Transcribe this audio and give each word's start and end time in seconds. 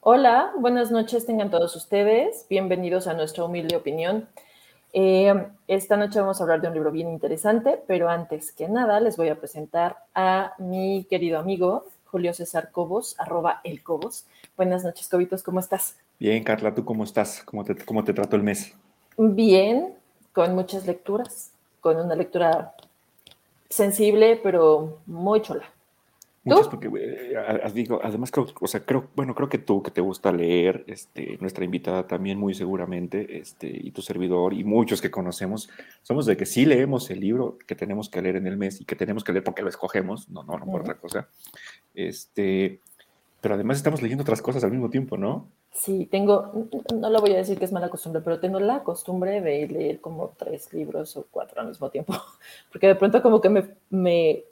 Hola, 0.00 0.52
buenas 0.56 0.92
noches 0.92 1.26
tengan 1.26 1.50
todos 1.50 1.74
ustedes. 1.74 2.46
Bienvenidos 2.48 3.08
a 3.08 3.14
nuestra 3.14 3.44
humilde 3.44 3.74
opinión. 3.74 4.28
Eh, 4.92 5.34
esta 5.66 5.96
noche 5.96 6.20
vamos 6.20 6.40
a 6.40 6.44
hablar 6.44 6.60
de 6.60 6.68
un 6.68 6.74
libro 6.74 6.92
bien 6.92 7.08
interesante, 7.08 7.82
pero 7.88 8.08
antes 8.08 8.52
que 8.52 8.68
nada 8.68 9.00
les 9.00 9.16
voy 9.16 9.28
a 9.28 9.40
presentar 9.40 9.96
a 10.14 10.54
mi 10.58 11.04
querido 11.10 11.40
amigo 11.40 11.84
Julio 12.04 12.32
César 12.32 12.70
Cobos, 12.70 13.16
arroba 13.18 13.60
el 13.64 13.82
Cobos. 13.82 14.24
Buenas 14.56 14.84
noches, 14.84 15.08
Cobitos, 15.08 15.42
¿cómo 15.42 15.58
estás? 15.58 15.96
Bien, 16.20 16.44
Carla, 16.44 16.72
¿tú 16.72 16.84
cómo 16.84 17.02
estás? 17.02 17.42
¿Cómo 17.44 17.64
te, 17.64 17.74
cómo 17.84 18.04
te 18.04 18.14
trató 18.14 18.36
el 18.36 18.44
mes? 18.44 18.72
Bien, 19.16 19.94
con 20.32 20.54
muchas 20.54 20.86
lecturas, 20.86 21.50
con 21.80 21.96
una 21.96 22.14
lectura 22.14 22.72
sensible, 23.68 24.38
pero 24.40 25.00
muy 25.06 25.42
chola. 25.42 25.64
Muchas, 26.54 26.68
porque 26.68 26.88
eh, 26.98 27.70
digo, 27.74 28.00
además 28.02 28.30
creo, 28.30 28.46
o 28.60 28.66
sea, 28.66 28.84
creo, 28.84 29.08
bueno, 29.14 29.34
creo 29.34 29.48
que 29.48 29.58
tú 29.58 29.82
que 29.82 29.90
te 29.90 30.00
gusta 30.00 30.32
leer, 30.32 30.84
este, 30.86 31.38
nuestra 31.40 31.64
invitada 31.64 32.06
también 32.06 32.38
muy 32.38 32.54
seguramente, 32.54 33.38
este, 33.38 33.68
y 33.68 33.90
tu 33.90 34.02
servidor 34.02 34.54
y 34.54 34.64
muchos 34.64 35.00
que 35.00 35.10
conocemos, 35.10 35.70
somos 36.02 36.26
de 36.26 36.36
que 36.36 36.46
sí 36.46 36.66
leemos 36.66 37.10
el 37.10 37.20
libro 37.20 37.58
que 37.66 37.74
tenemos 37.74 38.08
que 38.08 38.22
leer 38.22 38.36
en 38.36 38.46
el 38.46 38.56
mes 38.56 38.80
y 38.80 38.84
que 38.84 38.96
tenemos 38.96 39.24
que 39.24 39.32
leer 39.32 39.44
porque 39.44 39.62
lo 39.62 39.68
escogemos, 39.68 40.28
no, 40.30 40.42
no, 40.42 40.58
no 40.58 40.66
por 40.66 40.80
otra 40.80 40.98
cosa. 40.98 41.28
Este, 41.94 42.80
pero 43.40 43.54
además 43.54 43.76
estamos 43.76 44.02
leyendo 44.02 44.22
otras 44.22 44.42
cosas 44.42 44.64
al 44.64 44.72
mismo 44.72 44.90
tiempo, 44.90 45.16
¿no? 45.16 45.48
Sí, 45.72 46.06
tengo, 46.06 46.68
no 46.94 47.10
lo 47.10 47.20
voy 47.20 47.34
a 47.34 47.36
decir 47.36 47.58
que 47.58 47.64
es 47.64 47.72
mala 47.72 47.88
costumbre, 47.88 48.20
pero 48.22 48.40
tengo 48.40 48.58
la 48.58 48.82
costumbre 48.82 49.40
de 49.40 49.68
leer 49.68 50.00
como 50.00 50.34
tres 50.36 50.72
libros 50.72 51.16
o 51.16 51.26
cuatro 51.30 51.60
al 51.60 51.68
mismo 51.68 51.88
tiempo, 51.90 52.14
porque 52.72 52.88
de 52.88 52.94
pronto 52.96 53.22
como 53.22 53.40
que 53.40 53.48
me, 53.48 53.64
me, 53.90 54.44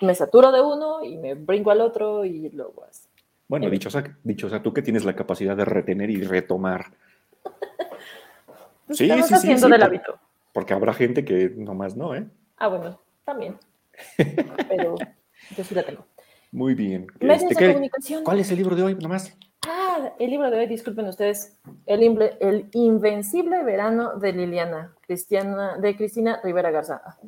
me 0.00 0.14
saturo 0.14 0.52
de 0.52 0.60
uno 0.60 1.02
y 1.02 1.16
me 1.16 1.34
brinco 1.34 1.70
al 1.70 1.80
otro 1.80 2.24
y 2.24 2.48
luego 2.50 2.84
así. 2.88 3.08
Bueno, 3.48 3.68
dichosa, 3.70 4.04
dichosa 4.22 4.62
tú 4.62 4.72
que 4.74 4.82
tienes 4.82 5.04
la 5.04 5.16
capacidad 5.16 5.56
de 5.56 5.64
retener 5.64 6.10
y 6.10 6.20
retomar. 6.22 6.86
sí, 8.90 9.10
sí, 9.10 9.22
sí, 9.22 9.34
haciendo 9.34 9.68
del 9.68 9.82
hábito. 9.82 10.18
Porque 10.52 10.74
habrá 10.74 10.92
gente 10.92 11.24
que 11.24 11.50
nomás 11.56 11.96
no, 11.96 12.14
¿eh? 12.14 12.26
Ah, 12.58 12.68
bueno, 12.68 13.00
también. 13.24 13.56
Pero 14.68 14.96
yo 15.56 15.64
sí 15.64 15.74
la 15.74 15.82
tengo. 15.82 16.04
Muy 16.50 16.74
bien. 16.74 17.06
Este. 17.20 17.90
¿Cuál 18.24 18.40
es 18.40 18.50
el 18.50 18.56
libro 18.56 18.74
de 18.74 18.82
hoy 18.82 18.94
nomás? 18.94 19.36
Ah, 19.66 20.12
el 20.18 20.30
libro 20.30 20.50
de 20.50 20.58
hoy, 20.58 20.66
disculpen 20.66 21.06
ustedes, 21.06 21.58
el, 21.86 22.02
el 22.40 22.68
Invencible 22.72 23.62
Verano 23.64 24.18
de 24.18 24.32
Liliana, 24.32 24.94
Cristiana, 25.02 25.76
de 25.76 25.96
Cristina 25.96 26.40
Rivera 26.42 26.70
Garza. 26.70 27.02
Ah, 27.04 27.18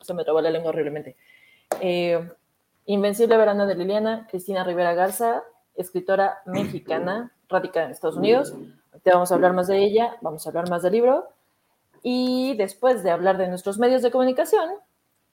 se 0.00 0.14
me 0.14 0.24
trabó 0.24 0.40
la 0.40 0.50
lengua 0.50 0.70
horriblemente. 0.70 1.16
Eh, 1.80 2.28
Invencible 2.86 3.36
Verano 3.36 3.66
de 3.66 3.74
Liliana, 3.74 4.26
Cristina 4.30 4.64
Rivera 4.64 4.94
Garza, 4.94 5.42
escritora 5.74 6.38
mexicana, 6.46 7.32
radicada 7.48 7.86
en 7.86 7.92
Estados 7.92 8.16
Unidos. 8.16 8.54
Te 9.02 9.10
vamos 9.10 9.30
a 9.30 9.34
hablar 9.34 9.52
más 9.52 9.68
de 9.68 9.78
ella, 9.78 10.16
vamos 10.20 10.46
a 10.46 10.50
hablar 10.50 10.68
más 10.68 10.82
del 10.82 10.92
libro. 10.92 11.28
Y 12.02 12.56
después 12.56 13.02
de 13.02 13.10
hablar 13.10 13.38
de 13.38 13.48
nuestros 13.48 13.78
medios 13.78 14.02
de 14.02 14.10
comunicación, 14.10 14.70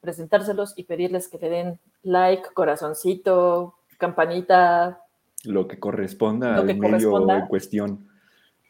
presentárselos 0.05 0.73
y 0.77 0.83
pedirles 0.83 1.27
que 1.27 1.39
le 1.39 1.49
den 1.49 1.79
like, 2.03 2.53
corazoncito, 2.53 3.75
campanita, 3.97 5.01
lo 5.45 5.67
que 5.67 5.79
corresponda 5.79 6.55
al 6.55 6.77
medio 6.77 7.29
en 7.29 7.47
cuestión, 7.47 8.07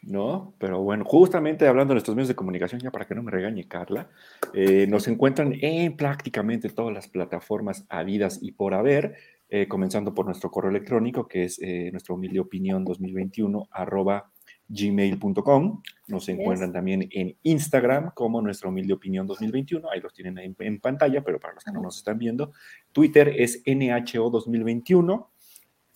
¿no? 0.02 0.54
Pero 0.58 0.82
bueno, 0.82 1.04
justamente 1.04 1.66
hablando 1.66 1.92
de 1.92 1.96
nuestros 1.96 2.16
medios 2.16 2.28
de 2.28 2.36
comunicación, 2.36 2.80
ya 2.80 2.90
para 2.90 3.06
que 3.06 3.14
no 3.14 3.22
me 3.22 3.30
regañe 3.30 3.66
Carla, 3.66 4.08
eh, 4.52 4.86
nos 4.86 5.08
encuentran 5.08 5.54
en 5.60 5.96
prácticamente 5.96 6.68
todas 6.68 6.94
las 6.94 7.08
plataformas 7.08 7.86
habidas 7.88 8.38
y 8.42 8.52
por 8.52 8.74
haber, 8.74 9.16
eh, 9.48 9.68
comenzando 9.68 10.14
por 10.14 10.26
nuestro 10.26 10.50
correo 10.50 10.70
electrónico, 10.70 11.28
que 11.28 11.44
es 11.44 11.60
eh, 11.60 11.90
nuestra 11.92 12.14
humilde 12.14 12.40
opinión 12.40 12.84
2021, 12.84 13.68
arroba 13.70 14.30
gmail.com. 14.68 15.82
Nos 16.08 16.28
encuentran 16.28 16.72
también 16.72 17.08
en 17.10 17.36
Instagram 17.42 18.12
como 18.14 18.40
nuestra 18.40 18.68
humilde 18.68 18.92
opinión 18.92 19.26
2021. 19.26 19.90
Ahí 19.90 20.00
los 20.00 20.14
tienen 20.14 20.38
en, 20.38 20.56
en, 20.58 20.80
pantalla, 20.80 21.22
pero 21.22 21.40
para 21.40 21.54
los 21.54 21.64
que 21.64 21.72
no 21.72 21.82
nos 21.82 21.96
están 21.96 22.18
viendo. 22.18 22.52
Twitter 22.92 23.28
es 23.36 23.62
NHO 23.66 24.30
2021. 24.30 25.30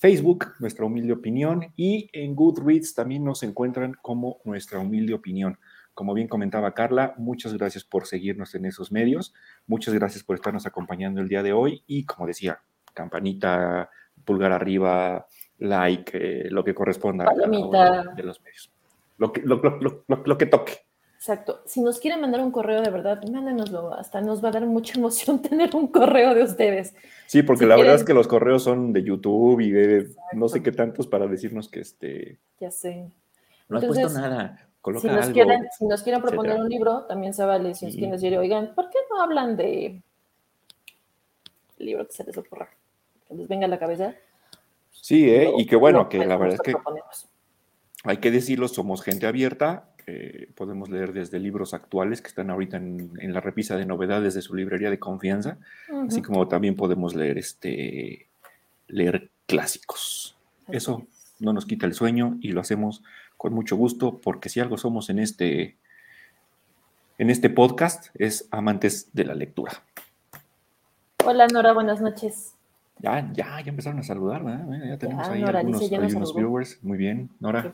Facebook, 0.00 0.54
nuestra 0.60 0.86
humilde 0.86 1.12
opinión, 1.12 1.74
y 1.76 2.08
en 2.14 2.34
Goodreads 2.34 2.94
también 2.94 3.22
nos 3.22 3.42
encuentran 3.42 3.94
como 4.00 4.40
nuestra 4.44 4.78
humilde 4.78 5.12
opinión. 5.12 5.58
Como 5.92 6.14
bien 6.14 6.26
comentaba 6.26 6.72
Carla, 6.72 7.14
muchas 7.18 7.52
gracias 7.52 7.84
por 7.84 8.06
seguirnos 8.06 8.54
en 8.54 8.64
esos 8.64 8.90
medios, 8.90 9.34
muchas 9.66 9.92
gracias 9.92 10.24
por 10.24 10.36
estarnos 10.36 10.64
acompañando 10.64 11.20
el 11.20 11.28
día 11.28 11.42
de 11.42 11.52
hoy 11.52 11.82
y 11.86 12.06
como 12.06 12.26
decía, 12.26 12.62
campanita, 12.94 13.90
pulgar 14.24 14.52
arriba, 14.52 15.26
like, 15.58 16.12
eh, 16.14 16.50
lo 16.50 16.64
que 16.64 16.72
corresponda 16.74 17.26
a 17.26 17.34
de 17.34 18.22
los 18.22 18.40
medios. 18.40 18.72
Lo 19.20 19.32
que, 19.32 19.42
lo 19.42 20.38
que 20.38 20.46
toque. 20.46 20.78
Exacto. 21.20 21.60
Si 21.66 21.82
nos 21.82 22.00
quieren 22.00 22.22
mandar 22.22 22.40
un 22.40 22.50
correo 22.50 22.80
de 22.80 22.88
verdad, 22.88 23.22
mándenoslo. 23.30 23.92
Hasta 23.92 24.22
nos 24.22 24.42
va 24.42 24.48
a 24.48 24.52
dar 24.52 24.64
mucha 24.64 24.98
emoción 24.98 25.42
tener 25.42 25.76
un 25.76 25.88
correo 25.88 26.34
de 26.34 26.44
ustedes. 26.44 26.94
Sí, 27.26 27.42
porque 27.42 27.66
la 27.66 27.76
verdad 27.76 27.96
es 27.96 28.04
que 28.04 28.14
los 28.14 28.26
correos 28.26 28.62
son 28.62 28.94
de 28.94 29.02
YouTube 29.02 29.60
y 29.60 29.70
de 29.70 30.08
no 30.32 30.48
sé 30.48 30.62
qué 30.62 30.72
tantos 30.72 31.06
para 31.06 31.26
decirnos 31.26 31.68
que 31.68 31.80
este. 31.80 32.38
Ya 32.58 32.70
sé. 32.70 33.12
No 33.68 33.76
has 33.76 33.84
puesto 33.84 34.08
nada. 34.18 34.66
Coloca 34.80 35.02
si, 35.02 35.08
nos 35.08 35.26
algo, 35.26 35.34
quieren, 35.34 35.68
si 35.78 35.84
nos 35.84 36.02
quieren 36.02 36.22
proponer 36.22 36.58
un 36.58 36.70
libro, 36.70 37.02
también 37.02 37.34
se 37.34 37.44
vale. 37.44 37.74
Si 37.74 37.84
nos 37.84 37.94
quieren 37.96 38.12
decir, 38.12 38.38
oigan, 38.38 38.74
¿por 38.74 38.88
qué 38.88 38.98
no 39.10 39.20
hablan 39.20 39.58
de 39.58 40.00
libro 41.76 42.06
que 42.06 42.12
se 42.14 42.24
les 42.24 42.38
ocurra? 42.38 42.70
Que 43.28 43.34
les 43.34 43.46
venga 43.46 43.66
a 43.66 43.68
la 43.68 43.78
cabeza. 43.78 44.14
Sí, 44.90 45.28
¿eh? 45.28 45.52
y 45.54 45.66
que 45.66 45.76
bueno, 45.76 46.08
que 46.08 46.24
la 46.24 46.38
verdad 46.38 46.54
es 46.54 46.62
que 46.62 46.74
hay 48.04 48.18
que 48.18 48.30
decirlo, 48.30 48.68
somos 48.68 49.02
gente 49.02 49.26
abierta 49.26 49.90
podemos 50.54 50.88
leer 50.88 51.12
desde 51.12 51.38
libros 51.38 51.74
actuales 51.74 52.20
que 52.20 52.28
están 52.28 52.50
ahorita 52.50 52.76
en, 52.76 53.32
la 53.32 53.40
repisa 53.40 53.76
de 53.76 53.86
novedades 53.86 54.34
de 54.34 54.42
su 54.42 54.54
librería 54.54 54.90
de 54.90 54.98
confianza, 54.98 55.58
así 56.06 56.22
como 56.22 56.48
también 56.48 56.76
podemos 56.76 57.14
leer, 57.14 57.38
este, 57.38 58.28
leer 58.88 59.30
clásicos. 59.46 60.36
Eso 60.68 61.06
no 61.38 61.52
nos 61.52 61.66
quita 61.66 61.86
el 61.86 61.94
sueño 61.94 62.38
y 62.40 62.52
lo 62.52 62.60
hacemos 62.60 63.02
con 63.36 63.54
mucho 63.54 63.76
gusto 63.76 64.20
porque 64.20 64.48
si 64.48 64.60
algo 64.60 64.76
somos 64.76 65.10
en 65.10 65.18
este, 65.18 65.76
en 67.18 67.30
este 67.30 67.50
podcast 67.50 68.08
es 68.14 68.48
amantes 68.50 69.10
de 69.12 69.24
la 69.24 69.34
lectura. 69.34 69.82
Hola 71.24 71.46
Nora, 71.48 71.72
buenas 71.72 72.00
noches. 72.00 72.54
Ya, 73.02 73.30
ya, 73.32 73.60
ya 73.60 73.70
empezaron 73.70 73.98
a 74.00 74.02
saludar, 74.02 74.44
¿verdad? 74.44 74.66
Ya 74.88 74.98
tenemos 74.98 75.28
ahí 75.28 75.42
algunos, 75.42 76.34
viewers. 76.34 76.82
Muy 76.82 76.98
bien, 76.98 77.30
Nora. 77.40 77.72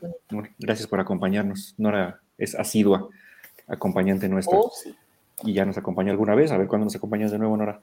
Gracias 0.58 0.86
por 0.86 1.00
acompañarnos. 1.00 1.74
Nora 1.78 2.20
es 2.38 2.54
asidua, 2.54 3.08
acompañante 3.66 4.28
nuestra. 4.28 4.58
Oh, 4.58 4.70
y 5.42 5.52
ya 5.52 5.64
nos 5.64 5.76
acompañó 5.76 6.12
alguna 6.12 6.34
vez. 6.34 6.52
A 6.52 6.58
ver 6.58 6.68
cuándo 6.68 6.84
nos 6.84 6.96
acompañas 6.96 7.30
de 7.30 7.38
nuevo, 7.38 7.56
Nora. 7.56 7.80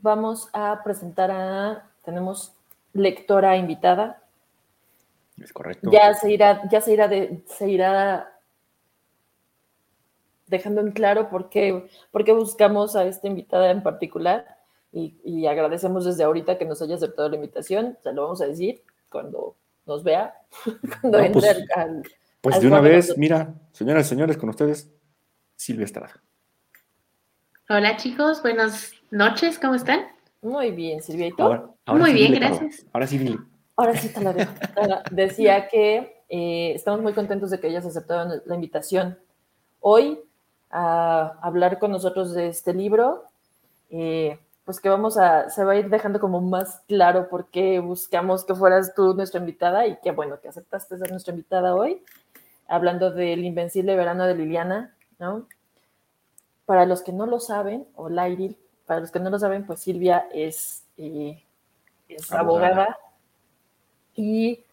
Vamos 0.00 0.48
a 0.52 0.82
presentar 0.82 1.30
a. 1.30 1.90
Tenemos 2.04 2.52
lectora 2.94 3.56
invitada. 3.56 4.22
Es 5.40 5.52
correcto. 5.52 5.90
Ya 5.90 6.14
se 6.14 6.32
irá, 6.32 6.68
ya 6.70 6.80
se 6.80 6.92
irá, 6.92 7.08
de, 7.08 7.42
se 7.46 7.68
irá 7.68 8.32
dejando 10.46 10.80
en 10.80 10.92
claro 10.92 11.28
por 11.30 11.48
qué, 11.48 11.88
por 12.10 12.24
qué 12.24 12.32
buscamos 12.32 12.96
a 12.96 13.04
esta 13.04 13.26
invitada 13.26 13.70
en 13.70 13.82
particular. 13.82 14.61
Y, 14.92 15.46
agradecemos 15.46 16.04
desde 16.04 16.22
ahorita 16.22 16.58
que 16.58 16.66
nos 16.66 16.82
haya 16.82 16.96
aceptado 16.96 17.28
la 17.30 17.36
invitación. 17.36 17.96
Se 18.02 18.12
lo 18.12 18.22
vamos 18.22 18.42
a 18.42 18.46
decir 18.46 18.82
cuando 19.08 19.56
nos 19.86 20.04
vea, 20.04 20.34
cuando 21.00 21.18
entre 21.18 21.40
pues, 21.40 21.66
al, 21.76 22.02
pues 22.40 22.60
de 22.60 22.66
una 22.66 22.80
vez, 22.80 23.16
mira, 23.16 23.54
señoras 23.72 24.06
y 24.06 24.08
señores, 24.10 24.36
con 24.36 24.50
ustedes, 24.50 24.90
Silvia 25.56 25.84
Estrada. 25.84 26.20
Hola 27.68 27.96
chicos, 27.96 28.42
buenas 28.42 28.92
noches, 29.10 29.58
¿cómo 29.58 29.74
están? 29.74 30.06
Muy 30.42 30.72
bien, 30.72 31.00
Silvia, 31.02 31.28
¿y 31.28 31.32
tú? 31.32 31.44
Muy 31.86 32.12
bien, 32.12 32.34
gracias. 32.34 32.84
Ahora 32.92 33.06
sí. 33.06 33.38
Ahora 33.76 33.96
sí 33.96 34.08
te 34.12 34.20
la 34.20 34.32
dejo. 34.32 34.52
Decía 35.10 35.68
que 35.68 36.24
eh, 36.28 36.72
estamos 36.74 37.00
muy 37.00 37.12
contentos 37.12 37.50
de 37.50 37.60
que 37.60 37.68
hayas 37.68 37.86
aceptado 37.86 38.42
la 38.44 38.54
invitación 38.54 39.18
hoy 39.80 40.18
a 40.70 41.38
hablar 41.40 41.78
con 41.78 41.92
nosotros 41.92 42.34
de 42.34 42.48
este 42.48 42.74
libro. 42.74 43.24
Eh, 43.90 44.38
pues 44.64 44.80
que 44.80 44.88
vamos 44.88 45.18
a, 45.18 45.50
se 45.50 45.64
va 45.64 45.72
a 45.72 45.76
ir 45.76 45.90
dejando 45.90 46.20
como 46.20 46.40
más 46.40 46.82
claro 46.86 47.28
por 47.28 47.48
qué 47.48 47.80
buscamos 47.80 48.44
que 48.44 48.54
fueras 48.54 48.94
tú 48.94 49.14
nuestra 49.14 49.40
invitada 49.40 49.86
y 49.86 49.98
qué 50.02 50.12
bueno 50.12 50.40
que 50.40 50.48
aceptaste 50.48 50.98
ser 50.98 51.10
nuestra 51.10 51.32
invitada 51.32 51.74
hoy 51.74 52.02
hablando 52.72 53.10
del 53.10 53.44
invencible 53.44 53.96
verano 53.96 54.26
de 54.26 54.34
Liliana, 54.34 54.94
¿no? 55.18 55.46
Para 56.64 56.86
los 56.86 57.02
que 57.02 57.12
no 57.12 57.26
lo 57.26 57.38
saben, 57.38 57.86
o 57.96 58.08
Lairil, 58.08 58.56
para 58.86 59.00
los 59.00 59.10
que 59.10 59.20
no 59.20 59.28
lo 59.28 59.38
saben, 59.38 59.66
pues 59.66 59.80
Silvia 59.80 60.26
es, 60.32 60.84
eh, 60.96 61.42
abogada. 62.30 62.98
y 64.14 64.64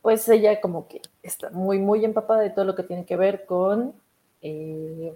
pues 0.00 0.26
ella 0.28 0.60
como 0.60 0.88
que 0.88 1.02
está 1.22 1.50
muy, 1.50 1.78
muy 1.78 2.04
empapada 2.04 2.40
de 2.40 2.50
todo 2.50 2.64
lo 2.64 2.74
que 2.74 2.84
tiene 2.84 3.04
que 3.04 3.16
ver 3.16 3.44
con 3.44 3.92
eh, 4.40 5.14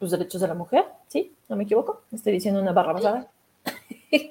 los 0.00 0.10
derechos 0.10 0.40
de 0.40 0.48
la 0.48 0.54
mujer, 0.54 0.84
¿sí? 1.06 1.34
¿No 1.48 1.56
me 1.56 1.64
equivoco? 1.64 2.02
Estoy 2.12 2.32
diciendo 2.32 2.60
una 2.60 2.72
barra 2.72 2.92
basada. 2.92 3.30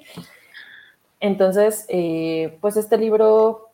Entonces, 1.20 1.86
eh, 1.88 2.58
pues 2.60 2.76
este 2.76 2.98
libro 2.98 3.70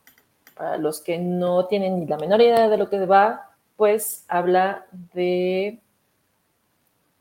para 0.54 0.76
los 0.76 1.00
que 1.00 1.19
no 1.19 1.66
tienen 1.66 2.00
ni 2.00 2.06
la 2.06 2.16
menor 2.16 2.40
idea 2.40 2.69
de 2.69 2.76
lo 2.76 2.88
que 2.88 3.04
va, 3.06 3.50
pues 3.76 4.25
habla 4.28 4.87
de 5.12 5.81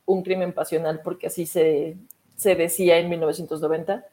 un 0.06 0.22
crimen 0.22 0.52
pasional, 0.52 1.00
porque 1.02 1.26
así 1.26 1.46
se, 1.46 1.96
decía 2.36 2.98
en 2.98 3.08
1990, 3.08 4.04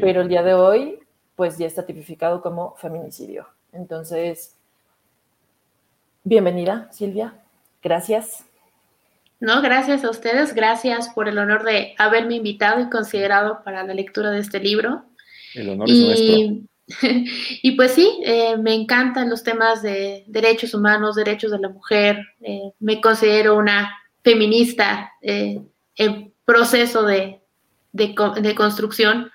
pero 0.00 0.22
el 0.22 0.28
día 0.28 0.42
de 0.42 0.54
hoy, 0.54 0.98
pues 1.36 1.58
ya 1.58 1.66
está 1.66 1.84
tipificado 1.84 2.40
como 2.42 2.74
feminicidio. 2.76 3.46
Entonces, 3.72 4.56
bienvenida, 6.24 6.88
Silvia. 6.90 7.34
Gracias. 7.82 8.47
No, 9.40 9.62
gracias 9.62 10.04
a 10.04 10.10
ustedes, 10.10 10.54
gracias 10.54 11.10
por 11.10 11.28
el 11.28 11.38
honor 11.38 11.64
de 11.64 11.94
haberme 11.98 12.36
invitado 12.36 12.80
y 12.80 12.90
considerado 12.90 13.62
para 13.64 13.84
la 13.84 13.94
lectura 13.94 14.30
de 14.30 14.40
este 14.40 14.58
libro. 14.58 15.04
El 15.54 15.70
honor 15.70 15.90
es 15.90 15.98
nuestro. 15.98 16.68
Y 17.62 17.72
pues 17.72 17.92
sí, 17.92 18.20
eh, 18.24 18.56
me 18.56 18.74
encantan 18.74 19.28
los 19.28 19.42
temas 19.42 19.82
de 19.82 20.24
derechos 20.26 20.74
humanos, 20.74 21.16
derechos 21.16 21.50
de 21.50 21.58
la 21.58 21.68
mujer. 21.68 22.26
Eh, 22.40 22.72
me 22.80 23.00
considero 23.00 23.56
una 23.56 23.94
feminista 24.22 25.12
eh, 25.20 25.60
en 25.96 26.32
proceso 26.44 27.04
de, 27.04 27.40
construcción. 28.56 29.30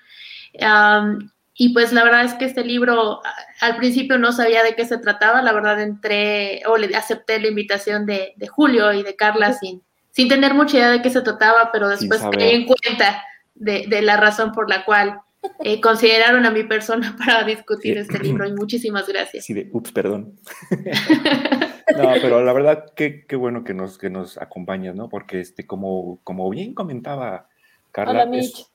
y 1.56 1.68
pues 1.68 1.92
la 1.92 2.02
verdad 2.02 2.24
es 2.24 2.34
que 2.34 2.44
este 2.46 2.64
libro 2.64 3.20
al 3.60 3.76
principio 3.76 4.18
no 4.18 4.32
sabía 4.32 4.64
de 4.64 4.74
qué 4.74 4.84
se 4.84 4.98
trataba, 4.98 5.42
la 5.42 5.52
verdad 5.52 5.80
entré 5.80 6.62
o 6.66 6.76
le 6.76 6.94
acepté 6.96 7.40
la 7.40 7.48
invitación 7.48 8.06
de, 8.06 8.34
Julio 8.48 8.92
y 8.92 9.02
de 9.02 9.14
Carla 9.14 9.52
sin, 9.52 9.82
sin 10.14 10.28
tener 10.28 10.54
mucha 10.54 10.76
idea 10.76 10.90
de 10.90 11.02
qué 11.02 11.10
se 11.10 11.22
trataba, 11.22 11.70
pero 11.72 11.88
después 11.88 12.22
me 12.36 12.44
di 12.44 12.50
en 12.50 12.66
cuenta 12.66 13.24
de, 13.54 13.86
de, 13.88 14.00
la 14.00 14.16
razón 14.16 14.52
por 14.52 14.70
la 14.70 14.84
cual 14.84 15.20
eh, 15.64 15.80
consideraron 15.80 16.46
a 16.46 16.52
mi 16.52 16.62
persona 16.62 17.16
para 17.18 17.42
discutir 17.42 17.98
este 17.98 18.20
libro 18.20 18.46
y 18.46 18.52
muchísimas 18.52 19.08
gracias. 19.08 19.44
Sí, 19.44 19.54
de, 19.54 19.68
ups, 19.72 19.90
perdón. 19.90 20.38
no, 20.70 22.12
pero 22.22 22.44
la 22.44 22.52
verdad, 22.52 22.84
qué, 22.94 23.26
qué 23.26 23.34
bueno 23.34 23.64
que 23.64 23.74
nos, 23.74 23.98
que 23.98 24.08
nos 24.08 24.38
acompañas, 24.38 24.94
¿no? 24.94 25.08
Porque, 25.08 25.40
este, 25.40 25.66
como, 25.66 26.20
como 26.22 26.48
bien 26.48 26.74
comentaba 26.74 27.48
Carla, 27.90 28.28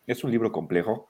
es, 0.08 0.24
un 0.26 0.32
libro 0.32 0.52
complejo, 0.52 1.10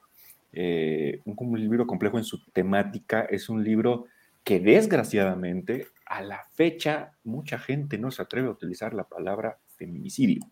eh, 0.52 1.22
un, 1.24 1.34
un 1.38 1.60
libro 1.60 1.88
complejo 1.88 2.18
en 2.18 2.24
su 2.24 2.44
temática, 2.52 3.22
es 3.22 3.48
un 3.48 3.64
libro 3.64 4.06
que 4.44 4.60
desgraciadamente 4.60 5.88
a 6.06 6.22
la 6.22 6.44
fecha 6.52 7.12
mucha 7.24 7.58
gente 7.58 7.98
no 7.98 8.12
se 8.12 8.22
atreve 8.22 8.46
a 8.46 8.52
utilizar 8.52 8.94
la 8.94 9.04
palabra 9.04 9.58
feminicidio. 9.80 10.42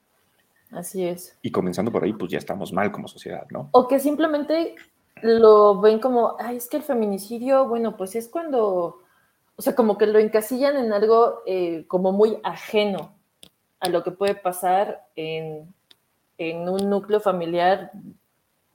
Así 0.73 1.05
es. 1.05 1.39
Y 1.43 1.51
comenzando 1.51 1.93
por 1.93 2.05
ahí, 2.05 2.13
pues 2.13 2.31
ya 2.33 2.39
estamos 2.39 2.73
mal 2.73 2.91
como 2.91 3.09
sociedad, 3.09 3.47
¿no? 3.51 3.69
O 3.73 3.87
que 3.87 3.99
simplemente 3.99 4.75
lo 5.23 5.81
ven 5.81 5.99
como, 5.99 6.37
ay, 6.39 6.57
es 6.57 6.69
que 6.69 6.79
el 6.79 6.83
feminicidio, 6.83 7.69
bueno, 7.69 7.97
pues 7.97 8.17
es 8.17 8.29
cuando, 8.29 9.03
o 9.57 9.63
sea, 9.63 9.75
como 9.75 9.99
que 9.99 10.07
lo 10.07 10.19
encasillan 10.19 10.77
en 10.77 10.93
algo 10.93 11.43
eh, 11.47 11.85
como 11.89 12.13
muy 12.13 12.39
ajeno 12.43 13.15
a 13.81 13.89
lo 13.89 14.03
que 14.03 14.11
puede 14.11 14.35
pasar 14.35 15.07
en, 15.15 15.75
un 16.39 16.89
núcleo 16.89 17.21
familiar 17.21 17.91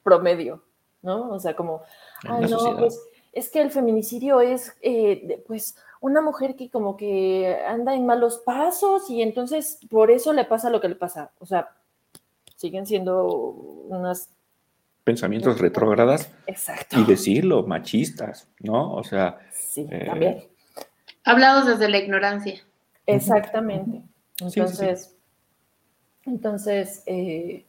promedio, 0.03 0.63
¿no? 1.01 1.31
O 1.31 1.39
sea, 1.39 1.55
como, 1.55 1.81
ay, 2.27 2.45
no, 2.49 2.77
pues 2.77 2.99
es 3.33 3.49
que 3.49 3.61
el 3.61 3.71
feminicidio 3.71 4.41
es, 4.41 4.75
eh, 4.81 5.43
pues, 5.47 5.75
una 5.99 6.21
mujer 6.21 6.55
que 6.55 6.69
como 6.69 6.95
que 6.97 7.57
anda 7.67 7.93
en 7.95 8.05
malos 8.05 8.41
pasos 8.45 9.09
y 9.09 9.21
entonces 9.21 9.79
por 9.89 10.11
eso 10.11 10.33
le 10.33 10.45
pasa 10.45 10.69
lo 10.69 10.79
que 10.79 10.89
le 10.89 10.95
pasa. 10.95 11.31
O 11.39 11.45
sea, 11.45 11.69
siguen 12.55 12.85
siendo 12.85 13.27
unas 13.27 14.29
pensamientos 15.03 15.59
retrógradas 15.59 16.31
Exacto. 16.47 16.99
y 16.99 17.05
decirlo, 17.05 17.63
machistas, 17.63 18.47
¿no? 18.59 18.93
O 18.93 19.03
sea... 19.03 19.39
Sí, 19.51 19.87
eh, 19.89 20.05
también. 20.05 20.43
Hablados 21.23 21.67
desde 21.67 21.89
la 21.89 21.97
ignorancia. 21.97 22.61
Exactamente. 23.05 24.01
Entonces, 24.39 25.15
entonces... 26.25 27.03
Eh, 27.05 27.65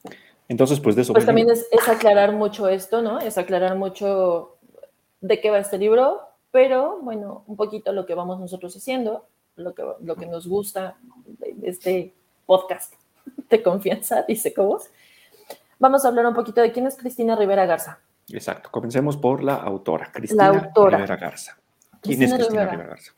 entonces, 0.48 0.78
pues 0.80 0.94
de 0.96 1.02
eso... 1.02 1.12
Pues 1.12 1.26
también 1.26 1.48
es, 1.50 1.66
aclarar 1.88 2.32
mucho 2.32 2.68
esto, 2.68 3.02
¿no? 3.02 3.18
Es 3.18 3.38
aclarar 3.38 3.76
mucho 3.76 4.53
de 5.24 5.40
qué 5.40 5.50
va 5.50 5.58
este 5.58 5.78
libro, 5.78 6.20
pero 6.50 6.98
bueno, 7.00 7.44
un 7.46 7.56
poquito 7.56 7.92
lo 7.92 8.04
que 8.04 8.14
vamos 8.14 8.38
nosotros 8.38 8.76
haciendo, 8.76 9.24
lo 9.56 9.74
que, 9.74 9.82
lo 10.00 10.16
que 10.16 10.26
nos 10.26 10.46
gusta 10.46 10.98
de, 11.24 11.54
este 11.62 12.12
podcast 12.44 12.92
de 13.48 13.62
confianza, 13.62 14.22
dice 14.28 14.52
Cobos, 14.52 14.90
vamos 15.78 16.04
a 16.04 16.08
hablar 16.08 16.26
un 16.26 16.34
poquito 16.34 16.60
de 16.60 16.72
quién 16.72 16.86
es 16.86 16.96
Cristina 16.96 17.36
Rivera 17.36 17.64
Garza. 17.64 18.00
Exacto, 18.28 18.68
comencemos 18.70 19.16
por 19.16 19.42
la 19.42 19.54
autora, 19.54 20.10
Cristina 20.12 20.70
Rivera 20.76 21.16
Garza. 21.16 21.56
¿Quién 22.02 22.22
es 22.22 22.34
Cristina 22.34 22.66
Rivera, 22.66 22.88
Garza? 22.88 23.12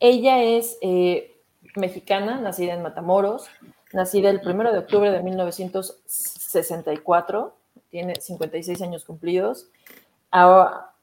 Ella 0.00 0.42
es 0.42 0.76
eh, 0.80 1.40
mexicana, 1.76 2.40
nacida 2.40 2.74
en 2.74 2.82
Matamoros, 2.82 3.46
nacida 3.92 4.28
el 4.28 4.40
1 4.44 4.72
de 4.72 4.78
octubre 4.78 5.12
de 5.12 5.22
1964, 5.22 7.56
tiene 7.90 8.16
56 8.16 8.82
años 8.82 9.04
cumplidos. 9.04 9.68
Ahora, 10.32 10.93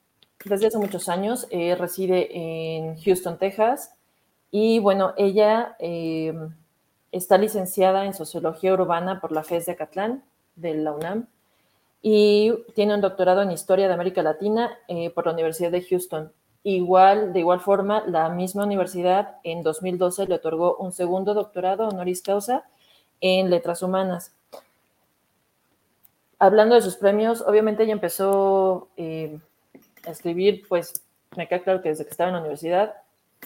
desde 0.45 0.67
hace 0.67 0.77
muchos 0.77 1.09
años 1.09 1.47
eh, 1.49 1.75
reside 1.75 2.29
en 2.31 2.97
Houston, 3.01 3.37
Texas, 3.37 3.93
y 4.51 4.79
bueno, 4.79 5.13
ella 5.17 5.75
eh, 5.79 6.33
está 7.11 7.37
licenciada 7.37 8.05
en 8.05 8.13
Sociología 8.13 8.73
Urbana 8.73 9.21
por 9.21 9.31
la 9.31 9.43
FES 9.43 9.65
de 9.65 9.71
Acatlán 9.73 10.23
de 10.55 10.73
la 10.75 10.91
UNAM 10.91 11.27
y 12.01 12.53
tiene 12.73 12.95
un 12.95 13.01
doctorado 13.01 13.41
en 13.41 13.51
Historia 13.51 13.87
de 13.87 13.93
América 13.93 14.23
Latina 14.23 14.77
eh, 14.87 15.09
por 15.11 15.25
la 15.25 15.33
Universidad 15.33 15.71
de 15.71 15.83
Houston. 15.83 16.31
Igual, 16.63 17.33
de 17.33 17.39
igual 17.39 17.59
forma, 17.59 18.03
la 18.07 18.29
misma 18.29 18.65
universidad 18.65 19.37
en 19.43 19.63
2012 19.63 20.27
le 20.27 20.35
otorgó 20.35 20.75
un 20.77 20.91
segundo 20.91 21.33
doctorado 21.33 21.87
honoris 21.87 22.21
causa 22.21 22.65
en 23.19 23.49
Letras 23.49 23.81
Humanas. 23.83 24.33
Hablando 26.39 26.75
de 26.75 26.81
sus 26.81 26.95
premios, 26.95 27.41
obviamente 27.41 27.83
ella 27.83 27.93
empezó 27.93 28.89
eh, 28.97 29.39
escribir, 30.05 30.67
pues 30.67 31.01
me 31.35 31.47
queda 31.47 31.63
claro 31.63 31.81
que 31.81 31.89
desde 31.89 32.05
que 32.05 32.11
estaba 32.11 32.29
en 32.29 32.35
la 32.35 32.41
universidad, 32.41 32.93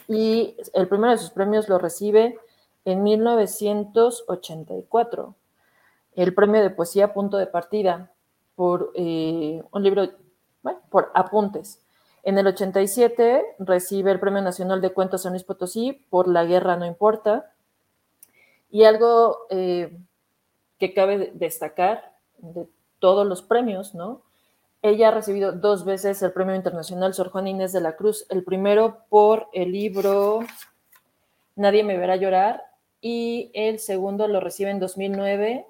y 0.08 0.56
el 0.74 0.88
primero 0.88 1.12
de 1.12 1.18
sus 1.18 1.32
premios 1.32 1.68
lo 1.70 1.78
recibe 1.78 2.38
en 2.84 3.04
1984 3.04 5.36
el 6.16 6.34
premio 6.34 6.62
de 6.62 6.70
poesía 6.70 7.14
Punto 7.14 7.38
de 7.38 7.48
Partida 7.48 8.12
por 8.56 8.92
eh, 8.96 9.62
un 9.72 9.84
libro, 9.84 10.10
bueno, 10.64 10.80
por 10.90 11.12
apuntes. 11.14 11.82
En 12.24 12.38
el 12.38 12.48
87 12.48 13.58
recibe 13.60 14.12
el 14.12 14.20
Premio 14.20 14.42
Nacional 14.42 14.82
de 14.82 14.92
Cuentos 14.92 15.24
San 15.24 15.34
Luis 15.34 15.44
Potosí 15.44 16.06
por 16.10 16.28
La 16.28 16.46
Guerra 16.46 16.76
No 16.76 16.86
Importa. 16.86 17.52
Y 18.72 18.86
algo 18.86 19.46
eh, 19.52 19.96
que 20.80 20.94
cabe 20.94 21.32
destacar 21.36 22.16
de 22.38 22.68
todos 23.00 23.28
los 23.28 23.44
premios, 23.44 23.94
¿no? 23.94 24.24
Ella 24.82 25.08
ha 25.08 25.12
recibido 25.12 25.52
dos 25.52 25.84
veces 25.84 26.22
el 26.22 26.32
Premio 26.32 26.56
Internacional 26.56 27.14
Sor 27.14 27.30
Juana 27.30 27.50
Inés 27.50 27.74
de 27.74 27.82
la 27.82 27.96
Cruz, 27.96 28.26
el 28.30 28.44
primero 28.44 29.06
por 29.10 29.48
el 29.54 29.72
libro 29.72 30.42
Nadie 31.56 31.84
me 31.84 31.98
verá 31.98 32.18
llorar 32.18 32.64
y 33.02 33.50
el 33.54 33.80
segundo 33.80 34.28
lo 34.28 34.40
recibe 34.40 34.72
en 34.72 34.80
2009 34.80 35.66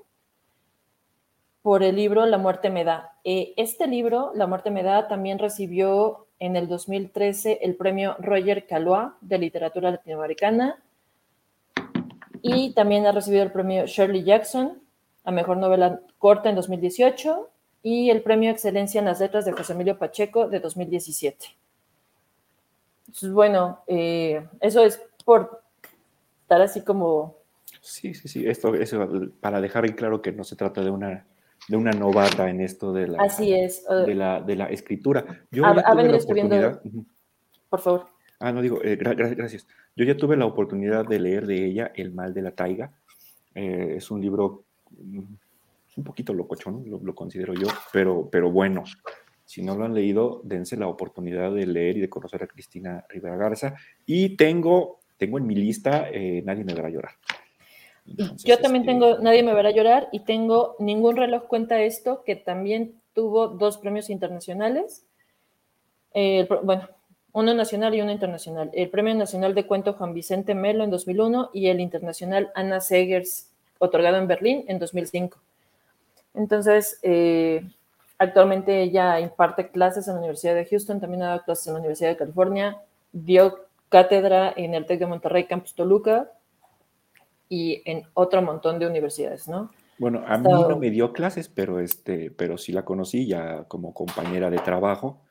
por 1.62 1.84
el 1.84 1.96
libro 1.96 2.26
La 2.26 2.38
muerte 2.38 2.70
me 2.70 2.84
da. 2.84 3.14
Eh, 3.24 3.54
este 3.58 3.88
libro, 3.88 4.32
La 4.36 4.48
muerte 4.48 4.72
me 4.72 4.84
da, 4.84 5.08
también 5.08 5.40
recibió 5.40 6.28
en 6.40 6.56
el 6.56 6.68
2013 6.68 7.60
el 7.62 7.76
premio 7.76 8.16
Roger 8.20 8.68
Calois 8.68 9.14
de 9.22 9.38
literatura 9.38 9.92
latinoamericana 9.92 10.82
y 12.42 12.74
también 12.74 13.06
ha 13.06 13.12
recibido 13.12 13.44
el 13.44 13.52
premio 13.52 13.86
Shirley 13.86 14.24
Jackson 14.24 14.82
a 15.24 15.32
mejor 15.32 15.58
novela 15.58 16.02
corta 16.20 16.50
en 16.50 16.56
2018 16.56 17.50
y 17.86 18.10
el 18.10 18.24
premio 18.24 18.50
Excelencia 18.50 18.98
en 18.98 19.06
las 19.06 19.20
Letras 19.20 19.46
de 19.46 19.52
José 19.52 19.74
Emilio 19.74 20.00
Pacheco 20.00 20.48
de 20.48 20.60
2017. 20.60 21.46
Entonces, 23.06 23.32
bueno, 23.32 23.84
eh, 23.86 24.44
eso 24.60 24.84
es 24.84 25.00
por 25.24 25.62
estar 26.42 26.64
así 26.64 26.82
como... 26.82 27.38
Sí, 27.82 28.16
sí, 28.16 28.28
sí, 28.28 28.48
esto 28.48 28.74
es 28.74 28.96
para 29.40 29.62
dejar 29.62 29.86
en 29.86 29.94
claro 29.94 30.24
que 30.24 30.32
no 30.32 30.44
se 30.44 30.56
trata 30.56 30.82
de 30.82 30.90
una 30.90 31.28
de 31.68 31.78
una 31.78 31.92
novata 31.92 32.50
en 32.50 32.62
esto 32.62 32.92
de 32.92 33.08
la, 33.08 33.22
Así 33.22 33.54
es. 33.54 33.86
de, 33.88 34.16
la, 34.16 34.42
de 34.42 34.56
la 34.56 34.66
escritura. 34.66 35.46
Yo 35.52 35.64
ha, 35.64 35.94
venido 35.94 36.18
escribiendo. 36.18 36.82
Por 37.70 37.82
favor. 37.82 38.08
Ah, 38.40 38.52
no 38.52 38.64
digo, 38.64 38.82
eh, 38.84 38.96
gracias. 38.96 39.68
Yo 39.96 40.06
ya 40.06 40.18
tuve 40.18 40.36
la 40.38 40.48
oportunidad 40.48 41.06
de 41.06 41.20
leer 41.20 41.46
de 41.46 41.66
ella 41.66 41.92
El 41.94 42.14
mal 42.14 42.34
de 42.34 42.42
la 42.42 42.52
taiga. 42.52 42.94
Eh, 43.54 43.94
es 43.98 44.10
un 44.10 44.22
libro 44.22 44.64
mm, 44.90 45.22
un 45.98 46.04
poquito 46.04 46.34
locochón, 46.34 46.90
lo, 46.90 47.00
lo, 47.00 47.16
considero 47.16 47.54
yo, 47.54 47.68
pero, 47.92 48.30
pero 48.30 48.52
bueno. 48.52 48.84
Si 49.46 49.62
no 49.62 49.76
lo 49.76 49.86
han 49.86 49.94
leído, 49.94 50.42
dense 50.44 50.76
la 50.76 50.88
oportunidad 50.88 51.54
de 51.54 51.68
leer 51.68 51.98
y 51.98 52.02
de 52.02 52.10
conocer 52.10 52.42
a 52.42 52.48
Cristina 52.48 53.06
Rivera 53.08 53.38
Garza. 53.38 53.76
Y 54.06 54.36
tengo, 54.38 55.02
tengo 55.18 55.38
en 55.38 55.46
mi 55.46 55.54
lista 55.54 56.10
eh, 56.12 56.42
Nadie 56.44 56.64
me 56.64 56.74
verá 56.74 56.90
llorar 56.90 57.12
yo 58.06 58.60
también 58.60 58.84
este, 58.84 58.94
tengo 58.94 59.18
Nadie 59.20 59.44
me 59.44 59.54
verá 59.54 59.72
llorar 59.72 60.10
y 60.12 60.20
tengo 60.20 60.76
Ningún 60.80 61.16
reloj 61.16 61.48
cuenta 61.48 61.82
esto, 61.82 62.24
que 62.24 62.36
también 62.36 63.02
tuvo 63.14 63.48
dos 63.48 63.78
premios 63.78 64.10
internacionales. 64.10 65.06
bueno, 66.14 66.90
uno 67.34 67.54
nacional 67.54 67.96
y 67.96 68.02
uno 68.02 68.12
internacional. 68.12 68.70
El 68.74 68.90
Premio 68.90 69.14
Nacional 69.14 69.56
de 69.56 69.66
Cuento 69.66 69.94
Juan 69.94 70.14
Vicente 70.14 70.56
Melo 70.56 70.84
en 70.84 70.90
2001 70.90 71.50
y 71.54 71.68
el 71.68 71.82
Internacional 71.82 72.52
Anna 72.56 72.80
Segers, 72.80 73.52
otorgado 73.80 74.18
en 74.18 74.28
Berlín 74.28 74.64
en 74.68 74.80
2005. 74.80 75.38
Entonces, 76.36 77.00
eh, 77.02 77.68
actualmente 78.18 78.82
ella 78.82 79.20
imparte 79.20 79.70
clases 79.70 80.08
en 80.08 80.16
la 80.16 80.20
Universidad 80.20 80.56
de 80.56 80.66
Houston, 80.66 81.00
también 81.00 81.24
ha 81.24 81.28
dado 81.28 81.44
clases 81.44 81.68
en 81.68 81.74
la 81.74 81.80
Universidad 81.80 82.10
de 82.10 82.18
California, 82.18 82.82
dio 83.12 83.66
cátedra 83.90 84.54
en 84.56 84.74
el 84.74 84.86
TEC 84.86 85.00
de 85.00 85.06
Monterrey, 85.06 85.46
Campus 85.46 85.76
Toluca, 85.76 86.32
y 87.50 87.82
en 87.86 88.04
otro 88.14 88.42
montón 88.42 88.80
de 88.80 88.88
universidades, 88.88 89.48
¿no? 89.48 89.72
Bueno, 89.98 90.24
a 90.28 90.38
mí 90.38 90.50
no 90.50 90.78
me 90.78 90.90
dio 90.90 91.14
clases, 91.14 91.48
pero, 91.48 91.80
este, 91.80 92.32
pero 92.32 92.58
sí 92.58 92.74
la 92.74 92.84
conocí 92.84 93.28
ya 93.28 93.64
como 93.66 93.94
compañera 93.94 94.50
de 94.50 94.58
trabajo, 94.58 95.22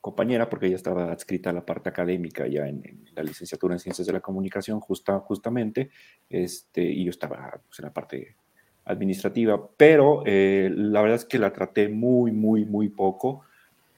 compañera 0.00 0.48
porque 0.48 0.66
ella 0.66 0.76
estaba 0.76 1.12
adscrita 1.12 1.50
a 1.50 1.52
la 1.52 1.66
parte 1.66 1.90
académica 1.90 2.46
ya 2.46 2.66
en, 2.66 3.04
la 3.14 3.22
licenciatura 3.22 3.74
en 3.74 3.80
Ciencias 3.80 4.06
de 4.06 4.12
la 4.14 4.20
Comunicación 4.20 4.80
justa, 4.80 5.18
justamente, 5.20 5.90
este, 6.30 6.82
y 6.82 7.04
yo 7.04 7.10
estaba 7.10 7.60
pues, 7.68 7.78
en 7.80 7.84
la 7.84 7.92
parte 7.92 8.36
administrativa, 8.84 9.68
pero 9.76 10.22
eh, 10.26 10.70
la 10.74 11.02
verdad 11.02 11.16
es 11.16 11.24
que 11.24 11.38
la 11.38 11.52
traté 11.52 11.88
muy, 11.88 12.32
muy, 12.32 12.64
muy 12.64 12.88
poco, 12.88 13.44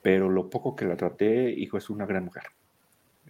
pero 0.02 0.28
lo 0.28 0.50
poco 0.50 0.76
que 0.76 0.84
la 0.84 0.96
traté, 0.96 1.50
hijo, 1.50 1.78
es 1.78 1.88
una 1.88 2.06
gran 2.06 2.24
mujer. 2.24 2.44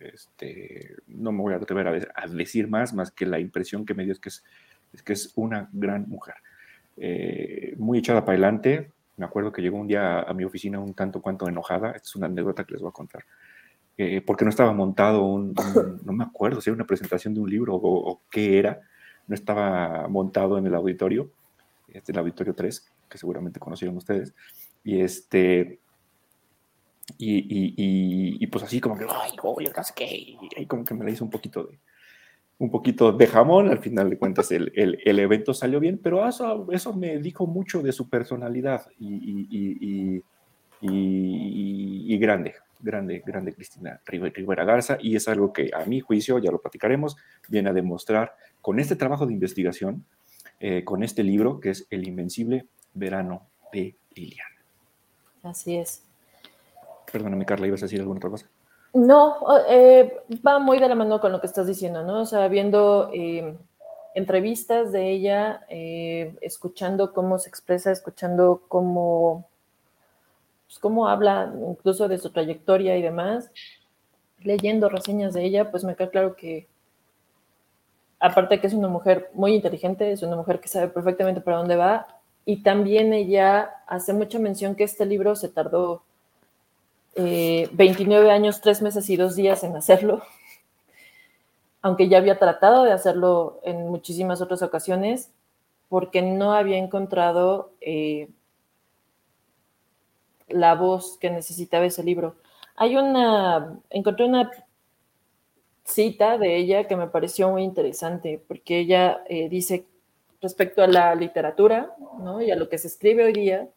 Este, 0.01 0.97
no 1.07 1.33
me 1.33 1.41
voy 1.41 1.55
a 1.55 1.57
atrever 1.57 2.11
a, 2.15 2.27
decir 2.27 2.69
más, 2.69 2.93
más 2.93 3.11
que 3.11 3.27
la 3.27 3.39
impresión 3.39 3.87
que 3.87 3.95
me 3.95 4.05
dio 4.05 4.13
es 4.13 4.21
que 4.21 5.13
es, 5.13 5.33
una 5.37 5.69
gran 5.73 6.09
mujer. 6.09 6.35
Eh, 6.97 7.75
muy 7.79 7.99
echada 7.99 8.25
para 8.25 8.33
adelante. 8.35 8.91
Me 9.17 9.25
acuerdo 9.25 9.53
que 9.53 9.63
llegó 9.63 9.79
un 9.79 9.87
día 9.87 10.21
a, 10.21 10.35
mi 10.35 10.45
oficina 10.45 10.81
un 10.81 10.95
tanto 10.95 11.23
cuanto 11.23 11.49
enojada. 11.49 11.93
Es 11.93 12.15
una 12.17 12.27
anécdota 12.27 12.65
que 12.65 12.73
les 12.73 12.83
voy 12.83 12.91
a 12.91 12.93
contar. 12.93 13.25
Eh, 13.97 14.21
porque 14.23 14.45
no 14.45 14.51
estaba 14.51 14.73
montado 14.73 15.23
un, 15.25 15.55
no 16.05 16.13
me 16.13 16.25
acuerdo 16.25 16.61
si 16.61 16.71
era 16.71 16.75
una 16.75 16.87
presentación 16.87 17.33
de 17.35 17.41
un 17.41 17.49
libro 17.49 17.75
o, 17.77 18.23
qué 18.31 18.59
era, 18.59 18.81
no 19.29 19.35
estaba 19.35 20.09
montado 20.09 20.59
en 20.59 20.67
el 20.67 20.75
auditorio, 20.75 21.31
este, 21.95 22.13
el 22.13 22.19
auditorio 22.19 22.55
3, 22.55 22.93
que 23.09 23.19
seguramente 23.19 23.61
conocieron 23.61 23.97
ustedes, 23.97 24.35
y 24.83 25.01
este, 25.01 25.79
y, 27.19 28.47
pues 28.49 28.65
así 28.65 28.81
como 28.81 28.99
que, 28.99 29.07
ay, 29.09 29.33
oye, 29.43 29.73
qué, 29.95 30.37
y 30.57 30.67
como 30.67 30.85
que 30.85 30.95
me 30.95 31.05
la 31.05 31.11
hizo 31.11 31.25
un 31.25 31.31
poquito 31.31 31.65
de, 31.65 31.79
un 32.59 32.71
poquito 32.71 33.13
de 33.13 33.27
jamón, 33.27 33.69
al 33.69 33.79
final 33.79 34.11
de 34.11 34.19
cuentas 34.19 34.51
el, 34.53 34.73
el, 34.75 35.19
evento 35.19 35.53
salió 35.55 35.81
bien, 35.81 35.99
pero 36.03 36.27
eso, 36.27 36.67
eso 36.71 36.95
me 36.95 37.19
dijo 37.19 37.47
mucho 37.47 37.83
de 37.83 37.93
su 37.93 38.09
personalidad 38.09 38.87
y, 38.99 40.23
y, 40.81 42.19
grande, 42.19 42.55
grande, 42.81 43.23
grande 43.27 43.55
Cristina 43.55 44.01
Rivera 44.07 44.65
Garza, 44.65 44.99
y 45.01 45.17
es 45.17 45.29
algo 45.29 45.53
que 45.53 45.71
a 45.75 45.85
mi 45.85 46.01
juicio, 46.01 46.39
ya 46.39 46.51
lo 46.51 46.61
platicaremos, 46.61 47.17
viene 47.49 47.71
a 47.71 47.73
demostrar 47.73 48.35
con 48.61 48.79
este 48.79 48.97
trabajo 48.97 49.27
de 49.27 49.33
investigación, 49.33 50.05
eh, 50.67 50.83
con 50.83 51.03
este 51.03 51.23
libro 51.23 51.61
que 51.61 51.69
es 51.69 51.87
El 51.91 52.09
Invencible 52.09 52.67
Verano 52.95 53.43
de 53.71 53.95
Liliana. 54.15 54.57
Así 55.43 55.77
es. 55.77 56.03
Perdóname, 57.13 57.45
Carla, 57.45 57.67
¿ibas 57.67 57.83
a 57.83 57.85
decir 57.85 58.01
alguna 58.01 58.17
otra 58.17 58.31
cosa? 58.31 58.47
No, 58.95 59.37
eh, 59.69 60.23
va 60.47 60.59
muy 60.59 60.79
de 60.79 60.89
la 60.89 60.95
mano 60.95 61.21
con 61.21 61.33
lo 61.33 61.41
que 61.43 61.49
estás 61.49 61.67
diciendo, 61.67 62.03
¿no? 62.03 62.23
O 62.23 62.25
sea, 62.25 62.49
viendo 62.49 63.11
eh, 63.13 63.59
entrevistas 64.15 64.91
de 64.91 65.11
ella, 65.11 65.67
eh, 65.69 66.35
escuchando 66.41 67.13
cómo 67.13 67.39
se 67.39 67.51
expresa, 67.51 67.93
escuchando 67.93 68.63
cómo, 68.67 69.47
pues, 70.67 70.79
cómo 70.79 71.09
habla 71.09 71.53
incluso 71.69 72.09
de 72.09 72.17
su 72.17 72.31
trayectoria 72.31 72.97
y 72.97 73.03
demás, 73.03 73.51
leyendo 74.41 74.89
reseñas 74.89 75.35
de 75.35 75.45
ella, 75.45 75.71
pues 75.71 75.85
me 75.85 75.95
queda 75.95 76.09
claro 76.09 76.37
que, 76.37 76.69
aparte 78.25 78.59
que 78.59 78.67
es 78.67 78.73
una 78.73 78.89
mujer 78.89 79.31
muy 79.35 79.55
inteligente, 79.55 80.11
es 80.11 80.23
una 80.23 80.35
mujer 80.35 80.59
que 80.59 80.69
sabe 80.69 80.89
perfectamente 80.89 81.43
para 81.43 81.59
dónde 81.59 81.77
va, 81.77 82.07
y 82.47 82.63
también 82.63 83.13
ella 83.13 83.71
hace 83.87 84.15
mucha 84.15 84.39
mención 84.39 84.77
que 84.77 84.85
este 84.85 85.05
libro 85.05 85.37
se 85.37 85.51
tardó 85.51 86.03
29 87.17 88.27
eh, 88.27 88.31
años, 88.31 88.63
3 88.63 88.81
meses 88.81 89.11
y 89.11 89.17
2 89.17 89.37
días 89.37 89.63
en 89.63 89.77
hacerlo, 89.77 90.23
aunque 91.83 92.09
ya 92.09 92.17
había 92.17 92.39
tratado 92.39 92.85
de 92.85 92.93
hacerlo 92.93 93.61
en 93.63 93.89
muchísimas 93.89 94.41
otras 94.41 94.63
ocasiones, 94.63 95.31
porque 95.91 96.23
no 96.23 96.55
había 96.55 96.79
encontrado 96.79 97.73
eh, 97.83 98.31
la 100.49 100.75
voz 100.75 101.19
que 101.19 101.29
necesitaba 101.29 101.85
ese 101.85 102.03
libro. 102.03 102.37
Hay 102.75 102.97
una, 102.97 103.79
encontré 103.91 104.25
una 104.25 104.51
cita 105.85 106.39
de 106.39 106.57
ella 106.57 106.87
que 106.89 106.97
me 106.97 107.09
pareció 107.09 107.51
muy 107.51 107.63
interesante, 107.63 108.43
porque 108.47 108.81
ella 108.81 109.23
eh, 109.29 109.49
dice 109.49 109.87
respecto 110.41 110.83
a 110.83 110.87
la 110.87 111.15
literatura 111.15 111.95
¿no? 112.21 112.43
y 112.43 112.51
a 112.51 112.57
lo 112.57 112.69
que 112.69 112.79
se 112.79 112.89
escribe 112.89 113.25
hoy 113.25 113.33
día, 113.33 113.69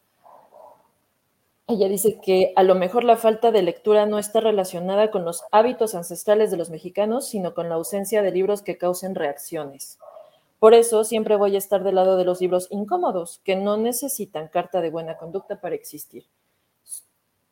ella 1.66 1.88
dice 1.88 2.18
que 2.20 2.52
a 2.56 2.62
lo 2.62 2.74
mejor 2.74 3.04
la 3.04 3.16
falta 3.16 3.50
de 3.50 3.62
lectura 3.62 4.06
no 4.06 4.18
está 4.18 4.40
relacionada 4.40 5.10
con 5.10 5.24
los 5.24 5.44
hábitos 5.52 5.94
ancestrales 5.94 6.50
de 6.50 6.56
los 6.56 6.70
mexicanos, 6.70 7.28
sino 7.28 7.52
con 7.52 7.68
la 7.68 7.74
ausencia 7.74 8.22
de 8.22 8.30
libros 8.30 8.62
que 8.62 8.78
causen 8.78 9.14
reacciones. 9.14 9.98
Por 10.58 10.72
eso 10.72 11.04
siempre 11.04 11.36
voy 11.36 11.54
a 11.54 11.58
estar 11.58 11.84
del 11.84 11.96
lado 11.96 12.16
de 12.16 12.24
los 12.24 12.40
libros 12.40 12.68
incómodos, 12.70 13.40
que 13.44 13.54
no 13.54 13.76
necesitan 13.76 14.48
carta 14.48 14.80
de 14.80 14.90
buena 14.90 15.18
conducta 15.18 15.60
para 15.60 15.74
existir. 15.74 16.24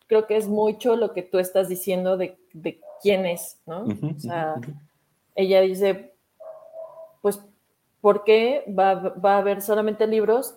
Creo 0.07 0.27
que 0.27 0.37
es 0.37 0.47
mucho 0.47 0.97
lo 0.97 1.13
que 1.13 1.23
tú 1.23 1.39
estás 1.39 1.69
diciendo 1.69 2.17
de, 2.17 2.39
quién 3.03 3.27
es, 3.27 3.59
¿no? 3.67 3.85
o 3.85 4.19
sea, 4.19 4.55
ella 5.35 5.61
dice, 5.61 6.15
pues, 7.23 7.41
¿por 8.01 8.25
qué 8.25 8.65
va, 8.79 8.95
va 8.95 9.35
a 9.35 9.39
haber 9.39 9.61
solamente 9.61 10.07
libros 10.07 10.55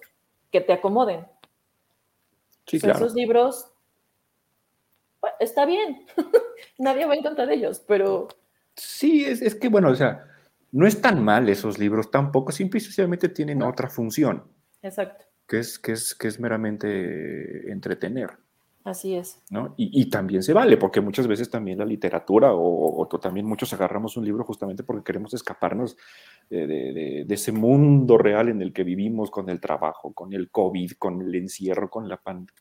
que 0.51 0.62
te 0.62 0.74
acomoden? 0.74 1.25
Esos 2.72 3.13
libros, 3.13 3.72
está 5.39 5.65
bien, 5.65 6.06
nadie 6.77 7.06
va 7.06 7.15
en 7.15 7.24
contra 7.24 7.46
de 7.46 7.56
ellos, 7.56 7.82
pero... 7.88 8.27
Sí, 8.75 9.25
es, 9.25 9.56
que 9.56 9.68
bueno, 9.68 9.89
o 9.89 9.96
sea, 9.96 10.25
no 10.72 10.88
es 10.88 11.01
tan 11.01 11.24
mal 11.24 11.50
esos 11.50 11.79
libros 11.79 12.12
tampoco, 12.12 12.51
simple 12.51 12.77
y 12.77 12.82
sencillamente 12.82 13.29
tienen 13.29 13.62
otra 13.63 13.89
función. 13.89 14.44
Exacto. 14.82 15.25
Que 15.48 15.60
es, 15.60 15.79
que 15.79 15.94
es, 15.94 16.13
que 16.15 16.27
es 16.27 16.39
meramente 16.39 17.72
entretener. 17.72 18.38
Así 18.83 19.13
es. 19.13 19.39
¿no? 19.50 19.74
Y, 19.77 20.09
también 20.09 20.41
se 20.41 20.53
vale, 20.53 20.77
porque 20.77 21.01
muchas 21.01 21.27
veces 21.27 21.50
también 21.50 21.77
la 21.77 21.86
literatura, 21.86 22.51
o, 22.53 23.07
también 23.21 23.45
muchos 23.45 23.71
agarramos 23.74 24.15
un 24.17 24.25
libro 24.25 24.43
justamente 24.43 24.83
porque 24.83 25.03
queremos 25.03 25.33
escaparnos 25.33 25.98
de, 26.50 27.25
ese 27.29 27.51
mundo 27.51 28.17
real 28.17 28.50
en 28.50 28.62
el 28.62 28.71
que 28.71 28.83
vivimos 28.83 29.29
con 29.29 29.50
el 29.50 29.59
trabajo, 29.59 30.13
con 30.13 30.33
el 30.33 30.50
COVID, 30.50 30.93
con 30.93 31.21
el 31.21 31.36
encierro, 31.36 31.89
con 31.89 32.07
la 32.07 32.17
pandemia. 32.17 32.53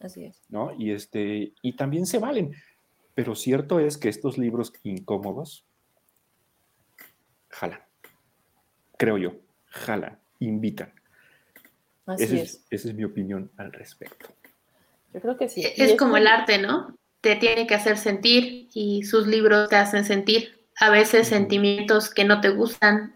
Así 0.00 0.24
es. 0.24 0.42
¿no? 0.48 0.72
Y, 0.78 0.90
este, 0.90 1.54
y 1.62 1.76
también 1.76 2.06
se 2.06 2.18
valen. 2.18 2.52
Pero 3.14 3.34
cierto 3.34 3.80
es 3.80 3.98
que 3.98 4.08
estos 4.08 4.38
libros 4.38 4.72
incómodos 4.82 5.66
jalan. 7.48 7.80
Creo 8.96 9.18
yo, 9.18 9.34
jalan, 9.66 10.18
invitan. 10.38 10.92
Así 12.06 12.38
es. 12.38 12.64
esa 12.70 12.88
es 12.88 12.94
mi 12.94 13.04
opinión 13.04 13.50
al 13.56 13.72
respecto. 13.72 14.34
Yo 15.12 15.20
creo 15.20 15.36
que 15.36 15.48
sí. 15.48 15.64
Es 15.76 15.96
como 15.96 16.16
el 16.16 16.26
arte, 16.26 16.58
¿no? 16.58 16.96
Te 17.20 17.36
tiene 17.36 17.66
que 17.66 17.74
hacer 17.74 17.98
sentir 17.98 18.68
y 18.72 19.04
sus 19.04 19.26
libros 19.26 19.68
te 19.68 19.76
hacen 19.76 20.04
sentir. 20.04 20.66
A 20.78 20.90
veces 20.90 21.28
sentimientos 21.28 22.10
que 22.10 22.24
no 22.24 22.40
te 22.40 22.50
gustan, 22.50 23.14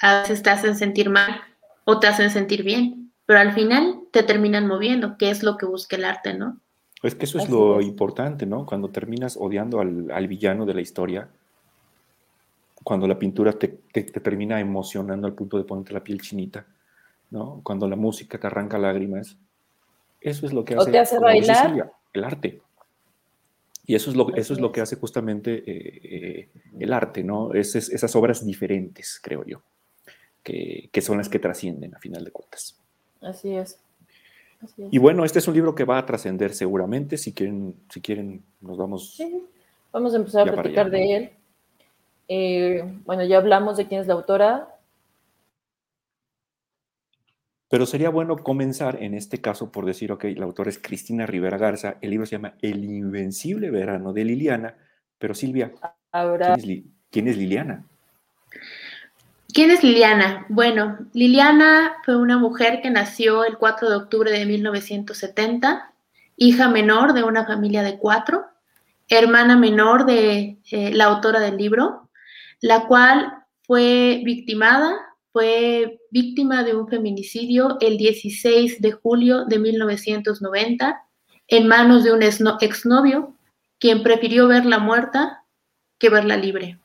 a 0.00 0.20
veces 0.20 0.42
te 0.42 0.50
hacen 0.50 0.76
sentir 0.76 1.10
mal 1.10 1.40
o 1.84 1.98
te 1.98 2.06
hacen 2.06 2.30
sentir 2.30 2.62
bien, 2.62 3.12
pero 3.26 3.40
al 3.40 3.52
final 3.52 4.00
te 4.12 4.22
terminan 4.22 4.66
moviendo, 4.66 5.16
que 5.16 5.30
es 5.30 5.42
lo 5.42 5.56
que 5.56 5.66
busca 5.66 5.96
el 5.96 6.04
arte, 6.04 6.34
¿no? 6.34 6.60
Es 7.02 7.14
que 7.14 7.26
eso 7.26 7.38
es 7.38 7.48
lo 7.48 7.80
importante, 7.80 8.44
¿no? 8.44 8.66
Cuando 8.66 8.88
terminas 8.88 9.36
odiando 9.36 9.80
al, 9.80 10.28
villano 10.28 10.66
de 10.66 10.74
la 10.74 10.80
historia, 10.80 11.28
cuando 12.82 13.06
la 13.06 13.18
pintura 13.18 13.52
te, 13.52 13.68
te, 13.68 14.02
termina 14.02 14.60
emocionando 14.60 15.26
al 15.26 15.34
punto 15.34 15.58
de 15.58 15.64
ponerte 15.64 15.92
la 15.92 16.02
piel 16.02 16.20
chinita, 16.20 16.66
¿no? 17.30 17.60
Cuando 17.62 17.88
la 17.88 17.96
música 17.96 18.38
te 18.38 18.48
arranca 18.48 18.78
lágrimas, 18.78 19.36
eso 20.20 20.46
es 20.46 20.52
lo 20.52 20.64
que 20.64 20.74
hace, 20.74 20.90
te 20.90 20.98
hace 20.98 21.18
bailar? 21.18 21.92
el 22.12 22.24
arte. 22.24 22.60
Y 23.86 23.94
eso 23.94 24.10
es 24.10 24.16
lo, 24.16 24.34
eso 24.34 24.52
es 24.52 24.60
lo 24.60 24.70
que 24.70 24.82
hace 24.82 24.96
justamente 24.96 25.64
eh, 25.66 26.00
eh, 26.04 26.48
el 26.78 26.92
arte, 26.92 27.24
¿no? 27.24 27.54
Es, 27.54 27.74
esas 27.74 28.14
obras 28.16 28.44
diferentes, 28.44 29.18
creo 29.22 29.44
yo, 29.46 29.62
que, 30.42 30.90
que, 30.92 31.00
son 31.00 31.16
las 31.18 31.28
que 31.30 31.38
trascienden 31.38 31.94
a 31.94 31.98
final 31.98 32.22
de 32.22 32.30
cuentas. 32.30 32.78
Así 33.22 33.54
es. 33.54 33.80
Y 34.90 34.98
bueno, 34.98 35.24
este 35.24 35.38
es 35.38 35.46
un 35.46 35.54
libro 35.54 35.74
que 35.74 35.84
va 35.84 35.98
a 35.98 36.06
trascender 36.06 36.52
seguramente. 36.52 37.16
Si 37.16 37.32
quieren, 37.32 37.74
si 37.88 38.00
quieren, 38.00 38.42
nos 38.60 38.76
vamos. 38.76 39.18
Vamos 39.92 40.14
a 40.14 40.16
empezar 40.16 40.48
a 40.48 40.52
platicar 40.52 40.90
de 40.90 41.16
él. 41.16 41.30
Eh, 42.28 42.84
bueno, 43.06 43.24
ya 43.24 43.38
hablamos 43.38 43.76
de 43.76 43.86
quién 43.86 44.00
es 44.00 44.06
la 44.06 44.14
autora. 44.14 44.68
Pero 47.68 47.84
sería 47.84 48.08
bueno 48.08 48.36
comenzar 48.38 49.02
en 49.02 49.14
este 49.14 49.40
caso 49.40 49.70
por 49.70 49.84
decir, 49.84 50.10
ok, 50.10 50.24
la 50.36 50.46
autora 50.46 50.70
es 50.70 50.78
Cristina 50.78 51.26
Rivera 51.26 51.58
Garza, 51.58 51.96
el 52.00 52.10
libro 52.10 52.26
se 52.26 52.36
llama 52.36 52.54
El 52.62 52.84
Invencible 52.84 53.70
Verano 53.70 54.12
de 54.12 54.24
Liliana, 54.24 54.74
Pero 55.18 55.34
Silvia, 55.34 55.72
¿quién, 57.10 57.28
es 57.28 57.36
Liliana? 57.36 57.84
¿Quién 59.52 59.70
es 59.70 59.82
Liliana? 59.82 60.46
Bueno, 60.48 60.98
Liliana 61.12 61.96
fue 62.04 62.16
una 62.16 62.38
mujer 62.38 62.80
que 62.80 62.90
nació 62.90 63.44
el 63.44 63.58
4 63.58 63.90
de 63.90 63.96
octubre 63.96 64.30
de 64.30 64.46
1970, 64.46 65.92
hija 66.36 66.68
menor 66.68 67.12
de 67.12 67.24
una 67.24 67.44
familia 67.44 67.82
de 67.82 67.98
cuatro, 67.98 68.46
hermana 69.08 69.56
menor 69.56 70.06
de 70.06 70.58
eh, 70.70 70.92
la 70.94 71.04
autora 71.04 71.40
del 71.40 71.56
libro, 71.56 72.08
la 72.60 72.86
cual 72.86 73.44
fue 73.66 74.22
victimada, 74.24 74.94
fue 75.32 76.00
víctima 76.10 76.62
de 76.62 76.74
un 76.74 76.88
feminicidio 76.88 77.76
el 77.80 77.96
16 77.96 78.80
de 78.80 78.92
julio 78.92 79.44
de 79.44 79.58
1990 79.58 81.02
en 81.48 81.66
manos 81.66 82.04
de 82.04 82.12
un 82.12 82.22
exnovio, 82.22 83.34
quien 83.78 84.02
prefirió 84.02 84.48
verla 84.48 84.78
muerta 84.78 85.44
que 85.98 86.10
verla 86.10 86.36
libre. 86.36 86.78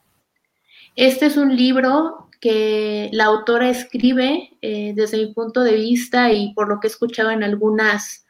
Este 0.95 1.25
es 1.25 1.37
un 1.37 1.55
libro 1.55 2.29
que 2.39 3.09
la 3.13 3.25
autora 3.25 3.69
escribe 3.69 4.51
eh, 4.61 4.93
desde 4.95 5.17
mi 5.17 5.33
punto 5.33 5.61
de 5.61 5.75
vista 5.75 6.31
y 6.31 6.53
por 6.53 6.67
lo 6.67 6.79
que 6.79 6.87
he 6.87 6.89
escuchado 6.89 7.31
en 7.31 7.43
algunas 7.43 8.25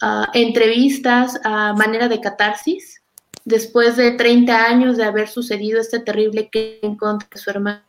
ah, 0.00 0.30
entrevistas 0.34 1.38
a 1.44 1.74
manera 1.74 2.08
de 2.08 2.20
catarsis, 2.20 3.02
después 3.44 3.96
de 3.96 4.12
30 4.12 4.66
años 4.66 4.96
de 4.96 5.04
haber 5.04 5.28
sucedido 5.28 5.80
este 5.80 6.00
terrible 6.00 6.48
crimen 6.50 6.96
contra 6.96 7.28
su 7.38 7.50
hermana 7.50 7.84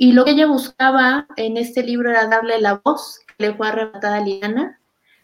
y 0.00 0.12
lo 0.12 0.24
que 0.24 0.30
ella 0.30 0.46
buscaba 0.46 1.26
en 1.36 1.56
este 1.56 1.82
libro 1.82 2.10
era 2.10 2.28
darle 2.28 2.60
la 2.60 2.80
voz 2.84 3.18
que 3.26 3.46
le 3.46 3.54
fue 3.54 3.66
arrebatada 3.66 4.18
a 4.18 4.20
Liana, 4.20 4.78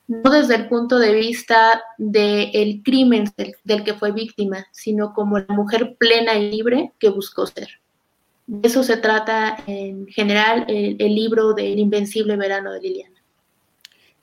no 0.08 0.30
desde 0.30 0.56
el 0.56 0.68
punto 0.68 0.98
de 0.98 1.14
vista 1.14 1.80
del 1.96 2.82
crimen 2.82 3.30
del, 3.36 3.84
que 3.84 3.94
fue 3.94 4.10
víctima, 4.10 4.66
sino 4.72 5.14
como 5.14 5.38
la 5.38 5.54
mujer 5.54 5.94
plena 5.96 6.34
y 6.34 6.50
libre 6.50 6.92
que 6.98 7.08
buscó 7.08 7.46
ser. 7.46 7.68
De 8.48 8.66
eso 8.66 8.82
se 8.82 8.96
trata 8.96 9.56
en 9.68 10.08
general 10.08 10.64
el, 10.66 11.14
libro 11.14 11.54
del 11.54 11.78
Invencible 11.78 12.36
Verano 12.36 12.72
de 12.72 12.80
Liliana. 12.80 13.22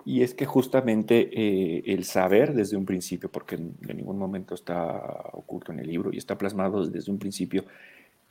Y 0.04 0.22
es 0.22 0.34
que 0.34 0.46
justamente 0.46 1.30
eh, 1.32 1.84
el 1.86 2.04
saber 2.04 2.54
desde 2.54 2.76
un 2.76 2.86
principio, 2.86 3.32
porque 3.32 3.56
en, 3.56 3.78
ningún 3.96 4.20
momento 4.20 4.54
está 4.54 5.02
oculto 5.32 5.72
en 5.72 5.80
el 5.80 5.88
libro 5.88 6.12
y 6.12 6.18
está 6.18 6.38
plasmado 6.38 6.86
desde 6.86 7.10
un 7.10 7.20
principio, 7.20 7.64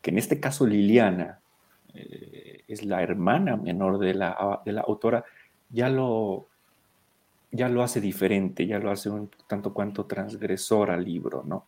que 0.02 0.10
en 0.10 0.18
este 0.18 0.38
caso 0.38 0.66
Liliana 0.66 1.40
eh, 1.94 2.64
es 2.68 2.84
la 2.84 3.02
hermana 3.02 3.56
menor 3.56 3.98
de 3.98 4.14
la, 4.14 4.60
de 4.64 4.72
la 4.72 4.82
autora, 4.82 5.24
ya 5.70 5.88
lo, 5.88 6.46
ya 7.52 7.68
lo 7.68 7.82
hace 7.82 8.00
diferente, 8.00 8.66
ya 8.66 8.78
lo 8.78 8.90
hace 8.90 9.10
un 9.10 9.30
tanto 9.48 9.72
cuanto 9.72 10.04
transgresor 10.04 10.90
al 10.90 11.04
libro, 11.04 11.42
¿no? 11.46 11.66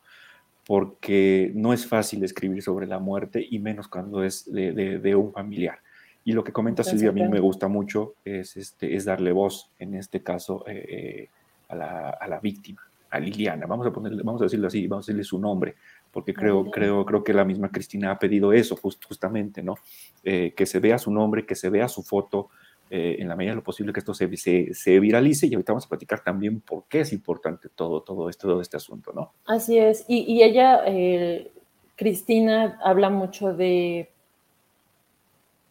Porque 0.64 1.50
no 1.54 1.72
es 1.72 1.86
fácil 1.86 2.22
escribir 2.22 2.62
sobre 2.62 2.86
la 2.86 3.00
muerte 3.00 3.44
y 3.48 3.58
menos 3.58 3.88
cuando 3.88 4.22
es 4.22 4.50
de, 4.52 5.14
un 5.16 5.32
familiar. 5.32 5.78
Y 6.24 6.32
lo 6.32 6.44
que 6.44 6.52
comenta 6.52 6.84
Silvia 6.84 7.10
a 7.10 7.12
mí 7.12 7.26
me 7.26 7.40
gusta 7.40 7.66
mucho 7.66 8.14
es, 8.24 8.56
este, 8.56 8.94
es 8.94 9.04
darle 9.04 9.32
voz, 9.32 9.70
en 9.80 9.94
este 9.94 10.22
caso, 10.22 10.64
eh, 10.68 10.86
eh, 10.88 11.28
a, 11.68 11.74
la, 11.74 12.10
a, 12.10 12.28
la, 12.28 12.38
víctima, 12.38 12.80
a 13.10 13.18
Liliana. 13.18 13.66
Vamos 13.66 13.88
a, 13.88 13.92
ponerle, 13.92 14.22
vamos 14.22 14.40
a 14.40 14.44
decirlo 14.44 14.68
así, 14.68 14.86
vamos 14.86 15.04
a 15.04 15.06
decirle 15.06 15.24
su 15.24 15.40
nombre, 15.40 15.74
porque 16.12 16.34
creo, 16.34 16.70
creo, 16.70 17.04
creo 17.04 17.24
que 17.24 17.32
la 17.32 17.44
misma 17.44 17.70
Cristina 17.70 18.12
ha 18.12 18.18
pedido 18.18 18.52
eso 18.52 18.76
justamente, 18.76 19.62
¿no? 19.62 19.76
Eh, 20.22 20.52
que 20.54 20.66
se 20.66 20.78
vea 20.78 20.98
su 20.98 21.10
nombre, 21.10 21.46
que 21.46 21.54
se 21.54 21.70
vea 21.70 21.88
su 21.88 22.02
foto, 22.02 22.50
eh, 22.90 23.16
en 23.18 23.28
la 23.28 23.34
medida 23.34 23.52
de 23.52 23.56
lo 23.56 23.62
posible 23.64 23.92
que 23.94 24.00
esto 24.00 24.12
se, 24.12 24.28
se, 24.36 25.00
viralice 25.00 25.46
y 25.46 25.54
ahorita 25.54 25.72
vamos 25.72 25.86
a 25.86 25.88
platicar 25.88 26.22
también 26.22 26.60
por 26.60 26.84
qué 26.88 27.00
es 27.00 27.14
importante 27.14 27.70
todo, 27.74 28.02
todo, 28.02 28.28
esto, 28.28 28.46
todo 28.46 28.60
este 28.60 28.76
asunto, 28.76 29.12
¿no? 29.14 29.32
Así 29.46 29.78
es, 29.78 30.04
y, 30.06 30.30
y 30.30 30.42
ella, 30.42 30.82
eh, 30.86 31.50
Cristina, 31.96 32.78
habla 32.84 33.08
mucho 33.08 33.54
de, 33.54 34.10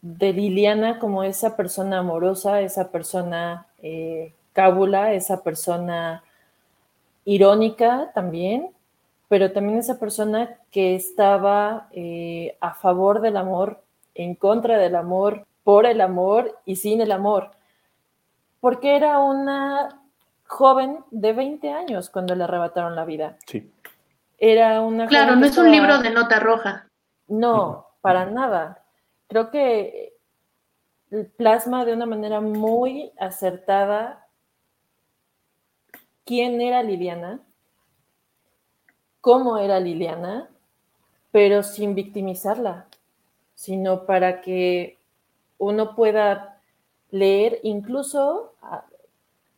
de 0.01 0.33
Liliana 0.33 0.97
como 0.97 1.23
esa 1.23 1.55
persona 1.55 1.99
amorosa, 1.99 2.61
esa 2.61 2.91
persona 2.91 3.67
cábula, 4.53 5.13
esa 5.13 5.43
persona 5.43 6.23
irónica 7.25 8.11
también, 8.13 8.71
pero 9.31 9.53
también 9.53 9.79
esa 9.79 9.97
persona 9.97 10.57
que 10.71 10.93
estaba 10.93 11.87
eh, 11.93 12.57
a 12.59 12.73
favor 12.73 13.21
del 13.21 13.37
amor, 13.37 13.81
en 14.13 14.35
contra 14.35 14.77
del 14.77 14.93
amor, 14.93 15.47
por 15.63 15.85
el 15.85 16.01
amor 16.01 16.59
y 16.65 16.75
sin 16.75 16.99
el 16.99 17.13
amor, 17.13 17.51
porque 18.59 18.97
era 18.97 19.19
una 19.19 20.01
joven 20.47 20.97
de 21.11 21.31
20 21.31 21.71
años 21.71 22.09
cuando 22.09 22.35
le 22.35 22.43
arrebataron 22.43 22.93
la 22.93 23.05
vida. 23.05 23.37
Sí. 23.45 23.71
Era 24.37 24.81
una 24.81 25.07
Claro, 25.07 25.37
no 25.37 25.45
es 25.45 25.57
un 25.57 25.71
libro 25.71 25.99
de 25.99 26.09
nota 26.09 26.37
roja. 26.41 26.89
No, 27.29 27.87
para 28.01 28.25
nada. 28.25 28.83
Creo 29.29 29.49
que 29.49 30.13
plasma 31.37 31.85
de 31.85 31.93
una 31.93 32.05
manera 32.05 32.41
muy 32.41 33.13
acertada 33.17 34.27
quién 36.25 36.59
era 36.59 36.83
Liliana, 36.83 37.39
cómo 39.21 39.57
era 39.57 39.79
Liliana, 39.79 40.49
pero 41.31 41.63
sin 41.63 41.95
victimizarla, 41.95 42.87
sino 43.55 44.05
para 44.05 44.41
que 44.41 44.97
uno 45.57 45.95
pueda 45.95 46.59
leer, 47.11 47.59
incluso 47.63 48.53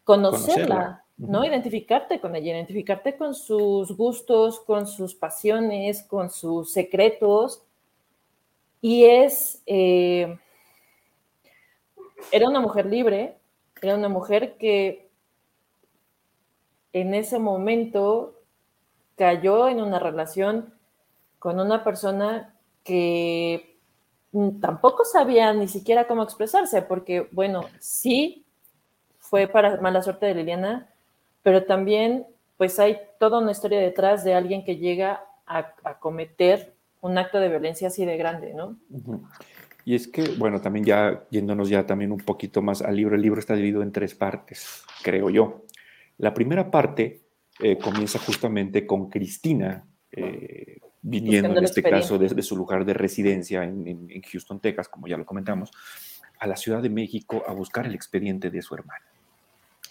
conocerla, 0.03 1.05
¿no? 1.17 1.45
Identificarte 1.45 2.19
con 2.19 2.35
ella, 2.35 2.51
identificarte 2.53 3.15
con 3.15 3.33
sus 3.33 3.95
gustos, 3.95 4.59
con 4.59 4.85
sus 4.85 5.15
pasiones, 5.15 6.03
con 6.03 6.29
sus 6.29 6.71
secretos. 6.71 7.63
Y 8.81 9.05
es, 9.05 9.61
eh, 9.65 10.37
era 12.31 12.49
una 12.49 12.59
mujer 12.59 12.85
libre, 12.85 13.37
era 13.81 13.95
una 13.95 14.09
mujer 14.09 14.57
que 14.57 15.09
en 16.91 17.13
ese 17.13 17.39
momento 17.39 18.42
cayó 19.15 19.67
en 19.67 19.81
una 19.81 19.99
relación 19.99 20.73
con 21.39 21.59
una 21.59 21.83
persona 21.83 22.53
que 22.83 23.77
tampoco 24.61 25.05
sabía 25.05 25.53
ni 25.53 25.67
siquiera 25.67 26.07
cómo 26.07 26.23
expresarse, 26.23 26.81
porque, 26.81 27.27
bueno, 27.31 27.65
sí 27.79 28.45
fue 29.19 29.47
para 29.47 29.79
mala 29.79 30.01
suerte 30.01 30.25
de 30.25 30.35
Liliana, 30.35 30.89
pero 31.43 31.65
también, 31.65 32.25
pues 32.57 32.79
hay 32.79 32.97
toda 33.19 33.39
una 33.39 33.51
historia 33.51 33.79
detrás 33.79 34.23
de 34.23 34.33
alguien 34.33 34.63
que 34.63 34.77
llega 34.77 35.23
a, 35.45 35.73
cometer 35.99 36.73
un 37.01 37.17
acto 37.17 37.39
de 37.39 37.49
violencia 37.49 37.89
así 37.89 38.05
de 38.05 38.17
grande, 38.17 38.53
¿no? 38.53 38.77
Y 39.85 39.95
es 39.95 40.07
que, 40.07 40.23
bueno, 40.37 40.61
también 40.61 40.85
ya 40.85 41.25
yéndonos 41.29 41.69
ya 41.69 41.85
también 41.85 42.11
un 42.11 42.19
poquito 42.19 42.61
más 42.61 42.81
al 42.81 42.95
libro, 42.95 43.15
el 43.15 43.21
libro 43.21 43.39
está 43.39 43.53
dividido 43.53 43.81
en 43.81 43.91
tres 43.91 44.15
partes, 44.15 44.83
creo 45.03 45.29
yo. 45.29 45.63
La 46.17 46.33
primera 46.33 46.71
parte 46.71 47.22
eh, 47.59 47.77
comienza 47.77 48.19
justamente 48.19 48.85
con 48.85 49.09
Cristina, 49.09 49.85
eh, 50.11 50.79
viniendo 51.01 51.57
en 51.57 51.63
este 51.63 51.83
caso 51.83 52.17
desde 52.17 52.41
su 52.41 52.55
lugar 52.55 52.85
de 52.85 52.93
residencia 52.93 53.63
en, 53.63 54.21
Houston, 54.31 54.59
Texas, 54.59 54.87
como 54.89 55.07
ya 55.07 55.17
lo 55.17 55.25
comentamos, 55.25 55.71
a 56.39 56.47
la 56.47 56.55
Ciudad 56.55 56.81
de 56.81 56.89
México 56.89 57.43
a 57.47 57.53
buscar 57.53 57.85
el 57.85 57.93
expediente 57.93 58.49
de 58.49 58.61
su 58.61 58.73
hermana. 58.75 59.05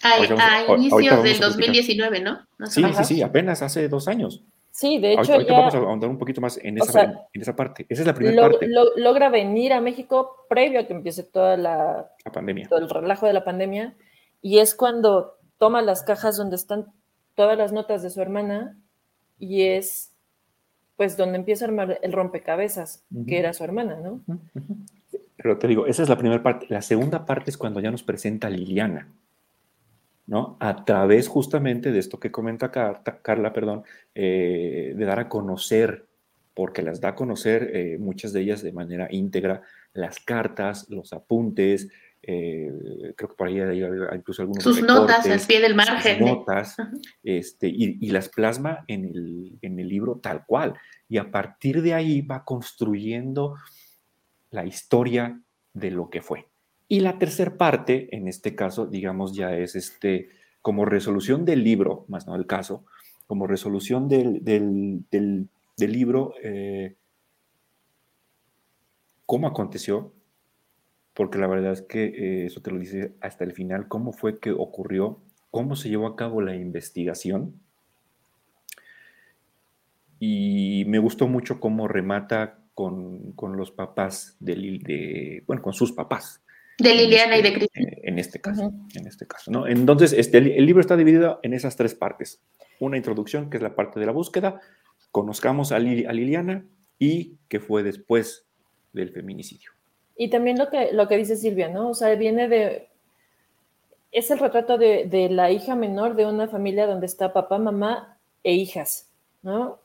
A, 0.01 0.65
inicios 0.75 1.23
del 1.23 1.39
2019, 1.39 2.19
¿no? 2.19 2.45
sí, 2.67 2.83
sí, 2.97 3.03
sí, 3.05 3.21
apenas 3.21 3.61
hace 3.61 3.87
dos 3.87 4.07
años. 4.09 4.43
Sí, 4.73 4.97
de 4.97 5.13
hecho. 5.13 5.33
Ahorita, 5.33 5.53
vamos 5.53 5.75
a 5.75 5.77
ahondar 5.77 6.09
un 6.09 6.17
poquito 6.17 6.41
más 6.41 6.57
en 6.57 6.79
esa, 6.79 7.27
en 7.31 7.41
esa 7.41 7.55
parte. 7.55 7.85
Esa 7.87 8.01
es 8.01 8.07
la 8.07 8.15
primera 8.15 8.49
parte. 8.49 8.67
logra 8.97 9.29
venir 9.29 9.71
a 9.71 9.79
México 9.79 10.45
previo 10.49 10.79
a 10.79 10.87
que 10.87 10.93
empiece 10.93 11.21
toda 11.21 11.55
la, 11.55 12.09
la 12.25 12.31
pandemia. 12.31 12.67
Todo 12.67 12.79
el 12.79 12.89
relajo 12.89 13.27
de 13.27 13.33
la 13.33 13.45
pandemia. 13.45 13.93
Y 14.41 14.57
es 14.57 14.73
cuando 14.73 15.37
toma 15.59 15.83
las 15.83 16.01
cajas 16.01 16.37
donde 16.37 16.55
están 16.55 16.91
todas 17.35 17.57
las 17.57 17.71
notas 17.71 18.03
de 18.03 18.09
su 18.09 18.21
hermana 18.21 18.77
y 19.39 19.63
es 19.63 20.13
pues 20.95 21.17
donde 21.17 21.37
empieza 21.37 21.65
a 21.65 21.67
armar 21.69 21.99
el 22.01 22.11
rompecabezas, 22.11 23.03
que 23.27 23.39
era 23.39 23.53
su 23.53 23.63
hermana, 23.63 23.99
¿no? 23.99 24.21
Pero 25.37 25.57
te 25.57 25.67
digo, 25.67 25.87
esa 25.87 26.03
es 26.03 26.09
la 26.09 26.17
primera 26.17 26.43
parte. 26.43 26.67
La 26.69 26.81
segunda 26.81 27.25
parte 27.25 27.49
es 27.49 27.57
cuando 27.57 27.79
ya 27.79 27.91
nos 27.91 28.03
presenta 28.03 28.49
Liliana, 28.49 29.11
¿no? 30.27 30.55
A 30.59 30.85
través 30.85 31.27
justamente 31.27 31.91
de 31.91 31.99
esto 31.99 32.19
que 32.19 32.31
comenta 32.31 32.71
Carla, 32.71 33.53
perdón, 33.53 33.83
eh, 34.13 34.93
de 34.95 35.05
dar 35.05 35.19
a 35.19 35.29
conocer, 35.29 36.05
porque 36.53 36.83
las 36.83 37.01
da 37.01 37.09
a 37.09 37.15
conocer 37.15 37.71
eh, 37.73 37.97
muchas 37.99 38.31
de 38.31 38.41
ellas 38.41 38.61
de 38.61 38.71
manera 38.71 39.07
íntegra, 39.09 39.63
las 39.93 40.19
cartas, 40.19 40.89
los 40.89 41.11
apuntes, 41.11 41.89
eh, 42.25 42.71
creo 43.15 43.29
que 43.29 43.35
por 43.35 43.47
ahí 43.47 43.59
hay, 43.59 43.83
incluso 44.15 44.41
algunos 44.41 44.63
sus 44.63 44.81
notas 44.81 45.27
al 45.27 45.41
pie 45.41 45.61
del 45.61 45.75
margen. 45.75 46.19
notas 46.19 46.77
este, 47.23 47.67
y, 47.67 48.09
las 48.11 48.29
plasma 48.29 48.85
en 48.87 49.05
el, 49.05 49.57
en 49.61 49.79
el, 49.79 49.87
libro 49.87 50.19
tal 50.21 50.45
cual. 50.45 50.73
Y 51.09 51.17
a 51.17 51.31
partir 51.31 51.81
de 51.81 51.93
ahí 51.93 52.21
va 52.21 52.45
construyendo 52.45 53.55
la 54.51 54.65
historia 54.65 55.39
de 55.73 55.91
lo 55.91 56.09
que 56.09 56.21
fue. 56.21 56.47
Y 56.87 57.01
la 57.01 57.17
tercera 57.17 57.57
parte 57.57 58.15
en 58.15 58.27
este 58.27 58.55
caso 58.55 58.85
digamos 58.85 59.35
ya 59.35 59.55
es 59.55 59.75
este 59.75 60.29
como 60.61 60.85
resolución 60.85 61.43
del 61.45 61.63
libro 61.63 62.05
más 62.07 62.27
no 62.27 62.33
del 62.33 62.45
caso 62.45 62.85
como 63.25 63.47
resolución 63.47 64.07
del, 64.07 64.43
del, 64.43 65.03
del 65.09 65.91
libro 65.91 66.35
eh, 66.43 66.95
cómo 69.25 69.47
aconteció, 69.47 70.13
porque 71.13 71.37
la 71.37 71.47
verdad 71.47 71.73
es 71.73 71.81
que 71.81 72.05
eh, 72.05 72.45
eso 72.45 72.61
te 72.61 72.71
lo 72.71 72.79
dice 72.79 73.13
hasta 73.21 73.43
el 73.43 73.53
final, 73.53 73.87
cómo 73.87 74.13
fue 74.13 74.39
que 74.39 74.51
ocurrió, 74.51 75.21
cómo 75.51 75.75
se 75.75 75.89
llevó 75.89 76.07
a 76.07 76.15
cabo 76.15 76.41
la 76.41 76.55
investigación. 76.55 77.59
Y 80.19 80.85
me 80.87 80.99
gustó 80.99 81.27
mucho 81.27 81.59
cómo 81.59 81.87
remata 81.87 82.59
con, 82.73 83.35
los 83.55 83.71
papás 83.71 84.35
de, 84.39 84.55
de, 84.55 85.43
bueno, 85.45 85.61
con 85.61 85.73
sus 85.73 85.91
papás. 85.91 86.41
De 86.79 86.95
Liliana 86.95 87.37
y 87.37 87.41
de 87.41 87.49
este, 87.49 87.59
Cristina. 87.59 87.89
Eh, 87.91 88.01
en 88.03 88.19
este 88.19 88.41
caso, 88.41 88.73
en 88.95 89.07
este 89.07 89.27
caso, 89.27 89.51
¿no? 89.51 89.67
Entonces, 89.67 90.13
este, 90.13 90.39
el, 90.39 90.65
libro 90.65 90.81
está 90.81 90.97
dividido 90.97 91.39
en 91.43 91.53
esas 91.53 91.75
tres 91.75 91.93
partes. 91.93 92.41
Una 92.79 92.97
introducción, 92.97 93.49
que 93.49 93.57
es 93.57 93.63
la 93.63 93.75
parte 93.75 93.99
de 93.99 94.05
la 94.07 94.11
búsqueda, 94.11 94.59
conozcamos 95.11 95.71
a, 95.71 95.75
a 95.75 95.79
Liliana 95.79 96.65
y 96.97 97.37
qué 97.47 97.59
fue 97.59 97.83
después 97.83 98.47
del 98.91 99.11
feminicidio. 99.11 99.71
Y 100.15 100.29
también 100.29 100.57
lo 100.57 100.69
que, 100.69 100.91
lo 100.91 101.07
que 101.07 101.17
dice 101.17 101.35
Silvia, 101.35 101.69
¿no? 101.69 101.89
O 101.89 101.93
sea, 101.93 102.13
viene 102.15 102.47
de... 102.47 102.89
Es 104.11 104.29
el 104.29 104.39
retrato 104.39 104.77
de, 104.77 105.05
de 105.05 105.29
la 105.29 105.49
hija 105.51 105.75
menor 105.75 106.15
de 106.15 106.27
una 106.27 106.47
familia 106.47 106.85
donde 106.85 107.07
está 107.07 107.33
papá, 107.33 107.57
mamá 107.57 108.17
e 108.43 108.53
hijas, 108.53 109.09
¿no? 109.41 109.79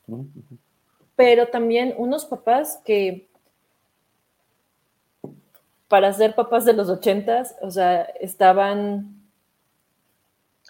Pero 1.17 1.49
también 1.49 1.95
unos 1.97 2.27
papás 2.27 2.81
que 2.85 3.29
para 5.89 6.13
ser 6.13 6.35
papás 6.35 6.65
de 6.67 6.75
los 6.75 6.89
ochentas, 6.91 7.57
o 7.63 7.71
sea, 7.71 8.03
estaban... 8.21 9.15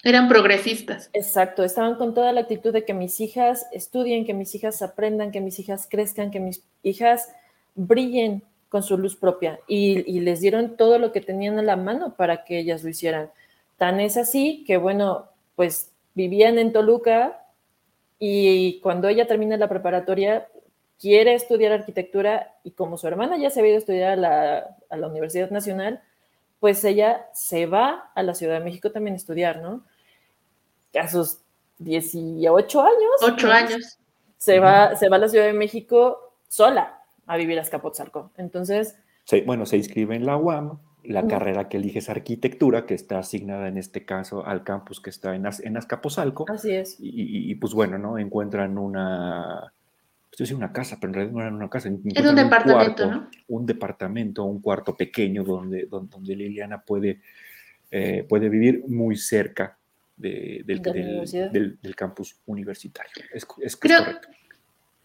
Eran 0.04 0.28
progresistas. 0.28 1.10
Exacto, 1.12 1.64
estaban 1.64 1.96
con 1.96 2.14
toda 2.14 2.32
la 2.32 2.42
actitud 2.42 2.72
de 2.72 2.84
que 2.84 2.94
mis 2.94 3.18
hijas 3.18 3.66
estudien, 3.72 4.24
que 4.24 4.32
mis 4.32 4.54
hijas 4.54 4.80
aprendan, 4.80 5.32
que 5.32 5.40
mis 5.40 5.58
hijas 5.58 5.88
crezcan, 5.90 6.30
que 6.30 6.38
mis 6.38 6.62
hijas 6.84 7.28
brillen 7.74 8.44
con 8.68 8.82
su 8.82 8.98
luz 8.98 9.16
propia 9.16 9.60
y, 9.66 10.20
les 10.20 10.40
dieron 10.40 10.76
todo 10.76 10.98
lo 10.98 11.12
que 11.12 11.20
tenían 11.20 11.58
a 11.58 11.62
la 11.62 11.76
mano 11.76 12.14
para 12.14 12.44
que 12.44 12.58
ellas 12.58 12.82
lo 12.82 12.90
hicieran. 12.90 13.30
Tan 13.76 14.00
es 14.00 14.16
así 14.16 14.64
que, 14.66 14.76
bueno, 14.76 15.28
pues 15.56 15.92
vivían 16.14 16.58
en 16.58 16.72
Toluca 16.72 17.44
y 18.18 18.80
cuando 18.80 19.08
ella 19.08 19.26
termina 19.26 19.56
la 19.56 19.68
preparatoria, 19.68 20.48
quiere 21.00 21.34
estudiar 21.34 21.72
arquitectura 21.72 22.56
y 22.64 22.72
como 22.72 22.98
su 22.98 23.06
hermana 23.06 23.38
ya 23.38 23.50
se 23.50 23.60
había 23.60 23.70
ido 23.70 23.78
a 23.78 23.80
estudiar 23.80 24.12
a 24.12 24.16
la, 24.16 24.76
a 24.90 24.96
la 24.96 25.06
Universidad 25.06 25.50
Nacional, 25.50 26.02
pues 26.60 26.84
ella 26.84 27.28
se 27.32 27.66
va 27.66 28.10
a 28.14 28.22
la 28.22 28.34
Ciudad 28.34 28.58
de 28.58 28.64
México 28.64 28.90
también 28.90 29.14
a 29.14 29.18
estudiar, 29.18 29.62
¿no? 29.62 29.84
A 31.00 31.08
sus 31.08 31.38
18 31.78 32.80
años. 32.82 33.22
8 33.22 33.50
años. 33.50 33.98
Se 34.36 34.58
va, 34.58 34.96
se 34.96 35.08
va 35.08 35.16
a 35.16 35.20
la 35.20 35.28
Ciudad 35.28 35.46
de 35.46 35.52
México 35.52 36.34
sola 36.48 36.97
a 37.28 37.36
vivir 37.36 37.58
a 37.58 37.62
Escapotzalco. 37.62 38.32
Entonces... 38.36 38.96
bueno, 39.46 39.66
se 39.66 39.76
inscribe 39.76 40.16
en 40.16 40.26
la 40.26 40.36
UAM, 40.36 40.78
la 41.04 41.26
carrera 41.26 41.68
que 41.68 41.76
elige 41.76 42.00
es 42.00 42.08
arquitectura, 42.08 42.84
que 42.84 42.94
está 42.94 43.18
asignada 43.18 43.68
en 43.68 43.78
este 43.78 44.04
caso 44.04 44.44
al 44.44 44.64
campus 44.64 45.00
que 45.00 45.10
está 45.10 45.34
en, 45.34 45.46
en 45.62 45.76
Azcapotzalco. 45.76 46.46
Así 46.50 46.72
es. 46.72 46.96
Y, 46.98 47.54
pues 47.54 47.72
bueno, 47.72 47.98
¿no? 47.98 48.18
Encuentran 48.18 48.76
una, 48.76 49.72
estoy 50.30 50.44
diciendo 50.44 50.64
una 50.64 50.72
casa, 50.72 50.98
pero 51.00 51.10
en 51.10 51.14
realidad 51.14 51.34
no 51.34 51.40
era 51.40 51.54
una 51.54 51.70
casa. 51.70 51.88
Es 51.88 52.26
un 52.26 52.34
departamento, 52.34 53.10
¿no? 53.10 53.30
Un 53.48 53.66
departamento, 53.66 54.44
un 54.44 54.60
cuarto 54.60 54.96
pequeño 54.96 55.44
donde, 55.44 55.86
donde, 55.86 56.36
Liliana 56.36 56.82
puede, 56.82 57.20
eh, 57.90 58.26
puede 58.28 58.48
vivir 58.48 58.84
muy 58.88 59.16
cerca 59.16 59.78
del, 60.16 60.64
del, 60.66 61.96
campus 61.96 62.36
universitario. 62.46 63.24
Es, 63.32 63.46
es 63.60 63.76
correcto 63.76 64.28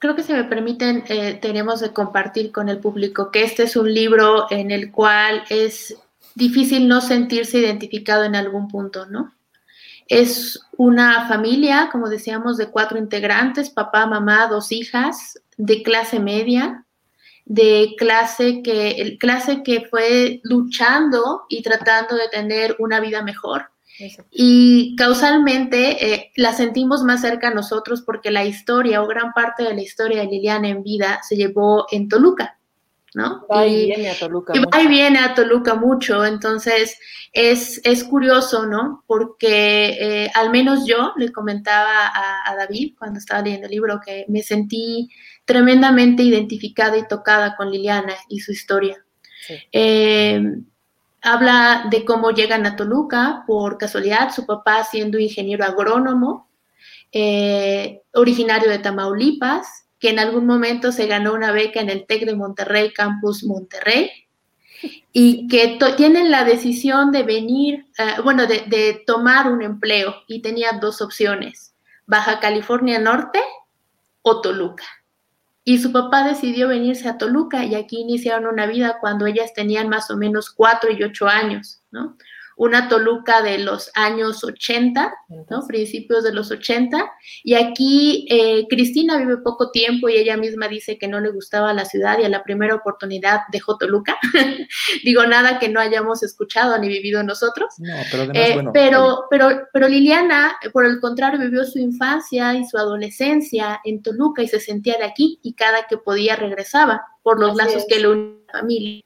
creo 0.03 0.17
que 0.17 0.23
si 0.23 0.33
me 0.33 0.43
permiten, 0.43 1.05
eh, 1.07 1.39
tenemos 1.41 1.79
de 1.79 1.93
compartir 1.93 2.51
con 2.51 2.67
el 2.67 2.79
público 2.79 3.31
que 3.31 3.43
este 3.43 3.63
es 3.63 3.77
un 3.77 3.93
libro 3.93 4.47
en 4.51 4.69
el 4.69 4.91
cual 4.91 5.45
es 5.47 5.95
difícil 6.35 6.89
no 6.89 6.99
sentirse 6.99 7.59
identificado 7.59 8.25
en 8.25 8.35
algún 8.35 8.67
punto, 8.67 9.05
¿no? 9.05 9.33
Es 10.09 10.59
una 10.75 11.25
familia, 11.29 11.87
como 11.89 12.09
decíamos, 12.09 12.57
de 12.57 12.67
cuatro 12.67 12.97
integrantes, 12.97 13.69
papá, 13.69 14.05
mamá, 14.05 14.47
dos 14.47 14.73
hijas, 14.73 15.39
de 15.55 15.81
clase 15.83 16.19
media, 16.19 16.85
de 17.45 17.95
clase 17.97 18.61
que, 18.61 19.15
clase 19.21 19.63
que 19.63 19.87
fue 19.89 20.41
luchando 20.43 21.43
y 21.47 21.63
tratando 21.63 22.17
de 22.17 22.27
tener 22.27 22.75
una 22.77 22.99
vida 22.99 23.23
mejor 23.23 23.72
y 24.31 24.95
causalmente 24.95 26.13
eh, 26.13 26.31
la 26.35 26.53
sentimos 26.53 27.03
más 27.03 27.21
cerca 27.21 27.49
a 27.49 27.53
nosotros 27.53 28.01
porque 28.01 28.31
la 28.31 28.45
historia 28.45 29.01
o 29.01 29.07
gran 29.07 29.33
parte 29.33 29.63
de 29.63 29.73
la 29.73 29.81
historia 29.81 30.21
de 30.21 30.27
Liliana 30.27 30.69
en 30.69 30.83
vida 30.83 31.21
se 31.27 31.35
llevó 31.35 31.85
en 31.91 32.09
Toluca, 32.09 32.57
¿no? 33.13 33.45
Va 33.51 33.67
y, 33.67 33.85
viene 33.85 34.09
a 34.09 34.17
Toluca. 34.17 34.53
Y 34.55 34.59
va 34.59 34.81
y 34.81 34.87
viene 34.87 35.19
a 35.19 35.35
Toluca 35.35 35.75
mucho, 35.75 36.25
entonces 36.25 36.97
es, 37.33 37.81
es 37.83 38.03
curioso, 38.03 38.65
¿no? 38.65 39.03
Porque 39.05 39.97
eh, 39.99 40.31
al 40.33 40.49
menos 40.49 40.87
yo 40.87 41.13
le 41.17 41.31
comentaba 41.31 42.07
a, 42.07 42.55
David 42.55 42.95
cuando 42.97 43.19
estaba 43.19 43.43
leyendo 43.43 43.67
el 43.67 43.71
libro 43.71 43.99
que 44.03 44.25
me 44.27 44.41
sentí 44.41 45.09
tremendamente 45.45 46.23
identificada 46.23 46.97
y 46.97 47.07
tocada 47.07 47.55
con 47.55 47.69
Liliana 47.69 48.13
y 48.27 48.39
su 48.39 48.51
historia. 48.51 49.03
Eh, 49.71 50.41
Habla 51.23 51.87
de 51.89 52.03
cómo 52.03 52.31
llegan 52.31 52.65
a 52.65 52.75
Toluca 52.75 53.43
por 53.47 53.77
casualidad, 53.77 54.33
su 54.33 54.45
papá 54.45 54.83
siendo 54.83 55.17
ingeniero 55.17 55.63
agrónomo, 55.63 56.49
eh, 57.13 58.01
originario 58.13 58.69
de 58.69 58.79
Tamaulipas, 58.79 59.85
que 59.99 60.09
en 60.09 60.19
algún 60.19 60.45
momento 60.45 60.91
se 60.91 61.07
ganó 61.07 61.33
una 61.33 61.53
beca 61.53 61.79
en 61.79 61.89
el 61.89 62.05
TEC 62.05 62.25
de 62.25 62.35
Monterrey, 62.35 62.91
Campus 62.91 63.45
Monterrey, 63.45 64.11
y 65.13 65.47
que 65.47 65.79
tienen 65.95 66.29
la 66.29 66.43
decisión 66.43 67.13
de 67.13 67.23
venir, 67.23 67.85
eh, 67.97 68.21
bueno, 68.21 68.45
de, 68.45 68.65
de 68.67 69.01
tomar 69.07 69.49
un 69.49 69.61
empleo 69.61 70.13
y 70.27 70.41
tenía 70.41 70.73
dos 70.73 71.01
opciones, 71.01 71.73
Baja 72.05 72.41
California 72.41 72.99
Norte 72.99 73.41
o 74.23 74.41
Toluca. 74.41 74.83
Y 75.65 75.77
su 75.77 75.91
papá 75.91 76.27
decidió 76.27 76.67
venirse 76.67 77.07
a 77.07 77.17
Toluca 77.17 77.63
y 77.63 77.75
aquí 77.75 78.01
iniciaron 78.01 78.47
una 78.47 78.65
vida 78.65 78.97
cuando 78.99 79.25
ellas 79.25 79.53
tenían 79.53 79.87
más 79.89 80.11
o 80.11 80.17
menos 80.17 80.49
cuatro 80.49 80.91
y 80.91 81.01
ocho 81.03 81.27
años, 81.27 81.81
¿no? 81.91 82.17
Una 82.55 82.87
Toluca 82.87 83.41
de 83.41 83.59
los 83.59 83.91
años 83.95 84.43
80, 84.43 85.13
¿no? 85.49 85.67
principios 85.67 86.23
de 86.23 86.33
los 86.33 86.51
80, 86.51 87.11
y 87.43 87.55
aquí 87.55 88.25
eh, 88.29 88.65
Cristina 88.69 89.17
vive 89.17 89.37
poco 89.37 89.71
tiempo 89.71 90.09
y 90.09 90.15
ella 90.15 90.37
misma 90.37 90.67
dice 90.67 90.97
que 90.97 91.07
no 91.07 91.19
le 91.19 91.31
gustaba 91.31 91.73
la 91.73 91.85
ciudad 91.85 92.19
y 92.19 92.23
a 92.23 92.29
la 92.29 92.43
primera 92.43 92.75
oportunidad 92.75 93.41
dejó 93.51 93.77
Toluca. 93.77 94.17
Digo, 95.03 95.25
nada 95.25 95.59
que 95.59 95.69
no 95.69 95.79
hayamos 95.79 96.23
escuchado 96.23 96.77
ni 96.77 96.87
vivido 96.87 97.23
nosotros. 97.23 97.73
No, 97.79 97.93
pero, 98.11 98.23
además, 98.23 98.65
eh, 98.65 98.69
pero, 98.73 99.25
pero, 99.29 99.67
pero 99.71 99.87
Liliana, 99.87 100.57
por 100.71 100.85
el 100.85 100.99
contrario, 100.99 101.39
vivió 101.39 101.63
su 101.65 101.79
infancia 101.79 102.53
y 102.55 102.65
su 102.65 102.77
adolescencia 102.77 103.81
en 103.83 104.01
Toluca 104.01 104.41
y 104.41 104.47
se 104.47 104.59
sentía 104.59 104.97
de 104.97 105.05
aquí 105.05 105.39
y 105.41 105.53
cada 105.53 105.87
que 105.87 105.97
podía 105.97 106.35
regresaba 106.35 107.05
por 107.21 107.39
los 107.39 107.55
lazos 107.55 107.85
que 107.87 107.99
le 107.99 108.07
unían 108.09 108.37
a 108.49 108.53
la 108.53 108.59
familia. 108.59 109.03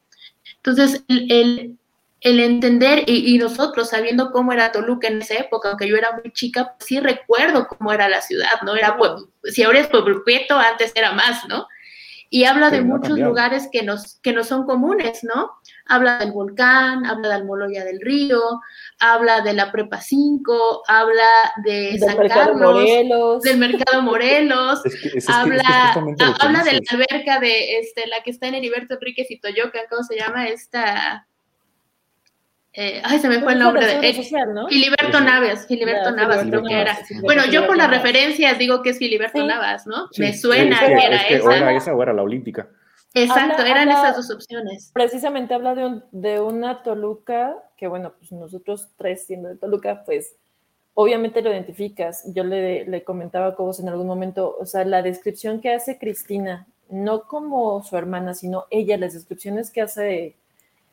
Entonces, 0.58 1.04
el, 1.08 1.32
el 1.32 1.78
entender, 2.22 3.04
y, 3.08 3.38
nosotros 3.38 3.90
sabiendo 3.90 4.32
cómo 4.32 4.52
era 4.52 4.72
Toluca 4.72 5.08
en 5.08 5.22
esa 5.22 5.36
época, 5.36 5.70
aunque 5.70 5.88
yo 5.88 5.96
era 5.96 6.14
muy 6.14 6.32
chica, 6.32 6.76
pues 6.78 6.88
sí 6.88 7.00
recuerdo 7.00 7.68
cómo 7.68 7.94
era 7.94 8.10
la 8.10 8.22
ciudad, 8.22 8.62
¿no? 8.66 8.76
Era, 8.76 8.98
si 9.44 9.64
ahora 9.64 9.80
es 9.80 9.88
Pueblo 9.88 10.24
Prieto, 10.24 10.58
antes 10.58 10.92
era 10.96 11.12
más, 11.14 11.48
¿no? 11.48 11.68
Y 12.30 12.44
habla 12.44 12.70
de 12.72 12.82
muchos 12.82 13.18
lugares 13.18 13.70
que 13.72 13.84
nos, 13.84 14.20
que 14.20 14.34
no 14.34 14.44
son 14.44 14.66
comunes, 14.66 15.24
¿no? 15.24 15.52
Habla 15.86 16.18
del 16.18 16.34
volcán, 16.34 17.06
habla 17.06 17.30
de 17.30 17.34
Almoloya 17.36 17.86
del 17.86 18.02
Río, 18.02 18.42
habla 19.00 19.40
de 19.40 19.54
la 19.54 19.72
Prepa 19.72 20.02
5, 20.02 20.84
habla 20.88 21.54
de 21.64 21.98
San 22.00 22.28
Carlos, 22.28 22.74
Morelos. 22.74 23.44
del 23.44 23.58
Mercado 23.58 24.02
Morelos, 24.02 24.82
habla, 25.30 25.94
habla 26.40 26.64
de 26.64 26.74
la 26.74 26.80
alberca 26.92 27.40
de 27.40 27.80
este, 27.80 28.08
la 28.08 28.22
que 28.24 28.32
está 28.32 28.48
en 28.48 28.56
Heriberto 28.56 28.96
Enríquez 28.96 29.32
y 29.32 29.40
Toyoca, 29.40 29.80
¿cómo 29.90 30.04
se 30.04 30.18
llama? 30.18 30.50
Esta 30.50 31.27
eh, 32.80 33.02
ay, 33.04 33.18
se 33.18 33.28
me 33.28 33.40
fue 33.40 33.54
el 33.54 33.60
nombre 33.60 33.88
de 33.88 34.14
Filiberto 34.70 35.20
Naves, 35.20 35.66
Filiberto 35.66 36.12
Navas 36.12 36.46
creo 36.46 36.62
que 36.62 36.80
era. 36.80 36.96
Bueno, 37.24 37.48
yo 37.48 37.66
por 37.66 37.76
las 37.76 37.90
referencias 37.90 38.60
digo 38.60 38.84
que 38.84 38.92
es 38.92 39.00
Filiberto 39.00 39.44
Navas, 39.44 39.88
¿no? 39.88 40.10
me 40.20 40.38
suena 40.38 40.80
que, 40.86 40.94
era 40.94 41.18
esa. 41.28 41.48
O 41.48 41.52
era 41.52 41.76
esa 41.76 41.96
o 41.96 42.04
era 42.04 42.14
la 42.14 42.22
Olímpica. 42.22 42.70
Exacto, 43.16 43.64
eran 43.64 43.90
esas 43.90 44.16
dos 44.16 44.30
opciones. 44.30 44.92
Precisamente 44.94 45.56
habla 45.56 45.74
de, 45.74 46.04
de 46.12 46.40
una 46.40 46.84
Toluca, 46.84 47.56
que 47.78 47.88
bueno, 47.88 48.14
pues 48.20 48.32
nosotros 48.32 48.90
tres 48.96 49.26
siendo 49.26 49.50
de 49.50 49.56
Toluca, 49.56 50.04
pues 50.06 50.36
obviamente 50.94 51.42
lo 51.42 51.50
identificas. 51.50 52.32
Yo 52.32 52.44
le, 52.44 52.86
le 52.86 53.04
comentaba 53.04 53.48
a 53.48 53.56
Cobos 53.56 53.80
en 53.80 53.90
algún 53.90 54.06
momento, 54.06 54.56
o 54.60 54.68
sea, 54.68 54.86
la 54.86 55.02
descripción 55.02 55.62
que 55.62 55.74
hace 55.74 55.98
Cristina, 55.98 56.68
no 56.92 57.24
como 57.24 57.82
su 57.82 57.98
hermana, 57.98 58.36
sino 58.36 58.66
ella, 58.70 58.98
las 58.98 59.16
descripciones 59.16 59.72
que 59.72 59.82
hace 59.82 60.04
de, 60.04 60.36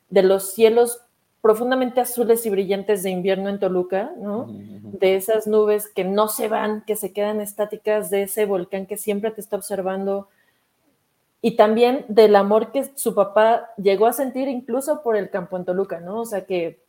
de 0.09 0.23
los 0.23 0.51
cielos 0.55 1.04
profundamente 1.45 2.01
azules 2.01 2.43
y 2.47 2.49
brillantes 2.49 3.03
de 3.03 3.11
invierno 3.11 3.49
en 3.49 3.59
Toluca, 3.59 4.11
¿no? 4.17 4.47
De 4.49 5.15
esas 5.15 5.45
nubes 5.45 5.87
que 5.87 6.03
no 6.03 6.27
se 6.27 6.47
van, 6.47 6.83
que 6.87 6.95
se 6.95 7.13
quedan 7.13 7.39
estáticas, 7.39 8.09
de 8.09 8.23
ese 8.23 8.47
volcán 8.47 8.87
que 8.87 8.97
siempre 8.97 9.29
te 9.29 9.41
está 9.41 9.55
observando, 9.55 10.27
y 11.43 11.55
también 11.55 12.03
del 12.07 12.35
amor 12.35 12.71
que 12.71 12.89
su 12.95 13.13
papá 13.13 13.69
llegó 13.77 14.07
a 14.07 14.13
sentir 14.13 14.47
incluso 14.47 15.03
por 15.03 15.15
el 15.15 15.29
campo 15.29 15.55
en 15.55 15.65
Toluca, 15.65 15.99
¿no? 15.99 16.21
O 16.21 16.25
sea 16.25 16.47
que 16.47 16.83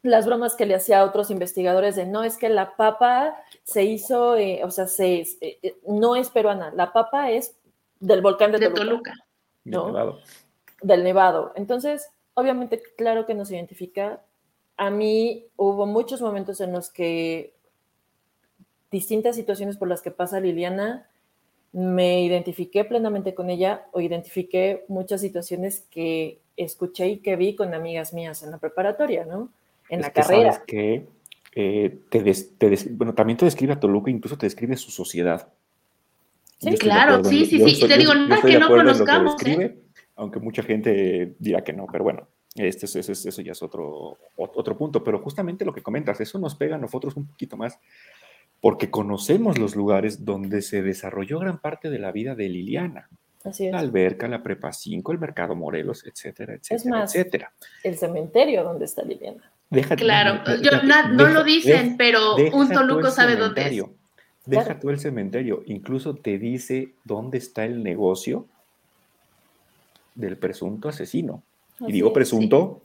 las 0.00 0.24
bromas 0.24 0.54
que 0.54 0.64
le 0.64 0.74
hacía 0.74 1.00
a 1.00 1.04
otros 1.04 1.30
investigadores 1.30 1.94
de 1.94 2.06
no, 2.06 2.24
es 2.24 2.38
que 2.38 2.48
la 2.48 2.76
papa 2.76 3.36
se 3.62 3.84
hizo, 3.84 4.36
eh, 4.36 4.62
o 4.64 4.70
sea, 4.70 4.86
se, 4.86 5.16
eh, 5.16 5.58
eh, 5.62 5.76
no 5.86 6.16
es 6.16 6.30
peruana, 6.30 6.72
la 6.74 6.94
papa 6.94 7.30
es 7.30 7.58
del 8.00 8.22
volcán 8.22 8.52
de, 8.52 8.70
Toluca. 8.70 9.12
¿no? 9.64 9.84
Del 9.84 9.92
Nevado. 9.92 10.18
Del 10.80 11.04
Nevado. 11.04 11.52
Entonces, 11.56 12.10
obviamente, 12.38 12.80
claro 12.96 13.26
que 13.26 13.34
nos 13.34 13.50
identifica. 13.50 14.22
A 14.76 14.90
mí 14.90 15.46
hubo 15.56 15.86
muchos 15.86 16.22
momentos 16.22 16.60
en 16.60 16.72
los 16.72 16.88
que 16.88 17.52
distintas 18.92 19.34
situaciones 19.34 19.76
por 19.76 19.88
las 19.88 20.02
que 20.02 20.12
pasa 20.12 20.38
Liliana, 20.38 21.08
me 21.72 22.22
identifiqué 22.22 22.84
plenamente 22.84 23.34
con 23.34 23.50
ella 23.50 23.86
o 23.90 24.00
identifiqué 24.00 24.84
muchas 24.86 25.20
situaciones 25.20 25.84
que 25.90 26.38
escuché 26.56 27.08
y 27.08 27.18
que 27.18 27.34
vi 27.34 27.56
con 27.56 27.74
amigas 27.74 28.14
mías 28.14 28.42
en 28.44 28.52
la 28.52 28.58
preparatoria, 28.58 29.24
¿no? 29.24 29.50
En 29.88 30.00
la 30.00 30.10
carrera. 30.10 30.52
Sabes 30.52 30.66
que 30.66 31.06
eh, 31.54 31.98
te, 32.08 32.78
bueno, 32.92 33.14
también 33.14 33.36
te 33.36 33.46
describe 33.46 33.72
a 33.72 33.80
Toluca, 33.80 34.12
incluso 34.12 34.38
te 34.38 34.46
describe 34.46 34.76
su 34.76 34.92
sociedad. 34.92 35.48
Sí, 36.58 36.76
claro, 36.76 37.22
sí, 37.24 37.46
sí, 37.46 37.58
sí. 37.58 37.84
Y 37.84 37.88
te 37.88 37.98
digo, 37.98 38.14
no 38.14 38.32
es 38.32 38.40
que 38.42 38.58
no 38.58 38.68
conozcamos. 38.68 39.36
¿eh? 39.44 39.76
Aunque 40.18 40.40
mucha 40.40 40.62
gente 40.62 41.36
dirá 41.38 41.62
que 41.62 41.72
no, 41.72 41.86
pero 41.90 42.04
bueno, 42.04 42.28
este, 42.54 42.86
eso, 42.86 42.98
eso 42.98 43.42
ya 43.42 43.52
es 43.52 43.62
otro, 43.62 44.18
otro 44.36 44.76
punto. 44.76 45.02
Pero 45.02 45.20
justamente 45.20 45.64
lo 45.64 45.72
que 45.72 45.82
comentas, 45.82 46.20
eso 46.20 46.38
nos 46.38 46.54
pega 46.54 46.76
a 46.76 46.78
nosotros 46.78 47.16
un 47.16 47.26
poquito 47.26 47.56
más, 47.56 47.78
porque 48.60 48.90
conocemos 48.90 49.58
los 49.58 49.76
lugares 49.76 50.24
donde 50.24 50.62
se 50.62 50.82
desarrolló 50.82 51.38
gran 51.38 51.60
parte 51.60 51.88
de 51.88 51.98
la 51.98 52.12
vida 52.12 52.34
de 52.34 52.48
Liliana. 52.48 53.08
Así 53.44 53.66
es. 53.66 53.72
La 53.72 53.78
alberca, 53.78 54.26
la 54.26 54.42
Prepa 54.42 54.72
5, 54.72 55.12
el 55.12 55.18
Mercado 55.18 55.54
Morelos, 55.54 56.04
etcétera, 56.04 56.54
etcétera, 56.54 56.76
es 56.76 56.86
más, 56.86 57.14
etcétera. 57.14 57.52
El 57.84 57.96
cementerio 57.96 58.64
donde 58.64 58.84
está 58.84 59.02
Liliana. 59.02 59.52
claro, 59.96 60.42
no, 61.12 61.28
lo 61.28 61.44
dicen, 61.44 61.96
pero 61.96 62.34
un 62.52 62.68
Toluco 62.68 63.10
sabe 63.10 63.36
dónde 63.36 63.68
es. 63.68 63.84
Deja 64.44 64.80
tú 64.80 64.88
el 64.90 64.98
cementerio, 64.98 65.62
incluso 65.66 66.16
te 66.16 66.38
dice 66.38 66.94
dónde 67.04 67.36
está 67.36 67.66
el 67.66 67.82
negocio 67.82 68.46
del 70.18 70.36
presunto 70.36 70.88
asesino. 70.88 71.42
y 71.80 71.92
digo 71.92 72.12
presunto 72.12 72.82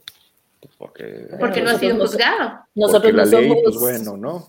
pues, 0.60 0.72
porque, 0.78 1.28
porque 1.38 1.62
no 1.62 1.70
ha 1.70 1.78
sido 1.78 1.98
juzgado. 1.98 2.60
Nosotros 2.74 3.12
la 3.12 3.24
ley, 3.24 3.52
pues 3.62 3.76
bueno, 3.76 4.16
¿no? 4.16 4.46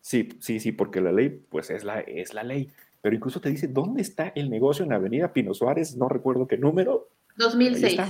Sí, 0.00 0.28
sí, 0.40 0.58
sí, 0.58 0.72
porque 0.72 1.00
la 1.00 1.12
ley, 1.12 1.28
pues 1.28 1.70
es 1.70 1.84
la, 1.84 2.00
es 2.00 2.34
la 2.34 2.42
ley. 2.42 2.70
Pero 3.00 3.14
incluso 3.14 3.40
te 3.40 3.50
dice 3.50 3.68
dónde 3.68 4.02
está 4.02 4.32
el 4.34 4.50
negocio 4.50 4.84
en 4.84 4.92
Avenida 4.92 5.32
Pino 5.32 5.54
Suárez, 5.54 5.96
no 5.96 6.08
recuerdo 6.08 6.46
qué 6.46 6.56
número. 6.56 7.08
2006 7.36 8.00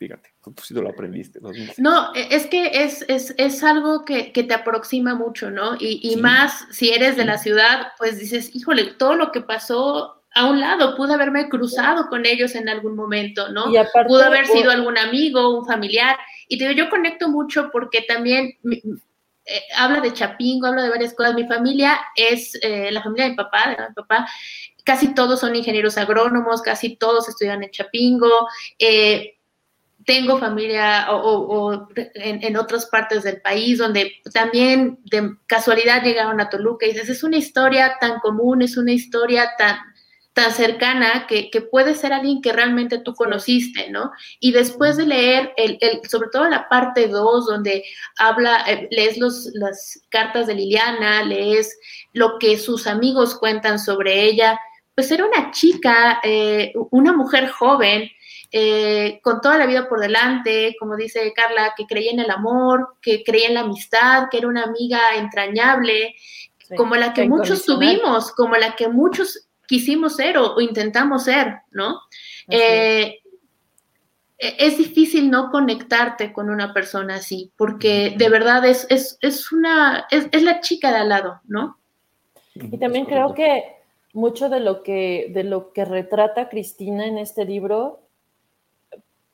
fíjate, 0.00 0.32
tú 0.42 0.54
sí 0.62 0.72
lo 0.72 0.88
aprendiste. 0.88 1.40
No, 1.76 2.14
e, 2.14 2.34
es 2.34 2.46
que 2.46 2.84
es, 2.84 3.04
es, 3.06 3.34
es 3.36 3.62
algo 3.62 4.06
que, 4.06 4.32
que, 4.32 4.42
te 4.42 4.54
aproxima 4.54 5.14
mucho, 5.14 5.50
¿no? 5.50 5.74
Y, 5.78 6.00
y 6.02 6.16
más 6.16 6.66
si 6.70 6.88
eres 6.90 7.16
de 7.16 7.26
la 7.26 7.36
ciudad, 7.36 7.88
pues 7.98 8.18
dices, 8.18 8.56
híjole, 8.56 8.94
todo 8.94 9.14
lo 9.14 9.30
que 9.30 9.42
pasó 9.42 10.19
a 10.40 10.46
un 10.46 10.58
lado, 10.58 10.96
pude 10.96 11.12
haberme 11.12 11.50
cruzado 11.50 12.08
con 12.08 12.24
ellos 12.24 12.54
en 12.54 12.68
algún 12.70 12.96
momento, 12.96 13.50
¿no? 13.50 13.66
Pudo 14.06 14.24
haber 14.24 14.46
sido 14.46 14.70
algún 14.70 14.96
amigo, 14.96 15.58
un 15.58 15.66
familiar. 15.66 16.16
Y 16.48 16.56
te 16.56 16.66
digo, 16.66 16.84
yo 16.84 16.90
conecto 16.90 17.28
mucho 17.28 17.68
porque 17.70 18.00
también 18.08 18.56
eh, 18.64 19.62
habla 19.76 20.00
de 20.00 20.14
Chapingo, 20.14 20.66
habla 20.66 20.84
de 20.84 20.88
varias 20.88 21.12
cosas. 21.12 21.34
Mi 21.34 21.46
familia 21.46 22.00
es 22.16 22.58
eh, 22.62 22.90
la 22.90 23.02
familia 23.02 23.24
de 23.24 23.30
mi 23.32 23.36
papá, 23.36 23.68
de 23.68 23.88
mi 23.88 23.94
papá. 23.94 24.26
Casi 24.82 25.14
todos 25.14 25.40
son 25.40 25.54
ingenieros 25.54 25.98
agrónomos, 25.98 26.62
casi 26.62 26.96
todos 26.96 27.28
estudian 27.28 27.62
en 27.62 27.70
Chapingo. 27.70 28.48
Eh, 28.78 29.36
tengo 30.06 30.38
familia 30.38 31.08
o, 31.12 31.86
en, 31.94 32.56
otras 32.56 32.86
partes 32.86 33.24
del 33.24 33.42
país 33.42 33.76
donde 33.76 34.10
también 34.32 34.98
de 35.04 35.34
casualidad 35.46 36.02
llegaron 36.02 36.40
a 36.40 36.48
Toluca 36.48 36.86
y 36.86 36.92
dices, 36.92 37.10
es 37.10 37.22
una 37.22 37.36
historia 37.36 37.98
tan 38.00 38.20
común, 38.20 38.62
es 38.62 38.78
una 38.78 38.92
historia 38.92 39.50
tan, 39.58 39.76
tan 40.32 40.52
cercana 40.52 41.26
que, 41.26 41.50
puede 41.70 41.94
ser 41.94 42.12
alguien 42.12 42.40
que 42.40 42.52
realmente 42.52 42.98
tú 42.98 43.14
conociste, 43.14 43.90
¿no? 43.90 44.12
Y 44.38 44.52
después 44.52 44.96
de 44.96 45.06
leer, 45.06 45.52
el, 45.56 45.78
sobre 46.08 46.28
todo 46.30 46.48
la 46.48 46.68
parte 46.68 47.08
2, 47.08 47.46
donde 47.46 47.84
habla, 48.16 48.64
eh, 48.68 48.88
lees 48.90 49.18
los, 49.18 49.50
las 49.54 50.00
cartas 50.08 50.46
de 50.46 50.54
Liliana, 50.54 51.22
lees 51.24 51.78
lo 52.12 52.38
que 52.38 52.58
sus 52.58 52.86
amigos 52.86 53.34
cuentan 53.34 53.78
sobre 53.78 54.24
ella, 54.24 54.58
pues 54.94 55.10
era 55.10 55.24
una 55.24 55.50
chica, 55.50 56.20
eh, 56.22 56.72
una 56.90 57.12
mujer 57.12 57.48
joven, 57.48 58.08
eh, 58.52 59.20
con 59.22 59.40
toda 59.40 59.58
la 59.58 59.66
vida 59.66 59.88
por 59.88 60.00
delante, 60.00 60.76
como 60.78 60.96
dice 60.96 61.32
Carla, 61.34 61.74
que 61.76 61.86
creía 61.86 62.10
en 62.12 62.20
el 62.20 62.30
amor, 62.30 62.96
que 63.00 63.22
creía 63.24 63.48
en 63.48 63.54
la 63.54 63.60
amistad, 63.60 64.24
que 64.30 64.38
era 64.38 64.48
una 64.48 64.64
amiga 64.64 65.14
entrañable, 65.16 66.14
como 66.76 66.96
la 66.96 67.12
que 67.12 67.28
muchos 67.28 67.64
tuvimos, 67.64 68.32
como 68.32 68.56
la 68.56 68.76
que 68.76 68.88
muchos 68.88 69.49
quisimos 69.70 70.16
ser 70.16 70.36
o, 70.36 70.60
intentamos 70.60 71.22
ser, 71.22 71.60
¿no? 71.70 72.00
Eh, 72.48 73.20
e, 74.36 74.56
es. 74.58 74.76
difícil 74.76 75.30
no 75.30 75.52
conectarte 75.52 76.32
con 76.32 76.50
una 76.50 76.74
persona 76.74 77.14
así, 77.14 77.52
porque 77.56 78.16
de 78.18 78.28
verdad 78.28 78.66
es, 78.66 78.88
es, 78.90 79.52
una, 79.52 80.08
es, 80.10 80.42
la 80.42 80.60
chica 80.60 80.90
de 80.90 80.96
al 80.98 81.08
lado, 81.08 81.40
¿no? 81.44 81.78
Y 82.56 82.78
también 82.78 83.06
creo 83.06 83.32
que 83.32 83.62
mucho 84.12 84.48
de 84.48 84.58
lo 84.58 84.82
que, 84.82 85.30
de 85.32 85.44
lo 85.44 85.72
que 85.72 85.84
retrata 85.84 86.48
Cristina 86.48 87.06
en 87.06 87.16
este 87.16 87.44
libro 87.44 88.00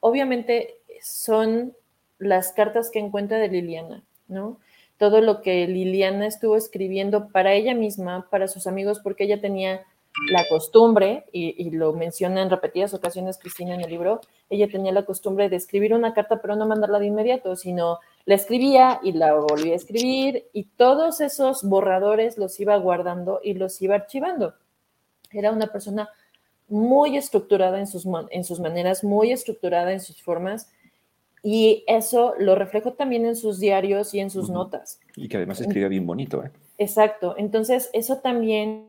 obviamente 0.01 0.75
son 1.01 1.75
las 2.19 2.53
cartas 2.53 2.91
que 2.91 2.99
encuentra 2.99 3.39
de 3.39 3.49
Liliana, 3.49 4.05
¿no? 4.29 4.61
Todo 4.99 5.23
lo 5.23 5.41
que 5.41 5.67
Liliana 5.67 6.27
estuvo 6.27 6.59
escribiendo 6.59 7.29
para 7.29 7.55
ella 7.55 7.75
misma, 7.75 8.29
para 8.31 8.49
sus 8.49 8.67
amigos, 8.67 9.01
porque 9.03 9.25
ella 9.25 9.41
tenía 9.41 9.87
la 10.31 10.47
costumbre, 10.49 11.25
y, 11.33 11.71
lo 11.71 11.93
menciona 11.93 12.43
en 12.43 12.51
repetidas 12.51 12.95
ocasiones 12.95 13.39
Cristina 13.39 13.75
en 13.75 13.83
el 13.83 13.91
libro, 13.91 14.21
ella 14.49 14.69
tenía 14.69 14.93
la 14.93 15.05
costumbre 15.05 15.49
de 15.49 15.57
escribir 15.57 15.95
una 15.95 16.15
carta, 16.15 16.41
pero 16.41 16.57
no 16.57 16.67
mandarla 16.67 16.99
de 16.99 17.07
inmediato, 17.07 17.57
sino 17.57 17.99
la 18.25 18.35
escribía 18.35 19.01
y 19.03 19.13
la 19.13 19.35
volvía 19.35 19.75
a 19.75 19.77
escribir, 19.77 20.47
y 20.53 20.65
todos 20.65 21.21
esos 21.21 21.63
borradores 21.63 22.39
los 22.39 22.59
iba 22.61 22.77
guardando 22.77 23.41
y 23.43 23.55
los 23.55 23.81
iba 23.83 23.95
archivando. 23.95 24.55
Era 25.31 25.53
una 25.53 25.67
persona 25.67 26.09
muy 26.69 27.17
estructurada 27.17 27.79
en 27.79 27.87
sus, 27.87 28.07
en 28.31 28.45
sus 28.45 28.61
maneras, 28.61 29.05
muy 29.05 29.33
estructurada 29.33 29.93
en 29.93 30.01
sus 30.01 30.23
formas, 30.23 30.69
y 31.43 31.85
eso 31.87 32.35
lo 32.39 32.57
reflejo 32.57 32.95
también 32.95 33.25
en 33.25 33.37
sus 33.37 33.61
diarios 33.61 34.13
y 34.15 34.21
en 34.21 34.31
sus 34.31 34.51
notas. 34.51 34.99
Y 35.15 35.29
que 35.29 35.37
además 35.37 35.61
escribía 35.61 35.87
bien 35.87 36.05
bonito. 36.05 36.43
¿eh? 36.43 36.51
Exacto, 36.77 37.37
entonces 37.39 37.89
eso 37.93 38.19
también, 38.19 38.89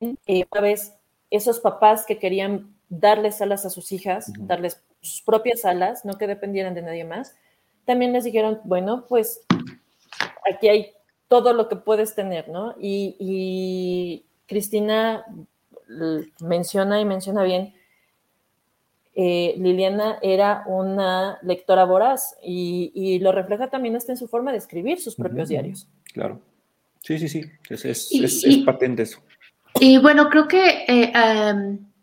eh, 0.00 0.44
una 0.50 0.60
vez, 0.60 0.94
esos 1.30 1.60
papás 1.60 2.04
que 2.06 2.18
querían 2.18 2.74
darles 2.88 3.40
alas 3.40 3.64
a 3.66 3.70
sus 3.70 3.92
hijas, 3.92 4.32
darles 4.38 4.82
sus 5.00 5.22
propias 5.22 5.64
alas, 5.64 6.04
no 6.04 6.18
que 6.18 6.26
dependieran 6.26 6.74
de 6.74 6.82
nadie 6.82 7.04
más, 7.04 7.34
también 7.84 8.12
les 8.12 8.24
dijeron, 8.24 8.60
bueno, 8.64 9.06
pues 9.08 9.40
aquí 10.50 10.68
hay 10.68 10.92
todo 11.28 11.52
lo 11.52 11.68
que 11.68 11.76
puedes 11.76 12.14
tener, 12.14 12.48
¿no? 12.48 12.74
Y, 12.80 13.16
y 13.18 14.24
Cristina 14.46 15.24
menciona 16.40 17.00
y 17.00 17.04
menciona 17.04 17.42
bien, 17.42 17.74
eh, 19.18 19.54
Liliana 19.56 20.18
era 20.20 20.62
una 20.66 21.38
lectora 21.40 21.86
voraz 21.86 22.36
y, 22.42 23.18
lo 23.20 23.32
refleja 23.32 23.70
también 23.70 23.96
hasta 23.96 24.12
en 24.12 24.18
su 24.18 24.28
forma 24.28 24.52
de 24.52 24.58
escribir 24.58 25.00
sus 25.00 25.16
propios 25.16 25.48
diarios. 25.48 25.88
Claro. 26.12 26.42
Sí, 27.00 27.18
sí, 27.18 27.28
sí, 27.28 27.42
es, 27.70 28.58
patente 28.66 29.04
eso. 29.04 29.20
Y 29.80 29.98
bueno, 29.98 30.28
creo 30.30 30.48
que 30.48 30.84
eh, 30.88 31.12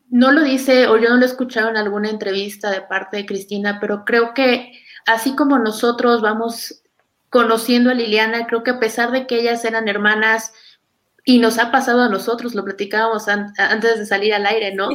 no 0.10 0.32
lo 0.32 0.44
dice 0.44 0.88
o 0.88 0.98
yo 0.98 1.10
no 1.10 1.18
lo 1.18 1.24
he 1.24 1.28
escuchado 1.28 1.70
en 1.70 1.78
alguna 1.78 2.10
entrevista 2.10 2.70
de 2.70 2.82
parte 2.82 3.18
de 3.18 3.26
Cristina, 3.26 3.80
pero 3.82 4.06
creo 4.06 4.34
que 4.34 4.72
así 5.06 5.36
como 5.36 5.58
nosotros 5.58 6.22
vamos 6.22 6.84
conociendo 7.30 7.90
a 7.90 7.96
Liliana, 7.96 8.46
creo 8.46 8.64
que 8.64 8.72
a 8.72 8.80
pesar 8.80 9.12
de 9.12 9.26
que 9.26 9.40
ellas 9.40 9.66
eran 9.66 9.88
hermanas, 9.88 10.54
y 11.26 11.40
nos 11.40 11.58
ha 11.58 11.72
pasado 11.72 12.02
a 12.02 12.10
nosotros, 12.10 12.54
lo 12.54 12.66
platicábamos 12.66 13.30
antes 13.30 14.00
de 14.00 14.06
salir 14.06 14.34
al 14.34 14.46
aire, 14.46 14.76
¿no? 14.76 14.90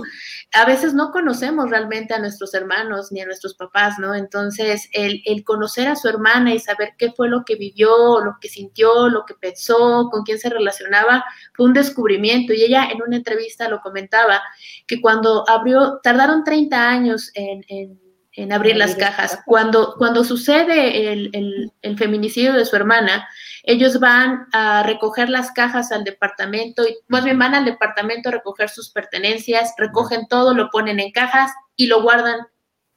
A 0.53 0.67
veces 0.67 0.93
no 0.93 1.11
conocemos 1.11 1.71
realmente 1.71 2.13
a 2.13 2.19
nuestros 2.19 2.53
hermanos 2.53 3.11
ni 3.11 3.23
a 3.23 3.27
nuestros 3.27 3.55
papás, 3.55 3.99
¿no? 3.99 4.15
Entonces, 4.15 4.91
el, 4.93 5.23
conocer 5.45 5.89
a 5.89 5.97
su 5.97 6.07
hermana 6.07 6.55
y 6.55 6.59
saber 6.59 6.91
qué 6.99 7.13
fue 7.13 7.31
lo 7.31 7.45
que 7.47 7.57
vivió, 7.57 8.21
lo 8.21 8.37
que 8.41 8.49
sintió, 8.49 9.09
lo 9.09 9.25
que 9.25 9.35
pensó, 9.35 10.11
con 10.11 10.23
quién 10.23 10.39
se 10.39 10.51
relacionaba, 10.51 11.25
fue 11.55 11.67
un 11.67 11.73
descubrimiento. 11.73 12.53
Y 12.53 12.63
ella 12.63 12.89
en 12.93 13.01
una 13.01 13.17
entrevista 13.17 13.69
lo 13.69 13.81
comentaba, 13.81 14.43
que 14.87 15.01
cuando 15.01 15.49
abrió, 15.49 16.01
tardaron 16.03 16.45
30 16.45 16.91
años 16.91 17.31
en, 17.35 17.65
en 17.69 18.08
abrir 18.53 18.77
las 18.77 18.95
cajas. 18.95 19.41
Cuando, 19.45 19.95
cuando 19.99 20.25
sucede 20.25 21.13
el, 21.13 21.73
el, 21.83 21.99
feminicidio 21.99 22.53
de 22.53 22.65
su 22.65 22.77
hermana, 22.77 23.29
ellos 23.65 23.99
van 23.99 24.47
a 24.53 24.83
recoger 24.83 25.29
las 25.29 25.51
cajas 25.51 25.91
al 25.93 26.05
departamento, 26.05 26.87
y 26.87 26.97
más 27.09 27.25
bien 27.25 27.39
van 27.39 27.55
al 27.55 27.65
departamento 27.65 28.29
a 28.29 28.33
recoger 28.33 28.69
sus 28.69 28.91
pertenencias, 28.91 29.75
recogen 29.77 30.29
todo, 30.29 30.55
lo 30.55 30.71
ponen 30.71 31.01
en 31.01 31.11
cajas 31.11 31.53
y 31.77 31.87
lo 31.87 32.03
guardan 32.03 32.47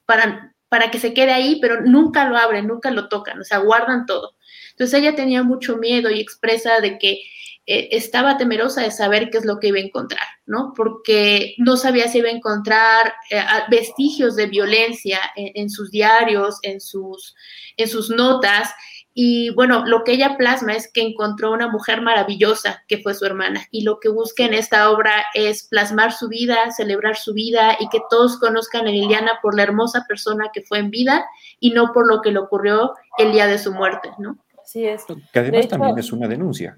para, 0.05 0.53
para 0.69 0.91
que 0.91 0.99
se 0.99 1.13
quede 1.13 1.31
ahí, 1.31 1.59
pero 1.59 1.81
nunca 1.81 2.29
lo 2.29 2.37
abren, 2.37 2.67
nunca 2.67 2.91
lo 2.91 3.09
tocan, 3.09 3.39
o 3.41 3.43
sea, 3.43 3.57
guardan 3.57 4.05
todo. 4.05 4.35
Entonces 4.71 4.99
ella 4.99 5.15
tenía 5.15 5.43
mucho 5.43 5.77
miedo 5.77 6.09
y 6.09 6.19
expresa 6.19 6.79
de 6.79 6.97
que 6.97 7.21
eh, 7.67 7.89
estaba 7.91 8.37
temerosa 8.37 8.81
de 8.81 8.89
saber 8.89 9.29
qué 9.29 9.37
es 9.37 9.45
lo 9.45 9.59
que 9.59 9.67
iba 9.67 9.77
a 9.77 9.81
encontrar, 9.81 10.25
¿no? 10.47 10.73
Porque 10.75 11.53
no 11.59 11.77
sabía 11.77 12.07
si 12.07 12.17
iba 12.17 12.27
a 12.27 12.31
encontrar 12.31 13.13
eh, 13.29 13.39
vestigios 13.69 14.35
de 14.35 14.47
violencia 14.47 15.19
en, 15.35 15.69
sus 15.69 15.91
diarios, 15.91 16.57
en 16.63 16.81
sus, 16.81 17.35
en 17.77 17.87
sus 17.87 18.09
notas. 18.09 18.71
Y 19.13 19.51
bueno, 19.51 19.85
lo 19.85 20.03
que 20.03 20.13
ella 20.13 20.37
plasma 20.37 20.73
es 20.73 20.91
que 20.91 21.01
encontró 21.01 21.51
una 21.51 21.67
mujer 21.67 22.01
maravillosa 22.01 22.83
que 22.87 22.97
fue 22.97 23.13
su 23.13 23.25
hermana. 23.25 23.67
Y 23.69 23.83
lo 23.83 23.99
que 23.99 24.09
busca 24.09 24.43
en 24.43 24.55
esta 24.55 24.89
obra 24.89 25.25
es 25.35 25.67
plasmar 25.67 26.13
su 26.13 26.29
vida, 26.29 26.71
celebrar 26.71 27.15
su 27.15 27.33
vida 27.33 27.77
y 27.79 27.89
que 27.89 27.99
todos 28.09 28.39
conozcan 28.39 28.87
a 28.87 28.91
Liliana 28.91 29.33
por 29.39 29.55
la 29.55 29.63
hermosa 29.63 30.05
persona 30.07 30.49
que 30.51 30.63
fue 30.63 30.79
en 30.79 30.89
vida 30.89 31.25
y 31.59 31.71
no 31.71 31.93
por 31.93 32.07
lo 32.07 32.21
que 32.21 32.31
le 32.31 32.39
ocurrió 32.39 32.93
el 33.19 33.33
día 33.33 33.45
de 33.45 33.59
su 33.59 33.71
muerte, 33.71 34.09
¿no? 34.17 34.37
Así 34.63 34.87
es. 34.87 35.05
Que 35.31 35.39
además 35.39 35.67
también 35.67 35.99
es 35.99 36.11
una 36.11 36.27
denuncia. 36.27 36.77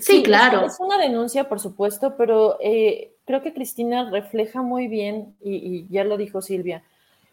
Sí, 0.00 0.22
claro. 0.22 0.66
Es, 0.66 0.78
una 0.80 0.98
denuncia, 0.98 1.48
por 1.48 1.60
supuesto, 1.60 2.16
pero 2.16 2.56
eh, 2.60 3.12
creo 3.24 3.42
que 3.42 3.52
Cristina 3.52 4.10
refleja 4.10 4.62
muy 4.62 4.88
bien, 4.88 5.34
y, 5.42 5.86
ya 5.88 6.04
lo 6.04 6.16
dijo 6.16 6.42
Silvia, 6.42 6.82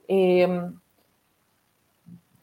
em, 0.08 0.80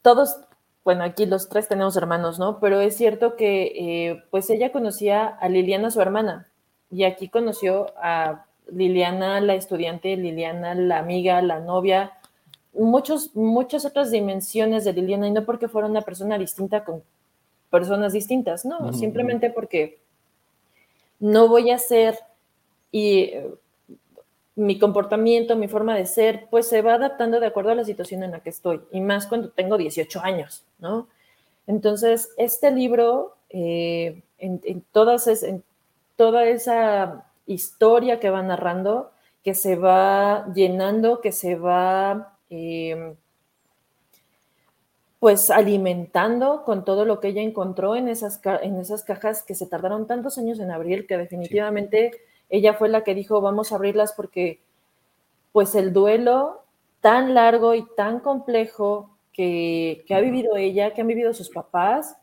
todos, 0.01 0.37
bueno, 0.83 1.03
aquí 1.03 1.25
los 1.25 1.49
tres 1.49 1.67
tenemos 1.67 1.95
hermanos, 1.95 2.39
¿no? 2.39 2.59
Pero 2.59 2.79
es 2.81 2.95
cierto 2.95 3.35
que 3.35 3.73
eh, 3.75 4.23
pues 4.31 4.49
ella 4.49 4.71
conocía 4.71 5.27
a 5.27 5.49
Liliana, 5.49 5.91
su 5.91 6.01
hermana, 6.01 6.47
y 6.89 7.03
aquí 7.03 7.29
conoció 7.29 7.93
a 7.97 8.45
Liliana, 8.71 9.41
la 9.41 9.55
estudiante, 9.55 10.15
Liliana, 10.17 10.75
la 10.75 10.99
amiga, 10.99 11.41
la 11.41 11.59
novia, 11.59 12.13
muchos, 12.73 13.35
muchas 13.35 13.85
otras 13.85 14.11
dimensiones 14.11 14.85
de 14.85 14.93
Liliana, 14.93 15.27
y 15.27 15.31
no 15.31 15.45
porque 15.45 15.67
fuera 15.67 15.87
una 15.87 16.01
persona 16.01 16.37
distinta 16.37 16.83
con 16.83 17.03
personas 17.69 18.13
distintas, 18.13 18.65
no, 18.65 18.91
simplemente 18.93 19.49
porque 19.49 20.01
no 21.21 21.47
voy 21.47 21.71
a 21.71 21.77
ser 21.77 22.19
y 22.91 23.19
eh, 23.19 23.51
mi 24.55 24.77
comportamiento, 24.77 25.55
mi 25.55 25.69
forma 25.69 25.95
de 25.95 26.05
ser, 26.05 26.47
pues 26.49 26.67
se 26.67 26.81
va 26.81 26.95
adaptando 26.95 27.39
de 27.39 27.47
acuerdo 27.47 27.71
a 27.71 27.75
la 27.75 27.85
situación 27.85 28.23
en 28.23 28.31
la 28.31 28.41
que 28.41 28.49
estoy, 28.49 28.81
y 28.91 28.99
más 28.99 29.27
cuando 29.27 29.49
tengo 29.49 29.77
18 29.77 30.19
años, 30.21 30.65
¿no? 30.79 31.07
Entonces, 31.67 32.33
este 32.37 32.71
libro, 32.71 33.37
eh, 33.49 34.21
en, 34.39 34.83
todas 34.91 35.27
en 35.27 35.63
toda 36.17 36.45
esa 36.45 37.25
historia 37.45 38.19
que 38.19 38.29
va 38.29 38.41
narrando, 38.41 39.11
que 39.43 39.53
se 39.53 39.75
va 39.75 40.51
llenando, 40.53 41.21
que 41.21 41.31
se 41.31 41.55
va 41.55 42.37
eh, 42.49 43.15
pues 45.21 45.51
alimentando 45.51 46.63
con 46.63 46.83
todo 46.83 47.05
lo 47.05 47.19
que 47.19 47.27
ella 47.27 47.43
encontró 47.43 47.95
en 47.95 48.07
esas, 48.07 48.41
en 48.63 48.79
esas 48.79 49.03
cajas 49.03 49.43
que 49.43 49.53
se 49.53 49.67
tardaron 49.67 50.07
tantos 50.07 50.39
años 50.39 50.59
en 50.59 50.71
abrir, 50.71 51.05
que 51.05 51.15
definitivamente 51.15 52.09
ella 52.49 52.73
fue 52.73 52.89
la 52.89 53.03
que 53.03 53.13
dijo, 53.13 53.39
vamos 53.39 53.71
a 53.71 53.75
abrirlas 53.75 54.13
porque 54.13 54.61
pues 55.51 55.75
el 55.75 55.93
duelo 55.93 56.63
tan 57.01 57.35
largo 57.35 57.75
y 57.75 57.85
tan 57.95 58.19
complejo 58.19 59.15
que, 59.31 60.03
ha 60.09 60.19
vivido 60.21 60.57
ella, 60.57 60.95
que 60.95 61.01
han 61.01 61.07
vivido 61.07 61.35
sus 61.35 61.51
papás, 61.51 62.17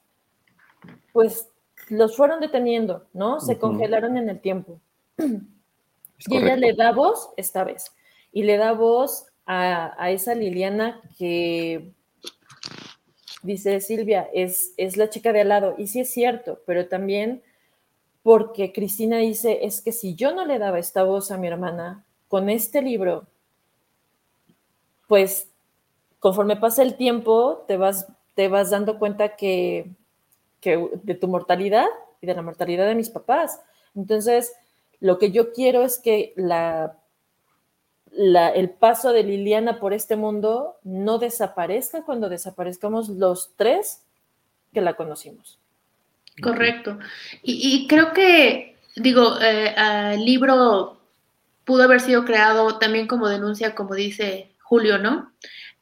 pues 1.12 1.48
los 1.90 2.16
fueron 2.16 2.40
deteniendo, 2.40 3.06
¿no? 3.12 3.38
Se 3.38 3.60
congelaron 3.60 4.16
en 4.16 4.28
el 4.28 4.40
tiempo. 4.40 4.80
y 5.18 6.36
ella 6.36 6.56
le 6.56 6.72
da 6.74 6.90
voz 6.90 7.30
esta 7.36 7.62
vez, 7.62 7.92
y 8.32 8.42
le 8.42 8.56
da 8.56 8.72
voz 8.72 9.26
a, 9.46 9.94
a 10.02 10.10
esa 10.10 10.34
Liliana 10.34 11.00
que 11.16 11.94
dice 13.42 13.80
Silvia, 13.80 14.28
es, 14.32 14.72
es 14.76 14.96
la 14.96 15.10
chica 15.10 15.32
de 15.32 15.42
al 15.42 15.48
lado. 15.48 15.74
Y 15.78 15.88
sí 15.88 16.00
es 16.00 16.10
cierto, 16.10 16.60
pero 16.66 16.88
también 16.88 17.42
porque 18.22 18.72
Cristina 18.72 19.18
dice, 19.18 19.64
es 19.64 19.80
que 19.80 19.92
si 19.92 20.14
yo 20.14 20.34
no 20.34 20.44
le 20.44 20.58
daba 20.58 20.78
esta 20.78 21.02
voz 21.02 21.30
a 21.30 21.38
mi 21.38 21.46
hermana 21.46 22.04
con 22.28 22.50
este 22.50 22.82
libro, 22.82 23.26
pues 25.06 25.48
conforme 26.18 26.56
pasa 26.56 26.82
el 26.82 26.96
tiempo, 26.96 27.64
te 27.66 27.76
vas, 27.76 28.06
te 28.34 28.48
vas 28.48 28.70
dando 28.70 28.98
cuenta 28.98 29.36
que, 29.36 29.90
que 30.60 30.88
de 31.02 31.14
tu 31.14 31.28
mortalidad 31.28 31.86
y 32.20 32.26
de 32.26 32.34
la 32.34 32.42
mortalidad 32.42 32.86
de 32.86 32.94
mis 32.94 33.08
papás. 33.08 33.60
Entonces, 33.94 34.52
lo 35.00 35.18
que 35.18 35.30
yo 35.30 35.52
quiero 35.52 35.82
es 35.82 35.98
que 35.98 36.32
la 36.36 36.98
el 38.16 38.70
paso 38.70 39.12
de 39.12 39.22
Liliana 39.22 39.78
por 39.78 39.92
este 39.92 40.16
mundo 40.16 40.76
no 40.84 41.18
desaparezca 41.18 42.02
cuando 42.02 42.28
desaparezcamos 42.28 43.08
los 43.08 43.50
tres 43.56 44.02
que 44.72 44.80
la 44.80 44.94
conocimos. 44.94 45.58
Correcto. 46.42 46.98
Y, 47.42 47.86
creo 47.88 48.12
que, 48.12 48.76
digo, 48.96 49.40
eh, 49.40 49.74
el 50.14 50.24
libro 50.24 51.00
pudo 51.64 51.82
haber 51.82 52.00
sido 52.00 52.24
creado 52.24 52.78
también 52.78 53.06
como 53.06 53.28
denuncia, 53.28 53.74
como 53.74 53.94
dice 53.94 54.52
Julio, 54.60 54.98
¿no? 54.98 55.32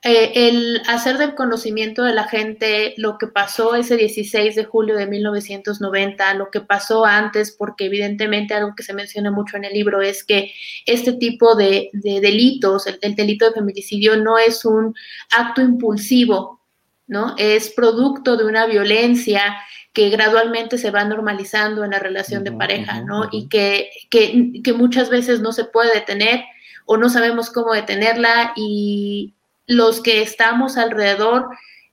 Eh, 0.03 0.49
el 0.49 0.83
hacer 0.87 1.19
del 1.19 1.35
conocimiento 1.35 2.05
de 2.05 2.13
la 2.15 2.29
gente 2.29 2.95
lo 2.97 3.19
que 3.19 3.27
pasó 3.27 3.75
ese 3.75 3.97
16 3.97 4.55
de 4.55 4.65
julio 4.65 4.95
de 4.95 5.07
1990, 5.07 6.35
lo 6.35 6.51
que 6.51 6.61
pasó 6.61 7.05
antes, 7.05 7.51
porque 7.51 7.87
evidentemente 7.87 8.55
algo 8.55 8.75
que 8.77 8.83
se 8.83 8.95
menciona 8.95 9.31
mucho 9.31 9.57
en 9.57 9.65
el 9.65 9.73
libro 9.73 10.03
es 10.03 10.23
que 10.23 10.53
este 10.85 11.15
tipo 11.15 11.57
de, 11.57 11.91
delitos, 11.93 12.87
el, 12.87 13.15
delito 13.17 13.47
de 13.47 13.55
feminicidio, 13.55 14.17
no 14.17 14.39
es 14.39 14.65
un 14.65 14.95
acto 15.31 15.63
impulsivo, 15.63 16.61
¿no? 17.07 17.35
Es 17.39 17.71
producto 17.71 18.37
de 18.37 18.45
una 18.45 18.67
violencia 18.67 19.57
que 19.93 20.11
gradualmente 20.11 20.77
se 20.79 20.91
va 20.91 21.05
normalizando 21.05 21.85
en 21.85 21.93
la 21.93 21.99
relación 21.99 22.45
de 22.45 22.53
pareja, 22.53 23.01
¿no? 23.01 23.29
Y 23.33 23.49
que, 23.49 23.91
que, 24.11 24.53
que 24.63 24.73
muchas 24.75 25.09
veces 25.09 25.41
no 25.41 25.53
se 25.53 25.65
puede 25.65 25.95
detener 25.95 26.45
o 26.85 26.97
no 26.97 27.09
sabemos 27.09 27.51
cómo 27.51 27.73
detenerla 27.73 28.53
y, 28.57 29.33
los 29.67 30.01
que 30.01 30.23
estamos 30.23 30.77
alrededor 30.77 31.49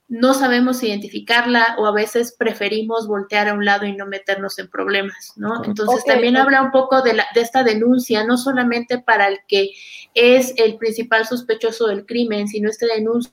no 0.08 0.34
sabemos 0.34 0.82
identificarla 0.82 1.76
o 1.78 1.86
a 1.86 1.92
veces 1.92 2.34
preferimos 2.38 3.08
voltear 3.08 3.48
a 3.48 3.54
un 3.54 3.64
lado 3.64 3.86
y 3.86 3.96
no 3.96 4.06
meternos 4.06 4.58
en 4.58 4.68
problemas, 4.68 5.32
¿no? 5.36 5.64
Entonces 5.64 6.04
también 6.04 6.36
habla 6.36 6.62
un 6.62 6.70
poco 6.70 7.00
de, 7.02 7.14
la, 7.14 7.26
de 7.34 7.40
esta 7.40 7.64
denuncia, 7.64 8.22
no 8.24 8.36
solamente 8.36 8.98
para 8.98 9.28
el 9.28 9.38
que 9.48 9.70
es 10.12 10.52
el 10.58 10.76
principal 10.76 11.26
sospechoso 11.26 11.86
del 11.86 12.04
crimen, 12.04 12.48
sino 12.48 12.68
esta 12.68 12.86
denuncia 12.86 13.32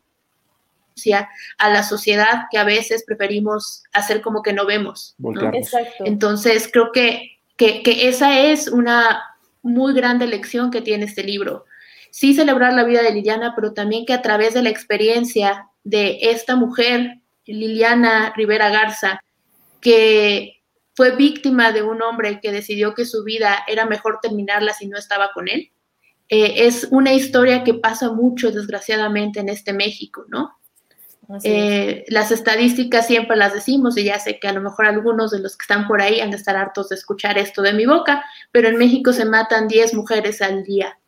a 1.58 1.70
la 1.70 1.84
sociedad 1.84 2.44
que 2.50 2.58
a 2.58 2.64
veces 2.64 3.04
preferimos 3.06 3.84
hacer 3.92 4.22
como 4.22 4.42
que 4.42 4.54
no 4.54 4.66
vemos. 4.66 5.16
Entonces 6.00 6.70
creo 6.72 6.92
que, 6.94 7.38
que, 7.58 7.84
que 7.84 8.08
esa 8.08 8.40
es 8.40 8.70
una 8.70 9.22
muy 9.62 9.94
grande 9.94 10.26
lección 10.26 10.72
que 10.72 10.82
tiene 10.82 11.06
este 11.06 11.24
libro 11.24 11.66
sí 12.12 12.36
celebrar 12.36 12.74
la 12.74 12.84
vida 12.84 13.02
de 13.02 13.12
Liliana, 13.12 13.54
pero 13.56 13.74
también 13.74 14.06
que 14.06 14.14
a 14.14 14.22
través 14.22 14.54
de 14.54 14.62
la 14.62 14.70
experiencia 14.70 15.70
de 15.84 16.20
esta 16.22 16.56
mujer, 16.56 17.18
Liliana 17.46 18.34
Rivera 18.36 18.70
Garza, 18.70 19.20
que 19.80 20.62
fue 20.94 21.16
víctima 21.16 21.72
de 21.72 21.82
un 21.82 22.02
hombre 22.02 22.40
que 22.42 22.52
decidió 22.52 22.94
que 22.94 23.06
su 23.06 23.24
vida 23.24 23.64
era 23.68 23.86
mejor 23.86 24.20
terminarla 24.22 24.74
si 24.74 24.88
no 24.88 24.98
estaba 24.98 25.32
con 25.34 25.48
él. 25.48 25.72
Eh, 26.30 26.68
es 26.68 26.88
una 26.92 27.14
historia 27.14 27.64
que 27.64 27.74
pasa 27.74 28.12
mucho, 28.12 28.52
desgraciadamente, 28.52 29.40
en 29.40 29.50
este 29.50 29.74
México, 29.74 30.26
¿no? 30.28 30.58
Eh, 31.44 32.04
las 32.10 32.30
estadísticas 32.32 33.08
siempre 33.08 33.38
las 33.38 33.54
decimos 33.54 33.98
y 33.98 34.04
ya 34.04 34.20
sé 34.20 34.38
que 34.38 34.50
a 34.50 34.54
lo 34.54 34.60
mejor 34.60 34.86
algunos 34.86 35.32
de 35.32 35.40
los 35.40 35.56
que 35.56 35.64
están 35.64 35.88
por 35.88 36.02
ahí 36.02 36.20
han 36.20 36.30
de 36.30 36.36
estar 36.36 36.58
hartos 36.58 36.90
de 36.90 36.96
escuchar 36.96 37.38
esto 37.38 37.62
de 37.62 37.72
mi 37.72 37.86
boca, 37.86 38.26
pero 38.52 38.68
en 38.68 38.76
México 38.76 39.14
se 39.14 39.24
matan 39.24 39.70
10 39.70 39.94
mujeres 39.94 40.42
al 40.42 40.66
día 40.66 41.00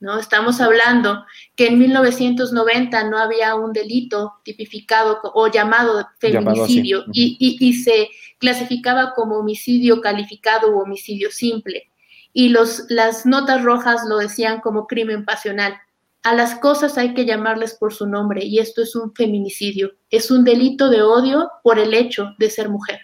¿no? 0.00 0.18
Estamos 0.18 0.60
hablando 0.60 1.24
que 1.54 1.68
en 1.68 1.78
1990 1.78 3.08
no 3.08 3.18
había 3.18 3.54
un 3.54 3.72
delito 3.72 4.34
tipificado 4.44 5.20
o 5.22 5.48
llamado 5.48 6.06
feminicidio 6.18 7.04
y, 7.12 7.72
se 7.74 8.08
clasificaba 8.38 9.14
como 9.14 9.38
homicidio 9.38 10.00
calificado 10.00 10.70
u 10.70 10.80
homicidio 10.80 11.30
simple. 11.30 11.90
Y 12.32 12.50
los, 12.50 12.84
las 12.90 13.24
notas 13.24 13.62
rojas 13.62 14.02
lo 14.06 14.18
decían 14.18 14.60
como 14.60 14.86
crimen 14.86 15.24
pasional. 15.24 15.74
A 16.22 16.34
las 16.34 16.56
cosas 16.56 16.98
hay 16.98 17.14
que 17.14 17.24
llamarles 17.24 17.74
por 17.74 17.94
su 17.94 18.06
nombre 18.06 18.44
y 18.44 18.58
esto 18.58 18.82
es 18.82 18.94
un 18.94 19.14
feminicidio. 19.14 19.92
Es 20.10 20.30
un 20.30 20.44
delito 20.44 20.90
de 20.90 21.02
odio 21.02 21.50
por 21.62 21.78
el 21.78 21.94
hecho 21.94 22.34
de 22.38 22.50
ser 22.50 22.68
mujer. 22.68 23.00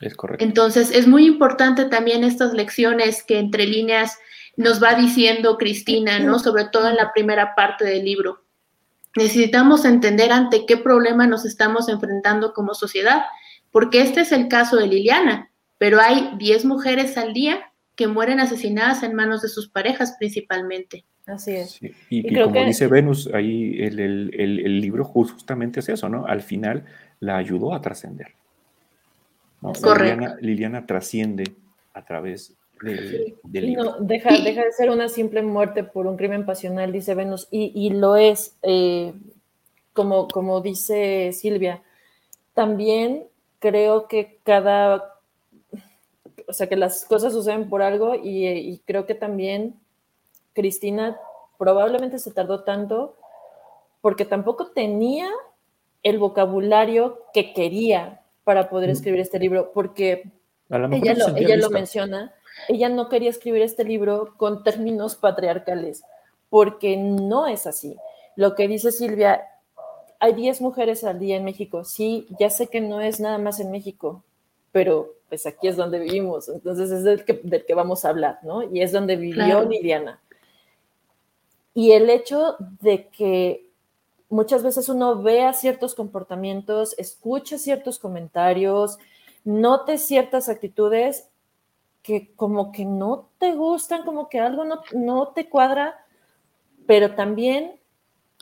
Es 0.00 0.16
correcto. 0.16 0.44
Entonces, 0.44 0.90
es 0.90 1.06
muy 1.06 1.26
importante 1.26 1.84
también 1.84 2.24
estas 2.24 2.54
lecciones 2.54 3.22
que 3.22 3.38
entre 3.38 3.66
líneas 3.66 4.18
nos 4.56 4.82
va 4.82 4.94
diciendo 4.94 5.56
Cristina, 5.56 6.18
¿no? 6.18 6.38
Sobre 6.38 6.64
todo 6.66 6.88
en 6.88 6.96
la 6.96 7.12
primera 7.12 7.54
parte 7.54 7.84
del 7.84 8.04
libro. 8.04 8.44
necesitamos 9.14 9.84
entender 9.84 10.32
ante 10.32 10.64
qué 10.64 10.78
problema 10.78 11.26
nos 11.26 11.44
estamos 11.44 11.88
enfrentando 11.90 12.54
como 12.54 12.72
sociedad, 12.72 13.24
porque 13.70 14.00
este 14.00 14.22
es 14.22 14.32
el 14.32 14.48
caso 14.48 14.76
de 14.76 14.86
Liliana, 14.86 15.50
pero 15.76 16.00
hay 16.00 16.32
10 16.38 16.64
mujeres 16.64 17.18
al 17.18 17.34
día 17.34 17.72
que 17.94 18.06
mueren 18.06 18.40
asesinadas 18.40 19.02
en 19.02 19.14
manos 19.14 19.42
de 19.42 19.48
sus 19.48 19.68
parejas 19.68 20.16
principalmente. 20.18 21.04
Así 21.26 21.52
es. 21.52 21.78
Y, 22.08 22.34
como 22.34 22.64
dice 22.64 22.86
Venus, 22.88 23.28
ahí 23.32 23.76
el, 23.80 24.80
libro 24.80 25.04
justamente 25.04 25.80
es 25.80 25.88
eso, 25.88 26.08
¿no? 26.08 26.26
Al 26.26 26.42
final 26.42 26.84
la 27.20 27.36
ayudó 27.36 27.74
a 27.74 27.80
trascender. 27.80 28.28
Correcto. 29.60 30.36
Liliana, 30.40 30.86
trasciende 30.86 31.44
a 31.94 32.04
través 32.04 32.56
del. 32.82 33.74
No, 33.74 33.96
deja, 34.00 34.30
deja, 34.42 34.64
de 34.64 34.72
ser 34.72 34.90
una 34.90 35.08
simple 35.08 35.42
muerte 35.42 35.84
por 35.84 36.06
un 36.06 36.16
crimen 36.16 36.44
pasional, 36.44 36.92
dice 36.92 37.14
Venus, 37.14 37.48
y, 37.50 37.90
lo 37.90 38.16
es, 38.16 38.56
eh, 38.62 39.14
como, 39.92 40.28
como 40.28 40.60
dice 40.60 41.32
Silvia. 41.32 41.82
También 42.54 43.24
creo 43.58 44.08
que 44.08 44.38
cada, 44.44 45.14
o 46.46 46.52
sea, 46.52 46.68
que 46.68 46.76
las 46.76 47.04
cosas 47.04 47.32
suceden 47.32 47.68
por 47.68 47.82
algo 47.82 48.14
y 48.14 48.80
creo 48.84 49.06
que 49.06 49.14
también 49.14 49.74
Cristina 50.52 51.16
probablemente 51.58 52.18
se 52.18 52.32
tardó 52.32 52.64
tanto 52.64 53.16
porque 54.00 54.24
tampoco 54.24 54.66
tenía 54.66 55.30
el 56.02 56.18
vocabulario 56.18 57.20
que 57.32 57.54
quería 57.54 58.20
para 58.44 58.68
poder 58.68 58.90
escribir 58.90 59.20
este 59.20 59.38
libro, 59.38 59.70
porque 59.72 60.32
ella, 60.68 61.14
lo, 61.14 61.36
ella 61.36 61.56
lo, 61.56 61.70
menciona, 61.70 62.34
ella 62.72 62.88
no 62.88 63.08
quería 63.08 63.30
escribir 63.30 63.62
este 63.62 63.84
libro 63.84 64.34
con 64.36 64.62
términos 64.62 65.16
patriarcales, 65.16 66.02
porque 66.50 66.96
no 66.96 67.46
es 67.46 67.66
así. 67.66 67.96
Lo 68.36 68.54
que 68.54 68.68
dice 68.68 68.92
Silvia, 68.92 69.42
hay 70.18 70.34
10 70.34 70.60
mujeres 70.60 71.04
al 71.04 71.18
día 71.18 71.36
en 71.36 71.44
México, 71.44 71.84
sí, 71.84 72.26
ya 72.38 72.50
sé 72.50 72.68
que 72.68 72.80
no 72.80 73.00
es 73.00 73.20
nada 73.20 73.38
más 73.38 73.60
en 73.60 73.70
México, 73.70 74.22
pero 74.70 75.14
pues 75.28 75.46
aquí 75.46 75.68
es 75.68 75.76
donde 75.76 75.98
vivimos, 75.98 76.48
entonces 76.48 76.90
es 76.90 77.04
del 77.04 77.24
que, 77.24 77.40
del 77.42 77.64
que 77.64 77.74
vamos 77.74 78.04
a 78.04 78.10
hablar, 78.10 78.38
¿no? 78.42 78.62
Y 78.62 78.82
es 78.82 78.92
donde 78.92 79.16
vivió 79.16 79.64
Liliana. 79.64 80.20
Y 81.74 81.92
el 81.92 82.10
hecho 82.10 82.56
de 82.80 83.08
que 83.08 83.66
muchas 84.28 84.62
veces 84.62 84.88
uno 84.88 85.22
vea 85.22 85.52
ciertos 85.54 85.94
comportamientos, 85.94 86.94
escucha 86.98 87.58
ciertos 87.58 87.98
comentarios, 87.98 88.98
note 89.44 89.98
ciertas 89.98 90.48
actitudes 90.48 91.28
que 92.02 92.34
como 92.34 92.72
que 92.72 92.84
no 92.84 93.28
te 93.38 93.54
gustan, 93.54 94.04
como 94.04 94.28
que 94.28 94.40
algo 94.40 94.64
no, 94.64 94.82
no 94.92 95.28
te 95.28 95.48
cuadra, 95.48 96.04
pero 96.86 97.14
también 97.14 97.78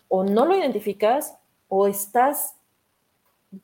o 0.09 0.25
no 0.25 0.47
lo 0.47 0.57
identificas 0.57 1.37
o 1.69 1.87
estás 1.87 2.57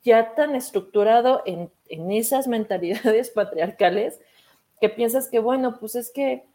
ya 0.03 0.35
tan 0.35 0.55
estructurado 0.55 1.41
en, 1.45 1.71
en 1.89 2.11
esas 2.11 2.47
mentalidades 2.47 3.29
patriarcales 3.35 4.19
que 4.79 4.89
piensas 4.89 5.27
que, 5.27 5.39
bueno, 5.39 5.79
pues 5.79 5.95
es 5.95 6.11
que, 6.11 6.45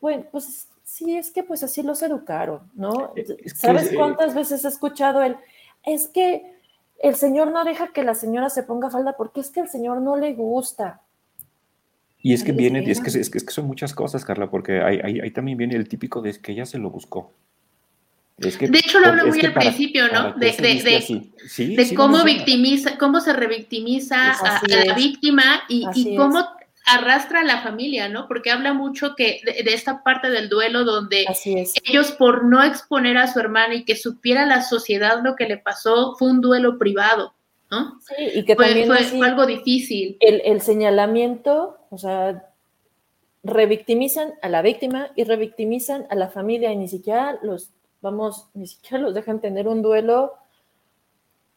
bueno, 0.00 0.24
pues 0.30 0.68
sí, 0.82 1.16
es 1.16 1.30
que 1.30 1.44
pues 1.44 1.62
así 1.62 1.82
los 1.82 2.02
educaron, 2.02 2.70
¿no? 2.74 3.12
Eh, 3.14 3.48
¿Sabes 3.54 3.92
cuántas 3.94 4.34
veces 4.34 4.64
he 4.64 4.68
escuchado 4.68 5.22
el, 5.22 5.36
es 5.84 6.08
que 6.08 6.56
el 6.98 7.14
señor 7.14 7.52
no 7.52 7.64
deja 7.64 7.92
que 7.92 8.02
la 8.02 8.14
señora 8.14 8.50
se 8.50 8.64
ponga 8.64 8.90
falda 8.90 9.16
porque 9.16 9.40
es 9.40 9.50
que 9.50 9.60
el 9.60 9.68
señor 9.68 10.00
no 10.00 10.16
le 10.16 10.34
gusta? 10.34 11.02
Y 12.20 12.32
es 12.32 12.42
que 12.42 12.52
viene, 12.52 12.88
es 12.90 13.00
que, 13.00 13.10
es 13.18 13.30
que, 13.30 13.40
son 13.40 13.66
muchas 13.66 13.94
cosas, 13.94 14.24
Carla, 14.24 14.50
porque 14.50 14.80
ahí, 14.80 15.30
también 15.30 15.56
viene 15.56 15.76
el 15.76 15.88
típico 15.88 16.20
de 16.20 16.38
que 16.40 16.52
ella 16.52 16.66
se 16.66 16.78
lo 16.78 16.90
buscó. 16.90 17.32
de 18.36 18.48
hecho, 18.78 19.00
lo 19.00 19.06
hablo 19.06 19.26
muy 19.28 19.40
al 19.40 19.52
principio, 19.52 20.08
¿no? 20.12 20.32
De, 20.34 20.52
de, 20.52 21.94
cómo 21.94 22.24
victimiza, 22.24 22.98
cómo 22.98 23.20
se 23.20 23.32
revictimiza 23.32 24.32
a, 24.32 24.60
la 24.66 24.94
víctima 24.94 25.62
y, 25.68 25.86
y 25.94 26.16
cómo 26.16 26.44
arrastra 26.88 27.40
a 27.40 27.44
la 27.44 27.62
familia, 27.62 28.08
¿no? 28.08 28.26
Porque 28.26 28.50
habla 28.50 28.72
mucho 28.72 29.14
que 29.14 29.40
de, 29.44 29.72
esta 29.72 30.02
parte 30.02 30.30
del 30.30 30.48
duelo 30.48 30.84
donde 30.84 31.26
ellos 31.84 32.12
por 32.12 32.44
no 32.44 32.62
exponer 32.62 33.16
a 33.18 33.32
su 33.32 33.38
hermana 33.38 33.74
y 33.74 33.84
que 33.84 33.96
supiera 33.96 34.46
la 34.46 34.62
sociedad 34.62 35.22
lo 35.22 35.36
que 35.36 35.46
le 35.46 35.58
pasó, 35.58 36.16
fue 36.18 36.30
un 36.30 36.40
duelo 36.40 36.78
privado, 36.78 37.34
¿no? 37.70 38.00
Sí, 38.00 38.30
y 38.34 38.44
que 38.44 38.56
también 38.56 38.86
fue, 38.86 39.26
algo 39.26 39.46
difícil. 39.46 40.16
El, 40.20 40.60
señalamiento, 40.60 41.77
o 41.90 41.98
sea, 41.98 42.50
revictimizan 43.42 44.34
a 44.42 44.48
la 44.48 44.62
víctima 44.62 45.10
y 45.14 45.24
revictimizan 45.24 46.06
a 46.10 46.14
la 46.14 46.28
familia 46.28 46.72
y 46.72 46.76
ni 46.76 46.88
siquiera 46.88 47.38
los, 47.42 47.70
vamos, 48.00 48.48
ni 48.54 48.66
siquiera 48.66 48.98
los 48.98 49.14
dejan 49.14 49.40
tener 49.40 49.68
un 49.68 49.82
duelo, 49.82 50.34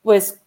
pues 0.03 0.41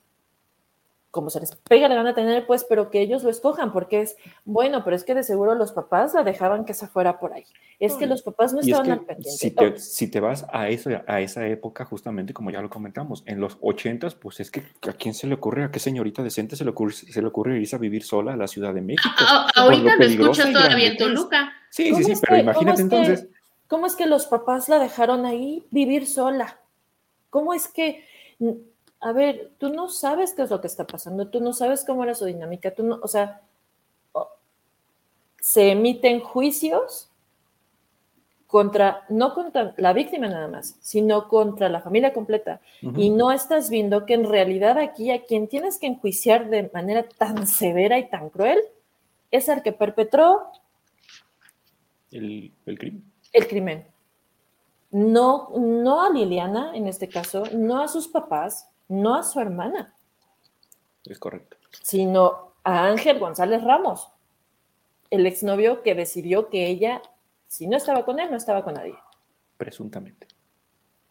como 1.15 1.31
se 1.31 1.39
les 1.39 1.55
pega 1.55 1.89
le 1.89 1.95
van 1.95 2.09
a 2.09 2.15
tener, 2.15 2.45
pues, 2.45 2.67
pero 2.69 2.91
que 2.91 3.01
ellos 3.01 3.23
lo 3.23 3.31
escojan, 3.31 3.73
porque 3.73 4.01
es, 4.01 4.17
bueno, 4.45 4.83
pero 4.83 4.97
es 4.97 5.05
que 5.05 5.15
de 5.15 5.23
seguro 5.23 5.55
los 5.55 5.71
papás 5.71 6.13
la 6.13 6.25
dejaban 6.25 6.65
que 6.65 6.75
se 6.75 6.89
fuera 6.89 7.21
por 7.21 7.33
ahí. 7.33 7.45
Es 7.79 7.95
que 7.95 8.09
los 8.09 8.23
papás 8.23 8.53
no 8.53 8.59
estaban 8.59 8.91
al 8.91 9.05
pendiente. 9.05 9.31
Si 9.31 9.53
te, 9.53 9.79
si 9.79 10.11
te, 10.11 10.19
vas 10.19 10.45
a, 10.53 10.69
eso, 10.69 10.91
a 11.07 11.21
esa 11.21 11.47
época, 11.47 11.85
justamente 11.85 12.35
como 12.35 12.51
ya 12.51 12.61
lo 12.61 12.69
comentamos, 12.69 13.23
en 13.27 13.39
los 13.39 13.59
ochentas, 13.61 14.17
pues 14.17 14.41
es 14.41 14.51
que 14.51 14.65
a 14.89 14.93
quién 14.93 15.15
se 15.15 15.29
le 15.29 15.37
ocurre, 15.37 15.63
a 15.63 15.71
qué 15.71 15.79
señorita 15.79 16.21
decente 16.25 16.57
se 16.57 16.65
le 16.65 16.71
ocurre, 16.71 16.95
se 16.95 17.23
le 17.23 17.29
ocurre 17.29 17.61
irse 17.61 17.77
a 17.77 17.79
vivir 17.79 18.03
sola 18.03 18.33
a 18.33 18.37
la 18.37 18.49
Ciudad 18.49 18.75
de 18.75 18.81
México. 18.81 19.09
ahorita 19.55 19.97
lo 19.97 20.05
escuchas 20.05 20.53
todavía 20.53 20.89
en 20.89 20.97
Toluca. 20.97 21.53
Sí, 21.71 21.95
sí, 21.95 22.03
sí, 22.03 22.15
pero 22.21 22.41
imagínate 22.41 22.83
entonces. 22.83 23.29
¿Cómo 23.69 23.87
es 23.87 23.95
que 23.95 24.07
los 24.07 24.27
papás 24.27 24.69
la 24.69 24.81
dejaron 24.81 25.27
ahí 25.27 25.65
vivir 25.71 26.09
sola? 26.09 26.59
¿Cómo 27.31 27.55
es 27.55 27.69
que 27.69 28.05
a 29.05 29.13
ver, 29.13 29.51
tú 29.59 29.69
no 29.69 29.91
sabes 29.91 30.33
qué 30.33 30.41
es 30.41 30.51
lo 30.51 30.63
que 30.63 30.67
está 30.67 30.87
pasando, 30.87 31.29
tú 31.29 31.39
no 31.39 31.53
sabes 31.53 31.85
cómo 31.85 32.05
era 32.05 32.15
su 32.15 32.25
dinámica, 32.25 32.75
tú 32.75 32.85
no, 32.85 32.99
o 33.03 33.07
sea, 33.07 33.43
se 35.39 35.73
emiten 35.73 36.21
juicios 36.21 37.11
contra, 38.47 39.05
no 39.11 39.35
contra 39.35 39.75
la 39.77 39.93
víctima 39.93 40.27
nada 40.27 40.49
más, 40.49 40.79
sino 40.81 41.29
contra 41.29 41.69
la 41.69 41.83
familia 41.83 42.15
completa. 42.15 42.63
Y 42.81 43.11
no 43.11 43.31
estás 43.31 43.69
viendo 43.69 44.07
que 44.07 44.15
en 44.15 44.25
realidad 44.25 44.79
aquí 44.79 45.11
a 45.11 45.23
quien 45.25 45.49
tienes 45.49 45.79
que 45.79 45.87
enjuiciar 45.87 46.49
de 46.49 46.71
manera 46.73 47.07
tan 47.07 47.47
severa 47.47 47.99
y 47.99 48.09
tan 48.09 48.31
cruel 48.31 48.59
es 49.31 49.51
el 49.51 49.63
que 49.63 49.73
perpetró 49.73 50.47
el, 52.11 52.55
el 52.65 52.79
crimen. 52.79 53.05
El 53.35 53.49
crimen. 53.49 53.87
No, 54.93 55.51
no 55.59 56.03
a 56.03 56.09
Liliana, 56.09 56.75
en 56.75 56.87
este 56.87 57.09
caso, 57.09 57.43
no 57.53 57.83
a 57.83 57.89
sus 57.89 58.09
papás, 58.09 58.71
no 58.89 59.15
a 59.15 59.23
su 59.23 59.41
hermana. 59.41 59.95
Es 61.05 61.19
correcto. 61.19 61.57
Sino 61.83 62.55
a 62.63 62.87
Ángel 62.87 63.19
González 63.19 63.63
Ramos, 63.63 64.11
el 65.11 65.27
exnovio 65.27 65.83
que 65.83 65.95
decidió 65.95 66.49
que 66.49 66.67
ella, 66.67 67.03
si 67.47 67.67
no 67.67 67.77
estaba 67.77 68.05
con 68.05 68.19
él, 68.21 68.31
no 68.31 68.37
estaba 68.37 68.65
con 68.65 68.75
nadie. 68.75 68.95
Presuntamente. 69.57 70.27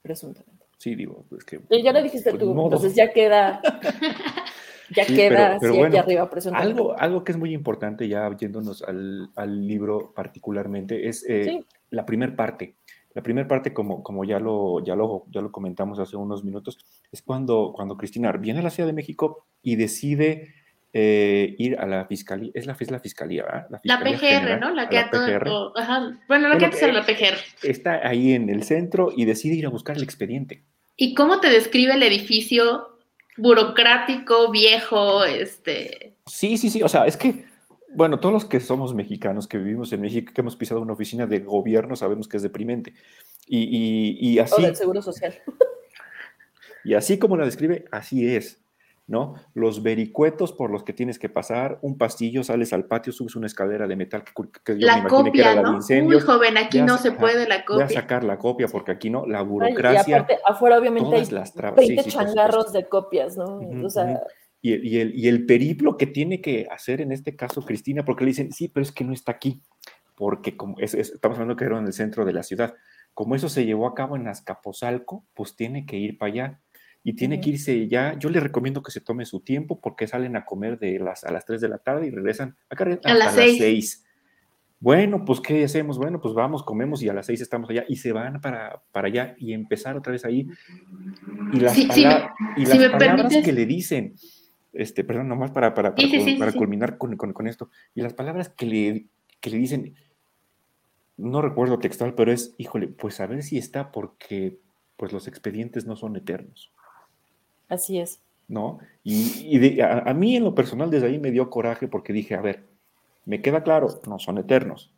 Presuntamente. 0.02 0.66
Sí, 0.78 0.96
digo, 0.96 1.26
es 1.38 1.46
que. 1.46 1.62
Y 1.70 1.82
ya 1.82 1.94
lo 1.94 2.02
dijiste 2.04 2.32
pues, 2.32 2.44
tú, 2.44 2.52
entonces 2.52 2.94
ya 2.94 3.14
queda. 3.14 3.62
ya 4.96 5.06
queda 5.06 5.58
pero, 5.60 5.86
aquí 5.86 5.98
arriba 5.98 6.30
presuntamente. 6.30 6.82
Algo, 6.82 7.00
algo 7.00 7.24
que 7.24 7.32
es 7.32 7.38
muy 7.38 7.54
importante, 7.54 8.08
ya 8.08 8.30
yéndonos 8.36 8.84
al, 8.84 9.68
libro 9.68 10.12
particularmente, 10.14 11.08
es 11.08 11.26
eh, 11.30 11.64
la 11.90 12.06
primera 12.06 12.36
parte. 12.36 12.76
La 13.14 13.22
primera 13.22 13.48
parte, 13.48 13.74
como, 13.74 14.02
como 14.04 14.26
ya, 14.26 14.40
lo, 14.40 14.84
ya, 14.84 14.96
lo, 14.96 15.26
ya 15.30 15.42
lo 15.42 15.52
comentamos 15.52 16.00
hace 16.00 16.16
unos 16.16 16.44
minutos, 16.44 16.78
es 17.12 17.22
cuando, 17.22 17.72
cuando 17.76 17.98
Cristina 17.98 18.32
viene 18.32 18.60
a 18.60 18.64
la 18.64 18.70
Ciudad 18.70 18.88
de 18.88 18.94
México 18.94 19.46
y 19.62 19.76
decide 19.76 20.54
eh, 20.96 21.56
ir 21.58 21.78
a 21.80 21.88
la 21.88 22.06
fiscalía, 22.06 22.52
es 22.54 22.68
la, 22.68 22.76
es 22.80 22.92
la 22.92 23.00
fiscalía, 23.00 23.44
¿verdad? 23.44 23.80
La, 23.84 24.00
PGR, 24.00 24.60
¿no? 24.60 24.72
La 24.72 24.90
que 24.90 25.00
a 25.00 25.10
todo, 25.10 25.76
ajá. 25.78 26.20
Bueno, 26.28 26.50
la 26.50 26.58
que 26.58 26.66
antes 26.66 26.82
era 26.82 26.94
la 26.94 27.04
PGR. 27.04 27.38
Está 27.64 28.08
ahí 28.08 28.34
en 28.34 28.50
el 28.50 28.64
centro 28.64 29.12
y 29.16 29.26
decide 29.26 29.56
ir 29.56 29.66
a 29.66 29.70
buscar 29.70 29.98
el 29.98 30.04
expediente. 30.04 30.64
¿Y 30.96 31.16
cómo 31.16 31.40
te 31.40 31.50
describe 31.50 31.96
el 31.96 32.04
edificio 32.04 33.00
burocrático, 33.38 34.52
viejo, 34.52 35.24
este? 35.26 36.16
Sí, 36.28 36.58
sí, 36.58 36.70
sí, 36.70 36.84
o 36.84 36.88
sea, 36.90 37.08
es 37.08 37.18
que 37.18 37.46
bueno, 37.96 38.20
todos 38.20 38.34
los 38.34 38.46
que 38.46 38.60
somos 38.60 38.94
mexicanos, 38.94 39.48
que 39.48 39.58
vivimos 39.58 39.92
en 39.94 40.02
México, 40.02 40.32
que 40.34 40.42
hemos 40.42 40.56
pisado 40.56 40.82
una 40.82 40.94
oficina 40.94 41.26
de 41.28 41.40
gobierno, 41.40 41.96
sabemos 41.96 42.28
que 42.28 42.38
es 42.38 42.44
deprimente. 42.44 42.94
Y, 43.48 44.18
y, 44.20 44.40
así. 44.40 44.62
O 44.62 44.66
del 44.66 44.76
Seguro 44.76 45.02
Social. 45.02 45.36
Y 46.86 46.96
así 46.96 47.18
como 47.18 47.38
la 47.38 47.46
describe, 47.46 47.86
así 47.92 48.36
es. 48.36 48.64
¿no? 49.06 49.36
Los 49.54 49.84
vericuetos 49.84 50.54
por 50.54 50.72
los 50.72 50.84
que 50.84 50.94
tienes 50.94 51.20
que 51.20 51.28
pasar, 51.28 51.78
un 51.82 51.98
pastillo, 51.98 52.44
sales 52.44 52.72
al 52.72 52.86
patio, 52.86 53.12
subes 53.12 53.36
una 53.36 53.48
escalera 53.48 53.86
de 53.86 53.96
metal 53.96 54.24
que, 54.24 54.80
yo 54.80 54.88
la 54.88 55.02
me 55.02 55.10
copia, 55.10 55.32
que 55.32 55.40
era 55.42 55.56
la 55.56 55.70
de 55.70 55.76
incendios. 55.76 56.24
Muy 56.24 56.34
joven, 56.34 56.58
aquí 56.58 56.82
no 56.82 56.98
se 56.98 57.12
puede 57.12 57.48
la 57.48 57.66
copia. 57.66 57.86
Voy 57.86 57.96
a 57.96 58.02
sacar 58.02 58.24
la 58.24 58.38
copia 58.38 58.68
porque 58.68 58.92
aquí 58.92 59.10
no, 59.10 59.26
la 59.26 59.42
burocracia. 59.42 60.04
y 60.08 60.14
aparte, 60.14 60.40
afuera 60.46 60.78
obviamente 60.78 61.16
hay 61.16 61.26
las 61.26 61.54
20 61.54 62.04
changarros 62.06 62.72
de 62.72 62.88
copias, 62.88 63.36
¿no? 63.36 63.60
o 63.84 63.90
sea, 63.90 64.24
y, 64.66 64.98
el, 64.98 65.14
y 65.14 65.28
el 65.28 65.46
periplo 65.46 65.98
que 65.98 66.08
tiene 66.08 66.40
que 66.40 66.68
hacer 66.72 67.02
en 67.02 67.12
este 67.12 67.36
caso 67.36 67.66
Cristina, 67.66 68.06
porque 68.06 68.24
le 68.24 68.30
dicen, 68.30 68.54
sí, 68.54 68.70
pero 68.70 68.82
es 68.82 68.94
que 68.94 69.04
no 69.04 69.12
está 69.12 69.34
aquí, 69.34 69.62
porque 70.16 70.56
como 70.56 70.80
estamos 70.80 71.38
hablando 71.38 71.58
que 71.58 71.66
era 71.66 71.78
en 71.78 71.86
el 71.86 71.92
centro 71.92 72.24
de 72.24 72.32
la 72.32 72.44
ciudad, 72.44 72.74
como 73.14 73.36
eso 73.36 73.50
se 73.50 73.66
llevó 73.66 73.88
a 73.88 73.94
cabo 73.94 74.16
en 74.16 74.28
Azcapotzalco, 74.28 75.26
pues 75.34 75.58
tiene 75.58 75.86
que 75.86 75.98
ir 75.98 76.18
para 76.18 76.32
allá 76.32 76.60
y 77.04 77.14
tiene 77.14 77.42
que 77.42 77.50
irse 77.50 77.90
ya. 77.90 78.18
Yo 78.18 78.30
le 78.30 78.40
recomiendo 78.40 78.82
que 78.82 78.92
se 78.92 79.02
tome 79.02 79.26
su 79.26 79.42
tiempo 79.42 79.82
porque 79.82 80.08
salen 80.08 80.38
a 80.38 80.46
comer 80.46 80.80
de 80.80 80.98
las, 80.98 81.26
a 81.26 81.32
las 81.34 81.46
3 81.46 81.60
de 81.60 81.68
la 81.68 81.80
tarde 81.80 82.08
y 82.08 82.12
regresan 82.12 82.56
a, 82.70 83.10
a 83.10 83.14
las 83.14 83.34
6. 83.34 84.06
Bueno, 84.80 85.24
pues 85.24 85.40
¿qué 85.40 85.64
hacemos? 85.64 85.98
Bueno, 85.98 86.20
pues 86.20 86.34
vamos, 86.34 86.64
comemos 86.64 87.02
y 87.04 87.10
a 87.10 87.14
las 87.14 87.26
6 87.28 87.42
estamos 87.42 87.70
allá 87.70 87.86
y 87.88 87.98
se 87.98 88.12
van 88.12 88.42
para, 88.42 88.82
para 88.92 89.08
allá 89.08 89.36
y 89.38 89.54
empezar 89.54 89.96
otra 89.96 90.12
vez 90.12 90.26
ahí. 90.26 90.48
Y 91.54 91.60
las, 91.60 91.78
y 91.78 92.66
las 92.66 92.92
palabras 92.92 93.34
que 93.44 93.54
le 93.54 93.66
dicen, 93.66 94.16
este, 94.74 95.04
perdón, 95.04 95.28
nomás 95.28 95.52
para, 95.52 95.74
para, 95.74 95.96
para, 95.96 96.52
culminar 96.52 96.98
con, 96.98 97.16
con, 97.16 97.48
esto, 97.48 97.70
y 97.96 98.02
las 98.02 98.14
palabras 98.14 98.50
que 98.50 98.66
le, 98.66 99.06
que 99.40 99.50
le 99.50 99.58
dicen, 99.58 99.96
no 101.18 101.42
recuerdo 101.42 101.80
textual, 101.80 102.16
pero 102.16 102.32
es, 102.32 102.56
híjole, 102.58 102.88
pues 102.88 103.20
a 103.20 103.28
ver 103.28 103.44
si 103.44 103.58
está 103.58 103.92
porque 103.92 104.58
pues 104.98 105.14
los 105.14 105.28
expedientes 105.28 105.86
no 105.86 105.96
son 105.96 106.16
eternos. 106.16 106.72
Así 107.70 108.00
es. 108.00 108.20
¿No? 108.48 108.80
Y, 109.04 109.80
a, 109.82 110.14
mí 110.14 110.36
en 110.36 110.44
lo 110.44 110.54
personal 110.54 110.90
desde 110.90 111.08
ahí 111.08 111.20
me 111.20 111.32
dio 111.32 111.50
coraje 111.50 111.88
porque 111.88 112.14
dije, 112.14 112.36
a 112.36 112.42
ver, 112.42 112.64
me 113.26 113.42
queda 113.42 113.64
claro, 113.64 113.88
no 114.08 114.20
son 114.20 114.38
eternos. 114.38 114.92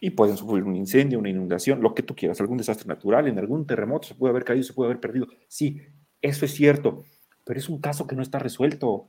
Y 0.00 0.10
pueden 0.10 0.36
sufrir 0.36 0.62
un 0.62 0.76
incendio, 0.76 1.18
una 1.18 1.30
inundación, 1.30 1.80
lo 1.80 1.94
que 1.94 2.04
tú 2.04 2.14
quieras, 2.14 2.40
algún 2.40 2.58
desastre 2.58 2.86
natural, 2.86 3.26
en 3.26 3.38
algún 3.38 3.66
terremoto 3.66 4.06
se 4.06 4.14
puede 4.14 4.30
haber 4.30 4.44
caído, 4.44 4.62
se 4.62 4.72
puede 4.72 4.90
haber 4.90 5.00
perdido. 5.00 5.26
Sí, 5.48 5.82
eso 6.22 6.44
es 6.44 6.54
cierto, 6.54 7.04
pero 7.48 7.58
es 7.58 7.68
un 7.70 7.80
caso 7.80 8.06
que 8.06 8.14
no 8.14 8.22
está 8.22 8.38
resuelto. 8.38 9.08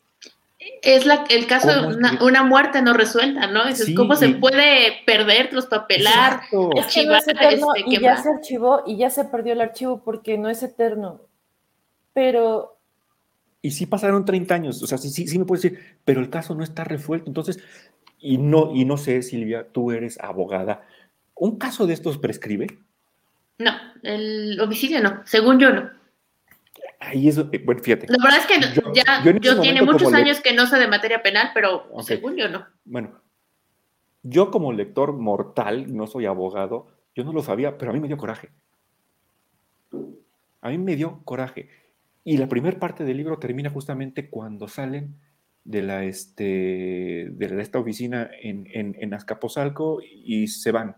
Es 0.81 1.05
la, 1.05 1.25
el 1.29 1.45
caso 1.45 1.67
de 1.67 1.97
una, 2.21 2.43
muerte 2.43 2.81
no 2.81 2.93
resuelta, 2.93 3.47
¿no? 3.47 3.67
Es, 3.67 3.93
¿Cómo 3.95 4.15
se 4.15 4.29
puede 4.29 5.03
perder, 5.05 5.49
traspapelar, 5.49 6.41
archivar, 6.77 7.21
este, 7.27 7.59
y 7.85 7.99
ya 7.99 8.17
se 8.17 8.29
archivó 8.29 8.83
y 8.87 8.97
ya 8.97 9.09
se 9.09 9.25
perdió 9.25 9.53
el 9.53 9.61
archivo 9.61 10.01
porque 10.03 10.37
no 10.37 10.49
es 10.49 10.63
eterno 10.63 11.21
pero... 12.13 12.77
Y 13.61 13.71
sí 13.71 13.85
pasaron 13.85 14.25
30 14.25 14.55
años, 14.55 14.81
o 14.81 14.87
sea, 14.87 14.97
sí, 14.97 15.09
sí, 15.09 15.27
sí 15.27 15.37
me 15.37 15.45
puedes 15.45 15.63
decir, 15.63 15.79
pero 16.05 16.21
el 16.21 16.29
caso 16.29 16.55
no 16.55 16.63
está 16.63 16.83
resuelto. 16.83 17.29
Entonces, 17.29 17.59
y 18.19 18.37
no, 18.37 18.73
y 18.73 18.85
no 18.85 18.97
sé, 18.97 19.21
Silvia, 19.21 19.67
tú 19.71 19.91
eres 19.91 20.19
abogada. 20.19 20.85
¿Un 21.35 21.57
caso 21.57 21.87
de 21.87 21.93
estos 21.93 22.17
prescribe? 22.17 22.67
No, 23.57 23.71
el 24.03 24.59
homicidio 24.59 25.01
no, 25.01 25.21
según 25.25 25.59
yo 25.59 25.71
no. 25.71 25.98
Ahí 26.99 27.29
es, 27.29 27.37
eh, 27.37 27.61
bueno, 27.63 27.81
fíjate. 27.81 28.07
La 28.09 28.17
verdad 28.21 28.39
es 28.39 28.45
que 28.45 28.81
yo, 28.81 28.93
ya, 28.93 29.23
yo, 29.39 29.61
tiene 29.61 29.81
muchos 29.81 30.13
años 30.13 30.41
que 30.41 30.53
no 30.53 30.67
sé 30.67 30.77
de 30.77 30.87
materia 30.87 31.23
penal, 31.23 31.51
pero 31.53 31.89
según 32.01 32.35
yo 32.35 32.49
no. 32.49 32.65
Bueno, 32.83 33.21
yo 34.21 34.51
como 34.51 34.73
lector 34.73 35.13
mortal, 35.13 35.95
no 35.95 36.07
soy 36.07 36.25
abogado, 36.25 36.87
yo 37.15 37.23
no 37.23 37.31
lo 37.31 37.41
sabía, 37.41 37.77
pero 37.77 37.91
a 37.91 37.93
mí 37.93 38.01
me 38.01 38.07
dio 38.07 38.17
coraje. 38.17 38.49
A 40.61 40.69
mí 40.69 40.77
me 40.77 40.97
dio 40.97 41.21
coraje. 41.23 41.69
Y 42.25 42.37
la 42.37 42.49
primera 42.49 42.77
parte 42.77 43.05
del 43.05 43.15
libro 43.15 43.39
termina 43.39 43.69
justamente 43.69 44.29
cuando 44.29 44.67
salen 44.67 45.15
de, 45.63 45.81
la, 45.81 46.03
este, 46.03 47.27
de 47.31 47.61
esta 47.61 47.79
oficina 47.79 48.29
en, 48.41 48.67
en, 48.73 48.97
en 48.99 49.13
Azcapotzalco 49.13 50.01
y 50.03 50.47
se 50.47 50.71
van. 50.71 50.97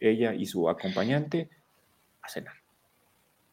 Ella 0.00 0.34
y 0.34 0.46
su 0.46 0.68
acompañante 0.70 1.50
a 2.22 2.28
cenar. 2.28 2.63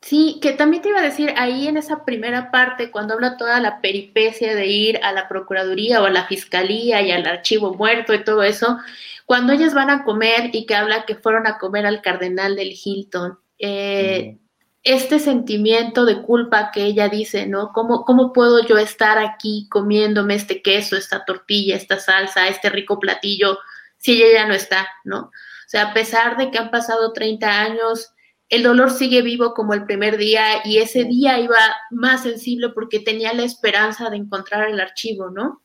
Sí, 0.02 0.40
que 0.42 0.54
también 0.54 0.82
te 0.82 0.90
iba 0.90 1.00
a 1.00 1.04
decir, 1.04 1.34
ahí 1.38 1.68
en 1.68 1.78
esa 1.78 2.06
primera 2.06 2.50
parte, 2.50 2.90
cuando 2.90 3.14
habla 3.14 3.38
toda 3.38 3.60
la 3.60 3.82
peripecia 3.82 4.56
de 4.56 4.66
ir 4.66 5.00
a 5.04 5.14
la 5.14 5.28
Procuraduría 5.28 6.02
o 6.02 6.06
a 6.06 6.10
la 6.10 6.26
Fiscalía 6.26 7.02
y 7.02 7.12
al 7.12 7.26
archivo 7.28 7.76
muerto 7.76 8.14
y 8.14 8.24
todo 8.24 8.42
eso, 8.44 8.80
cuando 9.26 9.54
ellas 9.54 9.74
van 9.74 9.92
a 9.92 10.04
comer 10.04 10.50
y 10.54 10.66
que 10.66 10.76
habla 10.76 11.06
que 11.06 11.16
fueron 11.16 11.46
a 11.46 11.60
comer 11.60 11.86
al 11.86 12.02
cardenal 12.02 12.56
del 12.56 12.74
Hilton, 12.84 13.40
eh, 13.60 14.40
este 14.84 15.20
sentimiento 15.20 16.06
de 16.06 16.24
culpa 16.24 16.72
que 16.72 16.84
ella 16.84 17.08
dice, 17.08 17.46
¿no? 17.46 17.72
¿Cómo, 17.72 18.04
¿Cómo 18.04 18.34
puedo 18.34 18.66
yo 18.66 18.78
estar 18.80 19.20
aquí 19.20 19.68
comiéndome 19.70 20.34
este 20.34 20.64
queso, 20.64 20.98
esta 20.98 21.24
tortilla, 21.24 21.76
esta 21.76 22.00
salsa, 22.00 22.48
este 22.48 22.72
rico 22.72 23.00
platillo, 23.00 23.60
si 23.98 24.14
ella 24.14 24.42
ya 24.42 24.48
no 24.48 24.56
está, 24.56 24.88
¿no? 25.04 25.20
O 25.20 25.32
sea, 25.68 25.90
a 25.90 25.94
pesar 25.94 26.38
de 26.38 26.50
que 26.50 26.58
han 26.58 26.72
pasado 26.72 27.14
30 27.14 27.62
años, 27.62 28.14
el 28.52 28.64
dolor 28.64 28.92
sigue 28.92 29.22
vivo 29.22 29.54
como 29.54 29.74
el 29.74 29.86
primer 29.86 30.18
día 30.18 30.62
y 30.66 30.78
ese 30.78 31.06
día 31.06 31.40
iba 31.40 31.58
más 31.90 32.24
sensible 32.24 32.70
porque 32.70 33.00
tenía 33.00 33.34
la 33.34 33.44
esperanza 33.44 34.10
de 34.10 34.18
encontrar 34.18 34.70
el 34.70 34.80
archivo, 34.80 35.30
¿no? 35.30 35.62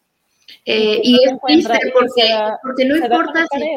Eh, 0.64 1.00
y 1.02 1.16
es 1.24 1.32
triste 1.44 1.92
porque, 1.92 2.38
porque 2.62 2.84
no 2.84 2.96
importa 2.96 3.44
si 3.52 3.76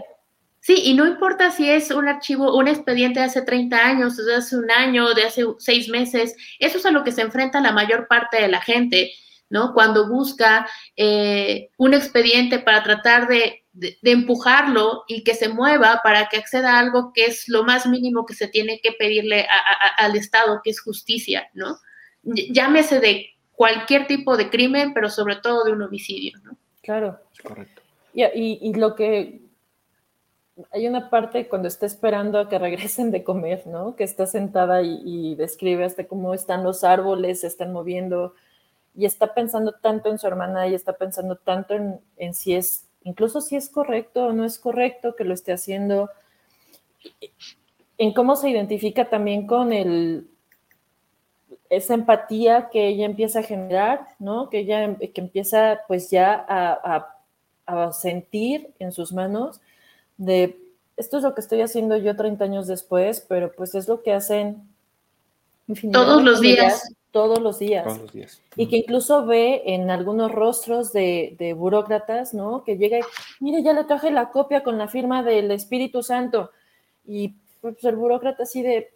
Sí, 0.62 0.82
y 0.84 0.94
no 0.94 1.08
importa 1.08 1.52
si 1.52 1.70
es 1.70 1.90
un 1.90 2.08
archivo, 2.08 2.56
un 2.56 2.68
expediente 2.68 3.20
de 3.20 3.28
hace 3.28 3.42
30 3.42 3.78
años, 3.78 4.18
de 4.18 4.36
hace 4.36 4.58
un 4.58 4.70
año, 4.70 5.14
de 5.14 5.24
hace 5.24 5.46
seis 5.58 5.88
meses, 5.90 6.36
eso 6.60 6.78
es 6.78 6.86
a 6.86 6.92
lo 6.92 7.04
que 7.04 7.14
se 7.14 7.22
enfrenta 7.22 7.62
la 7.62 7.72
mayor 7.72 8.08
parte 8.08 8.42
de 8.42 8.50
la 8.50 8.62
gente, 8.62 9.12
¿no? 9.50 9.74
Cuando 9.74 10.10
busca 10.10 10.68
eh, 10.98 11.70
un 11.78 11.94
expediente 11.94 12.60
para 12.60 12.84
tratar 12.84 13.28
de, 13.28 13.59
empujarlo 14.04 15.04
y 15.08 15.24
que 15.24 15.36
se 15.36 15.50
mueva 15.50 16.02
para 16.04 16.28
que 16.28 16.38
acceda 16.38 16.76
a 16.76 16.80
algo 16.80 17.12
que 17.14 17.26
es 17.26 17.48
lo 17.48 17.64
más 17.64 17.86
mínimo 17.86 18.26
que 18.26 18.34
se 18.34 18.48
tiene 18.48 18.80
que 18.82 18.92
pedirle 18.94 19.48
al 19.98 20.16
Estado, 20.16 20.62
que 20.64 20.72
es 20.72 20.82
justicia, 20.82 21.50
¿no? 21.54 21.78
Llámese 22.24 23.00
de 23.00 23.28
cualquier 23.52 24.08
tipo 24.08 24.38
de 24.38 24.50
crimen, 24.50 24.94
pero 24.94 25.10
sobre 25.10 25.38
todo 25.38 25.64
de 25.64 25.72
un 25.72 25.82
homicidio, 25.82 26.38
¿no? 26.44 26.58
Claro. 26.82 27.20
Correcto. 27.44 27.82
y 28.14 28.74
lo 28.74 28.96
que 28.96 29.50
hay 30.72 30.88
una 30.88 31.10
parte 31.10 31.48
cuando 31.48 31.68
está 31.68 31.86
esperando 31.86 32.40
a 32.40 32.50
que 32.50 32.60
regresen 32.60 33.12
de 33.12 33.24
comer, 33.24 33.66
¿no? 33.68 33.96
Que 33.96 34.04
está 34.04 34.26
sentada 34.26 34.82
y, 34.82 35.36
describe 35.36 35.86
hasta 35.86 36.08
cómo 36.08 36.34
están 36.34 36.64
los 36.64 36.84
árboles, 36.84 37.42
se 37.42 37.48
están 37.48 37.72
moviendo 37.72 38.34
y 38.96 39.06
está 39.06 39.34
pensando 39.34 39.74
tanto 39.74 40.10
en 40.10 40.20
su 40.20 40.28
hermana 40.28 40.68
y 40.68 40.76
está 40.76 40.94
pensando 40.94 41.38
tanto 41.38 41.76
en, 41.76 42.02
en 42.18 42.34
si 42.34 42.56
es, 42.56 42.89
incluso 43.10 43.42
si 43.42 43.56
es 43.56 43.70
correcto 43.70 44.28
o 44.28 44.34
no 44.34 44.46
es 44.46 44.60
correcto 44.60 45.16
que 45.16 45.24
lo 45.24 45.34
esté 45.34 45.52
haciendo, 45.52 46.10
en 47.98 48.14
cómo 48.14 48.36
se 48.36 48.50
identifica 48.50 49.10
también 49.10 49.48
con 49.48 49.74
el, 49.74 50.30
esa 51.70 51.96
empatía 51.96 52.70
que 52.70 52.88
ella 52.88 53.06
empieza 53.06 53.40
a 53.40 53.44
generar, 53.44 54.08
¿no? 54.20 54.50
Que 54.50 54.60
ella 54.60 54.96
que 54.96 55.22
empieza 55.22 55.82
pues 55.88 56.12
ya 56.12 56.46
a, 56.48 57.16
a, 57.66 57.86
a 57.88 57.94
sentir 57.94 58.74
en 58.80 58.92
sus 58.92 59.12
manos 59.12 59.60
de 60.18 60.58
esto 60.98 61.18
es 61.18 61.24
lo 61.24 61.34
que 61.34 61.42
estoy 61.42 61.62
haciendo 61.62 61.96
yo 61.98 62.16
30 62.16 62.44
años 62.44 62.68
después, 62.68 63.26
pero 63.28 63.54
pues 63.54 63.74
es 63.74 63.88
lo 63.88 64.04
que 64.04 64.14
hacen 64.14 64.68
todos 65.94 66.22
los 66.22 66.42
días. 66.42 66.94
Todos 67.12 67.40
los 67.40 67.60
días. 67.60 67.84
Todos 67.86 68.00
los 68.00 68.14
días. 68.14 68.42
Y 68.56 68.68
que 68.68 68.78
incluso 68.78 69.26
ve 69.26 69.64
en 69.66 69.90
algunos 69.90 70.32
rostros 70.32 70.94
de, 70.94 71.36
de 71.40 71.54
burócratas, 71.54 72.34
¿no? 72.34 72.64
Que 72.64 72.78
llega 72.78 73.00
y, 73.00 73.02
mire, 73.40 73.64
ya 73.64 73.74
le 73.74 73.84
traje 73.84 74.12
la 74.12 74.30
copia 74.30 74.64
con 74.64 74.78
la 74.78 74.88
firma 74.88 75.24
del 75.24 75.50
Espíritu 75.52 76.04
Santo. 76.04 76.52
Y 77.06 77.36
pues 77.62 77.84
el 77.84 77.96
burócrata 77.96 78.44
así 78.44 78.62
de, 78.62 78.92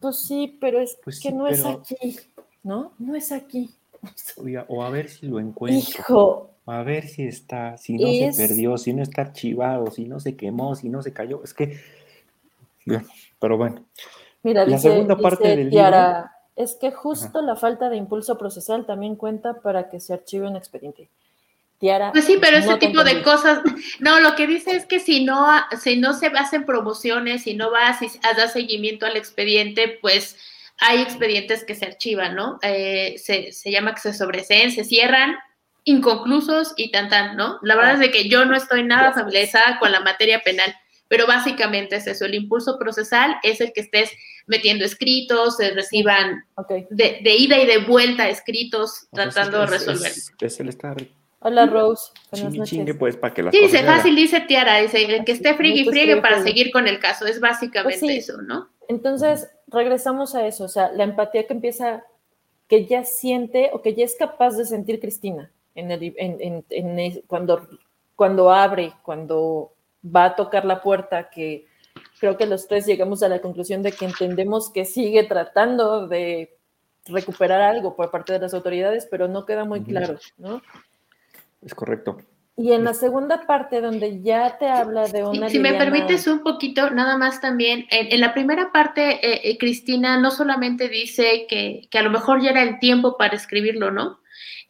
pues 0.00 0.20
sí, 0.20 0.56
pero 0.60 0.80
es 0.80 0.98
pues 1.02 1.20
que 1.20 1.32
no 1.32 1.48
es 1.48 1.64
aquí, 1.64 2.18
¿no? 2.62 2.92
No 2.98 3.14
es 3.14 3.32
aquí. 3.32 3.70
o 4.68 4.82
a 4.82 4.90
ver 4.90 5.08
si 5.08 5.26
lo 5.26 5.40
encuentro. 5.40 5.78
Hijo, 5.78 6.50
a 6.66 6.82
ver 6.82 7.08
si 7.08 7.26
está, 7.26 7.76
si 7.76 7.94
no 7.94 8.06
se 8.06 8.30
perdió, 8.36 8.78
si 8.78 8.92
no 8.92 9.02
está 9.02 9.22
archivado, 9.22 9.90
si 9.90 10.04
no 10.04 10.20
se 10.20 10.36
quemó, 10.36 10.74
si 10.76 10.88
no 10.88 11.02
se 11.02 11.12
cayó. 11.12 11.42
Es 11.42 11.54
que, 11.54 11.78
pero 13.40 13.56
bueno. 13.56 13.84
Mira, 14.42 14.64
la 14.64 14.78
segunda 14.78 15.16
parte 15.16 15.48
del 15.48 15.70
libro, 15.70 16.28
es 16.58 16.74
que 16.74 16.90
justo 16.90 17.40
la 17.40 17.54
falta 17.54 17.88
de 17.88 17.96
impulso 17.96 18.36
procesal 18.36 18.84
también 18.84 19.14
cuenta 19.14 19.60
para 19.62 19.88
que 19.88 20.00
se 20.00 20.12
archive 20.12 20.48
un 20.48 20.56
expediente. 20.56 21.08
Tiara, 21.78 22.10
pues 22.10 22.24
sí, 22.24 22.38
pero 22.40 22.56
ese 22.56 22.76
tipo 22.78 23.04
de 23.04 23.22
cosas, 23.22 23.60
no, 24.00 24.18
lo 24.18 24.34
que 24.34 24.48
dice 24.48 24.72
es 24.72 24.84
que 24.84 24.98
si 24.98 25.24
no, 25.24 25.46
si 25.80 25.96
no 25.96 26.12
se 26.12 26.26
hacen 26.26 26.66
promociones, 26.66 27.44
si 27.44 27.54
no 27.54 27.70
vas 27.70 28.02
y 28.02 28.10
das 28.36 28.52
seguimiento 28.52 29.06
al 29.06 29.16
expediente, 29.16 29.98
pues 30.02 30.36
hay 30.78 31.00
expedientes 31.00 31.62
que 31.62 31.76
se 31.76 31.86
archivan, 31.86 32.34
¿no? 32.34 32.58
Eh, 32.62 33.14
se, 33.18 33.52
se 33.52 33.70
llama 33.70 33.94
que 33.94 34.00
se 34.00 34.12
sobreseen, 34.12 34.72
se 34.72 34.82
cierran 34.82 35.36
inconclusos 35.84 36.74
y 36.76 36.90
tan 36.90 37.08
tan, 37.08 37.36
¿no? 37.36 37.60
La 37.62 37.76
verdad 37.76 37.94
es 37.94 38.00
de 38.00 38.10
que 38.10 38.28
yo 38.28 38.44
no 38.44 38.56
estoy 38.56 38.82
nada 38.82 39.12
familiarizada 39.12 39.78
con 39.78 39.92
la 39.92 40.00
materia 40.00 40.40
penal, 40.40 40.74
pero 41.08 41.26
básicamente 41.26 41.96
es 41.96 42.06
eso, 42.06 42.26
el 42.26 42.34
impulso 42.34 42.78
procesal 42.78 43.36
es 43.42 43.60
el 43.60 43.72
que 43.72 43.80
estés 43.80 44.10
metiendo 44.46 44.84
escritos, 44.84 45.56
se 45.56 45.70
reciban 45.70 46.44
de, 46.90 47.20
ida 47.24 47.58
y 47.58 47.66
de 47.66 47.78
vuelta 47.78 48.28
escritos, 48.28 49.08
tratando 49.12 49.60
de 49.60 49.66
resolver. 49.66 50.12
Es, 50.40 50.60
el 50.60 50.68
estar 50.68 50.96
Hola 51.40 51.66
Rose. 51.66 52.10
Chingue, 52.64 52.94
pues, 52.94 53.16
para 53.16 53.32
que 53.32 53.42
las 53.44 53.54
sí, 53.54 53.60
dice 53.60 53.84
fácil, 53.84 54.16
dice 54.16 54.40
Tiara, 54.40 54.78
dice 54.78 55.04
el 55.04 55.24
que 55.24 55.32
esté 55.32 55.54
friegue 55.54 55.82
y 55.82 55.84
friegue 55.84 56.16
para 56.20 56.42
seguir 56.42 56.72
con 56.72 56.88
el 56.88 56.98
caso, 56.98 57.26
es 57.26 57.40
básicamente 57.40 58.00
pues 58.00 58.28
eso, 58.28 58.42
¿no? 58.42 58.68
Entonces, 58.88 59.48
regresamos 59.68 60.34
a 60.34 60.46
eso, 60.46 60.64
o 60.64 60.68
sea, 60.68 60.90
la 60.92 61.04
empatía 61.04 61.46
que 61.46 61.52
empieza, 61.52 62.04
que 62.66 62.86
ya 62.86 63.04
siente 63.04 63.70
o 63.72 63.82
que 63.82 63.94
ya 63.94 64.04
es 64.04 64.16
capaz 64.16 64.56
de 64.56 64.64
sentir 64.64 64.98
Cristina 64.98 65.52
en, 65.74 66.64
cuando, 67.26 67.68
cuando 68.16 68.50
abre, 68.50 68.92
cuando 69.02 69.72
va 70.04 70.26
a 70.26 70.36
tocar 70.36 70.64
la 70.64 70.82
puerta, 70.82 71.30
que 71.30 71.66
creo 72.20 72.36
que 72.36 72.46
los 72.46 72.66
tres 72.66 72.86
llegamos 72.86 73.22
a 73.22 73.28
la 73.28 73.40
conclusión 73.40 73.82
de 73.82 73.92
que 73.92 74.04
entendemos 74.04 74.70
que 74.70 74.84
sigue 74.84 75.24
tratando 75.24 76.06
de 76.08 76.56
recuperar 77.06 77.60
algo 77.60 77.96
por 77.96 78.10
parte 78.10 78.32
de 78.32 78.40
las 78.40 78.54
autoridades, 78.54 79.06
pero 79.10 79.28
no 79.28 79.46
queda 79.46 79.64
muy 79.64 79.82
claro, 79.82 80.18
¿no? 80.36 80.62
Es 81.62 81.74
correcto. 81.74 82.18
Y 82.56 82.72
en 82.72 82.82
la 82.82 82.92
segunda 82.92 83.46
parte, 83.46 83.80
donde 83.80 84.20
ya 84.20 84.58
te 84.58 84.68
habla 84.68 85.06
de 85.06 85.22
una. 85.22 85.48
Si, 85.48 85.60
me 85.60 85.74
permites 85.74 86.26
un 86.26 86.42
poquito, 86.42 86.90
nada 86.90 87.16
más 87.16 87.40
también. 87.40 87.86
En, 87.90 88.20
la 88.20 88.34
primera 88.34 88.72
parte, 88.72 89.24
eh, 89.24 89.40
eh, 89.44 89.58
Cristina 89.58 90.18
no 90.18 90.32
solamente 90.32 90.88
dice 90.88 91.46
que, 91.48 91.86
que, 91.88 91.98
a 91.98 92.02
lo 92.02 92.10
mejor 92.10 92.42
ya 92.42 92.50
era 92.50 92.62
el 92.62 92.80
tiempo 92.80 93.16
para 93.16 93.36
escribirlo, 93.36 93.92
¿no? 93.92 94.18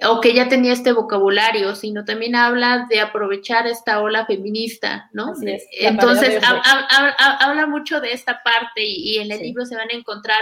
O 0.06 0.20
que 0.20 0.32
ya 0.32 0.48
tenía 0.48 0.72
este 0.72 0.92
vocabulario, 0.92 1.74
sino 1.74 2.04
también 2.04 2.36
habla 2.36 2.86
de 2.88 3.00
aprovechar 3.00 3.66
esta 3.66 4.00
ola 4.00 4.26
feminista, 4.26 5.10
¿no? 5.12 5.32
Entonces, 5.72 6.40
habla 6.44 7.66
mucho 7.66 8.00
de 8.00 8.12
esta 8.12 8.42
parte 8.42 8.84
y, 8.84 9.18
en 9.18 9.32
el 9.32 9.40
libro 9.40 9.66
se 9.66 9.76
van 9.76 9.90
a 9.90 9.96
encontrar 9.96 10.40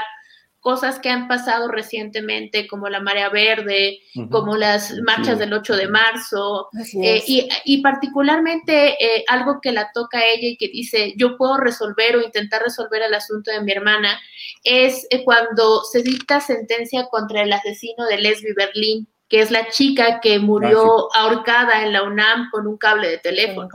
cosas 0.67 0.99
que 0.99 1.11
han 1.11 1.29
pasado 1.29 1.69
recientemente, 1.69 2.67
como 2.67 2.89
la 2.89 2.99
marea 2.99 3.29
verde, 3.29 4.01
como 4.33 4.57
las 4.57 4.93
marchas 5.07 5.39
del 5.39 5.53
8 5.53 5.77
de 5.77 5.87
marzo, 5.87 6.71
eh, 7.05 7.23
y, 7.65 7.83
particularmente 7.83 8.95
eh, 9.01 9.25
algo 9.29 9.61
que 9.61 9.71
la 9.71 9.93
toca 9.95 10.19
a 10.19 10.25
ella 10.25 10.49
y 10.49 10.57
que 10.57 10.67
dice, 10.67 11.15
yo 11.17 11.37
puedo 11.37 11.57
resolver 11.57 12.17
o 12.17 12.21
intentar 12.21 12.63
resolver 12.63 13.01
el 13.01 13.15
asunto 13.15 13.53
de 13.53 13.61
mi 13.61 13.71
hermana, 13.71 14.21
es 14.65 15.07
eh, 15.11 15.23
cuando 15.23 15.85
se 15.85 16.03
dicta 16.03 16.41
sentencia 16.41 17.07
contra 17.13 17.43
el 17.43 17.53
asesino 17.53 18.05
de 18.07 18.19
Leslie 18.19 18.55
Berlín 18.55 19.07
que 19.29 19.41
es 19.41 19.51
la 19.51 19.69
chica 19.71 20.21
que 20.21 20.39
murió 20.39 21.09
ah, 21.13 21.23
ahorcada 21.23 21.85
en 21.85 21.93
la 21.93 22.05
UNAM 22.05 22.49
con 22.53 22.67
un 22.69 22.77
cable 22.77 23.09
de 23.09 23.19
teléfono, 23.19 23.69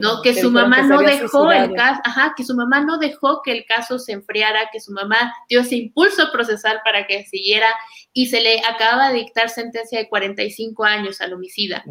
¿no? 0.00 0.22
Que, 0.22 0.34
su 0.34 0.50
mamá 0.50 0.82
no 0.82 1.00
dejó 1.00 1.52
el 1.52 1.74
caso, 1.74 2.00
ajá, 2.04 2.32
que 2.34 2.42
su 2.42 2.54
mamá 2.54 2.80
no 2.80 2.96
dejó 2.96 3.42
que 3.44 3.52
el 3.52 3.66
caso 3.66 3.98
se 3.98 4.12
enfriara, 4.12 4.70
que 4.72 4.80
su 4.80 4.92
mamá 4.92 5.34
dio 5.48 5.60
ese 5.60 5.76
impulso 5.76 6.32
procesal 6.32 6.80
para 6.84 7.06
que 7.06 7.24
siguiera 7.24 7.66
y 8.14 8.26
se 8.26 8.40
le 8.40 8.60
acaba 8.60 9.10
de 9.10 9.18
dictar 9.18 9.50
sentencia 9.50 9.98
de 9.98 10.08
45 10.08 10.84
años 10.84 11.20
al 11.20 11.34
homicida. 11.34 11.84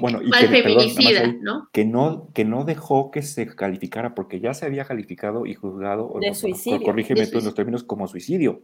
bueno, 0.00 0.20
y 0.22 0.34
al 0.34 0.48
feminicida, 0.48 1.34
¿no? 1.40 1.68
Que 1.72 1.84
no 1.84 2.32
que 2.34 2.44
no 2.44 2.64
dejó 2.64 3.12
que 3.12 3.22
se 3.22 3.46
calificara 3.54 4.14
porque 4.14 4.40
ya 4.40 4.54
se 4.54 4.66
había 4.66 4.84
calificado 4.84 5.46
y 5.46 5.54
juzgado 5.54 6.12
de 6.20 6.34
suicidio. 6.34 6.82
Corrígeme 6.82 7.28
tú 7.28 7.38
en 7.38 7.44
los 7.44 7.54
términos 7.54 7.84
como 7.84 8.08
suicidio 8.08 8.62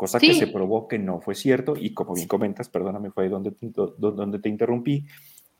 cosa 0.00 0.18
que 0.18 0.32
se 0.32 0.46
probó 0.46 0.88
que 0.88 0.98
no 0.98 1.20
fue 1.20 1.34
cierto 1.34 1.74
y 1.78 1.92
como 1.92 2.14
bien 2.14 2.26
comentas, 2.26 2.70
perdóname, 2.70 3.10
fue 3.10 3.24
ahí 3.24 3.28
donde 3.28 3.50
te, 3.50 3.66
donde 3.98 4.38
te 4.38 4.48
interrumpí, 4.48 5.04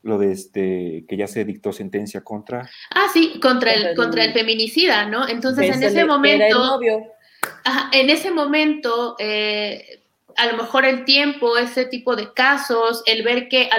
lo 0.01 0.17
de 0.17 0.31
este 0.31 1.05
que 1.07 1.15
ya 1.15 1.27
se 1.27 1.45
dictó 1.45 1.71
sentencia 1.71 2.23
contra 2.23 2.67
ah 2.89 3.05
sí 3.13 3.39
contra 3.39 3.71
el 3.71 3.95
contra 3.95 4.23
el 4.23 4.33
feminicida 4.33 5.05
no 5.05 5.27
entonces 5.27 5.75
en 5.75 5.83
ese 5.83 6.05
momento 6.05 6.79
en 7.93 8.09
ese 8.09 8.31
momento 8.31 9.15
a 9.19 10.45
lo 10.47 10.57
mejor 10.57 10.85
el 10.85 11.05
tiempo 11.05 11.55
ese 11.55 11.85
tipo 11.85 12.15
de 12.15 12.33
casos 12.33 13.03
el 13.05 13.21
ver 13.21 13.47
que 13.47 13.69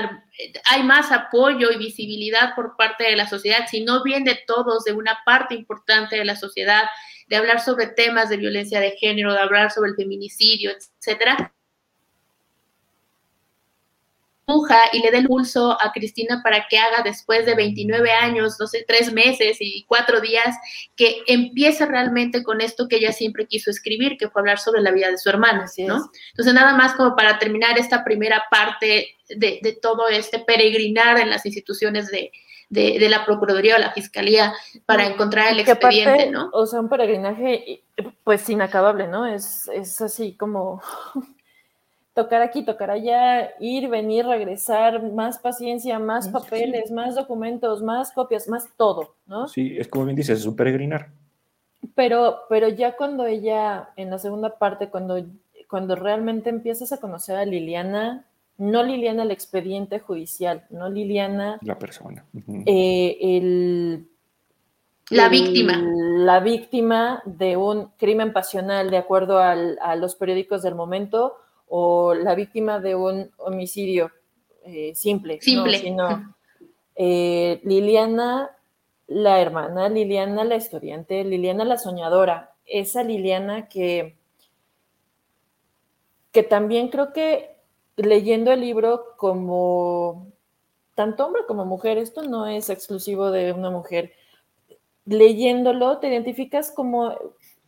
hay 0.65 0.83
más 0.85 1.11
apoyo 1.11 1.73
y 1.73 1.77
visibilidad 1.77 2.55
por 2.55 2.77
parte 2.77 3.03
de 3.03 3.17
la 3.17 3.29
sociedad 3.29 3.67
si 3.69 3.83
no 3.83 4.05
bien 4.05 4.23
de 4.23 4.39
todos 4.47 4.85
de 4.85 4.93
una 4.93 5.19
parte 5.27 5.57
importante 5.57 6.15
de 6.15 6.25
la 6.25 6.37
sociedad 6.37 6.85
de 7.29 7.37
hablar 7.37 7.61
sobre 7.61 7.87
temas 7.87 8.29
de 8.29 8.37
violencia 8.37 8.81
de 8.81 8.93
género, 8.93 9.33
de 9.33 9.41
hablar 9.41 9.71
sobre 9.71 9.91
el 9.91 9.97
feminicidio, 9.97 10.71
etcétera, 10.71 11.53
y 14.93 15.01
le 15.01 15.11
dé 15.11 15.19
el 15.19 15.27
pulso 15.27 15.79
a 15.81 15.93
Cristina 15.93 16.41
para 16.43 16.67
que 16.69 16.79
haga 16.79 17.03
después 17.03 17.47
de 17.47 17.55
29 17.55 18.11
años, 18.11 18.57
no 18.59 18.67
sé, 18.67 18.85
tres 18.87 19.13
meses 19.13 19.57
y 19.61 19.85
cuatro 19.85 20.21
días, 20.21 20.57
que 20.97 21.23
empiece 21.27 21.87
realmente 21.87 22.43
con 22.43 22.61
esto 22.61 22.89
que 22.89 22.97
ella 22.97 23.13
siempre 23.13 23.47
quiso 23.47 23.71
escribir, 23.71 24.17
que 24.19 24.29
fue 24.29 24.43
hablar 24.43 24.59
sobre 24.59 24.83
la 24.83 24.91
vida 24.91 25.11
de 25.11 25.19
su 25.19 25.29
hermana, 25.31 25.67
¿no? 25.79 26.11
Entonces, 26.31 26.55
nada 26.55 26.75
más 26.75 26.95
como 26.95 27.17
para 27.17 27.39
terminar 27.39 27.79
esta 27.79 28.05
primera 28.05 28.45
parte 28.51 29.17
de, 29.29 29.61
de 29.63 29.79
todo 29.81 30.09
este 30.09 30.41
peregrinar 30.41 31.19
en 31.19 31.31
las 31.31 31.47
instituciones 31.47 32.09
de, 32.09 32.33
de, 32.73 33.09
la 33.09 33.25
Procuraduría 33.25 33.77
o 33.77 33.79
la 33.79 33.93
Fiscalía 33.93 34.55
para 34.87 35.07
encontrar 35.07 35.53
el 35.53 35.61
expediente, 35.61 36.31
¿no? 36.31 36.49
O 36.53 36.67
sea, 36.67 36.81
un 36.81 36.89
peregrinaje 36.89 37.83
pues 38.25 38.49
inacabable, 38.49 39.07
¿no? 39.09 39.27
Es, 39.27 39.69
es 39.69 40.01
así 40.01 40.35
como 40.35 40.81
tocar 42.15 42.41
aquí, 42.41 42.65
tocar 42.65 42.91
allá, 42.91 43.53
ir, 43.61 43.89
venir, 43.89 44.25
regresar, 44.25 45.03
más 45.13 45.39
paciencia, 45.39 45.99
más 45.99 46.29
papeles, 46.29 46.91
más 46.91 47.15
documentos, 47.15 47.83
más 47.83 48.13
copias, 48.13 48.49
más 48.49 48.69
todo, 48.77 49.15
¿no? 49.27 49.49
Sí, 49.49 49.77
es 49.79 49.89
como 49.89 50.07
bien 50.07 50.17
dices, 50.17 50.41
es 50.41 50.47
un 50.47 50.57
peregrinar. 50.57 51.11
Pero, 51.95 52.41
pero 52.49 52.69
ya 52.69 52.97
cuando 52.97 53.27
ella, 53.27 53.91
en 53.97 54.09
la 54.09 54.19
segunda 54.19 54.57
parte, 54.57 54.89
cuando, 54.89 55.23
cuando 55.69 55.95
realmente 55.95 56.49
empiezas 56.49 56.93
a 56.93 57.01
conocer 57.01 57.37
a 57.37 57.45
Liliana, 57.45 58.25
no 58.59 58.83
Liliana 58.83 59.23
el 59.23 59.31
expediente 59.31 59.99
judicial, 59.99 60.67
no 60.71 60.89
Liliana. 60.89 61.59
La 61.63 61.79
persona. 61.79 62.25
Eh, 62.67 63.19
el, 63.21 64.09
la 65.11 65.29
víctima. 65.29 65.83
La 65.83 66.41
víctima 66.41 67.23
de 67.25 67.57
un 67.57 67.89
crimen 67.97 68.33
pasional 68.33 68.91
de 68.91 68.97
acuerdo 68.99 69.39
a 69.39 69.97
los 69.97 70.15
periódicos 70.15 70.63
del 70.63 70.75
momento 70.75 71.37
o 71.69 72.15
la 72.15 72.35
víctima 72.35 72.81
de 72.81 72.95
un 72.95 73.31
homicidio 73.39 74.11
eh, 74.65 74.95
simple. 74.95 75.41
Simple. 75.41 75.79
Sino, 75.79 76.35
eh, 76.95 77.61
Liliana, 77.65 78.51
la 79.07 79.41
hermana, 79.41 79.89
Liliana, 79.89 80.45
la 80.45 80.55
estudiante, 80.55 81.25
Liliana, 81.25 81.65
la 81.65 81.79
soñadora, 81.79 82.55
esa 82.65 83.03
Liliana 83.03 83.69
que, 83.69 84.17
que 86.31 86.43
también 86.43 86.89
creo 86.89 87.13
que 87.13 87.52
leyendo 88.07 88.53
el 88.53 88.61
libro 88.61 89.15
como 89.17 90.33
tanto 90.95 91.27
hombre 91.27 91.43
como 91.47 91.65
mujer, 91.65 91.99
esto 91.99 92.23
no 92.23 92.47
es 92.47 92.71
exclusivo 92.71 93.31
de 93.31 93.53
una 93.53 93.71
mujer, 93.71 94.13
leyéndolo 95.05 95.99
te 95.99 96.09
identificas 96.09 96.71
como, 96.71 97.15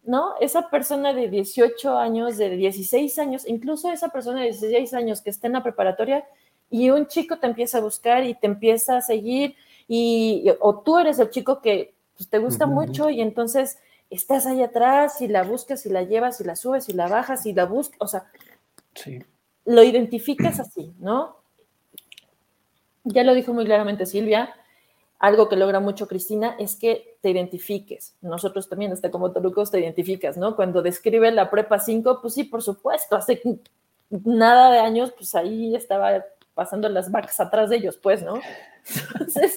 ¿no? 0.05 0.35
Esa 0.41 0.69
persona 0.69 1.13
de 1.13 1.29
18 1.29 1.97
años, 1.99 2.37
de 2.37 2.51
16 2.51 3.19
años, 3.19 3.49
incluso 3.49 3.91
esa 3.91 4.09
persona 4.09 4.41
de 4.41 4.47
16 4.49 4.95
años 4.95 5.23
que 5.23 5.31
está 5.31 5.47
en 5.47 5.55
la 5.55 5.63
preparatoria 5.63 6.25
y 6.71 6.91
un 6.91 7.07
chico 7.07 7.39
te 7.39 7.47
empieza 7.47 7.79
a 7.79 7.83
buscar 7.83 8.25
y 8.25 8.35
te 8.35 8.47
empieza 8.47 8.99
a 8.99 9.03
seguir 9.03 9.57
y, 9.89 10.47
o 10.61 10.81
tú 10.81 10.99
eres 10.99 11.19
el 11.19 11.31
chico 11.31 11.61
que 11.61 11.95
pues, 12.17 12.29
te 12.29 12.39
gusta 12.39 12.67
mucho 12.67 13.11
y 13.11 13.21
entonces 13.21 13.79
estás 14.11 14.47
ahí 14.47 14.63
atrás 14.63 15.21
y 15.21 15.29
la 15.29 15.43
buscas 15.43 15.87
y 15.87 15.91
la 15.91 16.03
llevas 16.03 16.41
y 16.41 16.45
la 16.45 16.57
subes 16.57 16.89
y 16.89 16.93
la 16.93 17.09
bajas 17.09 17.47
y 17.47 17.53
la 17.53 17.65
buscas, 17.65 17.97
o 18.01 18.07
sea, 18.07 18.27
sí 18.95 19.21
lo 19.65 19.83
identificas 19.83 20.61
así, 20.61 20.93
¿no? 20.99 21.37
Ya 23.05 23.23
lo 23.23 23.35
dijo 23.35 23.53
muy 23.53 23.65
claramente 23.65 24.07
Silvia, 24.07 24.55
algo 25.19 25.49
que 25.49 25.57
logra 25.57 25.81
mucho 25.81 26.07
Cristina 26.07 26.57
es 26.59 26.77
que 26.77 27.17
te 27.21 27.31
identifiques. 27.31 28.15
Nosotros 28.21 28.69
también, 28.69 28.93
hasta 28.93 29.11
como 29.11 29.33
Tolucos, 29.33 29.71
te 29.71 29.81
identificas, 29.81 30.37
¿no? 30.37 30.57
Cuando 30.57 30.83
describe 30.83 31.31
la 31.33 31.51
prepa 31.51 31.79
5, 31.79 32.21
pues 32.21 32.35
sí, 32.35 32.45
por 32.45 32.63
supuesto, 32.63 33.17
hace 33.17 33.41
nada 34.11 34.71
de 34.71 34.79
años, 34.81 35.13
pues 35.13 35.35
ahí 35.35 35.75
estaba 35.75 36.25
pasando 36.55 36.89
las 36.89 37.11
vacas 37.11 37.41
atrás 37.41 37.71
de 37.71 37.77
ellos, 37.77 37.97
pues, 37.97 38.23
¿no? 38.23 38.41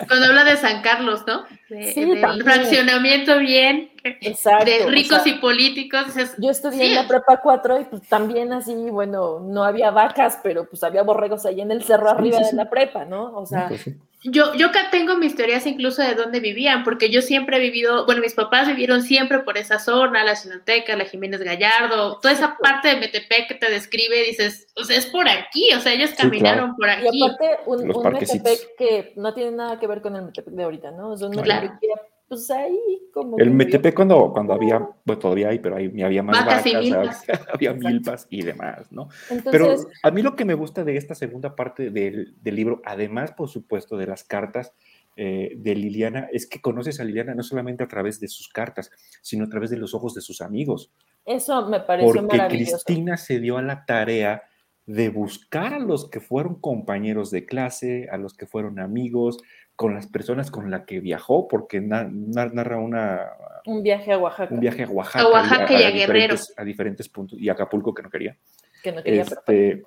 Cuando 0.08 0.28
habla 0.28 0.44
de 0.44 0.58
San 0.58 0.82
Carlos, 0.82 1.24
¿no? 1.28 1.46
sí, 1.68 2.06
fraccionamiento 2.44 3.38
bien, 3.40 3.92
Exacto, 4.04 4.66
de 4.66 4.88
ricos 4.88 5.26
y 5.28 5.34
políticos. 5.34 6.06
yo 6.38 6.50
estudié 6.50 6.88
en 6.88 6.96
la 6.96 7.08
prepa 7.08 7.42
4 7.42 7.82
y 7.82 7.84
pues 7.86 8.04
también 8.08 8.54
así, 8.54 8.74
bueno, 8.74 9.40
no 9.40 9.64
había 9.64 9.92
vacas, 9.92 10.40
pero 10.42 10.70
pues 10.70 10.84
había 10.84 11.04
borregos 11.04 11.46
ahí 11.46 11.62
en 11.62 11.72
el 11.72 11.84
cerro 11.84 12.10
arriba 12.10 12.40
de 12.40 12.54
la 12.54 12.70
prepa, 12.70 13.06
¿no? 13.06 13.36
O 13.38 13.46
sea, 13.46 13.68
pues 13.68 13.86
yo, 14.24 14.54
yo 14.56 14.72
tengo 14.92 15.16
mis 15.16 15.36
teorías 15.36 15.66
incluso 15.68 16.02
de 16.02 16.16
dónde 16.16 16.40
vivían, 16.40 16.84
porque 16.84 17.10
yo 17.10 17.22
siempre 17.22 17.58
he 17.58 17.60
vivido, 17.60 18.06
bueno, 18.06 18.22
mis 18.22 18.34
papás 18.34 18.68
vivieron 18.68 19.04
siempre 19.04 19.40
por 19.40 19.58
esa 19.58 19.80
zona, 19.80 20.24
la 20.24 20.36
Sinoteca, 20.36 20.96
la 20.96 21.06
Jiménez 21.06 21.42
Gallardo, 21.42 22.20
toda 22.20 22.34
esa 22.34 22.58
parte 22.58 22.90
de 22.90 22.98
Metepec 22.98 23.48
que 23.48 23.56
te 23.56 23.70
describe, 23.70 24.24
dices, 24.24 24.68
o 24.76 24.84
sea, 24.84 24.98
es 24.98 25.06
por 25.06 25.30
aquí, 25.30 25.72
o 25.76 25.80
sea, 25.80 25.94
ellos 25.94 26.12
caminaron 26.18 26.76
por 26.76 26.90
aquí. 26.90 27.08
Y 27.12 27.24
aparte, 27.24 27.60
un, 27.68 27.96
un 27.96 28.14
Metepec 28.14 28.76
que 28.78 29.14
no 29.18 29.34
tiene 29.34 29.52
nada 29.52 29.80
que 29.80 29.88
ver 29.88 30.02
con 30.02 30.16
el 30.16 30.24
Metepec 30.24 30.54
de 30.54 30.64
ahorita, 30.64 30.92
¿no? 30.92 31.18
Sea, 31.18 31.28
un 31.28 31.36
Metepec 31.36 31.80
que 31.80 31.88
pues 32.28 32.52
ahí 32.52 33.10
como... 33.14 33.38
El 33.38 33.52
Metepec 33.52 33.96
cuando, 33.96 34.32
cuando 34.34 34.54
había, 34.54 34.80
bueno, 35.06 35.20
todavía 35.20 35.50
hay, 35.50 35.60
pero 35.60 35.78
ahí 35.78 36.02
había 36.02 36.24
más 36.24 36.46
vacas, 36.46 36.66
había 37.54 37.74
milpas 37.74 38.28
y 38.30 38.42
demás, 38.42 38.92
¿no? 38.92 39.08
pero 39.50 39.76
a 40.04 40.12
mí 40.12 40.22
lo 40.22 40.36
que 40.36 40.44
me 40.44 40.54
gusta 40.54 40.84
de 40.84 40.98
esta 40.98 41.16
segunda 41.16 41.56
parte 41.56 41.90
del, 41.90 42.36
del 42.42 42.56
libro, 42.56 42.82
además, 42.84 43.32
por 43.32 43.48
supuesto, 43.48 43.96
de 43.96 44.08
las 44.08 44.26
cartas 44.26 44.74
eh, 45.20 45.54
de 45.56 45.74
Liliana, 45.74 46.28
es 46.32 46.48
que 46.48 46.62
conoces 46.62 47.00
a 47.00 47.04
Liliana 47.04 47.34
no 47.34 47.42
solamente 47.42 47.84
a 47.84 47.88
través 47.88 48.20
de 48.20 48.28
sus 48.28 48.50
cartas, 48.50 48.92
sino 49.24 49.46
a 49.46 49.50
través 49.50 49.72
de 49.72 49.78
los 49.78 49.96
ojos 49.96 50.14
de 50.14 50.22
sus 50.22 50.42
amigos. 50.42 50.92
Eso 51.26 51.68
me 51.68 51.80
parece 51.80 52.14
Porque 52.14 52.38
Cristina 52.50 53.18
se 53.18 53.40
dio 53.40 53.58
a 53.58 53.64
la 53.64 53.84
tarea 53.84 54.44
de 54.88 55.10
buscar 55.10 55.74
a 55.74 55.80
los 55.80 56.10
que 56.10 56.22
fueron 56.22 56.56
compañeros 56.56 57.30
de 57.30 57.46
clase, 57.46 58.08
a 58.10 58.18
los 58.18 58.34
que 58.34 58.48
fueron 58.48 58.80
amigos, 58.80 59.38
con 59.76 59.94
las 59.94 60.08
personas 60.08 60.50
con 60.50 60.72
las 60.72 60.86
que 60.86 61.02
viajó, 61.02 61.48
porque 61.48 61.82
narra 61.82 62.80
una... 62.80 63.20
Un 63.66 63.84
viaje 63.84 64.14
a 64.14 64.18
Oaxaca. 64.18 64.54
Un 64.54 64.62
viaje 64.62 64.84
a 64.84 64.90
Oaxaca. 64.90 65.26
A 65.26 65.30
Oaxaca 65.30 65.80
y 65.80 65.84
a, 65.84 65.92
Guerrero. 65.92 66.36
A 66.56 66.64
diferentes 66.64 67.10
puntos, 67.10 67.38
y 67.40 67.50
a 67.50 67.52
Acapulco 67.52 67.94
que 67.94 68.02
no 68.02 68.10
quería. 68.10 68.38
Que 68.82 68.94
no 68.94 69.04
quería, 69.04 69.24
este, 69.24 69.84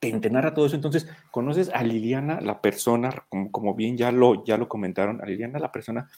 te, 0.00 0.30
narra 0.30 0.54
todo 0.54 0.66
eso. 0.66 0.74
Entonces, 0.74 1.08
conoces 1.30 1.70
a 1.72 1.82
Liliana, 1.84 2.40
la 2.40 2.60
persona, 2.60 3.26
como, 3.28 3.74
bien 3.74 3.96
ya 3.96 4.10
lo, 4.10 4.44
ya 4.44 4.56
lo 4.56 4.68
comentaron, 4.68 5.20
a 5.22 5.26
Liliana, 5.26 5.60
la 5.60 5.72
persona 5.72 6.10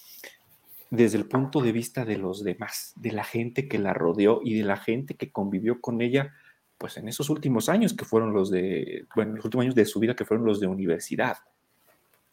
desde 0.88 1.18
el 1.18 1.26
punto 1.26 1.60
de 1.60 1.72
vista 1.72 2.04
de 2.04 2.18
los 2.18 2.42
demás, 2.42 2.94
de 2.96 3.12
la 3.12 3.22
gente 3.22 3.68
que 3.68 3.78
la 3.78 3.92
rodeó 3.92 4.40
y 4.42 4.54
de 4.58 4.64
la 4.64 4.76
gente 4.76 5.14
que 5.14 5.30
convivió 5.30 5.80
con 5.80 6.00
ella, 6.00 6.34
pues 6.80 6.96
en 6.96 7.06
esos 7.08 7.28
últimos 7.28 7.68
años 7.68 7.92
que 7.92 8.06
fueron 8.06 8.32
los 8.32 8.50
de, 8.50 9.04
bueno, 9.14 9.36
los 9.36 9.44
últimos 9.44 9.64
años 9.64 9.74
de 9.74 9.84
su 9.84 10.00
vida 10.00 10.16
que 10.16 10.24
fueron 10.24 10.46
los 10.46 10.60
de 10.60 10.66
universidad. 10.66 11.36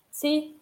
Sí, 0.09 0.57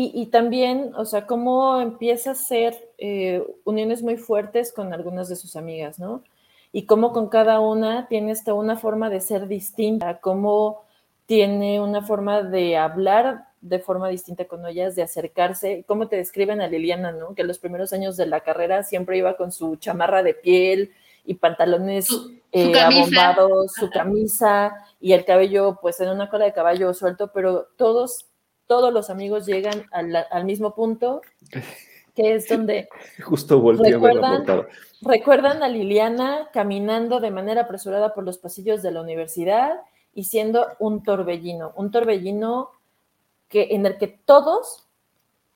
y, 0.00 0.26
también, 0.26 0.92
o 0.94 1.04
sea, 1.04 1.26
cómo 1.26 1.80
empieza 1.80 2.30
a 2.30 2.34
ser 2.36 2.88
eh, 2.98 3.44
uniones 3.64 4.00
muy 4.04 4.16
fuertes 4.16 4.72
con 4.72 4.92
algunas 4.92 5.28
de 5.28 5.34
sus 5.34 5.56
amigas, 5.56 5.98
¿no? 5.98 6.22
Y 6.70 6.86
cómo 6.86 7.12
con 7.12 7.28
cada 7.28 7.58
una 7.58 8.06
tiene 8.06 8.30
esta 8.30 8.54
una 8.54 8.76
forma 8.76 9.10
de 9.10 9.20
ser 9.20 9.48
distinta, 9.48 10.20
cómo 10.20 10.84
tiene 11.26 11.80
una 11.80 12.00
forma 12.02 12.44
de 12.44 12.76
hablar 12.76 13.48
de 13.60 13.80
forma 13.80 14.08
distinta 14.08 14.44
con 14.44 14.64
ellas, 14.66 14.94
de 14.94 15.02
acercarse, 15.02 15.84
cómo 15.88 16.06
te 16.06 16.14
describen 16.14 16.60
a 16.60 16.68
Liliana, 16.68 17.10
¿no? 17.10 17.34
Que 17.34 17.42
los 17.42 17.58
primeros 17.58 17.92
años 17.92 18.16
de 18.16 18.26
la 18.26 18.40
carrera 18.40 18.84
siempre 18.84 19.18
iba 19.18 19.36
con 19.36 19.50
su 19.50 19.76
chamarra 19.76 20.22
de 20.22 20.34
piel 20.34 20.92
y 21.24 21.34
pantalones 21.34 22.08
eh, 22.52 22.80
abombados, 22.80 23.72
su 23.72 23.90
camisa 23.90 24.74
y 25.00 25.12
el 25.12 25.24
cabello 25.24 25.78
pues 25.80 26.00
en 26.00 26.08
una 26.08 26.30
cola 26.30 26.46
de 26.46 26.52
caballo 26.52 26.94
suelto, 26.94 27.30
pero 27.32 27.68
todos 27.76 28.28
todos 28.68 28.92
los 28.92 29.10
amigos 29.10 29.46
llegan 29.46 29.86
al, 29.90 30.44
mismo 30.44 30.74
punto, 30.74 31.22
que 32.14 32.34
es 32.34 32.48
donde 32.48 32.88
justo 33.24 33.60
recuerdan, 33.72 34.48
a 34.48 34.66
recuerdan 35.00 35.62
a 35.64 35.68
Liliana 35.68 36.50
caminando 36.52 37.18
de 37.18 37.30
manera 37.32 37.62
apresurada 37.62 38.14
por 38.14 38.24
los 38.24 38.38
pasillos 38.38 38.82
de 38.82 38.92
la 38.92 39.00
universidad 39.00 39.80
y 40.14 40.24
siendo 40.24 40.66
un 40.78 41.02
torbellino, 41.02 41.72
un 41.76 41.90
torbellino 41.90 42.70
que, 43.48 43.68
en 43.70 43.86
el 43.86 43.96
que 43.98 44.08
todos 44.08 44.84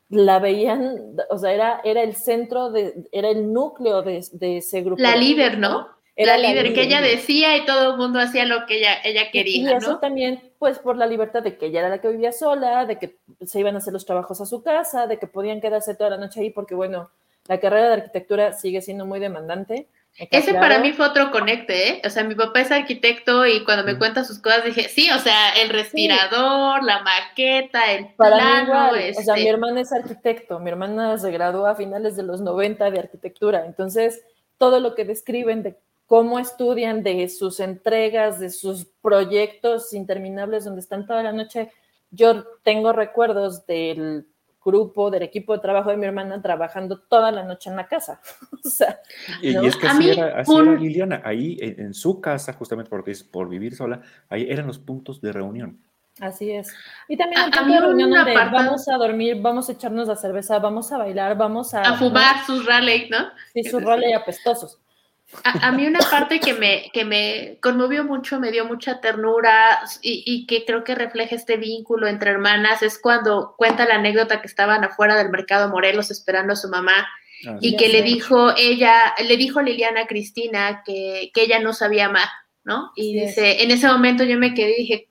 la 0.09 0.38
veían, 0.38 1.16
o 1.30 1.38
sea, 1.38 1.53
era, 1.53 1.80
era 1.84 2.03
el 2.03 2.14
centro, 2.16 2.70
de, 2.70 3.09
era 3.12 3.28
el 3.28 3.53
núcleo 3.53 4.03
de, 4.03 4.24
de 4.32 4.59
ese 4.59 4.82
grupo. 4.82 5.03
La 5.03 5.16
líder, 5.16 5.59
¿no? 5.59 5.88
Era 6.15 6.37
la 6.37 6.49
líder, 6.51 6.75
que 6.75 6.83
ella 6.83 7.01
decía 7.01 7.57
y 7.57 7.65
todo 7.65 7.93
el 7.93 7.97
mundo 7.97 8.21
hacía 8.21 8.45
lo 8.45 8.67
que 8.67 8.79
ella, 8.79 9.01
ella 9.03 9.31
quería. 9.31 9.73
Y 9.73 9.75
eso 9.75 9.99
también, 9.99 10.43
pues, 10.59 10.79
por 10.79 10.97
la 10.97 11.07
libertad 11.07 11.43
de 11.43 11.57
que 11.57 11.67
ella 11.67 11.81
era 11.81 11.89
la 11.89 12.01
que 12.01 12.09
vivía 12.09 12.33
sola, 12.33 12.85
de 12.85 12.99
que 12.99 13.17
se 13.47 13.61
iban 13.61 13.75
a 13.75 13.79
hacer 13.79 13.95
los 13.95 14.05
trabajos 14.05 14.41
a 14.41 14.47
su 14.47 14.63
casa, 14.63 15.07
de 15.07 15.19
que 15.19 15.27
podían 15.27 15.61
quedarse 15.61 15.95
toda 15.95 16.11
la 16.11 16.19
noche 16.19 16.41
ahí, 16.41 16.51
porque, 16.51 16.75
bueno, 16.75 17.11
la 17.47 17.59
carrera 17.59 17.89
de 17.89 17.95
arquitectura 17.95 18.53
sigue 18.53 18.83
siendo 18.83 19.07
muy 19.07 19.21
demandante. 19.21 19.89
Ese 20.31 20.53
para 20.53 20.79
mí 20.79 20.93
fue 20.93 21.07
otro 21.07 21.31
conecte, 21.31 21.89
¿eh? 21.89 22.03
O 22.05 22.11
sea, 22.11 22.23
mi 22.23 22.35
papá 22.35 22.61
es 22.61 22.71
arquitecto 22.71 23.47
y 23.47 23.65
cuando 23.65 23.83
me 23.83 23.97
cuenta 23.97 24.25
sus 24.25 24.41
cosas 24.41 24.65
dije, 24.65 24.91
sí, 24.91 25.11
o 25.11 25.19
sea, 25.19 25.53
el 25.53 25.71
respirador, 25.71 26.85
la 26.85 27.03
maqueta, 27.03 27.91
el 27.91 28.09
para 28.15 28.37
plano. 28.37 28.91
o 28.91 29.23
sea, 29.23 29.35
mi 29.35 29.41
este 29.41 29.49
hermana 29.49 29.81
es 29.81 29.91
arquitecto, 29.91 30.59
mi 30.59 30.69
hermana 30.69 31.17
se 31.17 31.31
graduó 31.31 31.67
a 31.67 31.75
finales 31.75 32.15
de 32.17 32.25
los 32.25 32.43
90 32.43 32.91
de 32.91 32.99
arquitectura, 32.99 33.65
entonces 33.65 34.23
todo 34.59 34.81
lo 34.81 34.95
que 34.95 35.07
describen 35.07 35.63
de 35.63 35.79
cómo 36.07 36.39
estudian 36.39 37.03
de 37.03 37.29
sus 37.29 37.61
entregas, 37.61 38.39
de 38.39 38.51
sus 38.51 38.85
proyectos 39.01 39.95
interminables 39.95 40.65
donde 40.65 40.81
están 40.81 41.07
toda 41.07 41.23
la 41.23 41.33
noche. 41.33 41.71
Yo 42.11 42.45
tengo 42.63 42.93
recuerdos 42.93 43.67
del 43.67 44.27
grupo, 44.65 45.11
del 45.11 45.23
equipo 45.23 45.55
de 45.55 45.61
trabajo 45.61 45.91
de 45.91 45.97
mi 45.97 46.07
hermana 46.07 46.41
trabajando 46.41 46.99
toda 46.99 47.33
la 47.33 47.43
noche 47.43 47.71
en 47.71 47.77
la 47.77 47.89
casa. 47.89 48.21
o 48.65 48.69
sea, 48.69 49.01
y, 49.41 49.55
es 49.57 49.77
que 49.77 49.87
así, 49.87 50.11
era, 50.11 50.43
Liliana, 50.79 51.23
ahí 51.25 51.57
en, 51.61 51.95
su 51.95 52.21
casa, 52.21 52.53
justamente 52.53 52.91
porque 52.91 53.11
es 53.11 53.23
por 53.25 53.49
vivir 53.49 53.75
sola, 53.75 54.01
ahí 54.29 54.47
eran 54.49 54.67
los 54.67 54.79
puntos 54.79 55.21
de 55.21 55.33
reunión. 55.33 55.81
Así 56.21 56.51
es. 56.51 56.71
Y 57.09 57.17
también 57.17 57.43
el 57.47 57.51
punto 57.51 57.73
de 57.73 57.81
reunión 57.81 58.11
donde 58.11 58.35
vamos 58.35 58.87
a 58.87 58.97
dormir, 58.97 59.41
vamos 59.41 59.69
a 59.69 59.73
echarnos 59.73 60.09
la 60.09 60.17
cerveza, 60.17 60.59
vamos 60.59 60.93
a 60.93 60.99
bailar, 60.99 61.37
vamos 61.37 61.73
a... 61.73 61.81
A 61.81 61.97
fumar 61.97 62.45
sus 62.45 62.67
rally, 62.67 63.09
¿no? 63.11 63.31
Sí, 63.55 63.65
sus 63.65 63.83
rally 63.83 64.13
apestosos. 64.13 64.79
A, 65.45 65.72
mí 65.72 65.87
una 65.87 65.99
parte 65.99 66.41
que 66.41 66.53
me, 66.53 66.91
que 66.93 67.05
me 67.05 67.57
conmovió 67.61 68.05
mucho, 68.05 68.39
me 68.39 68.53
dio 68.53 68.66
mucha 68.66 69.01
ternura 69.01 69.80
y, 70.03 70.47
que 70.47 70.64
creo 70.64 70.85
que 70.85 70.95
refleja 70.95 71.35
este 71.35 71.57
vínculo 71.57 72.07
entre 72.07 72.30
hermanas 72.30 72.83
es 72.83 72.99
cuando 72.99 73.55
cuenta 73.57 73.87
la 73.87 73.95
anécdota 73.95 74.41
que 74.41 74.47
estaban 74.47 74.85
afuera 74.85 75.16
del 75.16 75.30
mercado 75.30 75.70
Morelos 75.70 76.11
esperando 76.11 76.53
a 76.53 76.57
su 76.57 76.68
mamá 76.68 77.09
y 77.61 77.76
que 77.76 77.89
le 77.89 78.03
dijo 78.03 78.53
ella, 78.57 79.14
le 79.26 79.37
dijo 79.37 79.62
Liliana 79.62 80.07
Cristina 80.07 80.83
que, 80.85 81.30
que 81.35 81.43
ella 81.43 81.59
no 81.61 81.72
sabía 81.72 82.07
amar, 82.07 82.28
¿no? 82.62 82.93
Y 82.95 83.18
dice, 83.18 83.62
en 83.62 83.70
ese 83.70 83.89
momento 83.89 84.24
yo 84.24 84.39
me 84.39 84.55
quedé 84.55 84.74
y 84.76 84.83
dije, 84.83 85.09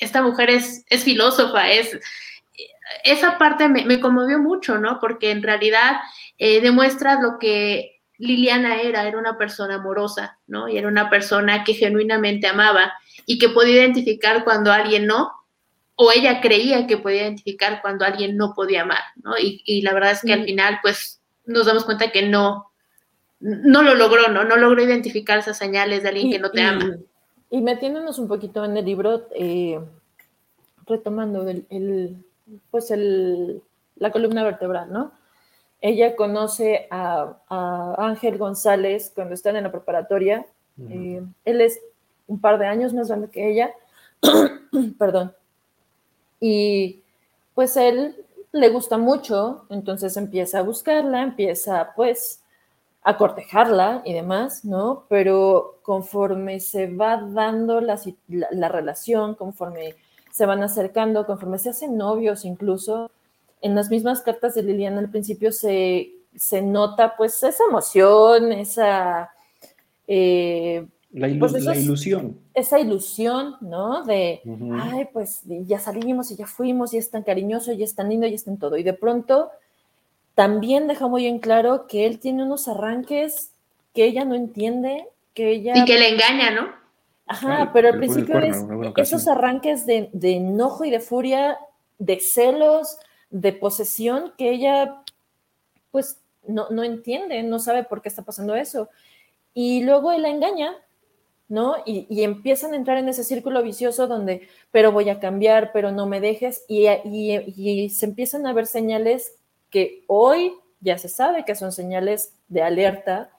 esta 0.00 0.22
mujer 0.22 0.50
es, 0.50 0.84
es 0.88 1.04
filósofa, 1.04 1.70
es... 1.70 1.98
Esa 3.04 3.38
parte 3.38 3.68
me, 3.68 3.86
me 3.86 4.00
conmovió 4.00 4.38
mucho, 4.38 4.76
¿no? 4.76 5.00
Porque 5.00 5.30
en 5.30 5.42
realidad 5.42 6.00
eh, 6.36 6.60
demuestra 6.60 7.20
lo 7.20 7.38
que 7.38 7.91
Liliana 8.22 8.80
era, 8.80 9.04
era 9.08 9.18
una 9.18 9.36
persona 9.36 9.74
amorosa, 9.74 10.38
¿no? 10.46 10.68
Y 10.68 10.78
era 10.78 10.86
una 10.86 11.10
persona 11.10 11.64
que 11.64 11.74
genuinamente 11.74 12.46
amaba 12.46 12.92
y 13.26 13.36
que 13.36 13.48
podía 13.48 13.74
identificar 13.74 14.44
cuando 14.44 14.70
alguien 14.70 15.06
no, 15.06 15.32
o 15.96 16.12
ella 16.12 16.40
creía 16.40 16.86
que 16.86 16.98
podía 16.98 17.22
identificar 17.22 17.82
cuando 17.82 18.04
alguien 18.04 18.36
no 18.36 18.54
podía 18.54 18.82
amar, 18.82 19.02
¿no? 19.24 19.32
Y, 19.36 19.82
la 19.82 19.92
verdad 19.92 20.12
es 20.12 20.22
que 20.22 20.32
al 20.32 20.44
final, 20.44 20.78
pues, 20.82 21.20
nos 21.46 21.66
damos 21.66 21.84
cuenta 21.84 22.12
que 22.12 22.22
no, 22.22 22.70
no 23.40 23.82
lo 23.82 23.96
logró, 23.96 24.28
¿no? 24.28 24.44
No 24.44 24.56
logró 24.56 24.80
identificar 24.84 25.40
esas 25.40 25.58
señales 25.58 26.04
de 26.04 26.10
alguien 26.10 26.30
que 26.30 26.38
no 26.38 26.52
te 26.52 26.62
ama. 26.62 26.98
Y 27.50 27.60
metiéndonos 27.60 28.20
un 28.20 28.28
poquito 28.28 28.64
en 28.64 28.76
el 28.76 28.84
libro, 28.84 29.26
eh, 29.34 29.80
retomando 30.86 31.44
el, 31.48 32.24
pues 32.70 32.92
el, 32.92 33.62
la 33.96 34.12
columna 34.12 34.44
vertebral, 34.44 34.92
¿no? 34.92 35.12
Ella 35.82 36.14
conoce 36.14 36.86
a, 36.90 37.36
Ángel 37.98 38.38
González 38.38 39.12
cuando 39.14 39.34
están 39.34 39.56
en 39.56 39.64
la 39.64 39.72
preparatoria. 39.72 40.46
Eh, 40.88 41.22
él 41.44 41.60
es 41.60 41.80
un 42.28 42.40
par 42.40 42.58
de 42.58 42.66
años 42.66 42.94
más 42.94 43.08
grande 43.08 43.28
que 43.28 43.50
ella. 43.50 43.74
Perdón. 44.98 45.34
Y 46.40 47.02
pues 47.54 47.76
él 47.76 48.16
le 48.52 48.68
gusta 48.68 48.96
mucho, 48.96 49.64
entonces 49.70 50.16
empieza 50.16 50.60
a 50.60 50.62
buscarla, 50.62 51.22
empieza 51.22 51.92
pues 51.96 52.42
a 53.02 53.16
cortejarla 53.16 54.02
y 54.04 54.12
demás, 54.12 54.64
¿no? 54.64 55.04
Pero 55.08 55.78
conforme 55.82 56.60
se 56.60 56.86
va 56.86 57.16
dando 57.16 57.80
la, 57.80 57.98
la 58.28 58.68
relación, 58.68 59.34
conforme 59.34 59.96
se 60.30 60.46
van 60.46 60.62
acercando, 60.62 61.26
conforme 61.26 61.58
se 61.58 61.70
hacen 61.70 61.96
novios 61.96 62.44
incluso, 62.44 63.10
en 63.62 63.74
las 63.74 63.90
mismas 63.90 64.20
cartas 64.20 64.54
de 64.54 64.62
Liliana 64.62 64.98
al 64.98 65.10
principio 65.10 65.52
se, 65.52 66.12
nota 66.62 67.16
pues 67.16 67.42
esa 67.42 67.64
emoción, 67.68 68.52
esa... 68.52 69.30
Eh, 70.06 70.86
la, 71.12 71.28
pues, 71.38 71.54
ilusión. 71.76 72.38
Esa 72.54 72.80
ilusión, 72.80 73.56
¿no? 73.60 74.02
De, 74.02 74.40
ay, 74.80 75.08
pues 75.12 75.42
ya 75.44 75.78
salimos 75.78 76.30
y 76.30 76.36
ya 76.36 76.46
fuimos 76.46 76.94
y 76.94 76.98
es 76.98 77.10
tan 77.10 77.22
cariñoso 77.22 77.72
y 77.72 77.82
es 77.82 77.94
tan 77.94 78.08
lindo 78.08 78.26
y 78.26 78.34
es 78.34 78.44
tan 78.44 78.58
todo. 78.58 78.78
Y 78.78 78.82
de 78.82 78.94
pronto 78.94 79.50
también 80.34 80.88
deja 80.88 81.06
muy 81.06 81.26
en 81.26 81.38
claro 81.38 81.86
que 81.86 82.06
él 82.06 82.18
tiene 82.18 82.44
unos 82.44 82.66
arranques 82.66 83.52
que 83.94 84.04
ella 84.04 84.24
no 84.24 84.34
entiende, 84.34 85.06
que 85.34 85.50
ella... 85.50 85.74
Y 85.76 85.84
que 85.84 85.98
le 85.98 86.08
engaña, 86.08 86.50
¿no? 86.50 86.68
Ajá, 87.26 87.70
pero 87.72 87.88
al 87.88 87.98
principio 87.98 88.38
es 88.38 88.56
esos 88.96 89.28
arranques 89.28 89.86
de, 89.86 90.08
de 90.12 90.36
enojo 90.36 90.84
y 90.84 90.90
de 90.90 91.00
furia, 91.00 91.58
de 91.98 92.20
celos, 92.20 92.98
de 93.32 93.52
posesión 93.52 94.32
que 94.38 94.50
ella 94.50 95.02
pues 95.90 96.18
no, 96.46 96.68
no, 96.70 96.84
entiende, 96.84 97.42
no 97.42 97.58
sabe 97.58 97.84
por 97.84 98.02
qué 98.02 98.08
está 98.08 98.22
pasando 98.22 98.54
eso. 98.54 98.88
Y 99.54 99.82
luego 99.82 100.12
él 100.12 100.22
la 100.22 100.30
engaña, 100.30 100.74
¿no? 101.48 101.76
Y, 101.84 102.22
empiezan 102.22 102.72
a 102.72 102.76
entrar 102.76 102.98
en 102.98 103.08
ese 103.08 103.24
círculo 103.24 103.62
vicioso 103.62 104.06
donde, 104.06 104.48
pero 104.70 104.92
voy 104.92 105.10
a 105.10 105.20
cambiar, 105.20 105.70
pero 105.72 105.92
no 105.92 106.06
me 106.06 106.20
dejes, 106.20 106.64
y, 106.68 106.88
y, 106.88 107.90
se 107.90 108.06
empiezan 108.06 108.46
a 108.46 108.52
ver 108.52 108.66
señales 108.66 109.34
que 109.70 110.04
hoy 110.06 110.54
ya 110.80 110.98
se 110.98 111.08
sabe 111.08 111.44
que 111.44 111.54
son 111.54 111.72
señales 111.72 112.34
de 112.48 112.62
alerta, 112.62 113.30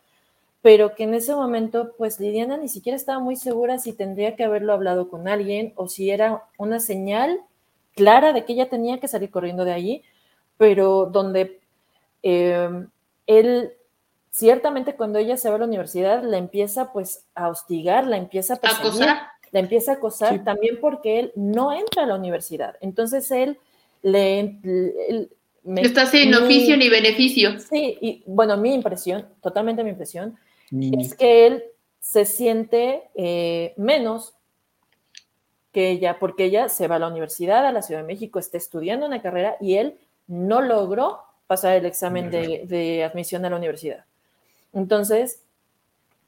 pero 0.62 0.96
que 0.96 1.04
en 1.04 1.14
ese 1.14 1.36
momento, 1.36 1.94
pues 1.98 2.20
Lidiana 2.20 2.58
ni 2.58 2.70
siquiera 2.70 2.96
estaba 2.96 3.20
muy 3.20 3.36
segura 3.36 3.80
si 3.80 3.94
tendría 3.94 4.36
que 4.36 4.46
haberlo 4.46 4.74
hablado 4.74 5.10
con 5.10 5.28
alguien 5.28 5.74
o 5.76 5.90
si 5.90 6.10
era 6.10 6.44
una 6.58 6.80
señal 6.80 7.42
clara 7.96 8.34
de 8.34 8.46
que 8.46 8.54
ella 8.54 8.70
tenía 8.70 9.00
que 9.00 9.08
salir 9.08 9.30
corriendo 9.30 9.66
de 9.66 9.74
allí, 9.74 10.04
pero 10.58 11.06
donde 11.06 11.60
em, 12.22 12.88
él, 13.28 13.74
ciertamente 14.32 14.96
cuando 14.96 15.20
ella 15.20 15.38
se 15.38 15.50
va 15.50 15.56
a 15.56 15.60
la 15.60 15.66
universidad, 15.66 16.24
la 16.24 16.38
empieza 16.38 16.92
pues 16.92 17.26
a 17.36 17.50
hostigar, 17.50 18.08
la 18.08 18.18
empiesa 18.18 18.56
a 18.56 18.58
perseguir. 18.58 19.08
la 19.52 19.60
empieza 19.60 19.92
a 19.92 19.96
acosar 19.96 20.44
también 20.44 20.80
porque 20.82 21.20
él 21.20 21.32
no 21.36 21.72
entra 21.72 22.04
a 22.04 22.08
la 22.08 22.16
universidad. 22.16 22.76
Entonces 22.82 23.30
él 23.32 23.58
le... 24.02 24.60
Está 25.78 26.06
sin 26.08 26.34
oficio 26.36 26.76
ni 26.76 26.90
beneficio. 26.90 27.58
Sí, 27.60 27.98
y 28.02 28.24
bueno, 28.26 28.58
mi 28.58 28.74
impresión, 28.74 29.28
totalmente 29.42 29.84
mi 29.84 29.92
impresión, 29.92 30.38
es 30.72 31.16
que 31.16 31.46
él 31.46 31.64
se 32.00 32.26
siente 32.26 33.04
eh, 33.16 33.74
menos 33.78 34.34
que 35.74 35.90
ella, 35.90 36.20
porque 36.20 36.46
ella 36.46 36.70
se 36.70 36.88
va 36.88 36.96
a 36.96 37.00
la 37.00 37.08
universidad, 37.08 37.66
a 37.66 37.72
la 37.72 37.82
Ciudad 37.82 38.02
de 38.02 38.08
México, 38.08 38.40
está 38.40 38.58
estudiando 38.58 39.06
una 39.06 39.22
carrera 39.22 39.58
y 39.60 39.76
él 39.76 39.98
no 40.28 40.62
logró 40.62 41.20
pasar 41.48 41.76
el 41.76 41.86
examen 41.86 42.32
de, 42.32 42.64
de 42.66 43.04
admisión 43.04 43.44
a 43.44 43.50
la 43.50 43.58
universidad. 43.58 44.06
Entonces, 44.72 45.42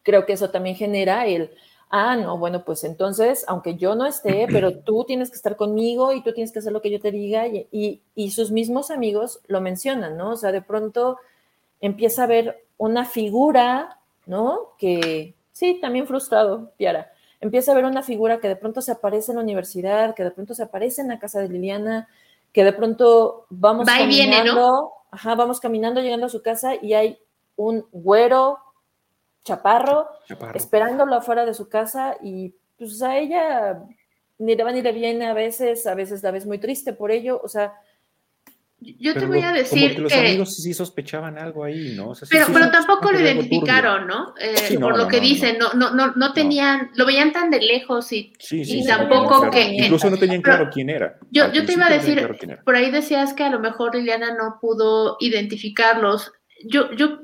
creo 0.04 0.26
que 0.26 0.34
eso 0.34 0.50
también 0.50 0.76
genera 0.76 1.26
el, 1.28 1.52
ah, 1.90 2.16
no, 2.16 2.38
bueno, 2.38 2.64
pues 2.66 2.84
entonces, 2.84 3.46
aunque 3.48 3.76
yo 3.76 3.96
no 3.96 4.06
esté, 4.06 4.48
pero 4.52 4.78
tú 4.80 5.04
tienes 5.06 5.30
que 5.30 5.36
estar 5.36 5.56
conmigo 5.56 6.14
y 6.14 6.24
tú 6.24 6.34
tienes 6.34 6.52
que 6.52 6.60
hacer 6.60 6.72
lo 6.72 6.82
que 6.82 6.92
yo 6.92 7.00
te 7.00 7.12
diga, 7.12 7.48
y, 7.48 8.02
y, 8.16 8.32
sus 8.32 8.52
mismos 8.52 8.92
amigos 8.92 9.40
lo 9.48 9.62
mencionan, 9.62 10.18
¿no? 10.18 10.32
O 10.32 10.36
sea, 10.36 10.52
de 10.52 10.62
pronto 10.62 11.18
empieza 11.82 12.24
a 12.24 12.28
ver 12.28 12.64
una 12.78 13.06
figura, 13.06 14.00
¿no? 14.26 14.74
Que, 14.78 15.34
sí, 15.52 15.80
también 15.82 16.08
frustrado, 16.08 16.72
Piara, 16.78 17.12
empieza 17.46 17.72
a 17.72 17.76
ver 17.76 17.86
una 17.86 18.04
figura 18.04 18.40
que 18.40 18.48
de 18.48 18.56
pronto 18.56 18.82
se 18.82 18.92
aparece 18.92 19.32
en 19.32 19.38
la 19.38 19.44
universidad, 19.44 20.16
que 20.16 20.24
de 20.24 20.32
pronto 20.32 20.54
se 20.54 20.64
aparece 20.64 21.02
en 21.02 21.08
la 21.10 21.20
casa 21.20 21.40
de 21.40 21.50
Liliana, 21.50 22.08
que 22.52 22.64
de 22.64 22.74
pronto 22.74 23.46
vamos 23.50 23.88
Va 23.88 23.98
y 23.98 24.00
caminando, 24.02 24.44
viene, 24.44 24.54
¿no? 24.54 24.92
ajá, 25.12 25.36
vamos 25.36 25.60
caminando, 25.60 26.02
llegando 26.02 26.26
a 26.26 26.30
su 26.30 26.42
casa 26.42 26.74
y 26.76 26.94
hay 26.94 27.20
un 27.56 27.86
güero 27.92 28.60
chaparro, 29.44 30.10
esperándolo 30.54 31.16
afuera 31.16 31.46
de 31.46 31.54
su 31.54 31.70
casa 31.70 32.18
y 32.22 32.56
pues 32.78 33.02
a 33.02 33.18
ella 33.18 33.84
ni 34.38 34.56
le 34.56 34.64
va 34.64 34.72
ni 34.72 34.82
le 34.82 34.92
viene 34.92 35.28
a 35.28 35.34
veces, 35.34 35.86
a 35.88 35.96
veces 35.96 36.24
la 36.24 36.32
ves 36.32 36.46
muy 36.46 36.58
triste 36.58 36.94
por 36.94 37.12
ello, 37.12 37.40
o 37.44 37.48
sea... 37.48 37.74
Yo 38.80 39.14
te 39.14 39.26
voy 39.26 39.42
a 39.42 39.52
decir 39.52 39.96
que 39.96 40.02
los 40.02 40.14
amigos 40.14 40.58
sí 40.58 40.74
sospechaban 40.74 41.38
algo 41.38 41.64
ahí, 41.64 41.94
¿no? 41.96 42.12
pero, 42.30 42.48
pero 42.54 42.70
tampoco 42.70 43.12
lo 43.12 43.20
identificaron, 43.20 44.06
¿no? 44.06 44.34
Eh, 44.40 44.78
por 44.80 44.98
lo 44.98 45.08
que 45.08 45.20
dicen, 45.20 45.58
no, 45.58 45.74
no, 45.74 45.92
no, 45.92 46.14
no 46.16 46.34
tenían, 46.34 46.92
lo 46.96 47.06
veían 47.06 47.32
tan 47.32 47.50
de 47.50 47.62
lejos 47.62 48.12
y, 48.12 48.34
y 48.52 48.86
tampoco 48.86 49.50
que... 49.50 49.64
Incluso 49.64 50.10
no 50.10 50.18
tenían 50.18 50.42
claro 50.42 50.70
quién 50.72 50.90
era. 50.90 51.18
Yo, 51.32 51.52
yo 51.52 51.66
te 51.66 51.74
iba 51.74 51.88
a 51.88 51.90
decir, 51.90 52.28
por 52.64 52.76
ahí 52.76 52.92
decías 52.92 53.34
que 53.34 53.44
a 53.44 53.50
lo 53.50 53.60
mejor 53.60 53.96
Liliana 53.96 54.36
no 54.36 54.60
pudo 54.60 55.18
identificarlos. 55.20 56.32
Yo, 56.68 56.92
yo 56.94 57.20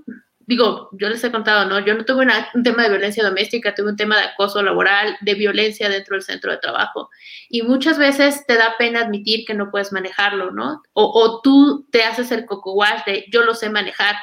digo, 0.51 0.89
yo 0.91 1.07
les 1.07 1.23
he 1.23 1.31
contado, 1.31 1.63
¿no? 1.63 1.79
Yo 1.79 1.93
no 1.93 2.03
tuve 2.03 2.27
un 2.53 2.63
tema 2.63 2.83
de 2.83 2.89
violencia 2.89 3.23
doméstica, 3.23 3.73
tuve 3.73 3.91
un 3.91 3.95
tema 3.95 4.17
de 4.17 4.25
acoso 4.25 4.61
laboral, 4.61 5.15
de 5.21 5.33
violencia 5.33 5.87
dentro 5.87 6.17
del 6.17 6.23
centro 6.23 6.51
de 6.51 6.57
trabajo. 6.57 7.09
Y 7.47 7.61
muchas 7.61 7.97
veces 7.97 8.45
te 8.45 8.57
da 8.57 8.75
pena 8.77 8.99
admitir 8.99 9.45
que 9.45 9.53
no 9.53 9.71
puedes 9.71 9.93
manejarlo, 9.93 10.51
¿no? 10.51 10.83
O, 10.91 11.39
tú 11.41 11.87
te 11.89 12.03
haces 12.03 12.33
el 12.33 12.45
coco 12.45 12.73
wash 12.73 13.05
de 13.05 13.23
yo 13.31 13.43
lo 13.43 13.55
sé 13.55 13.69
manejar. 13.69 14.15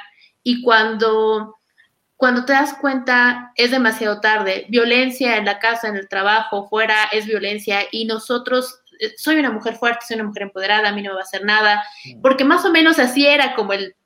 Y 0.43 0.63
cuando, 0.63 1.57
cuando 2.17 2.45
te 2.45 2.53
das 2.53 2.75
cuenta 2.75 3.51
es 3.57 3.71
demasiado 3.71 4.21
tarde. 4.21 4.67
Violencia 4.69 5.39
en 5.39 5.47
la 5.47 5.59
casa, 5.59 5.89
en 5.89 5.97
el 5.97 6.11
trabajo, 6.11 6.69
fuera 6.69 7.05
es 7.11 7.25
violencia. 7.25 7.87
Y 7.91 8.05
nosotros 8.05 8.83
eh, 9.01 9.15
soy 9.17 9.37
una 9.37 9.51
mujer 9.51 9.77
fuerte, 9.77 10.05
soy 10.07 10.17
una 10.17 10.29
mujer 10.29 10.43
empoderada, 10.43 10.91
a 10.91 10.93
mí 10.93 11.01
no 11.01 11.09
me 11.09 11.15
va 11.15 11.21
a 11.23 11.25
hacer 11.25 11.47
nada, 11.47 11.83
mm. 12.05 12.21
porque 12.21 12.45
más 12.45 12.67
o 12.67 12.71
menos 12.71 12.99
así 12.99 13.27
era 13.27 13.55
como 13.55 13.73
el 13.73 13.97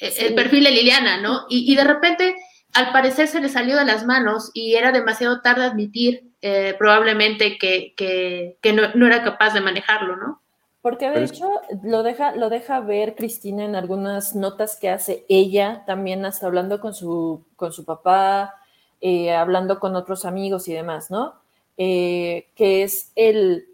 el 0.00 0.34
perfil 0.34 0.64
de 0.64 0.70
Liliana, 0.70 1.20
¿no? 1.20 1.46
Y, 1.48 1.74
de 1.74 1.84
repente, 1.84 2.36
al 2.72 2.92
parecer, 2.92 3.28
se 3.28 3.40
le 3.40 3.48
salió 3.48 3.76
de 3.76 3.84
las 3.84 4.04
manos 4.04 4.50
y 4.54 4.74
era 4.74 4.92
demasiado 4.92 5.40
tarde 5.40 5.64
admitir 5.64 6.30
eh, 6.42 6.74
probablemente 6.78 7.58
que, 7.58 8.56
no, 8.72 9.06
era 9.06 9.22
capaz 9.22 9.54
de 9.54 9.60
manejarlo, 9.60 10.16
¿no? 10.16 10.40
Porque 10.82 11.08
de 11.08 11.24
hecho 11.24 11.48
lo 11.82 12.02
deja, 12.02 12.36
lo 12.36 12.50
deja 12.50 12.80
ver 12.80 13.14
Cristina 13.14 13.64
en 13.64 13.74
algunas 13.74 14.34
notas 14.34 14.76
que 14.78 14.90
hace 14.90 15.24
ella, 15.30 15.82
también 15.86 16.26
hasta 16.26 16.44
hablando 16.44 16.78
con 16.78 16.92
su, 16.92 17.46
con 17.56 17.72
su 17.72 17.86
papá, 17.86 18.54
eh, 19.00 19.32
hablando 19.32 19.80
con 19.80 19.96
otros 19.96 20.26
amigos 20.26 20.68
y 20.68 20.74
demás, 20.74 21.10
¿no? 21.10 21.36
Eh, 21.78 22.48
que 22.54 22.82
es 22.82 23.12
el, 23.16 23.66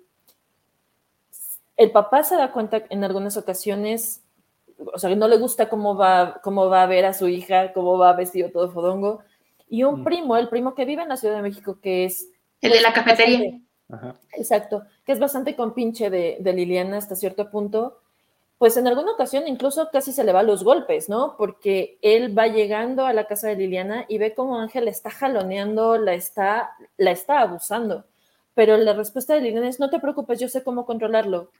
el 1.76 1.90
papá 1.90 2.22
se 2.22 2.36
da 2.36 2.52
cuenta 2.52 2.84
en 2.90 3.02
algunas 3.04 3.36
ocasiones 3.36 4.22
o 4.92 4.98
sea, 4.98 5.14
no 5.14 5.28
le 5.28 5.38
gusta 5.38 5.68
cómo 5.68 5.96
va, 5.96 6.40
cómo 6.42 6.68
va 6.68 6.82
a 6.82 6.86
ver 6.86 7.04
a 7.04 7.12
su 7.12 7.28
hija, 7.28 7.72
cómo 7.72 7.98
va 7.98 8.12
vestido 8.14 8.50
todo 8.50 8.70
fodongo. 8.70 9.20
Y 9.68 9.84
un 9.84 10.00
mm. 10.00 10.04
primo, 10.04 10.36
el 10.36 10.48
primo 10.48 10.74
que 10.74 10.84
vive 10.84 11.02
en 11.02 11.08
la 11.08 11.16
Ciudad 11.16 11.36
de 11.36 11.42
México, 11.42 11.78
que 11.80 12.04
es... 12.04 12.28
El 12.60 12.72
de 12.72 12.80
la 12.80 12.92
cafetería. 12.92 13.60
exacto, 14.32 14.82
que 15.04 15.12
es 15.12 15.18
bastante 15.18 15.56
compinche 15.56 16.10
de, 16.10 16.38
de 16.40 16.52
Liliana 16.52 16.98
hasta 16.98 17.16
cierto 17.16 17.50
punto, 17.50 18.00
pues 18.58 18.76
en 18.76 18.86
alguna 18.86 19.12
ocasión 19.12 19.44
incluso 19.48 19.88
casi 19.90 20.12
se 20.12 20.22
le 20.22 20.32
va 20.32 20.42
los 20.42 20.64
golpes, 20.64 21.08
¿no? 21.08 21.34
Porque 21.38 21.98
él 22.02 22.36
va 22.38 22.46
llegando 22.46 23.06
a 23.06 23.14
la 23.14 23.24
casa 23.24 23.48
de 23.48 23.56
Liliana 23.56 24.04
y 24.06 24.18
ve 24.18 24.34
cómo 24.34 24.58
Ángel 24.58 24.86
está 24.86 25.10
jaloneando, 25.10 25.96
la 25.96 26.12
está, 26.12 26.72
la 26.98 27.10
está 27.10 27.40
abusando. 27.40 28.04
Pero 28.52 28.76
la 28.76 28.92
respuesta 28.92 29.34
de 29.34 29.40
Liliana 29.40 29.68
es, 29.68 29.80
no 29.80 29.88
te 29.88 29.98
preocupes, 29.98 30.38
yo 30.38 30.48
sé 30.48 30.62
cómo 30.62 30.84
controlarlo 30.84 31.50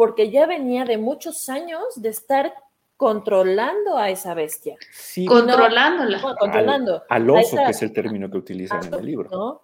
porque 0.00 0.30
ya 0.30 0.46
venía 0.46 0.86
de 0.86 0.96
muchos 0.96 1.50
años 1.50 1.82
de 1.96 2.08
estar 2.08 2.54
controlando 2.96 3.98
a 3.98 4.08
esa 4.08 4.32
bestia. 4.32 4.78
Sí, 4.90 5.26
controlándola. 5.26 6.22
controlando. 6.38 7.02
Al, 7.10 7.28
oso, 7.28 7.58
que 7.58 7.70
es 7.70 7.82
el 7.82 7.92
término 7.92 8.30
que 8.30 8.38
utilizan 8.38 8.82
en 8.86 8.94
el 8.94 9.04
libro. 9.04 9.60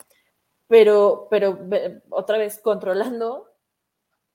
Pero, 0.68 1.26
pero 1.30 1.58
otra 2.10 2.36
vez, 2.36 2.60
controlando, 2.62 3.50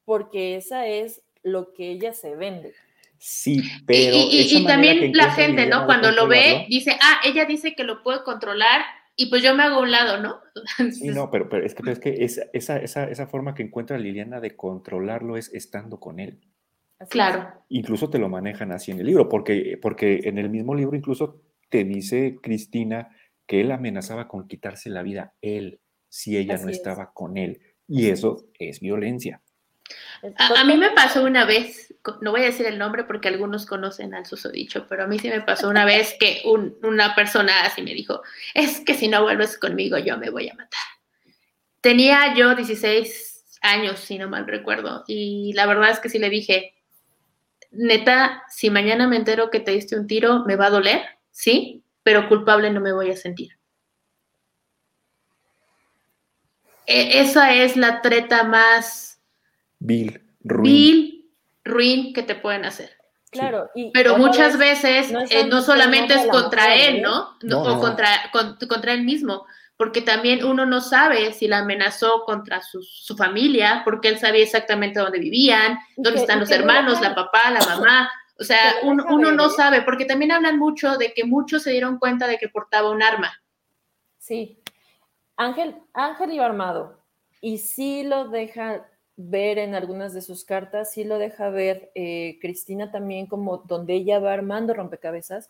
porque 0.04 0.56
esa 0.56 0.88
es 0.88 1.22
lo 1.43 1.72
que 1.72 1.91
ella 1.91 2.14
se 2.14 2.36
vende. 2.36 2.74
Sí, 3.20 3.62
pero. 3.86 4.16
Y, 4.18 4.66
también 4.66 5.12
la 5.14 5.30
gente, 5.30 5.68
¿no? 5.68 5.86
Cuando 5.86 6.10
lo 6.10 6.28
ve, 6.28 6.66
dice, 6.68 6.97
ah, 6.99 7.22
ella 7.24 7.45
dice 7.45 7.76
que 7.76 7.84
lo 7.84 8.02
puede 8.02 8.24
controlar 8.24 8.82
y 9.16 9.30
pues 9.30 9.43
yo 9.43 9.55
me 9.55 9.64
hago 9.64 9.78
a 9.78 9.82
un 9.82 9.91
lado, 9.91 10.22
¿no? 10.22 10.39
Sí, 10.91 11.09
no, 11.09 11.30
pero, 11.30 11.49
pero 11.49 11.66
es 11.66 11.76
que, 11.76 11.91
es 11.91 11.99
que 11.99 12.24
esa, 12.24 12.78
esa, 12.78 13.05
esa, 13.05 13.28
forma 13.28 13.53
que 13.53 13.64
encuentra 13.64 13.97
Liliana 13.97 14.39
de 14.39 14.55
controlarlo 14.55 15.38
es 15.38 15.53
estando 15.53 15.99
con 15.99 16.20
él. 16.20 16.41
Claro. 17.09 17.64
Incluso 17.70 18.09
te 18.09 18.20
lo 18.20 18.30
manejan 18.30 18.72
así 18.72 18.91
en 18.91 18.99
el 18.99 19.07
libro, 19.07 19.28
porque, 19.28 19.78
porque 19.82 20.22
en 20.24 20.38
el 20.38 20.49
mismo 20.49 20.76
libro 20.76 20.95
incluso 20.95 21.41
te 21.70 21.84
dice 21.84 22.38
Cristina 22.41 23.09
que 23.47 23.62
él 23.62 23.72
amenazaba 23.72 24.28
con 24.28 24.47
quitarse 24.47 24.89
la 24.89 25.01
vida 25.01 25.34
él 25.41 25.82
si 26.09 26.38
ella 26.38 26.57
no 26.57 26.70
estaba 26.70 27.12
con 27.14 27.38
él. 27.38 27.62
Y 27.88 28.09
eso 28.09 28.45
es 28.59 28.80
violencia. 28.80 29.41
A, 30.38 30.64
mí 30.66 30.78
me 30.78 30.92
pasó 30.92 31.24
una 31.24 31.46
vez, 31.46 31.94
no 32.22 32.32
voy 32.32 32.42
a 32.42 32.46
decir 32.46 32.66
el 32.66 32.78
nombre 32.78 33.04
porque 33.04 33.28
algunos 33.28 33.66
conocen 33.66 34.14
al 34.14 34.26
susodicho, 34.26 34.86
pero 34.88 35.04
a 35.04 35.08
mí 35.08 35.18
sí 35.18 35.30
me 35.30 35.42
pasó 35.42 35.68
una 35.70 35.86
vez 35.86 36.16
que 36.20 36.44
una 36.46 37.16
persona 37.16 37.62
así 37.64 37.82
me 37.82 37.94
dijo, 37.94 38.22
es 38.54 38.82
que 38.82 38.94
si 38.94 39.08
no 39.08 39.24
vuelves 39.24 39.58
conmigo 39.58 39.98
yo 39.98 40.18
me 40.18 40.30
voy 40.30 40.50
a 40.50 40.54
matar. 40.54 40.80
Tenía 41.82 42.36
yo 42.36 42.54
16 42.56 43.60
años, 43.62 44.00
si 44.00 44.18
no 44.18 44.30
mal 44.30 44.48
recuerdo, 44.48 45.04
y 45.08 45.54
la 45.54 45.66
verdad 45.66 45.89
es 45.89 46.00
que 46.00 46.10
sí 46.10 46.20
le 46.20 46.30
dije, 46.30 46.76
neta, 47.72 48.44
si 48.50 48.70
mañana 48.70 49.08
me 49.08 49.18
entero 49.18 49.50
que 49.50 49.60
te 49.60 49.72
diste 49.72 49.96
un 49.96 50.08
tiro, 50.08 50.44
me 50.46 50.56
va 50.56 50.68
a 50.68 50.72
doler, 50.72 51.02
sí, 51.32 51.84
pero 52.04 52.28
culpable 52.28 52.70
no 52.70 52.82
me 52.82 52.94
voy 52.94 53.10
a 53.10 53.18
sentir. 53.18 53.58
E, 56.86 57.22
esa 57.22 57.54
es 57.54 57.78
la 57.78 58.02
treta 58.02 58.44
más 58.44 59.11
Bill, 59.82 60.22
ruin. 60.44 61.26
ruin 61.64 62.14
que 62.14 62.22
te 62.22 62.36
pueden 62.36 62.66
hacer. 62.66 62.92
Claro, 63.32 63.70
pero 63.94 64.18
muchas 64.18 64.58
veces 64.58 65.12
no, 65.12 65.22
eh, 65.22 65.62
solamente 65.64 66.14
es 66.14 66.28
contra 66.28 66.76
él, 66.76 66.98
¿eh? 66.98 67.02
¿no? 67.02 67.38
o 67.58 67.80
contra, 67.80 68.08
contra 68.32 68.94
él 68.94 69.04
mismo, 69.04 69.46
porque 69.78 70.02
también 70.02 70.44
uno 70.44 70.66
no 70.66 70.82
sabe 70.82 71.32
si 71.32 71.48
la 71.48 71.60
amenazó 71.60 72.26
contra 72.26 72.62
su, 72.62 73.16
familia, 73.16 73.82
porque 73.86 74.10
él 74.10 74.20
sabía 74.20 74.44
exactamente 74.44 75.00
dónde 75.00 75.20
vivían, 75.20 75.80
dónde 75.96 76.20
están 76.20 76.42
los 76.42 76.52
hermanos, 76.52 77.02
la 77.02 77.16
papá, 77.16 77.52
la 77.52 77.66
mamá. 77.66 78.12
O 78.38 78.44
sea, 78.44 78.76
uno, 78.84 79.06
uno 79.10 79.32
no 79.32 79.50
sabe, 79.50 79.82
porque 79.82 80.06
también 80.06 80.34
hablan 80.34 80.60
mucho 80.60 80.98
de 80.98 81.14
que 81.14 81.24
muchos 81.24 81.64
se 81.64 81.72
dieron 81.72 82.00
cuenta 82.00 82.28
de 82.28 82.38
que 82.38 82.50
portaba 82.50 82.92
un 82.92 83.02
arma. 83.02 83.32
Sí. 84.18 84.60
Ángel, 85.38 85.78
Ángel 85.94 86.34
iba 86.34 86.46
armado 86.46 87.02
y 87.40 87.60
sí 87.60 88.04
lo 88.04 88.28
deja 88.28 88.86
ver 89.30 89.58
en 89.58 89.76
algunas 89.76 90.14
de 90.14 90.22
sus 90.22 90.44
cartas, 90.46 90.92
sí 90.92 91.04
lo 91.04 91.18
deja 91.18 91.50
ver 91.50 91.92
eh, 91.96 92.38
Cristina 92.42 92.92
también 92.92 93.28
como 93.28 93.58
donde 93.58 93.94
ella 93.94 94.20
va 94.20 94.34
armando 94.34 94.74
rompecabezas. 94.74 95.50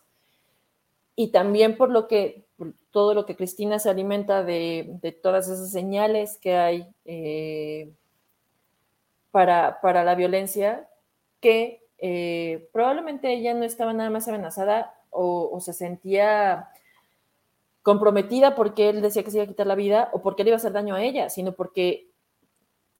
Y 1.14 1.28
también 1.28 1.76
por 1.76 1.90
lo 1.90 2.08
que, 2.08 2.44
todo 2.90 3.14
lo 3.14 3.26
que 3.26 3.36
Cristina 3.36 3.78
se 3.78 3.90
alimenta 3.90 4.42
de, 4.42 5.18
todas 5.22 5.48
esas 5.48 5.70
señales 5.70 6.38
que 6.38 6.56
hay 6.56 6.86
eh, 7.04 7.92
para, 9.30 9.80
para, 9.80 10.04
la 10.04 10.14
violencia, 10.14 10.88
que 11.40 11.82
eh, 11.98 12.68
probablemente 12.72 13.32
ella 13.32 13.54
no 13.54 13.64
estaba 13.64 13.92
nada 13.92 14.10
más 14.10 14.26
amenazada 14.26 14.94
o, 15.10 15.60
se 15.60 15.72
sentía 15.72 16.68
comprometida 17.82 18.54
porque 18.54 18.88
él 18.88 19.02
decía 19.02 19.22
que 19.22 19.30
se 19.30 19.36
iba 19.36 19.44
a 19.44 19.48
quitar 19.48 19.66
la 19.66 19.74
vida 19.74 20.08
o 20.12 20.22
porque 20.22 20.42
le 20.42 20.50
iba 20.50 20.56
a 20.56 20.58
hacer 20.58 20.72
daño 20.72 20.94
a 20.94 21.02
ella, 21.02 21.30
sino 21.30 21.52
porque 21.52 22.08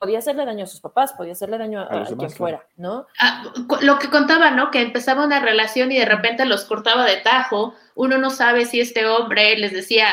podía 0.02 0.18
hacerle 0.18 0.44
daño 0.44 0.64
a 0.64 0.66
sus 0.66 0.80
papás, 0.80 1.12
podía 1.12 1.30
hacerle 1.30 1.58
daño 1.58 1.80
a, 1.80 2.04
quien 2.04 2.28
fuera, 2.28 2.66
¿no? 2.76 3.06
Ah, 3.20 3.44
lo 3.82 4.00
que 4.00 4.10
contaba, 4.10 4.50
¿no? 4.50 4.72
Que 4.72 4.82
empezaba 4.82 5.24
una 5.24 5.38
relación 5.38 5.92
y 5.92 5.96
de 5.96 6.04
repente 6.04 6.44
los 6.44 6.64
cortaba 6.64 7.06
de 7.06 7.18
tajo. 7.18 7.74
Uno 7.94 8.18
no 8.18 8.30
sabe 8.30 8.64
si 8.64 8.80
este 8.80 9.06
hombre 9.06 9.56
les 9.56 9.72
decía, 9.72 10.08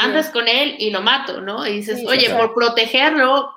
andas 0.00 0.28
con 0.28 0.48
él 0.48 0.76
y 0.78 0.90
lo 0.90 1.00
mato, 1.00 1.40
¿no? 1.40 1.66
Y 1.66 1.76
dices, 1.76 2.04
oye, 2.06 2.28
por 2.28 2.52
protegerlo, 2.52 3.54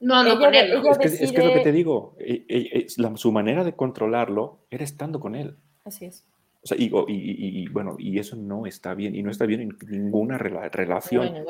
no 0.00 0.16
ando 0.16 0.38
con 0.38 0.54
él. 0.54 0.74
Es, 0.74 0.98
que, 0.98 1.24
es, 1.24 1.32
lo 1.32 1.54
que 1.54 1.60
te 1.60 1.72
digo, 1.72 2.14
e, 2.20 2.44
e, 2.46 3.16
su 3.16 3.32
manera 3.32 3.64
de 3.64 3.74
controlarlo 3.74 4.66
era 4.68 4.84
estando 4.84 5.18
con 5.18 5.34
él. 5.34 5.56
Así 5.86 6.04
es. 6.04 6.26
O 6.64 6.66
sea, 6.66 6.78
y, 6.80 7.68
bueno, 7.68 7.96
y 7.98 8.18
eso 8.18 8.36
no 8.36 8.64
está 8.64 8.94
bien, 8.94 9.14
y 9.14 9.22
no 9.22 9.30
está 9.30 9.44
bien 9.44 9.60
en 9.60 9.76
ninguna 9.86 10.38
relación. 10.38 11.44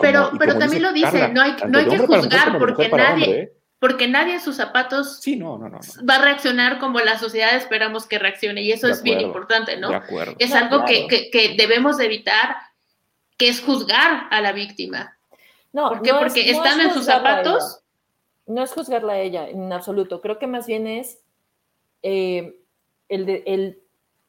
pero, 0.00 0.30
pero, 0.38 0.56
también 0.56 0.82
lo 0.84 0.92
dice, 0.92 1.30
no 1.30 1.42
hay, 1.42 1.56
no 1.68 1.78
hay 1.78 1.88
que 1.88 1.98
juzgar 1.98 2.56
porque 2.56 2.88
nadie, 2.88 3.40
¿eh? 3.40 3.52
porque 3.80 4.06
nadie 4.06 4.34
en 4.34 4.40
sus 4.40 4.54
zapatos 4.54 5.18
sí, 5.20 5.34
no, 5.34 5.58
no, 5.58 5.68
no, 5.68 5.80
va 6.08 6.14
a 6.14 6.22
reaccionar 6.22 6.78
como 6.78 7.00
la 7.00 7.18
sociedad 7.18 7.56
esperamos 7.56 8.06
que 8.06 8.20
reaccione, 8.20 8.62
y 8.62 8.70
eso 8.70 8.86
es 8.86 9.02
bien 9.02 9.20
importante, 9.20 9.78
¿no? 9.78 9.90
Es 10.38 10.54
algo 10.54 10.84
que, 10.84 11.08
que, 11.08 11.56
debemos 11.58 11.98
evitar, 11.98 12.54
que 13.36 13.48
es 13.48 13.60
juzgar 13.60 14.28
a 14.30 14.40
la 14.40 14.52
víctima. 14.52 15.18
No, 15.72 15.88
¿Por 15.88 16.02
qué? 16.02 16.14
porque 16.14 16.50
están 16.52 16.80
en 16.80 16.92
sus 16.92 17.04
zapatos. 17.04 17.80
No 18.46 18.62
es 18.62 18.70
juzgarla 18.70 19.14
a 19.14 19.18
ella 19.18 19.48
en 19.48 19.72
absoluto, 19.72 20.20
creo 20.20 20.38
que 20.38 20.46
más 20.46 20.68
bien 20.68 20.86
es 20.86 21.18
eh, 22.04 22.54
el, 23.08 23.26
de, 23.26 23.42
el 23.44 23.80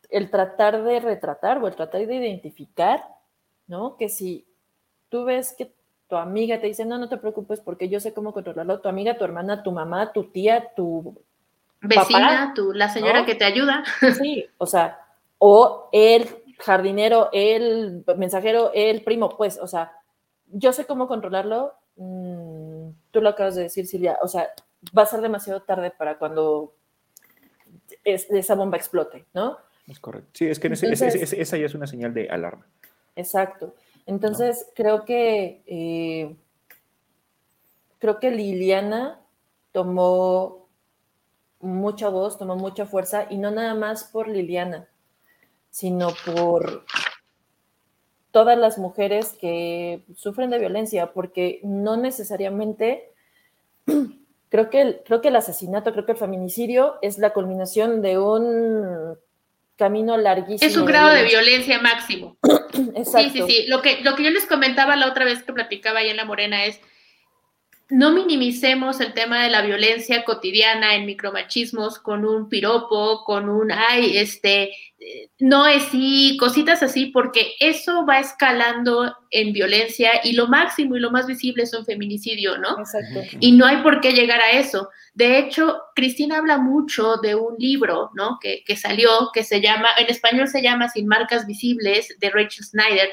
el 0.09 0.29
tratar 0.29 0.83
de 0.83 0.99
retratar 0.99 1.61
o 1.61 1.67
el 1.67 1.75
tratar 1.75 2.05
de 2.05 2.15
identificar, 2.15 3.03
¿no? 3.67 3.97
Que 3.97 4.09
si 4.09 4.45
tú 5.09 5.25
ves 5.25 5.53
que 5.57 5.71
tu 6.07 6.15
amiga 6.15 6.59
te 6.59 6.67
dice, 6.67 6.85
no, 6.85 6.97
no 6.97 7.09
te 7.09 7.17
preocupes 7.17 7.59
porque 7.59 7.89
yo 7.89 7.99
sé 7.99 8.13
cómo 8.13 8.33
controlarlo, 8.33 8.79
tu 8.79 8.87
amiga, 8.89 9.17
tu 9.17 9.25
hermana, 9.25 9.63
tu 9.63 9.71
mamá, 9.71 10.13
tu 10.13 10.25
tía, 10.25 10.73
tu 10.75 11.21
vecina, 11.81 12.53
tu, 12.55 12.73
la 12.73 12.89
señora 12.89 13.25
que 13.25 13.35
te 13.35 13.45
ayuda. 13.45 13.83
Sí, 14.17 14.45
o 14.57 14.65
sea, 14.65 14.99
o 15.37 15.89
el 15.91 16.27
jardinero, 16.59 17.29
el 17.33 18.03
mensajero, 18.17 18.71
el 18.73 19.03
primo, 19.03 19.35
pues, 19.37 19.59
o 19.61 19.67
sea, 19.67 19.91
yo 20.47 20.71
sé 20.71 20.85
cómo 20.85 21.07
controlarlo, 21.07 21.73
mm, 21.97 22.89
tú 23.11 23.21
lo 23.21 23.29
acabas 23.29 23.55
de 23.55 23.63
decir, 23.63 23.85
Silvia, 23.85 24.17
o 24.21 24.27
sea, 24.27 24.49
va 24.97 25.03
a 25.03 25.07
ser 25.07 25.21
demasiado 25.21 25.61
tarde 25.61 25.91
para 25.91 26.17
cuando 26.17 26.73
esa 28.03 28.55
bomba 28.55 28.77
explote, 28.77 29.25
¿no? 29.33 29.57
Es 29.87 29.99
correcto. 29.99 30.31
Sí, 30.33 30.47
es 30.47 30.59
que 30.59 30.67
esa 30.67 31.57
ya 31.57 31.65
es 31.65 31.75
una 31.75 31.87
señal 31.87 32.13
de 32.13 32.29
alarma. 32.29 32.65
Exacto. 33.15 33.73
Entonces, 34.05 34.69
creo 34.75 35.05
que 35.05 35.63
eh, 35.65 36.35
creo 37.99 38.19
que 38.19 38.31
Liliana 38.31 39.19
tomó 39.71 40.67
mucha 41.59 42.09
voz, 42.09 42.37
tomó 42.37 42.55
mucha 42.55 42.85
fuerza, 42.85 43.27
y 43.29 43.37
no 43.37 43.51
nada 43.51 43.73
más 43.73 44.05
por 44.05 44.27
Liliana, 44.27 44.87
sino 45.69 46.09
por 46.25 46.85
todas 48.31 48.57
las 48.57 48.77
mujeres 48.77 49.33
que 49.39 50.03
sufren 50.15 50.49
de 50.49 50.59
violencia, 50.59 51.13
porque 51.13 51.59
no 51.63 51.97
necesariamente 51.97 53.11
creo 54.49 54.69
que 54.69 54.81
el, 54.81 55.01
creo 55.03 55.21
que 55.21 55.29
el 55.29 55.35
asesinato, 55.35 55.91
creo 55.91 56.05
que 56.05 56.11
el 56.11 56.17
feminicidio 56.17 56.95
es 57.01 57.17
la 57.17 57.33
culminación 57.33 58.01
de 58.01 58.19
un 58.19 59.17
camino 59.77 60.17
larguísimo. 60.17 60.69
Es 60.69 60.75
un 60.75 60.85
grado 60.85 61.09
de 61.09 61.23
violencia, 61.23 61.79
máximo. 61.79 62.37
Exacto. 62.95 63.17
Sí, 63.17 63.29
sí, 63.29 63.43
sí. 63.47 63.65
Lo 63.67 63.81
que, 63.81 64.01
lo 64.01 64.15
que 64.15 64.23
yo 64.23 64.29
les 64.29 64.45
comentaba 64.45 64.95
la 64.95 65.07
otra 65.07 65.25
vez 65.25 65.43
que 65.43 65.53
platicaba 65.53 65.99
ahí 65.99 66.09
en 66.09 66.17
La 66.17 66.25
Morena 66.25 66.65
es, 66.65 66.79
no 67.89 68.11
minimicemos 68.11 68.99
el 68.99 69.13
tema 69.13 69.43
de 69.43 69.49
la 69.49 69.61
violencia 69.61 70.25
cotidiana 70.25 70.95
en 70.95 71.05
micromachismos 71.05 71.99
con 71.99 72.25
un 72.25 72.49
piropo, 72.49 73.23
con 73.23 73.47
un, 73.47 73.71
ay, 73.71 74.17
este, 74.17 74.71
no 75.39 75.65
es 75.67 75.83
sí, 75.83 76.35
cositas 76.37 76.83
así, 76.83 77.07
porque 77.07 77.53
eso 77.59 78.05
va 78.05 78.19
escalando 78.19 79.15
en 79.31 79.53
violencia 79.53 80.19
y 80.23 80.33
lo 80.33 80.47
máximo 80.47 80.97
y 80.97 80.99
lo 80.99 81.11
más 81.11 81.27
visible 81.27 81.63
es 81.63 81.73
un 81.73 81.85
feminicidio, 81.85 82.57
¿no? 82.57 82.77
Exacto. 82.79 83.21
Y 83.39 83.53
no 83.53 83.65
hay 83.65 83.77
por 83.77 84.01
qué 84.01 84.11
llegar 84.11 84.41
a 84.41 84.51
eso. 84.51 84.89
De 85.13 85.39
hecho, 85.39 85.77
Cristina 85.95 86.39
habla 86.39 86.57
mucho 86.57 87.15
de 87.17 87.35
un 87.35 87.55
libro, 87.57 88.11
¿no? 88.15 88.37
Que, 88.41 88.63
que 88.65 88.75
salió, 88.75 89.29
que 89.33 89.43
se 89.43 89.61
llama, 89.61 89.89
en 89.97 90.07
español 90.07 90.47
se 90.49 90.61
llama 90.61 90.89
Sin 90.89 91.07
marcas 91.07 91.47
visibles, 91.47 92.13
de 92.19 92.29
Rachel 92.29 92.65
Snyder, 92.65 93.09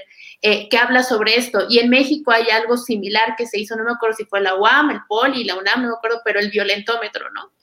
eh, 0.47 0.69
que 0.69 0.77
habla 0.77 1.03
sobre 1.03 1.39
esto. 1.39 1.65
Y 1.71 1.79
en 1.79 1.89
México 1.89 2.31
hay 2.31 2.51
algo 2.51 2.77
similar 2.77 3.35
que 3.35 3.47
se 3.47 3.59
hizo, 3.59 3.77
no 3.77 3.85
me 3.85 3.93
acuerdo 3.93 4.17
si 4.17 4.27
fue 4.27 4.43
la 4.43 4.55
UAM, 4.57 4.91
el 4.91 5.01
POLI, 5.09 5.43
la 5.45 5.57
UNAM, 5.57 5.81
no 5.81 5.89
me 5.89 5.95
acuerdo, 5.95 6.21
pero 6.23 6.39
el 6.39 6.51
violentómetro, 6.51 7.31
¿no? 7.31 7.55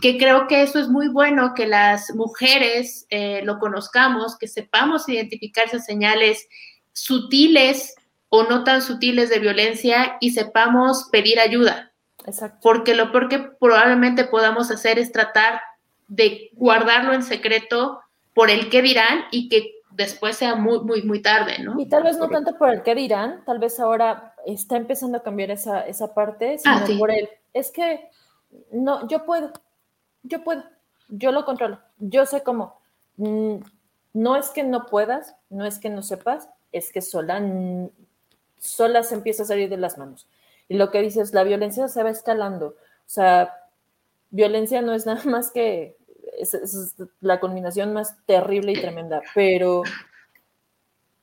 que 0.00 0.16
creo 0.16 0.46
que 0.46 0.62
eso 0.62 0.78
es 0.78 0.88
muy 0.88 1.08
bueno, 1.08 1.52
que 1.54 1.66
las 1.66 2.14
mujeres 2.14 3.06
eh, 3.10 3.42
lo 3.44 3.58
conozcamos, 3.58 4.38
que 4.38 4.48
sepamos 4.48 5.06
identificar 5.06 5.66
esas 5.66 5.84
señales 5.84 6.48
sutiles 6.94 7.94
o 8.30 8.44
no 8.44 8.64
tan 8.64 8.80
sutiles 8.80 9.28
de 9.28 9.40
violencia 9.40 10.16
y 10.20 10.30
sepamos 10.30 11.08
pedir 11.12 11.38
ayuda. 11.38 11.92
Exacto. 12.24 12.58
Porque 12.62 12.94
lo 12.94 13.12
peor 13.12 13.28
que 13.28 13.40
probablemente 13.60 14.24
podamos 14.24 14.70
hacer 14.70 14.98
es 14.98 15.12
tratar 15.12 15.60
de 16.08 16.48
guardarlo 16.54 17.12
en 17.12 17.22
secreto 17.22 18.00
por 18.32 18.48
el 18.48 18.70
que 18.70 18.80
dirán 18.80 19.26
y 19.30 19.50
que 19.50 19.74
después 19.92 20.36
sea 20.36 20.54
muy, 20.54 20.80
muy, 20.80 21.02
muy 21.02 21.22
tarde, 21.22 21.58
¿no? 21.62 21.78
Y 21.80 21.86
tal 21.86 22.02
vez 22.02 22.16
no 22.18 22.28
tanto 22.28 22.56
por 22.56 22.70
el 22.70 22.82
que 22.82 22.94
dirán, 22.94 23.44
tal 23.44 23.58
vez 23.58 23.78
ahora 23.80 24.34
está 24.46 24.76
empezando 24.76 25.18
a 25.18 25.22
cambiar 25.22 25.50
esa, 25.50 25.86
esa 25.86 26.14
parte, 26.14 26.56
ah, 26.64 26.84
sino 26.86 26.98
por 26.98 27.10
el, 27.10 27.28
es 27.52 27.70
que 27.70 28.08
no, 28.72 29.06
yo 29.08 29.24
puedo, 29.24 29.52
yo 30.22 30.42
puedo, 30.42 30.64
yo 31.08 31.32
lo 31.32 31.44
controlo, 31.44 31.80
yo 31.98 32.26
sé 32.26 32.42
cómo. 32.42 32.80
Mm, 33.16 33.56
no 34.12 34.36
es 34.36 34.50
que 34.50 34.64
no 34.64 34.86
puedas, 34.86 35.36
no 35.50 35.64
es 35.64 35.78
que 35.78 35.90
no 35.90 36.02
sepas, 36.02 36.48
es 36.72 36.92
que 36.92 37.00
sola, 37.00 37.42
sola 38.58 39.02
se 39.02 39.14
empieza 39.14 39.42
a 39.42 39.46
salir 39.46 39.68
de 39.68 39.76
las 39.76 39.98
manos. 39.98 40.28
Y 40.68 40.76
lo 40.76 40.90
que 40.90 41.00
dices, 41.00 41.34
la 41.34 41.44
violencia 41.44 41.88
se 41.88 42.02
va 42.02 42.10
escalando. 42.10 42.66
O 42.66 43.12
sea, 43.12 43.56
violencia 44.30 44.82
no 44.82 44.94
es 44.94 45.06
nada 45.06 45.22
más 45.26 45.50
que 45.50 45.96
es, 46.38 46.96
la 47.20 47.40
combinación 47.40 47.92
más 47.92 48.16
terrible 48.26 48.72
y 48.72 48.80
tremenda, 48.80 49.22
pero 49.34 49.82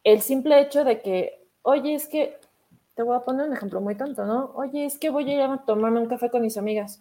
el 0.03 0.21
simple 0.21 0.61
hecho 0.61 0.83
de 0.83 1.01
que, 1.01 1.45
oye, 1.61 1.95
es 1.95 2.07
que, 2.07 2.39
te 2.95 3.03
voy 3.03 3.15
a 3.15 3.19
poner 3.19 3.47
un 3.47 3.53
ejemplo 3.53 3.79
muy 3.79 3.95
tonto, 3.95 4.25
¿no? 4.25 4.51
Oye, 4.55 4.85
es 4.85 4.97
que 4.97 5.11
voy 5.11 5.29
a 5.29 5.33
ir 5.35 5.41
a 5.41 5.63
tomarme 5.65 5.99
un 5.99 6.07
café 6.07 6.31
con 6.31 6.41
mis 6.41 6.57
amigas 6.57 6.99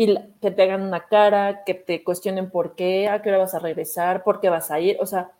y 0.00 0.16
que 0.40 0.52
te 0.52 0.62
hagan 0.62 0.82
una 0.82 1.06
cara, 1.08 1.64
que 1.64 1.74
te 1.74 2.04
cuestionen 2.04 2.50
por 2.50 2.76
qué, 2.76 3.08
a 3.08 3.20
qué 3.20 3.30
hora 3.30 3.38
vas 3.38 3.54
a 3.54 3.58
regresar, 3.58 4.22
por 4.22 4.40
qué 4.40 4.48
vas 4.48 4.70
a 4.70 4.78
ir, 4.78 4.96
o 5.00 5.06
sea... 5.06 5.32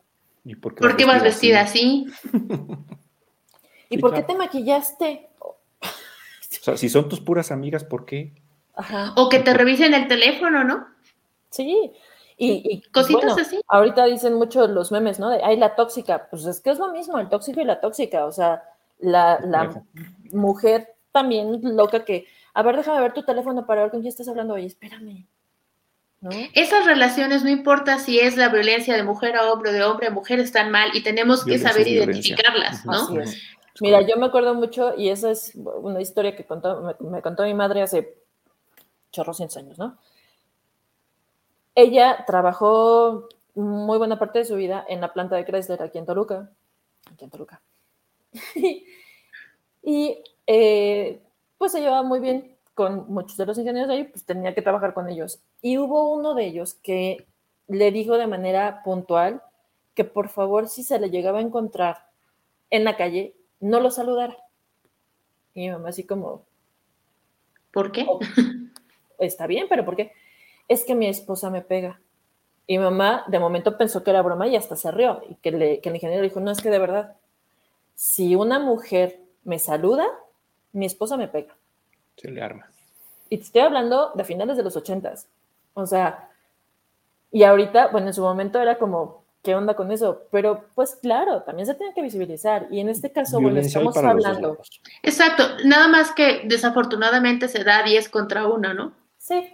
¿Y 0.45 0.57
por 0.57 0.75
qué, 0.75 1.05
vas, 1.05 1.23
vestida 1.23 1.61
así? 1.61 2.07
¿Y 3.89 3.99
por 3.99 4.13
qué 4.13 4.23
te 4.23 4.35
maquillaste? 4.35 5.29
O 5.41 5.57
sea, 6.61 6.77
si 6.77 6.89
son 6.89 7.09
tus 7.09 7.21
puras 7.21 7.53
amigas, 7.53 7.85
¿por 7.85 8.05
qué? 8.05 8.33
Ajá. 8.79 9.13
O 9.17 9.29
que 9.29 9.41
te 9.41 9.53
revisen 9.53 9.93
el 9.93 10.09
teléfono, 10.09 10.65
¿no? 10.65 10.87
Sí. 11.51 11.93
Y, 12.39 12.83
cositas 12.93 13.37
así. 13.37 13.61
Ahorita 13.69 14.07
dicen 14.07 14.35
mucho 14.35 14.67
los 14.67 14.93
memes, 14.93 15.19
¿no? 15.19 15.29
De, 15.29 15.43
ay, 15.43 15.57
la 15.57 15.75
tóxica. 15.75 16.29
Pues 16.31 16.47
es 16.47 16.61
que 16.61 16.71
es 16.71 16.79
lo 16.79 16.93
mismo, 16.93 17.19
el 17.19 17.29
tóxico 17.29 17.61
y 17.61 17.65
la 17.65 17.81
tóxica. 17.81 18.25
O 18.25 18.33
sea, 18.33 18.63
la, 18.99 19.41
la 19.41 19.83
mujer 20.31 20.95
también 21.13 21.61
loca 21.77 22.05
que 22.05 22.27
a 22.59 22.63
ver, 22.63 22.77
déjame 22.77 23.01
ver 23.01 23.13
tu 23.13 23.23
teléfono 23.23 23.67
para 23.67 23.83
ver 23.83 23.93
con 23.93 24.01
quién 24.01 24.09
estás 24.09 24.27
hablando. 24.27 24.55
Oye, 24.55 24.67
espérame. 24.67 25.29
Esas 26.55 26.87
relaciones, 26.87 27.45
no 27.45 27.51
importa 27.51 28.01
si 28.01 28.19
es 28.19 28.37
la 28.37 28.49
violencia 28.49 28.97
de 28.97 29.05
mujer 29.05 29.37
a 29.37 29.53
hombre, 29.53 29.71
de 29.71 29.85
hombre 29.85 30.09
a 30.09 30.11
mujer, 30.11 30.41
están 30.41 30.73
mal 30.73 30.91
y 30.93 31.05
tenemos 31.05 31.45
que 31.45 31.59
saber 31.59 31.87
identificarlas, 31.87 32.85
¿no? 32.85 33.11
Mira, 33.81 34.01
yo 34.01 34.17
me 34.17 34.27
acuerdo 34.27 34.57
mucho, 34.57 34.95
y 34.99 35.11
esa 35.11 35.31
es 35.31 35.53
una 35.55 36.01
historia 36.01 36.35
que 36.35 36.45
contó, 36.45 36.97
me, 36.99 37.23
contó 37.23 37.45
mi 37.45 37.55
madre 37.55 37.83
hace 37.83 38.17
chorrocientos 39.11 39.57
años, 39.57 39.79
¿no? 39.79 39.99
Ella 41.75 42.25
trabajó 42.27 43.29
muy 43.55 43.99
buena 43.99 44.19
parte 44.19 44.41
de 44.41 44.45
su 44.45 44.57
vida 44.57 44.85
en 44.89 45.01
la 45.01 45.13
planta 45.13 45.37
de 45.37 45.45
Chrysler 45.45 45.83
aquí 45.83 45.99
en 45.99 46.07
Toluca. 46.07 46.51
Aquí 47.13 47.25
en 47.25 47.31
Toluca. 47.31 47.61
y 49.83 50.23
eh, 50.47 51.23
pues 51.57 51.73
se 51.73 51.81
llevaba 51.81 52.03
muy 52.03 52.21
bien 52.21 52.57
con 52.75 53.13
muchos 53.13 53.37
de 53.37 53.47
los 53.47 53.59
ingenieros 53.59 53.89
de 53.89 53.95
ahí, 53.95 54.05
pues 54.05 54.25
tenía 54.25 54.55
que 54.55 54.63
trabajar 54.63 54.95
con 54.95 55.09
ellos. 55.09 55.41
Y 55.61 55.79
hubo 55.79 56.13
uno 56.13 56.35
de 56.35 56.47
ellos 56.47 56.75
que 56.75 57.27
le 57.67 57.91
dijo 57.91 58.17
de 58.17 58.27
manera 58.27 58.83
puntual 58.85 59.43
que 59.95 60.05
por 60.05 60.29
favor 60.29 60.69
si 60.69 60.85
se 60.85 61.01
le 61.01 61.11
llegaba 61.11 61.39
a 61.39 61.43
encontrar 61.43 62.07
en 62.71 62.85
la 62.85 62.97
calle, 62.97 63.35
no 63.59 63.81
lo 63.81 63.91
saludara. 63.91 64.37
Y 65.55 65.63
mi 65.63 65.71
mamá 65.71 65.89
así 65.89 66.05
como... 66.05 66.45
¿Por 67.73 67.91
qué? 67.91 68.07
Oh, 68.09 68.21
está 69.19 69.47
bien, 69.47 69.67
pero 69.69 69.85
¿por 69.85 69.97
qué? 69.97 70.13
Es 70.69 70.85
que 70.85 70.95
mi 70.95 71.07
esposa 71.07 71.51
me 71.51 71.63
pega. 71.63 72.01
Y 72.67 72.79
mamá 72.79 73.25
de 73.29 73.39
momento 73.39 73.79
pensó 73.79 74.05
que 74.05 74.11
era 74.11 74.23
broma 74.23 74.47
y 74.47 74.57
hasta 74.57 74.77
se 74.77 74.91
rió. 74.91 75.23
Y 75.29 75.37
que, 75.37 75.51
le, 75.51 75.81
que 75.81 75.89
el 75.89 75.95
ingeniero 75.95 76.23
dijo, 76.23 76.41
no, 76.41 76.51
es 76.51 76.61
que 76.61 76.71
de 76.71 76.79
verdad, 76.79 77.17
si 77.95 78.35
una 78.35 78.59
mujer 78.59 79.21
me 79.45 79.59
saluda, 79.59 80.07
mi 80.73 80.87
esposa 80.87 81.17
me 81.17 81.29
pega. 81.29 81.57
Se 82.17 82.31
le 82.31 82.43
arma. 82.43 82.71
Y 83.31 83.39
te 83.39 83.45
estoy 83.45 83.63
hablando 83.63 84.13
de 84.15 84.25
finales 84.25 84.57
de 84.57 84.63
los 84.63 84.77
ochentas. 84.77 85.29
O 85.75 85.87
sea, 85.87 86.31
y 87.31 87.43
ahorita, 87.43 87.89
bueno, 87.89 88.09
en 88.09 88.15
su 88.15 88.23
momento 88.23 88.61
era 88.61 88.79
como, 88.79 89.23
¿qué 89.43 89.55
onda 89.55 89.75
con 89.75 89.93
eso? 89.93 90.23
Pero 90.31 90.65
pues 90.75 90.97
claro, 90.97 91.43
también 91.43 91.67
se 91.67 91.75
tiene 91.75 91.95
que 91.95 92.03
visibilizar. 92.03 92.67
Y 92.71 92.81
en 92.81 92.89
este 92.89 93.13
caso, 93.13 93.41
bueno, 93.41 93.61
estamos 93.61 93.97
hablando. 93.97 94.59
Exacto, 95.03 95.45
nada 95.65 95.89
más 95.89 96.13
que 96.13 96.43
desafortunadamente 96.45 97.49
se 97.49 97.65
da 97.65 97.83
10 97.83 98.09
contra 98.09 98.47
1, 98.47 98.75
¿no? 98.75 98.93
Sí, 99.29 99.47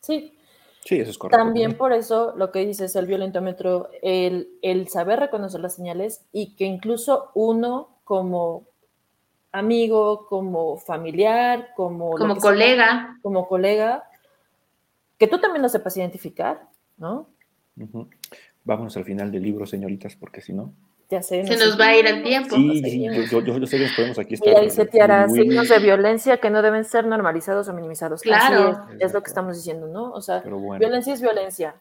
sí. 0.00 0.38
Sí, 0.84 0.98
eso 0.98 1.12
es 1.12 1.18
correcto. 1.18 1.38
También 1.38 1.76
por 1.76 1.92
eso 1.92 2.34
lo 2.36 2.50
que 2.50 2.66
dices, 2.66 2.96
el 2.96 3.06
violentómetro, 3.06 3.88
el, 4.02 4.48
el 4.62 4.88
saber 4.88 5.20
reconocer 5.20 5.60
las 5.60 5.76
señales 5.76 6.24
y 6.32 6.56
que 6.56 6.64
incluso 6.64 7.30
uno 7.34 7.90
como 8.02 8.64
amigo, 9.52 10.26
como 10.26 10.76
familiar, 10.76 11.68
como... 11.76 12.10
Como 12.12 12.36
colega. 12.36 13.16
como 13.22 13.46
colega, 13.46 14.08
que 15.18 15.28
tú 15.28 15.38
también 15.38 15.62
lo 15.62 15.68
sepas 15.68 15.96
identificar, 15.96 16.68
¿no? 16.96 17.28
Vámonos 18.64 18.96
al 18.96 19.04
final 19.04 19.30
del 19.30 19.42
libro, 19.42 19.66
señoritas, 19.66 20.16
porque 20.16 20.40
si 20.40 20.52
no... 20.52 20.72
Ya 21.12 21.20
sé, 21.20 21.46
Se 21.46 21.58
nos 21.58 21.78
va 21.78 21.88
a 21.88 21.96
ir 21.96 22.06
el 22.06 22.22
tiempo. 22.22 22.56
Sí, 22.56 22.80
sí 22.82 23.04
yo, 23.30 23.42
yo, 23.42 23.66
sé 23.66 23.76
que 23.76 23.82
nos 23.84 23.92
podemos 23.92 24.18
aquí 24.18 24.32
estar. 24.32 24.62
Y 24.62 24.64
dice 24.64 24.86
Tiara, 24.86 25.28
signos 25.28 25.68
de 25.68 25.78
violencia 25.78 26.38
que 26.38 26.48
no 26.48 26.62
deben 26.62 26.86
ser 26.86 27.04
normalizados 27.04 27.68
o 27.68 27.74
minimizados. 27.74 28.22
Claro. 28.22 28.86
es, 28.98 29.12
lo 29.12 29.22
que 29.22 29.28
estamos 29.28 29.58
diciendo, 29.58 29.88
¿no? 29.88 30.10
O 30.10 30.22
sea, 30.22 30.42
violencia 30.78 31.12
es 31.12 31.20
violencia. 31.20 31.74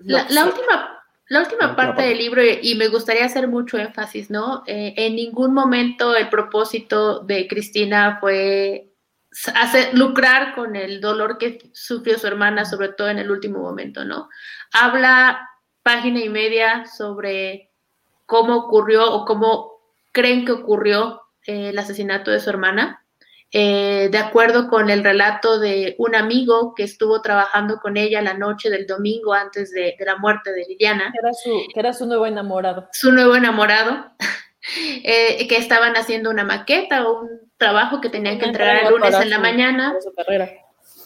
La, 0.00 0.26
la 0.28 0.46
última 0.46 1.04
la 1.28 1.40
última 1.40 1.76
parte 1.76 2.02
del 2.02 2.18
libro, 2.18 2.42
y 2.44 2.74
me 2.74 2.88
gustaría 2.88 3.24
hacer 3.24 3.46
mucho 3.46 3.78
énfasis, 3.78 4.28
¿no? 4.28 4.64
Eh, 4.66 4.92
en 4.96 5.14
ningún 5.14 5.54
momento 5.54 6.16
el 6.16 6.28
propósito 6.28 7.20
de 7.20 7.46
Cristina 7.46 8.18
fue 8.20 8.92
hacer, 9.54 9.96
lucrar 9.96 10.56
con 10.56 10.74
el 10.74 11.00
dolor 11.00 11.38
que 11.38 11.70
sufrió 11.72 12.18
su 12.18 12.26
hermana, 12.26 12.64
sobre 12.64 12.88
todo 12.88 13.08
en 13.08 13.20
el 13.20 13.30
último 13.30 13.60
momento, 13.60 14.04
¿no? 14.04 14.28
Habla 14.72 15.48
página 15.84 16.18
y 16.24 16.28
media 16.28 16.86
sobre 16.86 17.70
cómo 18.26 18.56
ocurrió 18.56 19.12
o 19.12 19.24
cómo 19.24 19.80
creen 20.12 20.44
que 20.44 20.52
ocurrió 20.52 21.22
eh, 21.46 21.70
el 21.70 21.78
asesinato 21.78 22.30
de 22.30 22.40
su 22.40 22.50
hermana. 22.50 23.00
Eh, 23.56 24.08
de 24.10 24.18
acuerdo 24.18 24.66
con 24.66 24.90
el 24.90 25.04
relato 25.04 25.60
de 25.60 25.94
un 25.98 26.16
amigo 26.16 26.74
que 26.74 26.82
estuvo 26.82 27.22
trabajando 27.22 27.78
con 27.78 27.96
ella 27.96 28.20
la 28.20 28.34
noche 28.34 28.68
del 28.68 28.84
domingo 28.84 29.32
antes 29.32 29.70
de, 29.70 29.94
la 30.00 30.16
muerte 30.16 30.52
de 30.52 30.64
Liliana. 30.68 31.12
Era 31.16 31.32
su, 31.32 31.62
que 31.72 31.78
era 31.78 31.92
su 31.92 32.06
nuevo 32.06 32.26
enamorado. 32.26 32.88
Su 32.90 33.12
nuevo 33.12 33.36
enamorado, 33.36 34.10
eh, 35.04 35.46
que 35.46 35.56
estaban 35.56 35.96
haciendo 35.96 36.30
una 36.30 36.42
maqueta 36.42 37.06
o 37.06 37.20
un 37.22 37.52
trabajo 37.56 38.00
que 38.00 38.10
tenían 38.10 38.40
que 38.40 38.46
entregar 38.46 38.86
el 38.86 38.90
lunes 38.90 39.14
en 39.14 39.30
la 39.30 39.38
mañana. 39.38 39.94
Su 40.02 40.12
carrera. 40.12 40.50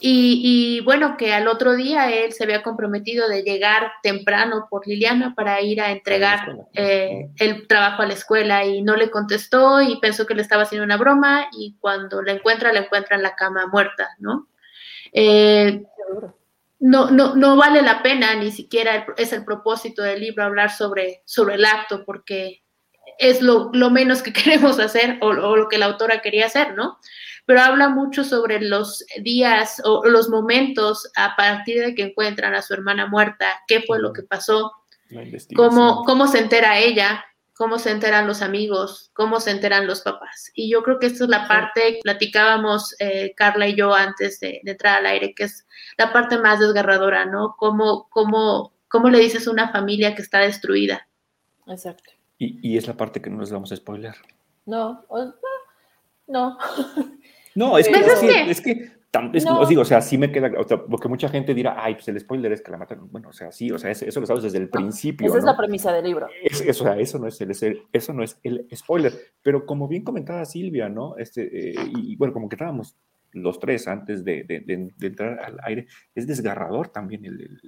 Y, 0.00 0.80
bueno, 0.84 1.16
que 1.16 1.34
al 1.34 1.48
otro 1.48 1.74
día 1.74 2.10
él 2.10 2.32
se 2.32 2.44
había 2.44 2.62
comprometido 2.62 3.28
de 3.28 3.42
llegar 3.42 3.92
temprano 4.02 4.66
por 4.70 4.86
Liliana 4.86 5.34
para 5.34 5.60
ir 5.60 5.80
a 5.80 5.90
entregar 5.90 6.56
eh, 6.74 7.30
el 7.36 7.66
trabajo 7.66 8.02
a 8.02 8.06
la 8.06 8.14
escuela 8.14 8.64
y 8.64 8.82
no 8.82 8.96
le 8.96 9.10
contestó 9.10 9.80
y 9.82 9.98
pensó 10.00 10.26
que 10.26 10.34
le 10.34 10.42
estaba 10.42 10.62
haciendo 10.62 10.84
una 10.84 10.96
broma 10.96 11.48
y 11.52 11.76
cuando 11.80 12.22
la 12.22 12.32
encuentra, 12.32 12.72
la 12.72 12.80
encuentra 12.80 13.16
en 13.16 13.22
la 13.22 13.34
cama 13.34 13.66
muerta, 13.66 14.08
¿no? 14.18 14.48
Eh, 15.12 15.82
no, 16.80 17.10
no, 17.10 17.34
no 17.34 17.56
vale 17.56 17.82
la 17.82 18.02
pena, 18.02 18.34
ni 18.36 18.52
siquiera 18.52 19.06
es 19.16 19.32
el 19.32 19.44
propósito 19.44 20.02
del 20.02 20.20
libro 20.20 20.44
hablar 20.44 20.70
sobre, 20.70 21.22
sobre 21.24 21.56
el 21.56 21.64
acto, 21.64 22.04
porque 22.04 22.62
es 23.18 23.42
lo, 23.42 23.70
menos 23.90 24.22
que 24.22 24.32
queremos 24.32 24.78
hacer 24.78 25.18
o, 25.20 25.28
o, 25.28 25.56
lo 25.56 25.68
que 25.68 25.78
la 25.78 25.86
autora 25.86 26.20
quería 26.20 26.46
hacer, 26.46 26.74
¿no? 26.74 26.98
Pero 27.48 27.62
habla 27.62 27.88
mucho 27.88 28.24
sobre 28.24 28.60
los 28.60 29.02
días 29.22 29.80
o 29.82 30.04
los 30.04 30.28
momentos 30.28 31.10
a 31.16 31.34
partir 31.34 31.82
de 31.82 31.94
que 31.94 32.02
encuentran 32.02 32.54
a 32.54 32.60
su 32.60 32.74
hermana 32.74 33.06
muerta, 33.06 33.46
qué 33.66 33.80
fue 33.86 33.98
lo 34.00 34.12
que 34.12 34.22
pasó, 34.22 34.70
cómo, 35.56 36.04
cómo 36.04 36.26
se 36.26 36.40
entera 36.40 36.78
ella, 36.78 37.24
cómo 37.54 37.78
se 37.78 37.90
enteran 37.90 38.26
los 38.26 38.42
amigos, 38.42 39.10
cómo 39.14 39.40
se 39.40 39.52
enteran 39.52 39.86
los 39.86 40.02
papás. 40.02 40.50
Y 40.52 40.70
yo 40.70 40.82
creo 40.82 40.98
que 40.98 41.06
esta 41.06 41.24
es 41.24 41.30
la 41.30 41.48
parte 41.48 41.94
que 41.94 42.00
platicábamos 42.02 42.94
eh, 42.98 43.32
Carla 43.34 43.66
y 43.66 43.76
yo 43.76 43.94
antes 43.94 44.40
de, 44.40 44.60
entrar 44.66 44.98
al 44.98 45.06
aire, 45.06 45.34
que 45.34 45.44
es 45.44 45.66
la 45.96 46.12
parte 46.12 46.36
más 46.36 46.60
desgarradora, 46.60 47.24
¿no? 47.24 47.56
Cómo, 47.56 48.10
cómo, 48.10 48.74
cómo 48.88 49.08
le 49.08 49.20
dices 49.20 49.48
a 49.48 49.50
una 49.50 49.72
familia 49.72 50.14
que 50.14 50.20
está 50.20 50.40
destruida. 50.40 51.08
Exacto. 51.66 52.12
Y, 52.36 52.58
y 52.74 52.76
es 52.76 52.86
la 52.86 52.98
parte 52.98 53.22
que 53.22 53.30
no 53.30 53.40
les 53.40 53.50
vamos 53.50 53.72
a 53.72 53.76
spoiler. 53.76 54.16
No, 54.66 55.06
no. 55.08 55.34
No, 56.28 56.58
es 57.78 57.88
que, 57.88 58.50
es 58.50 58.60
que, 58.60 58.90
os 59.50 59.68
digo, 59.68 59.82
o 59.82 59.84
sea, 59.84 60.00
sí 60.00 60.18
me 60.18 60.30
queda, 60.30 60.50
porque 60.88 61.08
mucha 61.08 61.28
gente 61.28 61.54
dirá, 61.54 61.76
ay, 61.78 61.94
pues 61.94 62.08
el 62.08 62.20
spoiler 62.20 62.52
es 62.52 62.62
que 62.62 62.70
la 62.70 62.76
mataron. 62.76 63.10
Bueno, 63.10 63.30
o 63.30 63.32
sea, 63.32 63.50
sí, 63.50 63.70
o 63.70 63.78
sea, 63.78 63.90
eso, 63.90 64.20
lo 64.20 64.26
sabes 64.26 64.44
desde 64.44 64.58
el 64.58 64.68
principio. 64.68 65.26
Esa 65.26 65.38
es 65.38 65.44
la 65.44 65.56
premisa 65.56 65.92
del 65.92 66.04
libro. 66.04 66.28
eso, 66.42 66.84
o 66.84 66.86
sea, 66.86 66.98
eso 66.98 67.18
no 67.18 67.26
es 67.26 67.40
el, 67.40 67.82
eso 67.92 68.12
no 68.12 68.22
es 68.22 68.38
el 68.42 68.68
spoiler. 68.74 69.12
Pero 69.42 69.66
como 69.66 69.88
bien 69.88 70.04
comentaba 70.04 70.44
Silvia, 70.44 70.88
¿no? 70.88 71.16
Este, 71.16 71.70
eh, 71.70 71.74
y, 71.96 72.16
bueno, 72.16 72.34
como 72.34 72.48
que 72.48 72.56
estábamos 72.56 72.96
los 73.32 73.58
tres 73.58 73.88
antes 73.88 74.24
de, 74.24 74.44
entrar 75.00 75.40
al 75.40 75.58
aire, 75.64 75.86
es 76.14 76.26
desgarrador 76.26 76.88
también 76.88 77.24
el, 77.24 77.60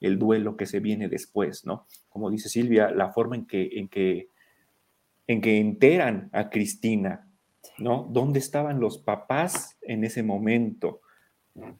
el, 0.00 0.18
duelo 0.18 0.56
que 0.56 0.66
se 0.66 0.80
viene 0.80 1.08
después, 1.08 1.66
¿no? 1.66 1.86
Como 2.08 2.30
dice 2.30 2.48
Silvia, 2.48 2.90
la 2.90 3.12
forma 3.12 3.36
en 3.36 3.46
que, 3.46 3.68
en 3.74 3.88
que, 3.88 4.30
en 5.26 5.40
que 5.40 5.58
enteran 5.58 6.30
a 6.32 6.50
Cristina 6.50 7.27
¿no? 7.78 8.06
¿Dónde 8.10 8.38
estaban 8.38 8.80
los 8.80 8.98
papás 8.98 9.76
en 9.82 10.04
ese 10.04 10.22
momento? 10.22 11.00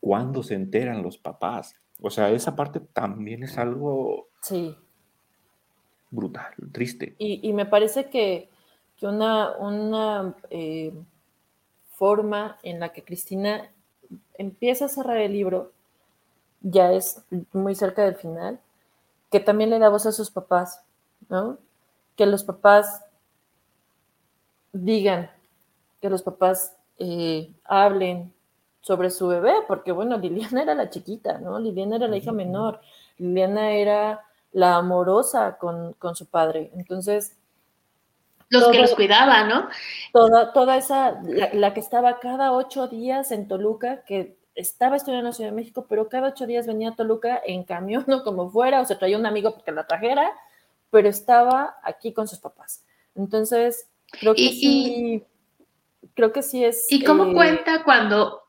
¿Cuándo 0.01 0.43
se 0.43 0.55
enteran 0.55 1.03
los 1.03 1.19
papás? 1.19 1.75
O 2.01 2.11
sea, 2.11 2.31
esa 2.31 2.55
parte 2.55 2.81
también 2.81 3.43
es 3.43 3.59
algo 3.59 4.29
sí. 4.43 4.77
brutal, 6.11 6.55
triste. 6.73 7.15
Y, 7.19 7.53
me 7.53 7.67
parece 7.67 8.09
que, 8.09 8.49
una, 9.03 9.57
una 9.59 10.35
eh, 10.51 10.93
forma 11.95 12.59
en 12.63 12.81
la 12.81 12.93
que 12.93 13.05
Cristina 13.05 13.71
empieza 14.35 14.87
a 14.87 14.89
cerrar 14.89 15.19
el 15.19 15.33
libro, 15.33 15.73
ya 16.61 16.93
es 16.93 17.23
muy 17.53 17.75
cerca 17.75 18.05
del 18.05 18.17
final, 18.17 18.61
que 19.31 19.41
también 19.41 19.71
le 19.71 19.79
da 19.79 19.89
voz 19.89 20.07
a 20.07 20.13
sus 20.13 20.31
papás, 20.31 20.83
¿no? 21.29 21.59
Que 22.17 22.27
los 22.27 22.45
papás 22.45 23.05
digan, 24.73 25.31
que 26.01 26.11
los 26.11 26.23
papás 26.23 26.77
eh, 26.99 27.53
hablen 27.65 28.33
sobre 28.81 29.11
su 29.11 29.29
bebé, 29.29 29.53
porque 29.67 29.93
bueno, 29.93 30.17
Liliana 30.19 30.63
era 30.63 30.75
la 30.75 30.91
chiquita, 30.91 31.39
¿no? 31.39 31.59
Liliana 31.59 31.97
era 31.97 32.09
la 32.09 32.17
hija 32.17 32.33
menor, 32.33 32.81
Liliana 33.19 33.73
era 33.73 34.25
la 34.53 34.77
amorosa 34.77 35.59
con, 35.59 35.95
su 36.15 36.27
padre. 36.27 36.71
Entonces... 36.75 37.37
Los 38.51 38.69
que 38.69 38.79
los 38.79 38.95
cuidaba, 38.95 39.45
¿no? 39.45 39.69
Toda, 40.13 40.55
toda 40.55 40.79
esa, 40.79 41.21
la, 41.23 41.75
que 41.75 41.81
estaba 41.81 42.19
cada 42.19 42.53
ocho 42.53 42.89
días 42.89 43.31
en 43.31 43.47
Toluca, 43.47 44.05
que 44.05 44.39
estaba 44.55 44.97
estudiando 44.97 45.21
en 45.21 45.27
la 45.27 45.33
Ciudad 45.33 45.51
de 45.51 45.57
México, 45.57 45.85
pero 45.87 46.09
cada 46.09 46.29
ocho 46.29 46.47
días 46.47 46.67
venía 46.67 46.89
a 46.89 46.97
Toluca 46.97 47.43
en 47.45 47.65
camión 47.65 48.07
o 48.11 48.25
como 48.25 48.51
fuera, 48.51 48.81
o 48.81 48.87
se 48.87 48.97
traía 48.97 49.19
un 49.19 49.27
amigo 49.27 49.53
porque 49.53 49.71
la 49.71 49.87
trajera, 49.87 50.33
pero 50.91 51.11
estaba 51.11 51.77
aquí 51.83 52.15
con 52.15 52.27
sus 52.27 52.39
papás. 52.39 52.85
Entonces, 53.15 53.87
creo 54.19 54.35
que 54.35 54.49
sí 54.49 55.27
creo 56.15 56.33
que 56.33 56.43
sí 56.43 56.65
es. 56.65 56.87
¿Y 56.91 57.05
cómo 57.05 57.31
eh, 57.31 57.33
cuenta 57.33 57.85
cuando, 57.85 58.43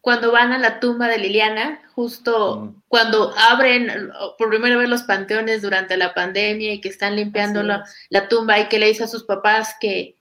cuando 0.00 0.32
van 0.32 0.52
a 0.52 0.58
la 0.58 0.80
tumba 0.80 1.08
de 1.08 1.18
Liliana, 1.18 1.80
justo 1.94 2.74
cuando 2.88 3.34
abren 3.36 4.10
por 4.38 4.50
primera 4.50 4.76
vez 4.76 4.88
los 4.88 5.02
panteones 5.02 5.62
durante 5.62 5.96
la 5.96 6.14
pandemia 6.14 6.74
y 6.74 6.80
que 6.80 6.88
están 6.88 7.16
limpiando 7.16 7.62
la, 7.62 8.28
tumba 8.28 8.58
y 8.58 8.68
que 8.68 8.78
le 8.78 8.86
dice 8.86 9.04
a 9.04 9.08
sus 9.08 9.24
papás 9.24 9.74
que, 9.80 10.16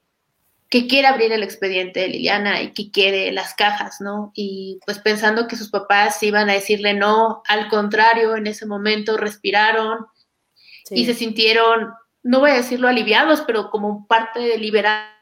que 0.69 0.87
quiere 0.87 1.07
abrir 1.07 1.31
el 1.31 1.43
expediente 1.43 1.99
de 1.99 2.07
Liliana 2.07 2.61
y 2.61 2.73
que 2.73 2.91
quiere 2.91 3.31
las 3.31 3.53
cajas, 3.53 4.01
¿no? 4.01 4.31
Y 4.33 4.79
pues 4.85 4.99
pensando 4.99 5.47
que 5.47 5.57
sus 5.57 5.69
papás 5.69 6.21
iban 6.23 6.49
a 6.49 6.53
decirle 6.53 6.93
no, 6.93 7.43
al 7.47 7.67
contrario, 7.67 8.35
en 8.35 8.47
ese 8.47 8.65
momento 8.65 9.17
respiraron 9.17 10.07
y 10.89 11.05
se 11.05 11.13
sintieron, 11.13 11.93
no 12.23 12.39
voy 12.39 12.51
a 12.51 12.55
decirlo 12.55 12.87
aliviados, 12.87 13.41
pero 13.41 13.69
como 13.69 14.07
parte 14.07 14.39
de 14.39 14.57
liberar 14.57 15.14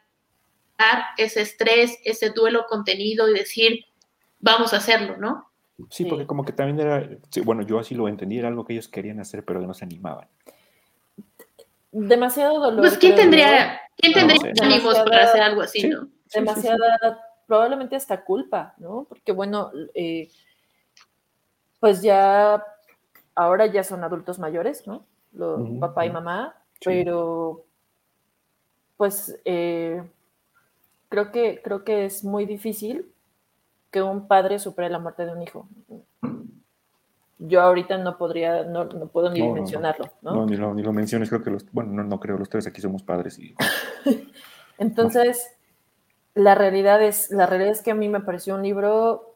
ese 1.18 1.42
estrés, 1.42 1.98
ese 2.04 2.30
duelo 2.30 2.66
contenido 2.68 3.30
y 3.30 3.34
decir, 3.34 3.86
vamos 4.40 4.74
a 4.74 4.78
hacerlo, 4.78 5.18
¿no? 5.18 5.50
Sí, 5.90 6.06
porque 6.06 6.28
como 6.28 6.46
que 6.46 6.54
también 6.54 6.80
era, 6.80 7.10
bueno, 7.44 7.64
yo 7.64 7.80
así 7.80 7.96
lo 7.96 8.08
entendí, 8.08 8.38
era 8.38 8.48
algo 8.48 8.66
que 8.66 8.74
ellos 8.74 8.88
querían 8.88 9.20
hacer, 9.20 9.44
pero 9.44 9.60
que 9.60 9.68
no 9.68 9.74
se 9.74 9.86
animaban. 9.86 10.28
Demasiado 11.92 12.60
dolor. 12.60 12.82
Pues, 12.82 12.98
¿quién 12.98 13.16
tendría, 13.16 13.80
¿quién 13.98 14.14
tendría 14.14 14.54
ánimos 14.62 14.98
para 15.00 15.24
hacer 15.24 15.42
algo 15.42 15.62
así, 15.62 15.88
no? 15.88 16.08
Demasiada, 16.34 17.00
probablemente 17.48 17.96
hasta 17.96 18.24
culpa, 18.24 18.74
¿no? 18.78 19.06
Porque, 19.10 19.32
bueno, 19.32 19.72
eh, 19.94 20.30
pues 21.80 22.02
ya 22.02 22.64
ahora 23.36 23.66
ya 23.66 23.84
son 23.84 24.04
adultos 24.04 24.40
mayores, 24.40 24.88
¿no? 24.88 25.06
Los, 25.34 25.62
papá 25.80 26.06
y 26.06 26.12
mamá, 26.12 26.56
pero 26.84 27.66
pues 28.98 29.36
eh, 29.46 30.04
creo, 31.14 31.32
que, 31.32 31.62
creo 31.64 31.84
que 31.84 32.06
es 32.06 32.24
muy 32.24 32.48
difícil 32.48 33.06
que 33.92 34.02
un 34.02 34.28
padre 34.28 34.58
supere 34.58 34.90
la 34.90 34.98
muerte 34.98 35.28
de 35.28 35.32
un 35.32 35.44
hijo. 35.44 35.70
Yo 37.38 37.62
ahorita 37.62 38.00
no 38.00 38.18
podría, 38.18 38.64
no, 38.64 38.90
puedo 39.10 39.30
ni 39.30 39.48
mencionarlo. 39.48 40.06
No, 40.24 40.48
ni, 40.48 40.56
lo, 40.56 40.74
ni, 40.74 40.82
lo, 40.82 40.92
menciones, 40.92 41.30
creo 41.30 41.44
que 41.44 41.52
los, 41.52 41.72
bueno, 41.72 42.04
no, 42.04 42.20
creo, 42.20 42.36
los 42.36 42.50
tres 42.50 42.66
aquí 42.66 42.82
somos 42.82 43.04
padres. 43.04 43.38
Y... 43.38 43.54
Entonces, 44.80 45.56
la 46.34 46.56
realidad 46.56 47.00
es, 47.04 47.30
la 47.30 47.46
realidad 47.46 47.74
es 47.74 47.84
que 47.84 47.92
a 47.92 47.96
mí 47.96 48.10
me 48.10 48.22
pareció 48.22 48.56
un 48.56 48.64
libro 48.64 49.36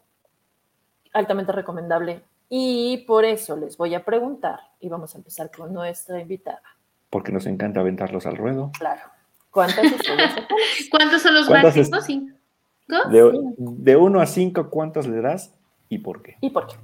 altamente 1.14 1.52
recomendable 1.52 2.24
y 2.50 3.06
por 3.06 3.24
eso 3.24 3.56
les 3.56 3.78
voy 3.78 3.94
a 3.94 4.04
preguntar 4.04 4.62
y 4.80 4.90
vamos 4.90 5.14
a 5.14 5.20
empezar 5.20 5.52
con 5.52 5.72
nuestra 5.72 6.20
invitada. 6.20 6.64
Porque 7.12 7.32
nos 7.32 7.46
encanta 7.46 7.82
aventarlos 7.82 8.26
al 8.26 8.36
ruedo. 8.36 8.72
Claro. 8.80 9.17
¿Cuántas 9.58 9.86
¿Cuántos 10.92 11.22
son 11.24 11.34
los 11.34 11.50
máximos? 11.50 12.06
¿Cinco? 12.06 12.36
De, 13.10 13.96
uno 13.96 14.22
a 14.22 14.28
cinco, 14.28 14.70
¿cuántas 14.70 15.08
le 15.08 15.20
das 15.20 15.52
y 15.90 15.98
por 15.98 16.22
qué? 16.22 16.38
¿Y 16.42 16.52
por 16.52 16.68
qué? 16.68 16.76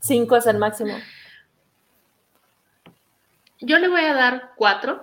Cinco 0.00 0.36
es 0.36 0.46
el 0.46 0.58
máximo. 0.58 0.92
Yo 3.60 3.78
le 3.78 3.88
voy 3.88 4.02
a 4.02 4.12
dar 4.12 4.50
cuatro. 4.56 5.02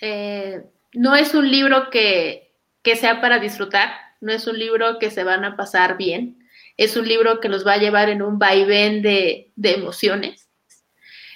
Eh, 0.00 0.64
no 0.94 1.14
es 1.14 1.34
un 1.34 1.50
libro 1.50 1.90
que, 1.90 2.54
que 2.82 2.96
sea 2.96 3.20
para 3.20 3.38
disfrutar, 3.38 3.90
no 4.22 4.32
es 4.32 4.46
un 4.46 4.58
libro 4.58 4.98
que 4.98 5.10
se 5.10 5.24
van 5.24 5.44
a 5.44 5.56
pasar 5.56 5.98
bien 5.98 6.38
es 6.78 6.96
un 6.96 7.06
libro 7.06 7.40
que 7.40 7.50
nos 7.50 7.66
va 7.66 7.74
a 7.74 7.78
llevar 7.78 8.08
en 8.08 8.22
un 8.22 8.38
vaivén 8.38 9.02
de, 9.02 9.52
emociones. 9.62 10.47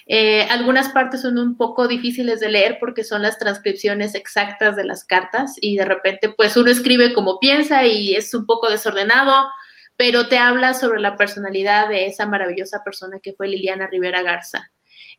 Eh, 0.07 0.43
algunas 0.51 0.89
partes 0.89 1.23
son 1.23 1.39
un 1.39 1.57
poco 1.57 1.87
difíciles 1.87 2.41
de 2.41 2.49
leer 2.49 2.79
porque 2.81 3.05
son 3.05 3.23
las 3.23 3.39
transcripciones 3.39 4.15
exactas 4.15 4.77
de 4.77 4.85
las 4.85 5.05
cartas 5.05 5.55
y 5.61 5.77
de 5.77 5.85
repente 5.85 6.29
pues 6.37 6.57
uno 6.57 6.71
escribe 6.71 7.15
como 7.15 7.39
piensa 7.39 7.87
y 7.87 8.15
es 8.15 8.35
un 8.35 8.47
poco 8.47 8.69
desordenado, 8.69 9.47
pero 9.97 10.29
te 10.29 10.39
habla 10.39 10.75
sobre 10.75 11.01
la 11.01 11.17
personalidad 11.17 11.89
de 11.89 12.07
esa 12.07 12.27
maravillosa 12.27 12.83
persona 12.85 13.21
que 13.23 13.35
fue 13.35 13.49
Liliana 13.49 13.87
Rivera 13.87 14.23
Garza. 14.23 14.71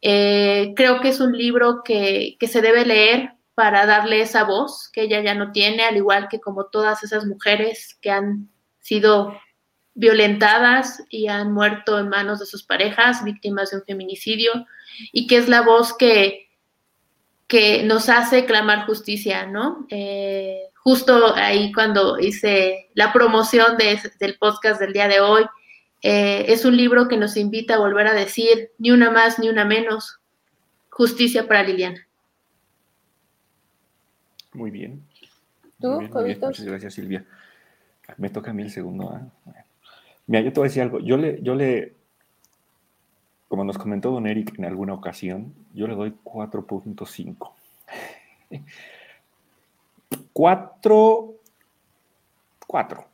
Eh, 0.02 0.74
creo 0.76 1.00
que 1.00 1.10
es 1.10 1.22
un 1.22 1.38
libro 1.38 1.82
que, 1.84 2.36
que 2.40 2.48
se 2.48 2.62
debe 2.62 2.86
leer 2.86 3.34
para 3.56 3.86
darle 3.86 4.22
esa 4.22 4.44
voz 4.44 4.90
que 4.92 5.04
ella 5.04 5.22
ya 5.22 5.36
no 5.36 5.52
tiene, 5.52 5.84
al 5.84 5.96
igual 5.96 6.28
que 6.28 6.40
como 6.40 6.66
todas 6.66 7.04
esas 7.04 7.26
mujeres 7.26 7.98
que 8.02 8.12
han 8.12 8.50
sido 8.80 9.40
violentadas 9.96 11.04
y 11.10 11.28
han 11.28 11.52
muerto 11.52 12.00
en 12.00 12.10
manos 12.10 12.40
de 12.40 12.46
sus 12.46 12.64
parejas, 12.64 13.24
víctimas 13.24 13.72
de 13.72 13.78
un 13.78 13.84
feminicidio, 13.84 14.52
y 15.12 15.28
que 15.28 15.38
es 15.38 15.48
la 15.48 15.62
voz 15.62 15.96
que, 15.96 16.50
que 17.48 17.84
nos 17.84 18.10
hace 18.10 18.46
clamar 18.46 18.86
justicia, 18.86 19.46
¿no? 19.46 19.86
Eh, 19.90 20.70
justo 20.76 21.36
ahí 21.36 21.72
cuando 21.72 22.20
hice 22.20 22.90
la 22.94 23.14
promoción 23.14 23.78
del 23.78 24.38
podcast 24.38 24.80
del 24.80 24.94
día 24.94 25.08
de 25.08 25.20
hoy, 25.20 25.46
eh, 26.02 26.46
es 26.50 26.66
un 26.66 26.76
libro 26.76 27.08
que 27.08 27.18
nos 27.18 27.38
invita 27.38 27.76
a 27.76 27.80
volver 27.80 28.08
a 28.08 28.14
decir, 28.14 28.72
ni 28.78 28.92
una 28.92 29.10
más, 29.10 29.40
ni 29.40 29.50
una 29.50 29.64
menos, 29.64 30.20
justicia 30.90 31.48
para 31.48 31.64
Liliana. 31.64 32.06
Muy 34.54 34.70
bien. 34.70 35.04
¿Tú, 35.80 36.02
Muchas 36.02 36.66
gracias, 36.66 36.94
Silvia. 36.94 37.26
Me 38.18 38.30
toca 38.30 38.52
a 38.52 38.54
mí 38.54 38.64
el 38.64 38.70
segundo. 38.70 39.10
¿ah? 39.10 39.63
Mira, 40.28 40.44
yo 40.44 40.54
te 40.54 40.60
voy 40.60 40.68
a 40.68 40.70
decir 40.70 40.84
algo. 40.84 41.00
Yo 41.00 41.18
le, 41.18 41.42
yo 41.42 41.56
le, 41.56 41.94
como 43.48 43.64
nos 43.64 43.78
comentó 43.78 44.12
Don 44.12 44.28
Eric 44.28 44.58
en 44.58 44.66
alguna 44.66 44.94
ocasión, 44.94 45.54
yo 45.74 45.88
le 45.88 45.96
doy 45.96 46.16
4.5. 46.24 47.52
4, 50.34 51.34
4. 52.68 53.06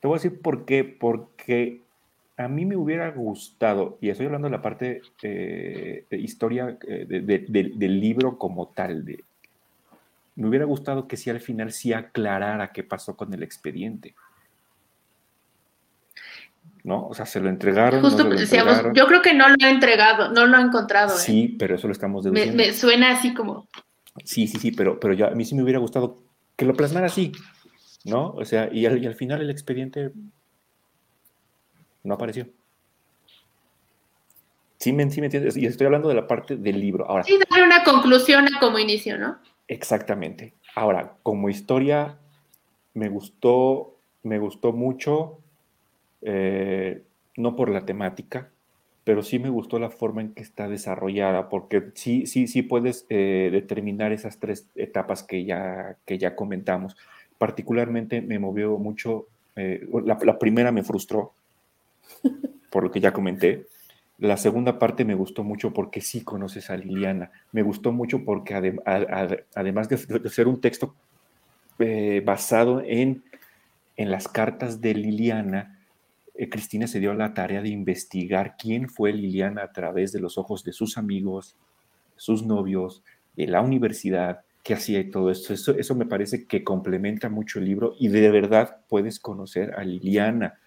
Te 0.00 0.08
voy 0.08 0.14
a 0.14 0.18
decir 0.18 0.40
por 0.40 0.64
qué. 0.64 0.84
Porque 0.84 1.82
a 2.36 2.48
mí 2.48 2.64
me 2.64 2.76
hubiera 2.76 3.10
gustado, 3.10 3.98
y 4.00 4.10
estoy 4.10 4.26
hablando 4.26 4.48
de 4.48 4.52
la 4.52 4.62
parte 4.62 5.02
eh, 5.22 6.06
de 6.08 6.18
historia 6.18 6.78
eh, 6.86 7.06
del 7.08 8.00
libro 8.00 8.38
como 8.38 8.68
tal, 8.68 9.04
de, 9.04 9.24
me 10.34 10.48
hubiera 10.48 10.64
gustado 10.64 11.06
que 11.06 11.16
si 11.16 11.30
al 11.30 11.40
final 11.40 11.72
sí 11.72 11.92
aclarara 11.92 12.72
qué 12.72 12.82
pasó 12.82 13.16
con 13.16 13.32
el 13.34 13.42
expediente. 13.42 14.14
¿No? 16.84 17.06
O 17.06 17.14
sea, 17.14 17.26
se 17.26 17.40
lo 17.40 17.48
entregaron. 17.48 18.00
Justo 18.00 18.24
decíamos, 18.24 18.82
yo 18.94 19.06
creo 19.06 19.22
que 19.22 19.34
no 19.34 19.48
lo 19.48 19.54
ha 19.60 19.70
entregado, 19.70 20.30
no 20.30 20.46
lo 20.46 20.56
ha 20.56 20.60
encontrado. 20.60 21.14
¿eh? 21.14 21.18
Sí, 21.18 21.56
pero 21.58 21.76
eso 21.76 21.86
lo 21.86 21.92
estamos 21.92 22.24
deduciendo. 22.24 22.56
Me, 22.56 22.72
suena 22.72 23.12
así 23.12 23.34
como. 23.34 23.68
Sí, 24.24 24.46
sí, 24.46 24.58
sí, 24.58 24.72
pero, 24.72 24.98
pero 24.98 25.14
ya, 25.14 25.28
a 25.28 25.34
mí 25.34 25.44
sí 25.44 25.54
me 25.54 25.62
hubiera 25.62 25.78
gustado 25.78 26.22
que 26.56 26.64
lo 26.64 26.74
plasmara 26.74 27.06
así, 27.06 27.32
¿no? 28.04 28.30
O 28.30 28.44
sea, 28.44 28.68
y 28.72 28.84
al, 28.86 29.14
final 29.14 29.40
el 29.40 29.50
expediente 29.50 30.12
no 32.02 32.14
apareció. 32.14 32.46
Sí 34.78 34.92
me, 34.92 35.08
sí 35.10 35.20
me 35.20 35.28
entiendes, 35.28 35.56
y 35.56 35.64
estoy 35.64 35.86
hablando 35.86 36.08
de 36.08 36.16
la 36.16 36.26
parte 36.26 36.56
del 36.56 36.80
libro. 36.80 37.08
Ahora, 37.08 37.22
sí, 37.22 37.38
darle 37.48 37.64
una 37.64 37.84
conclusión 37.84 38.48
como 38.58 38.80
inicio, 38.80 39.16
¿no? 39.16 39.38
Exactamente. 39.68 40.54
Ahora, 40.74 41.14
como 41.22 41.48
historia, 41.48 42.18
me 42.92 43.08
gustó, 43.08 43.96
me 44.24 44.40
gustó 44.40 44.72
mucho 44.72 45.41
eh, 46.22 47.02
no 47.36 47.56
por 47.56 47.70
la 47.70 47.84
temática, 47.84 48.50
pero 49.04 49.22
sí 49.22 49.38
me 49.38 49.48
gustó 49.48 49.78
la 49.78 49.90
forma 49.90 50.20
en 50.20 50.32
que 50.32 50.42
está 50.42 50.68
desarrollada, 50.68 51.48
porque 51.48 51.90
sí, 51.94 52.26
sí, 52.26 52.46
sí 52.46 52.62
puedes 52.62 53.06
eh, 53.08 53.48
determinar 53.50 54.12
esas 54.12 54.38
tres 54.38 54.68
etapas 54.76 55.24
que 55.24 55.44
ya, 55.44 55.96
que 56.06 56.18
ya 56.18 56.36
comentamos. 56.36 56.96
Particularmente 57.38 58.22
me 58.22 58.38
movió 58.38 58.78
mucho, 58.78 59.26
eh, 59.56 59.88
la, 60.04 60.38
primera 60.38 60.70
me 60.70 60.84
frustró, 60.84 61.32
por 62.70 62.84
lo 62.84 62.90
que 62.90 63.00
ya 63.00 63.12
comenté. 63.12 63.66
La 64.18 64.36
segunda 64.36 64.78
parte 64.78 65.04
me 65.04 65.16
gustó 65.16 65.42
mucho 65.42 65.72
porque 65.72 66.00
sí 66.00 66.22
conoces 66.22 66.70
a 66.70 66.76
Liliana. 66.76 67.32
Me 67.50 67.62
gustó 67.62 67.90
mucho 67.90 68.24
porque 68.24 68.54
además 68.54 69.88
de, 69.88 70.28
ser 70.28 70.46
un 70.46 70.60
texto 70.60 70.94
basado 72.24 72.80
en, 72.86 73.24
en 73.96 74.10
las 74.12 74.28
cartas 74.28 74.80
de 74.80 74.94
Liliana, 74.94 75.71
eh, 76.42 76.48
Cristina 76.48 76.86
se 76.88 76.98
dio 76.98 77.14
la 77.14 77.34
tarea 77.34 77.62
de 77.62 77.68
investigar 77.68 78.56
quién 78.58 78.88
fue 78.88 79.12
Liliana 79.12 79.62
a 79.62 79.72
través 79.72 80.12
de 80.12 80.20
los 80.20 80.38
ojos 80.38 80.64
de 80.64 80.72
sus 80.72 80.98
amigos, 80.98 81.56
sus 82.16 82.44
novios, 82.44 83.02
de 83.36 83.46
la 83.46 83.60
universidad, 83.60 84.40
qué 84.64 84.74
hacía 84.74 84.98
y 84.98 85.10
todo 85.10 85.30
esto. 85.30 85.54
Eso, 85.54 85.72
eso 85.78 85.94
me 85.94 86.06
parece 86.06 86.46
que 86.46 86.64
complementa 86.64 87.28
mucho 87.28 87.60
el 87.60 87.66
libro 87.66 87.94
y 87.98 88.08
de 88.08 88.28
verdad 88.30 88.78
puedes 88.88 89.20
conocer 89.20 89.74
a 89.76 89.84
Liliana. 89.84 90.58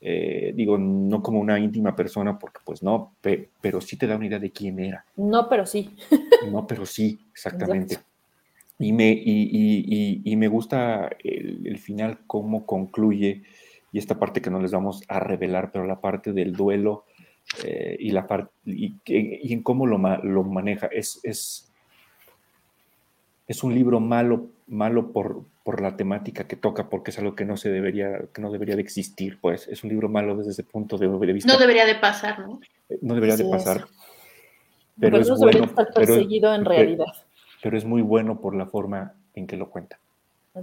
Eh, 0.00 0.52
digo, 0.54 0.78
no 0.78 1.20
como 1.22 1.40
una 1.40 1.58
íntima 1.58 1.96
persona, 1.96 2.38
porque 2.38 2.60
pues 2.64 2.82
no, 2.82 3.14
pero 3.60 3.80
sí 3.80 3.96
te 3.96 4.06
da 4.06 4.16
una 4.16 4.26
idea 4.26 4.38
de 4.38 4.52
quién 4.52 4.78
era. 4.78 5.04
No, 5.16 5.48
pero 5.48 5.66
sí. 5.66 5.96
no, 6.52 6.66
pero 6.66 6.86
sí, 6.86 7.18
exactamente. 7.32 7.98
Y 8.78 8.92
me, 8.92 9.10
y, 9.10 10.20
y, 10.24 10.36
me 10.36 10.48
gusta 10.48 11.08
el, 11.22 11.66
el, 11.66 11.78
final, 11.78 12.18
cómo 12.26 12.66
concluye 12.66 13.44
y 13.94 13.98
esta 13.98 14.18
parte 14.18 14.42
que 14.42 14.50
no 14.50 14.60
les 14.60 14.72
vamos 14.72 15.04
a 15.06 15.20
revelar, 15.20 15.70
pero 15.70 15.86
la 15.86 16.00
parte 16.00 16.32
del 16.32 16.52
duelo 16.52 17.04
eh, 17.64 17.96
y, 18.00 18.10
la 18.10 18.26
parte, 18.26 18.50
y, 18.64 18.92
en 19.06 19.62
cómo 19.62 19.86
lo, 19.86 19.98
lo 20.24 20.42
maneja. 20.42 20.88
Es, 20.88 21.20
es, 21.22 21.72
es, 23.46 23.62
un 23.62 23.72
libro 23.72 24.00
malo, 24.00 24.48
malo 24.66 25.12
por, 25.12 25.44
por 25.62 25.80
la 25.80 25.96
temática 25.96 26.48
que 26.48 26.56
toca, 26.56 26.90
porque 26.90 27.12
es 27.12 27.20
algo 27.20 27.36
que 27.36 27.44
no 27.44 27.56
se 27.56 27.70
debería, 27.70 28.22
que 28.34 28.42
no 28.42 28.50
debería 28.50 28.74
de 28.74 28.82
existir, 28.82 29.38
pues 29.40 29.68
es 29.68 29.84
un 29.84 29.90
libro 29.90 30.08
malo 30.08 30.36
desde 30.36 30.50
ese 30.50 30.64
punto 30.64 30.98
de, 30.98 31.06
vista. 31.32 31.52
No 31.52 31.56
debería 31.56 31.86
de 31.86 31.94
pasar, 31.94 32.40
¿no? 32.40 32.58
Eh, 32.88 32.98
no 33.00 33.14
debería 33.14 33.36
de 33.36 33.44
pasar. 33.44 33.84
Pero 34.98 35.18
es 35.18 35.30
bueno, 35.38 35.66
estar 35.66 35.94
perseguido 35.94 36.52
en 36.52 36.64
realidad. 36.64 37.14
Pero, 37.62 37.78
es 37.78 37.84
muy 37.84 38.02
bueno 38.02 38.40
por 38.40 38.56
la 38.56 38.66
forma 38.66 39.14
en 39.34 39.46
que 39.46 39.56
lo 39.56 39.70
cuenta. 39.70 40.00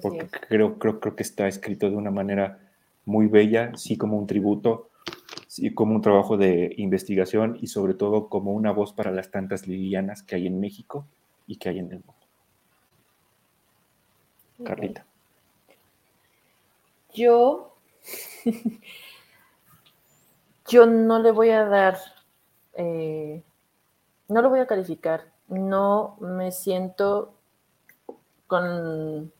porque 0.01 0.27
creo, 0.49 0.77
creo, 0.77 0.99
creo 0.99 1.15
que 1.15 1.23
está 1.23 1.47
escrito 1.47 1.89
de 1.89 1.95
una 1.95 2.11
manera 2.11 2.67
muy 3.06 3.28
bella, 3.28 3.72
sí 3.76 3.98
como 3.98 4.18
un 4.18 4.28
tributo, 4.28 4.90
sí 5.48 5.73
como 5.73 5.95
un 5.95 6.02
trabajo 6.02 6.38
de 6.38 6.73
investigación 6.78 7.57
y 7.61 7.68
sobre 7.68 7.94
todo 7.94 8.30
como 8.30 8.53
una 8.53 8.72
voz 8.72 8.94
para 8.94 9.11
las 9.11 9.32
tantas 9.32 9.68
lilianas 9.68 10.23
que 10.23 10.36
hay 10.36 10.48
en 10.48 10.60
México 10.60 11.06
y 11.48 11.57
que 11.57 11.69
hay 11.69 11.80
en 11.80 11.91
el 11.91 12.03
mundo. 12.06 12.15
Carlita. 14.64 15.06
Yo, 17.14 17.76
yo 20.69 20.86
no 20.86 21.19
le 21.19 21.32
voy 21.32 21.49
a 21.49 21.65
dar, 21.65 21.98
eh, 22.76 23.44
no 24.30 24.41
lo 24.41 24.49
voy 24.49 24.60
a 24.60 24.68
calificar, 24.68 25.32
no 25.49 26.15
me 26.22 26.52
siento 26.52 27.34
con 28.48 29.32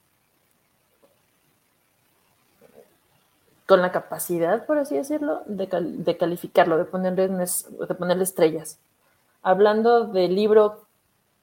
con 3.72 3.81
la 3.81 3.93
capacidad, 3.93 4.65
por 4.65 4.80
así 4.80 4.98
decirlo, 4.98 5.43
de, 5.45 6.18
calificarlo, 6.18 6.77
de 6.77 6.84
ponerle, 6.84 7.30
de 7.30 7.95
ponerle 7.95 8.23
estrellas. 8.26 8.80
hablando 9.43 10.07
del 10.07 10.35
libro 10.35 10.81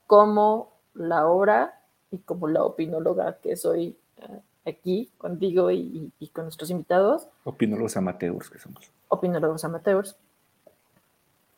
como 0.05 0.71
la 0.93 1.25
obra 1.25 1.81
y 2.11 2.19
como 2.19 2.47
la 2.47 2.63
opinóloga 2.63 3.37
que 3.41 3.55
soy 3.55 3.97
eh, 4.17 4.41
aquí 4.69 5.09
contigo 5.17 5.71
y, 5.71 6.11
con 6.31 6.43
nuestros 6.43 6.69
invitados. 6.69 7.27
Opinólogos 7.45 7.97
amateurs 7.97 8.51
que 8.51 8.59
somos. 8.59 8.91
Opinólogos 9.07 9.65
amateurs. 9.65 10.15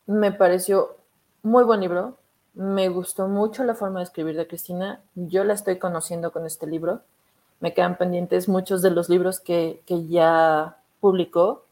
Me 0.05 0.31
pareció 0.31 0.95
muy 1.43 1.65
buen 1.65 1.81
libro. 1.81 2.15
Me 2.53 2.87
gustó 2.87 3.27
mucho 3.27 3.65
la 3.65 3.75
forma 3.75 3.99
de 3.99 4.05
escribir 4.05 4.37
de 4.37 4.47
Cristina. 4.47 5.01
Yo 5.15 5.43
la 5.43 5.53
estoy 5.53 5.79
conociendo 5.79 6.31
con 6.31 6.45
este 6.45 6.65
libro. 6.65 7.01
Me 7.61 7.73
quedan 7.73 7.97
pendientes 7.97 8.49
muchos 8.49 8.81
de 8.81 8.91
los 8.91 9.07
libros 9.07 9.39
que, 9.39 9.81
que 9.85 10.07
ya 10.07 10.77
publicó 10.99 11.63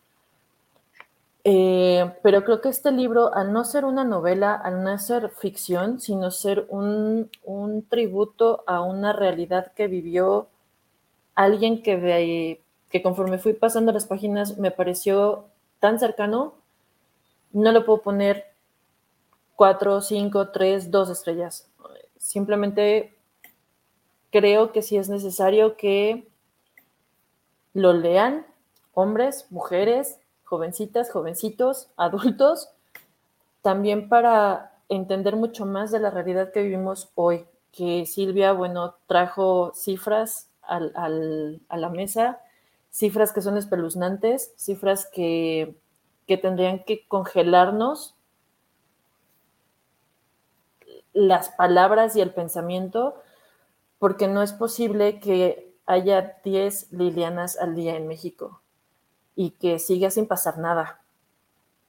eh, 1.44 2.14
pero 2.22 2.44
creo 2.44 2.62
que 2.62 2.70
este 2.70 2.92
libro, 2.92 3.34
al 3.34 3.54
no 3.54 3.64
ser 3.64 3.86
una 3.86 4.04
novela, 4.04 4.54
al 4.56 4.84
no 4.84 4.98
ser 5.00 5.30
ficción, 5.30 6.00
sino 6.00 6.32
ser 6.32 6.68
un, 6.70 7.30
tributo 7.90 8.64
a 8.68 8.82
una 8.82 9.14
realidad 9.14 9.72
que 9.74 9.88
vivió 9.88 10.48
alguien 11.36 11.82
que, 11.82 12.62
que 12.90 13.02
conforme 13.02 13.38
fui 13.38 13.54
pasando 13.54 13.92
las 13.92 14.06
páginas 14.06 14.58
me 14.58 14.72
pareció 14.72 15.46
tan 15.80 16.00
cercano, 16.00 16.54
no 17.54 17.72
le 17.72 17.82
puedo 17.82 18.02
poner 18.02 18.46
cuatro, 19.56 20.02
cinco, 20.02 20.50
tres, 20.50 20.92
dos 20.92 21.10
estrellas. 21.10 21.68
Simplemente 22.18 23.16
creo 24.32 24.72
que 24.72 24.82
sí 24.82 24.98
es 24.98 25.10
necesario 25.10 25.78
que 25.78 26.28
lo 27.74 27.94
lean 27.94 28.46
hombres, 28.94 29.48
mujeres, 29.50 30.20
jovencitas, 30.44 31.12
jovencitos, 31.12 31.90
adultos, 31.98 32.70
también 33.62 34.10
para 34.10 34.74
entender 34.90 35.36
mucho 35.36 35.66
más 35.66 35.92
de 35.92 36.00
la 36.00 36.10
realidad 36.10 36.52
que 36.52 36.64
vivimos 36.64 37.10
hoy, 37.16 37.46
que 37.72 38.06
Silvia, 38.06 38.54
bueno, 38.54 38.96
trajo 39.08 39.72
cifras 39.76 40.50
al, 40.62 41.62
a 41.68 41.78
la 41.78 41.90
mesa, 41.90 42.40
cifras 42.90 43.32
que 43.32 43.42
son 43.42 43.58
espeluznantes, 43.58 44.54
cifras 44.58 45.06
que, 45.06 45.76
que 46.28 46.38
tendrían 46.38 46.84
que 46.84 47.08
congelarnos 47.08 48.16
las 51.14 51.50
palabras 51.50 52.16
y 52.16 52.22
el 52.22 52.32
pensamiento, 52.32 53.22
porque 54.00 54.28
no 54.28 54.42
es 54.42 54.54
posible 54.54 55.20
que 55.20 55.76
haya 55.86 56.40
10 56.44 56.94
Lilianas 56.94 57.58
al 57.58 57.76
día 57.76 57.96
en 57.96 58.08
México 58.08 58.62
y 59.36 59.52
que 59.52 59.78
siga 59.80 60.10
sin 60.10 60.28
pasar 60.28 60.58
nada, 60.58 61.02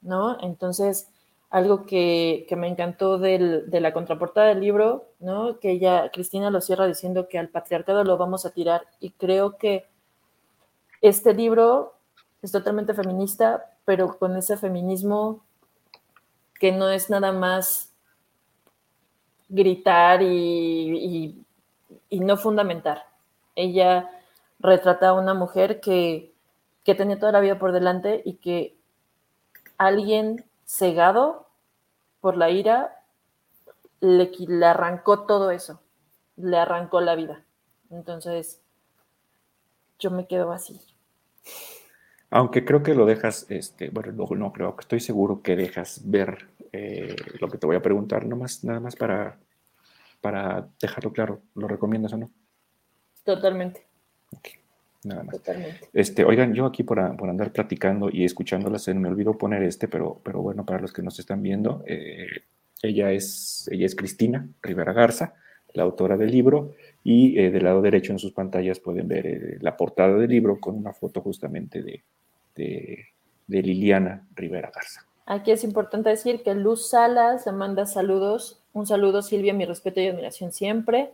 ¿no? 0.01 0.37
Entonces, 0.41 1.09
algo 1.49 1.85
que, 1.85 2.47
me 2.57 2.67
encantó 2.67 3.17
de 3.17 3.79
la 3.81 3.93
contraportada 3.93 4.47
del 4.47 4.61
libro, 4.61 5.07
¿no? 5.19 5.59
Que 5.59 5.71
ella, 5.71 6.09
Cristina 6.11 6.49
lo 6.49 6.61
cierra 6.61 6.87
diciendo 6.87 7.27
que 7.27 7.37
al 7.37 7.49
patriarcado 7.49 8.03
lo 8.03 8.17
vamos 8.17 8.45
a 8.45 8.51
tirar 8.51 8.87
y 8.99 9.11
creo 9.11 9.57
que 9.57 9.85
este 11.01 11.33
libro 11.33 11.95
es 12.41 12.51
totalmente 12.51 12.93
feminista, 12.93 13.77
pero 13.85 14.17
con 14.17 14.35
ese 14.35 14.57
feminismo 14.57 15.43
que 16.59 16.71
no 16.71 16.89
es 16.89 17.09
nada 17.09 17.31
más 17.31 17.91
gritar 19.49 20.21
y 20.21 21.43
no 22.19 22.37
fundamentar. 22.37 23.05
Ella 23.55 24.09
retrata 24.59 25.09
a 25.09 25.13
una 25.13 25.33
mujer 25.33 25.79
que 25.79 26.31
que 26.83 26.95
tenía 26.95 27.19
toda 27.19 27.31
la 27.31 27.39
vida 27.39 27.59
por 27.59 27.71
delante 27.71 28.21
y 28.25 28.35
que 28.35 28.75
alguien 29.77 30.45
cegado 30.65 31.47
por 32.19 32.37
la 32.37 32.49
ira 32.49 33.03
le, 33.99 34.31
arrancó 34.65 35.25
todo 35.25 35.51
eso, 35.51 35.81
le 36.37 36.57
arrancó 36.57 37.01
la 37.01 37.15
vida. 37.15 37.43
Entonces, 37.89 38.61
yo 39.99 40.11
me 40.11 40.27
quedo 40.27 40.51
así. 40.51 40.81
Aunque 42.29 42.63
creo 42.63 42.81
que 42.81 42.95
lo 42.95 43.05
dejas, 43.05 43.45
este, 43.49 43.89
bueno, 43.89 44.11
no, 44.13 44.35
no 44.35 44.53
creo 44.53 44.75
que 44.75 44.81
estoy 44.81 45.01
seguro 45.01 45.41
que 45.41 45.55
dejas 45.55 46.01
ver 46.05 46.47
eh, 46.71 47.15
lo 47.39 47.49
que 47.49 47.57
te 47.57 47.67
voy 47.67 47.75
a 47.75 47.81
preguntar, 47.81 48.25
nomás, 48.25 48.63
nada 48.63 48.79
más 48.79 48.95
para, 48.95 49.37
para 50.21 50.69
dejarlo 50.79 51.11
claro. 51.11 51.41
¿Lo 51.55 51.67
recomiendas 51.67 52.13
o 52.13 52.17
no? 52.17 52.31
Totalmente. 53.23 53.85
Okay. 54.37 54.53
Nada 55.03 55.23
más. 55.23 55.41
Este, 55.93 56.23
oigan, 56.23 56.53
yo 56.53 56.65
aquí 56.65 56.83
por, 56.83 56.99
andar 56.99 57.51
platicando 57.51 58.09
y 58.11 58.23
escuchándolas, 58.23 58.87
me 58.89 59.09
olvidó 59.09 59.37
poner 59.37 59.63
este, 59.63 59.87
pero, 59.87 60.21
pero 60.23 60.41
bueno, 60.41 60.65
para 60.65 60.79
los 60.79 60.93
que 60.93 61.01
nos 61.01 61.17
están 61.19 61.41
viendo, 61.41 61.83
eh, 61.87 62.27
ella, 62.83 63.11
es, 63.11 63.67
ella 63.71 63.85
es 63.85 63.95
Cristina 63.95 64.47
Rivera 64.61 64.93
Garza, 64.93 65.33
la 65.73 65.83
autora 65.83 66.17
del 66.17 66.31
libro, 66.31 66.73
y 67.03 67.39
eh, 67.39 67.49
del 67.49 67.63
lado 67.63 67.81
derecho 67.81 68.11
en 68.11 68.19
sus 68.19 68.31
pantallas 68.31 68.79
pueden 68.79 69.07
ver 69.07 69.25
eh, 69.25 69.57
la 69.61 69.75
portada 69.75 70.15
del 70.17 70.29
libro 70.29 70.59
con 70.59 70.75
una 70.75 70.93
foto 70.93 71.21
justamente 71.21 71.81
de, 71.81 72.03
de, 72.55 73.07
Liliana 73.47 74.27
Rivera 74.35 74.71
Garza. 74.73 75.05
Aquí 75.25 75.51
es 75.51 75.63
importante 75.63 76.09
decir 76.09 76.43
que 76.43 76.53
Luz 76.53 76.89
Salas 76.89 77.45
le 77.45 77.51
manda 77.53 77.85
saludos. 77.85 78.60
Un 78.73 78.87
saludo, 78.87 79.21
Silvia, 79.21 79.53
mi 79.53 79.65
respeto 79.65 79.99
y 79.99 80.07
admiración 80.07 80.51
siempre. 80.51 81.11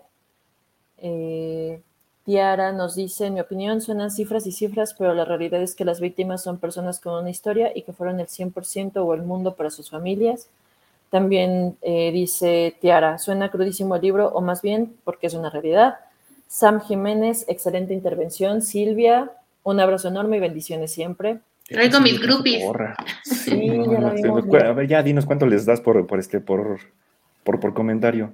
Eh, 1.00 1.82
Tiara 2.24 2.72
nos 2.72 2.96
dice, 2.96 3.28
en 3.28 3.36
mi 3.36 3.40
opinión, 3.40 3.82
suenan 3.82 4.12
cifras 4.12 4.46
y 4.46 4.52
cifras, 4.52 4.94
pero 4.98 5.14
la 5.14 5.26
realidad 5.26 5.62
es 5.62 5.76
que 5.76 5.86
las 5.86 6.00
víctimas 6.00 6.44
son 6.44 6.60
personas 6.60 7.00
con 7.00 7.14
una 7.14 7.30
historia 7.30 7.72
y 7.74 7.84
que 7.84 7.94
fueron 7.94 8.20
el 8.20 8.28
100% 8.28 8.98
o 8.98 9.14
el 9.14 9.24
mundo 9.24 9.56
para 9.56 9.70
sus 9.70 9.90
familias. 9.90 10.50
También 11.10 11.78
eh, 11.82 12.12
dice 12.12 12.76
Tiara, 12.82 13.18
suena 13.18 13.50
crudísimo 13.50 13.96
el 13.96 14.02
libro, 14.02 14.28
o 14.28 14.42
más 14.42 14.62
bien 14.62 14.94
porque 15.04 15.28
es 15.28 15.34
una 15.34 15.50
realidad. 15.50 15.96
Sam 16.48 16.82
Jiménez, 16.82 17.46
excelente 17.48 17.94
intervención. 17.94 18.62
Silvia, 18.62 19.32
un 19.64 19.80
abrazo 19.80 20.10
enorme 20.10 20.38
y 20.38 20.42
bendiciones 20.42 20.92
siempre. 20.92 21.40
Traigo 21.68 22.02
mis 22.02 22.20
groupies. 22.20 22.64
Sí, 23.24 23.72
ya, 23.90 24.70
a 24.70 24.74
ver, 24.74 24.88
ya 24.88 25.04
dinos 25.04 25.26
cuánto 25.26 25.46
les 25.46 25.66
das 25.66 25.82
por, 25.82 26.06
por 26.08 26.20
este, 26.20 26.40
por, 26.40 26.80
por, 27.48 27.62
por 27.62 27.74
comentario. 27.74 28.34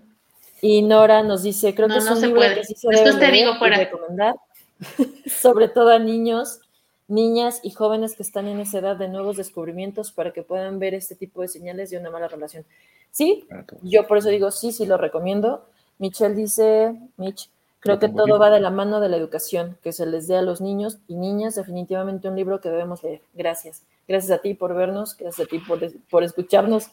Y 0.59 0.81
Nora 0.81 1.21
nos 1.21 1.43
dice, 1.43 1.75
creo 1.75 1.87
que 1.87 1.97
es 1.97 2.09
un 2.09 2.19
libro 2.19 2.41
que 2.41 2.63
sí 2.63 2.73
se 2.73 2.87
debe 2.89 3.19
te 3.19 3.31
digo 3.31 3.53
recomendar, 3.59 4.35
sobre 5.27 5.67
todo 5.67 5.89
a 5.89 5.99
niños, 5.99 6.61
niñas 7.07 7.59
y 7.61 7.69
jóvenes 7.69 8.15
que 8.15 8.23
están 8.23 8.47
en 8.47 8.59
esa 8.59 8.79
edad 8.79 8.95
de 8.95 9.07
nuevos 9.09 9.37
descubrimientos 9.37 10.11
para 10.11 10.33
que 10.33 10.41
puedan 10.41 10.79
ver 10.79 10.95
este 10.95 11.13
tipo 11.13 11.43
de 11.43 11.47
señales 11.47 11.91
de 11.91 11.99
una 11.99 12.09
mala 12.09 12.27
relación. 12.27 12.65
Sí, 13.11 13.45
yo 13.83 14.07
por 14.07 14.17
eso 14.17 14.29
digo, 14.29 14.49
sí, 14.49 14.71
sí 14.71 14.87
lo 14.87 14.97
recomiendo. 14.97 15.63
Michelle 15.99 16.33
dice, 16.33 16.95
Mitch, 17.17 17.51
creo 17.81 17.99
que 17.99 18.09
todo 18.09 18.39
va 18.39 18.49
de 18.49 18.61
la 18.61 18.71
mano 18.71 18.99
de 18.99 19.09
la 19.09 19.17
educación, 19.17 19.77
que 19.83 19.91
se 19.91 20.07
les 20.07 20.27
dé 20.27 20.37
a 20.37 20.41
los 20.41 20.59
niños 20.59 20.97
y 21.07 21.17
niñas 21.17 21.53
definitivamente 21.53 22.29
un 22.29 22.35
libro 22.35 22.61
que 22.61 22.69
debemos 22.69 23.03
leer. 23.03 23.21
Gracias. 23.35 23.83
Gracias 24.07 24.31
a 24.31 24.41
ti 24.41 24.55
por 24.55 24.73
vernos, 24.73 25.15
gracias 25.15 25.45
a 25.45 25.49
ti 25.49 25.59
por, 25.59 25.79
por 26.09 26.23
escucharnos. 26.23 26.87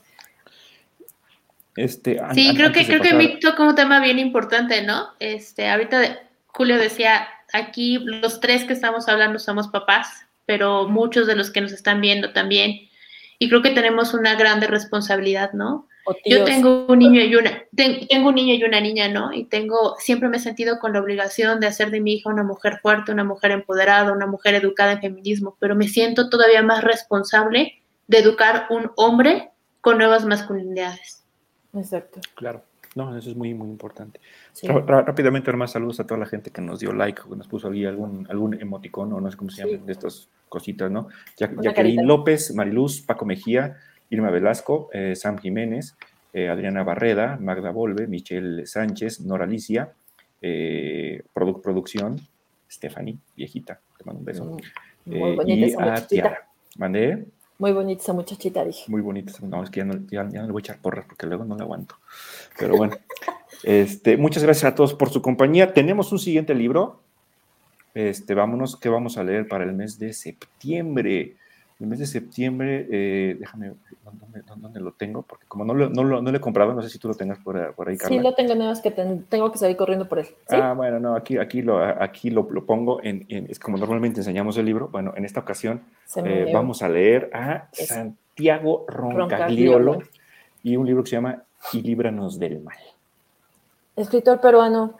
Este, 1.76 2.20
sí, 2.34 2.54
creo 2.56 2.72
que, 2.72 2.84
creo 2.84 3.00
que 3.00 3.14
me 3.14 3.28
toca 3.38 3.62
un 3.62 3.74
tema 3.74 4.00
bien 4.00 4.18
importante, 4.18 4.82
¿no? 4.82 5.08
Este, 5.20 5.68
ahorita 5.68 6.20
Julio 6.46 6.78
decía, 6.78 7.28
aquí 7.52 7.98
los 7.98 8.40
tres 8.40 8.64
que 8.64 8.72
estamos 8.72 9.08
hablando 9.08 9.38
somos 9.38 9.68
papás, 9.68 10.26
pero 10.46 10.88
muchos 10.88 11.26
de 11.26 11.36
los 11.36 11.50
que 11.50 11.60
nos 11.60 11.72
están 11.72 12.00
viendo 12.00 12.32
también. 12.32 12.88
Y 13.38 13.48
creo 13.48 13.62
que 13.62 13.70
tenemos 13.70 14.14
una 14.14 14.34
grande 14.34 14.66
responsabilidad, 14.66 15.52
¿no? 15.52 15.88
Yo 16.26 16.44
tengo 16.44 16.86
un 16.86 16.98
niño 16.98 17.22
y 17.22 17.34
una, 17.36 17.62
tengo 17.74 18.30
un 18.30 18.34
niño 18.34 18.54
y 18.54 18.64
una 18.64 18.80
niña, 18.80 19.08
¿no? 19.08 19.32
Y 19.32 19.44
tengo, 19.44 19.96
siempre 19.98 20.28
me 20.28 20.38
he 20.38 20.40
sentido 20.40 20.78
con 20.78 20.92
la 20.92 21.00
obligación 21.00 21.60
de 21.60 21.68
hacer 21.68 21.90
de 21.90 22.00
mi 22.00 22.14
hija 22.14 22.30
una 22.30 22.42
mujer 22.42 22.80
fuerte, 22.82 23.12
una 23.12 23.24
mujer 23.24 23.52
empoderada, 23.52 24.12
una 24.12 24.26
mujer 24.26 24.54
educada 24.54 24.92
en 24.92 25.00
feminismo, 25.00 25.56
pero 25.60 25.76
me 25.76 25.88
siento 25.88 26.28
todavía 26.28 26.62
más 26.62 26.82
responsable 26.82 27.80
de 28.08 28.18
educar 28.18 28.66
un 28.70 28.90
hombre 28.96 29.50
con 29.80 29.98
nuevas 29.98 30.24
masculinidades. 30.24 31.19
Exacto. 31.74 32.20
Claro. 32.34 32.62
No, 32.96 33.16
eso 33.16 33.30
es 33.30 33.36
muy, 33.36 33.54
muy 33.54 33.68
importante. 33.68 34.20
Rápidamente, 34.64 35.52
más 35.52 35.72
saludos 35.72 36.00
a 36.00 36.06
toda 36.06 36.18
la 36.18 36.26
gente 36.26 36.50
que 36.50 36.60
nos 36.60 36.80
dio 36.80 36.92
like, 36.92 37.22
que 37.22 37.36
nos 37.36 37.46
puso 37.46 37.68
ahí 37.68 37.84
algún, 37.84 38.26
algún 38.28 38.60
emoticón, 38.60 39.12
o 39.12 39.20
no 39.20 39.30
sé 39.30 39.36
cómo 39.36 39.50
se 39.50 39.64
llaman, 39.64 39.86
de 39.86 39.92
estas 39.92 40.28
cositas, 40.48 40.90
¿no? 40.90 41.08
Jacqueline 41.38 42.04
López, 42.04 42.52
Mariluz, 42.54 43.00
Paco 43.02 43.24
Mejía, 43.24 43.76
Irma 44.10 44.30
Velasco, 44.30 44.90
eh, 44.92 45.14
Sam 45.14 45.38
Jiménez, 45.38 45.96
eh, 46.32 46.48
Adriana 46.48 46.82
Barreda, 46.82 47.38
Magda 47.40 47.70
Volve, 47.70 48.08
Michelle 48.08 48.66
Sánchez, 48.66 49.20
Nora 49.20 49.44
Alicia, 49.44 49.92
eh, 50.42 51.22
Producción, 51.32 52.20
Stephanie, 52.68 53.18
viejita, 53.36 53.80
te 53.98 54.04
mando 54.04 54.18
un 54.18 54.24
beso. 54.24 54.56
Mm, 55.04 55.48
y 55.48 55.74
a 55.74 56.06
Tiara. 56.06 56.48
¿Mandé? 56.76 57.24
Muy 57.60 57.72
bonita 57.72 58.02
esa 58.02 58.14
muchachita, 58.14 58.64
dije. 58.64 58.90
Muy 58.90 59.02
bonita. 59.02 59.32
No, 59.42 59.62
es 59.62 59.68
que 59.68 59.80
ya 59.80 59.84
no, 59.84 59.92
ya, 60.10 60.24
no 60.24 60.46
le 60.46 60.50
voy 60.50 60.60
a 60.60 60.64
echar 60.64 60.78
porras 60.78 61.04
porque 61.06 61.26
luego 61.26 61.44
no 61.44 61.56
la 61.56 61.64
aguanto. 61.64 61.94
Pero 62.58 62.74
bueno, 62.74 62.96
este, 63.62 64.16
muchas 64.16 64.42
gracias 64.42 64.72
a 64.72 64.74
todos 64.74 64.94
por 64.94 65.10
su 65.10 65.20
compañía. 65.20 65.74
Tenemos 65.74 66.10
un 66.10 66.18
siguiente 66.18 66.54
libro. 66.54 67.00
Este, 67.92 68.32
vámonos, 68.34 68.76
¿qué 68.76 68.88
vamos 68.88 69.18
a 69.18 69.24
leer 69.24 69.46
para 69.46 69.64
el 69.64 69.74
mes 69.74 69.98
de 69.98 70.14
septiembre? 70.14 71.36
El 71.80 71.86
mes 71.86 71.98
de 71.98 72.06
septiembre, 72.06 72.86
eh, 72.90 73.36
déjame, 73.40 73.72
¿dónde, 74.04 74.42
¿dónde, 74.56 74.80
lo 74.80 74.92
tengo? 74.92 75.22
Porque 75.22 75.46
como 75.46 75.64
no 75.64 75.72
lo, 75.72 75.88
no, 75.88 76.04
lo, 76.04 76.20
no 76.20 76.30
lo 76.30 76.36
he 76.36 76.40
comprado, 76.40 76.74
no 76.74 76.82
sé 76.82 76.90
si 76.90 76.98
tú 76.98 77.08
lo 77.08 77.14
tengas 77.14 77.38
por, 77.38 77.74
por 77.74 77.88
ahí, 77.88 77.96
Carla. 77.96 78.16
Sí, 78.16 78.22
lo 78.22 78.34
tengo, 78.34 78.54
nada 78.54 78.70
más 78.70 78.82
que 78.82 78.90
tengo 78.90 79.50
que 79.50 79.58
salir 79.58 79.78
corriendo 79.78 80.06
por 80.06 80.18
él. 80.18 80.26
Ah, 80.50 80.74
bueno, 80.76 81.00
no, 81.00 81.16
aquí, 81.16 81.38
aquí, 81.38 81.62
lo, 81.62 81.82
aquí 81.82 82.28
lo, 82.28 82.46
lo 82.50 82.66
pongo, 82.66 83.02
en, 83.02 83.24
es 83.28 83.58
como 83.58 83.78
normalmente 83.78 84.20
enseñamos 84.20 84.58
el 84.58 84.66
libro. 84.66 84.88
Bueno, 84.88 85.14
en 85.16 85.24
esta 85.24 85.40
ocasión 85.40 85.80
eh, 86.16 86.50
vamos 86.52 86.82
a 86.82 86.88
leer 86.90 87.30
a 87.32 87.68
Santiago 87.72 88.84
Roncagliolo 88.86 90.02
y 90.62 90.76
un 90.76 90.86
libro 90.86 91.02
que 91.02 91.10
se 91.10 91.16
llama 91.16 91.42
Y 91.72 91.80
líbranos 91.80 92.38
del 92.38 92.60
mal. 92.60 92.76
Escritor 93.96 94.38
peruano. 94.40 94.96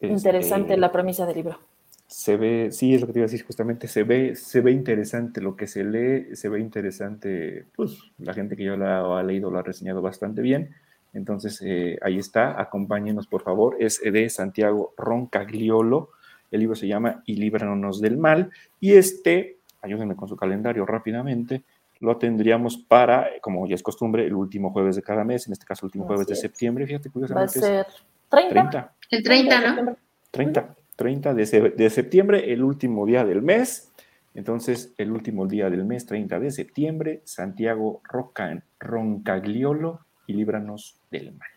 Interesante 0.00 0.74
este, 0.74 0.80
la 0.80 0.92
premisa 0.92 1.26
del 1.26 1.36
libro 1.36 1.58
se 2.06 2.36
ve, 2.36 2.68
sí, 2.70 2.94
es 2.94 3.00
lo 3.00 3.06
que 3.06 3.12
te 3.12 3.18
iba 3.18 3.24
a 3.24 3.30
decir 3.30 3.44
justamente, 3.44 3.88
se 3.88 4.04
ve, 4.04 4.36
se 4.36 4.60
ve 4.60 4.70
interesante 4.70 5.40
lo 5.40 5.56
que 5.56 5.66
se 5.66 5.84
lee, 5.84 6.36
se 6.36 6.48
ve 6.48 6.60
interesante, 6.60 7.66
pues 7.74 7.98
la 8.18 8.32
gente 8.32 8.56
que 8.56 8.64
yo 8.64 8.76
la 8.76 9.18
ha 9.18 9.22
leído 9.22 9.50
lo 9.50 9.58
ha 9.58 9.62
reseñado 9.62 10.02
bastante 10.02 10.40
bien. 10.40 10.74
Entonces, 11.12 11.60
eh, 11.64 11.98
ahí 12.02 12.18
está, 12.18 12.60
acompáñenos 12.60 13.26
por 13.26 13.42
favor, 13.42 13.76
es 13.80 14.00
de 14.00 14.28
Santiago 14.28 14.94
Roncagliolo, 14.96 16.10
el 16.50 16.60
libro 16.60 16.76
se 16.76 16.86
llama 16.86 17.22
Y 17.26 17.36
líbranos 17.36 18.00
del 18.00 18.18
mal, 18.18 18.50
y 18.78 18.92
este, 18.92 19.58
ayúdenme 19.82 20.14
con 20.14 20.28
su 20.28 20.36
calendario 20.36 20.86
rápidamente, 20.86 21.64
lo 21.98 22.18
tendríamos 22.18 22.76
para, 22.76 23.28
como 23.40 23.66
ya 23.66 23.74
es 23.74 23.82
costumbre, 23.82 24.26
el 24.26 24.34
último 24.34 24.70
jueves 24.70 24.94
de 24.94 25.02
cada 25.02 25.24
mes, 25.24 25.46
en 25.46 25.54
este 25.54 25.64
caso 25.64 25.86
el 25.86 25.88
último 25.88 26.06
jueves 26.06 26.26
de 26.26 26.36
septiembre, 26.36 26.86
fíjate, 26.86 27.10
curiosamente. 27.10 27.60
Va 27.60 27.66
a 27.66 27.84
ser 27.84 27.86
30. 28.28 28.70
30. 28.70 28.94
El 29.10 29.22
30, 29.22 29.60
¿no? 29.82 29.96
30. 30.30 30.76
30 30.96 31.34
de, 31.34 31.90
septiembre, 31.90 32.52
el 32.52 32.64
último 32.64 33.06
día 33.06 33.24
del 33.24 33.42
mes. 33.42 33.92
Entonces, 34.34 34.92
el 34.98 35.12
último 35.12 35.46
día 35.46 35.70
del 35.70 35.84
mes, 35.84 36.06
30 36.06 36.40
de 36.40 36.50
septiembre, 36.50 37.20
Santiago 37.24 38.00
Rocan, 38.04 38.64
Roncagliolo 38.80 40.00
y 40.26 40.34
líbranos 40.34 40.96
del 41.10 41.32
mal. 41.32 41.48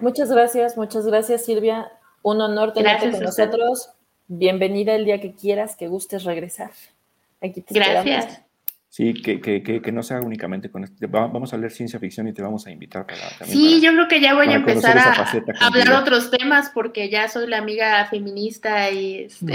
Muchas 0.00 0.30
gracias, 0.30 0.76
muchas 0.76 1.06
gracias 1.06 1.44
Silvia. 1.44 1.90
Un 2.22 2.40
honor 2.40 2.72
tenerte 2.72 3.10
con 3.10 3.20
nosotros. 3.20 3.92
Bienvenida 4.28 4.94
el 4.94 5.04
día 5.04 5.20
que 5.20 5.34
quieras, 5.34 5.76
que 5.76 5.88
gustes 5.88 6.24
regresar. 6.24 6.70
Aquí 7.42 7.62
te 7.62 7.74
gracias. 7.74 8.42
Sí, 8.92 9.14
que, 9.14 9.40
que, 9.40 9.62
que, 9.62 9.92
no 9.92 10.02
sea 10.02 10.20
únicamente 10.20 10.68
con 10.68 10.82
esto. 10.82 11.06
Vamos 11.08 11.54
a 11.54 11.56
leer 11.56 11.70
ciencia 11.70 12.00
ficción 12.00 12.26
y 12.26 12.32
te 12.32 12.42
vamos 12.42 12.66
a 12.66 12.72
invitar 12.72 13.06
para. 13.06 13.46
Sí, 13.46 13.80
yo 13.80 13.92
creo 13.92 14.08
que 14.08 14.20
ya 14.20 14.34
voy 14.34 14.48
a 14.48 14.56
empezar 14.56 14.98
a, 14.98 15.64
hablar 15.64 16.02
otros 16.02 16.28
temas 16.32 16.72
porque 16.74 17.08
ya 17.08 17.28
soy 17.28 17.46
la 17.46 17.58
amiga 17.58 18.04
feminista 18.06 18.90
y. 18.90 19.26
Este... 19.26 19.54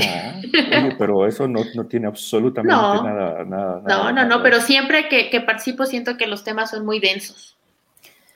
No, 0.82 0.98
pero 0.98 1.28
eso 1.28 1.49
no, 1.49 1.60
no 1.76 1.86
tiene 1.86 2.07
absolutamente 2.07 2.74
nada, 2.74 3.44
nada, 3.44 3.82
No, 3.86 4.14
no, 4.14 4.24
no, 4.24 4.41
pero 4.41 4.62
siempre 4.62 5.10
que, 5.10 5.30
que, 5.30 5.41
participo 5.41 5.86
siento 5.86 6.16
que 6.16 6.28
los 6.28 6.45
temas 6.45 6.70
son 6.70 6.86
muy 6.86 7.02
densos. 7.02 7.57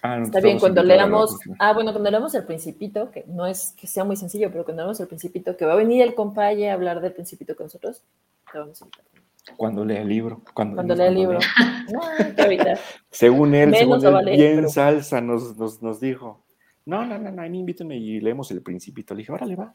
Ah, 0.02 0.20
Está 0.22 0.42
bien, 0.42 0.60
cuando 0.60 0.84
leamos. 0.84 1.38
Ah, 1.60 1.72
bueno, 1.72 1.94
cuando 1.94 2.12
leamos 2.12 2.36
El 2.36 2.44
Principito, 2.44 3.10
que 3.10 3.24
no 3.26 3.48
es 3.48 3.74
que 3.80 3.88
sea 3.88 4.04
muy 4.04 4.18
sencillo, 4.18 4.52
pero 4.52 4.66
cuando 4.66 4.84
leamos 4.84 5.00
El 5.00 5.08
Principito, 5.08 5.56
que 5.56 5.64
va 5.64 5.74
a 5.74 5.78
venir 5.78 6.02
el 6.02 6.14
compañero 6.14 6.72
a 6.72 6.74
hablar 6.74 7.00
del 7.00 7.14
Principito 7.14 7.56
con 7.56 7.68
nosotros, 7.68 8.04
te 8.52 8.60
vamos 8.60 8.82
a 8.82 8.86
invitar. 8.86 9.29
Cuando 9.58 9.86
lea 9.86 10.02
el 10.02 10.10
libro. 10.10 10.42
Cuando, 10.54 10.82
lea 10.84 11.08
el 11.08 11.16
libro. 11.16 11.40
No, 11.90 12.02
según 13.10 13.56
él, 13.56 13.74
según 13.74 14.06
él 14.06 14.38
bien 14.38 14.70
salsa 14.70 15.22
nos, 15.22 15.58
nos, 15.58 15.82
nos, 15.82 16.00
dijo. 16.00 16.46
No, 16.86 17.04
no, 17.04 17.18
no, 17.18 17.32
no, 17.32 17.44
invítame 17.44 17.98
y 17.98 18.20
leemos 18.20 18.52
el 18.52 18.62
principito. 18.62 19.16
Le 19.16 19.20
dije, 19.20 19.32
órale, 19.32 19.56
va, 19.56 19.74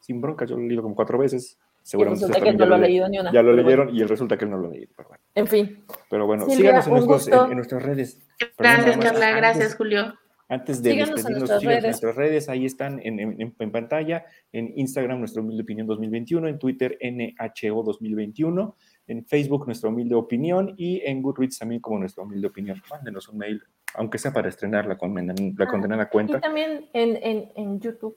sin 0.00 0.22
bronca, 0.22 0.46
yo 0.46 0.56
lo 0.56 0.62
he 0.62 0.68
leído 0.68 0.82
como 0.82 0.94
cuatro 0.94 1.18
veces. 1.18 1.58
Seguramente 1.82 2.26
resulta 2.26 2.44
que 2.44 2.56
no 2.56 2.64
lo 2.64 2.74
ha 2.76 2.78
leído 2.78 3.08
ni 3.10 3.18
una. 3.18 3.30
Ya 3.30 3.42
lo 3.42 3.52
leyeron 3.52 3.94
y 3.94 4.02
resulta 4.04 4.38
que 4.38 4.46
él 4.46 4.50
no 4.52 4.56
lo 4.56 4.68
ha 4.68 4.70
leído. 4.70 4.90
Pero 4.96 5.08
bueno. 5.10 5.22
En 5.34 5.46
fin. 5.46 5.84
Pero 6.08 6.26
bueno, 6.26 6.48
síganos 6.48 6.86
en, 6.86 6.92
nuestros, 6.94 7.28
en, 7.28 7.56
nuestras 7.56 7.82
redes. 7.82 8.20
Gracias, 8.58 8.96
Carla, 8.96 9.32
gracias, 9.32 9.74
Julio. 9.76 10.14
Antes 10.48 10.82
de 10.82 10.92
síganos 10.92 11.16
despedirnos, 11.16 11.50
en 11.62 11.82
nuestras 11.82 12.16
redes, 12.16 12.48
ahí 12.48 12.64
están 12.64 13.00
en, 13.04 13.20
en, 13.20 13.54
en, 13.56 13.70
pantalla, 13.70 14.24
en 14.50 14.72
Instagram, 14.76 15.18
nuestra 15.18 15.42
humilde 15.42 15.62
opinión 15.62 15.86
2021, 15.86 16.48
en 16.48 16.58
Twitter, 16.58 16.98
NHO 17.02 17.82
2021 17.82 18.76
en 19.10 19.24
Facebook 19.26 19.66
nuestra 19.66 19.88
humilde 19.88 20.14
opinión 20.14 20.72
y 20.76 21.02
en 21.04 21.20
Goodreads 21.20 21.58
también 21.58 21.80
como 21.80 21.98
nuestra 21.98 22.22
humilde 22.22 22.46
opinión. 22.46 22.80
Mándenos 22.88 23.28
un 23.28 23.38
mail, 23.38 23.62
aunque 23.94 24.18
sea 24.18 24.32
para 24.32 24.48
estrenar 24.48 24.86
la, 24.86 24.96
la 25.00 25.64
ah, 25.64 25.68
condenada 25.68 26.08
cuenta. 26.08 26.38
Y 26.38 26.40
también 26.40 26.88
en, 26.92 27.16
en, 27.16 27.52
en, 27.56 27.80
YouTube. 27.80 28.16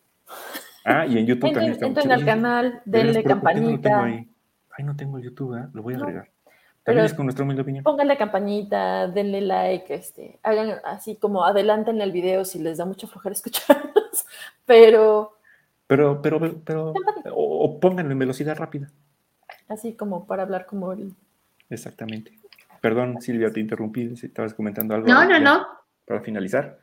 Ah, 0.85 1.07
y 1.07 1.17
en 1.17 1.25
YouTube 1.25 1.51
también 1.51 1.73
estamos. 1.73 1.97
Entren 1.97 2.11
al 2.11 2.25
canal, 2.25 2.81
denle 2.85 3.23
campanita. 3.23 4.03
Ay, 4.03 4.83
no 4.83 4.95
tengo 4.95 5.17
el 5.17 5.23
YouTube, 5.23 5.55
¿eh? 5.57 5.67
lo 5.73 5.81
voy 5.81 5.95
a 5.95 5.97
agregar. 5.97 6.29
También 6.83 7.05
es 7.05 7.13
con 7.13 7.25
nuestra 7.25 7.43
humilde 7.43 7.63
opinión. 7.63 7.83
Pónganle 7.83 8.17
campanita, 8.17 9.07
denle 9.07 9.41
like, 9.41 9.93
este, 9.93 10.39
hagan 10.43 10.75
así 10.83 11.15
como 11.15 11.45
adelanten 11.45 12.01
el 12.01 12.11
video 12.11 12.45
si 12.45 12.59
les 12.59 12.77
da 12.77 12.85
mucho 12.85 13.07
flojera 13.07 13.33
escucharnos, 13.33 14.25
pero... 14.65 15.37
Pero, 15.87 16.21
pero, 16.21 16.39
pero, 16.63 16.93
o 17.35 17.79
pónganlo 17.79 18.11
en 18.11 18.19
velocidad 18.19 18.57
rápida 18.57 18.89
así 19.69 19.93
como 19.93 20.25
para 20.25 20.43
hablar 20.43 20.65
como 20.65 20.93
el... 20.93 21.13
Exactamente. 21.69 22.33
Perdón, 22.81 23.21
Silvia, 23.21 23.51
te 23.51 23.59
interrumpí, 23.59 24.15
si 24.17 24.25
estabas 24.25 24.53
comentando 24.53 24.93
algo. 24.93 25.07
No, 25.07 25.25
no, 25.25 25.39
no. 25.39 25.67
Para 26.05 26.21
finalizar. 26.21 26.77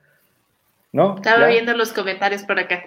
¿No? 0.92 1.16
Estaba 1.16 1.46
viendo 1.46 1.76
los 1.76 1.92
comentarios 1.92 2.42
por 2.44 2.58
acá. 2.58 2.84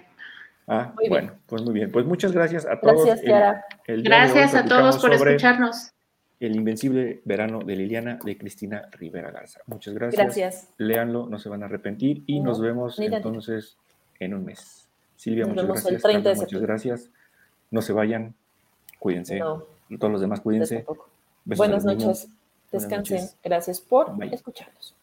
Ah, 0.68 0.94
bueno, 1.10 1.34
pues 1.45 1.61
muy 1.61 1.74
bien. 1.74 1.91
Pues 1.91 2.06
muchas 2.06 2.32
gracias 2.32 2.65
a 2.65 2.80
todos. 2.80 3.06
Gracias, 3.06 3.22
Kiara. 3.26 3.65
gracias 3.88 4.56
a 4.56 4.65
todos 4.65 4.98
por 4.98 5.14
escucharnos. 5.14 5.91
El 6.40 6.56
Invencible 6.56 7.22
Verano 7.24 7.60
de 7.60 7.76
Liliana 7.76 8.20
de 8.24 8.38
Cristina 8.38 8.90
Rivera 8.91 9.32
Garza. 9.32 9.61
Muchas 9.68 9.94
gracias. 9.94 10.22
Gracias. 10.22 10.70
Léanlo, 10.78 11.28
no 11.28 11.40
se 11.40 11.49
van 11.49 11.64
a 11.64 11.68
arrepentir 11.68 12.24
y 12.26 12.40
nos 12.40 12.60
vemos 12.60 12.99
entonces 12.99 13.78
en 14.20 14.34
un 14.34 14.45
mes. 14.45 14.90
Silvia, 15.15 15.45
muchas 15.45 15.68
gracias. 15.68 16.38
muchas 16.38 16.61
gracias. 16.61 17.11
No 17.72 17.82
se 17.82 17.94
vayan, 17.94 18.34
cuídense. 18.99 19.40
Todos 19.99 20.11
los 20.11 20.22
demás 20.22 20.41
cuídense. 20.41 20.86
Buenas 21.45 21.86
noches. 21.86 22.28
Descansen. 22.72 23.30
Gracias 23.44 23.80
por 23.80 24.11
escucharnos. 24.32 24.95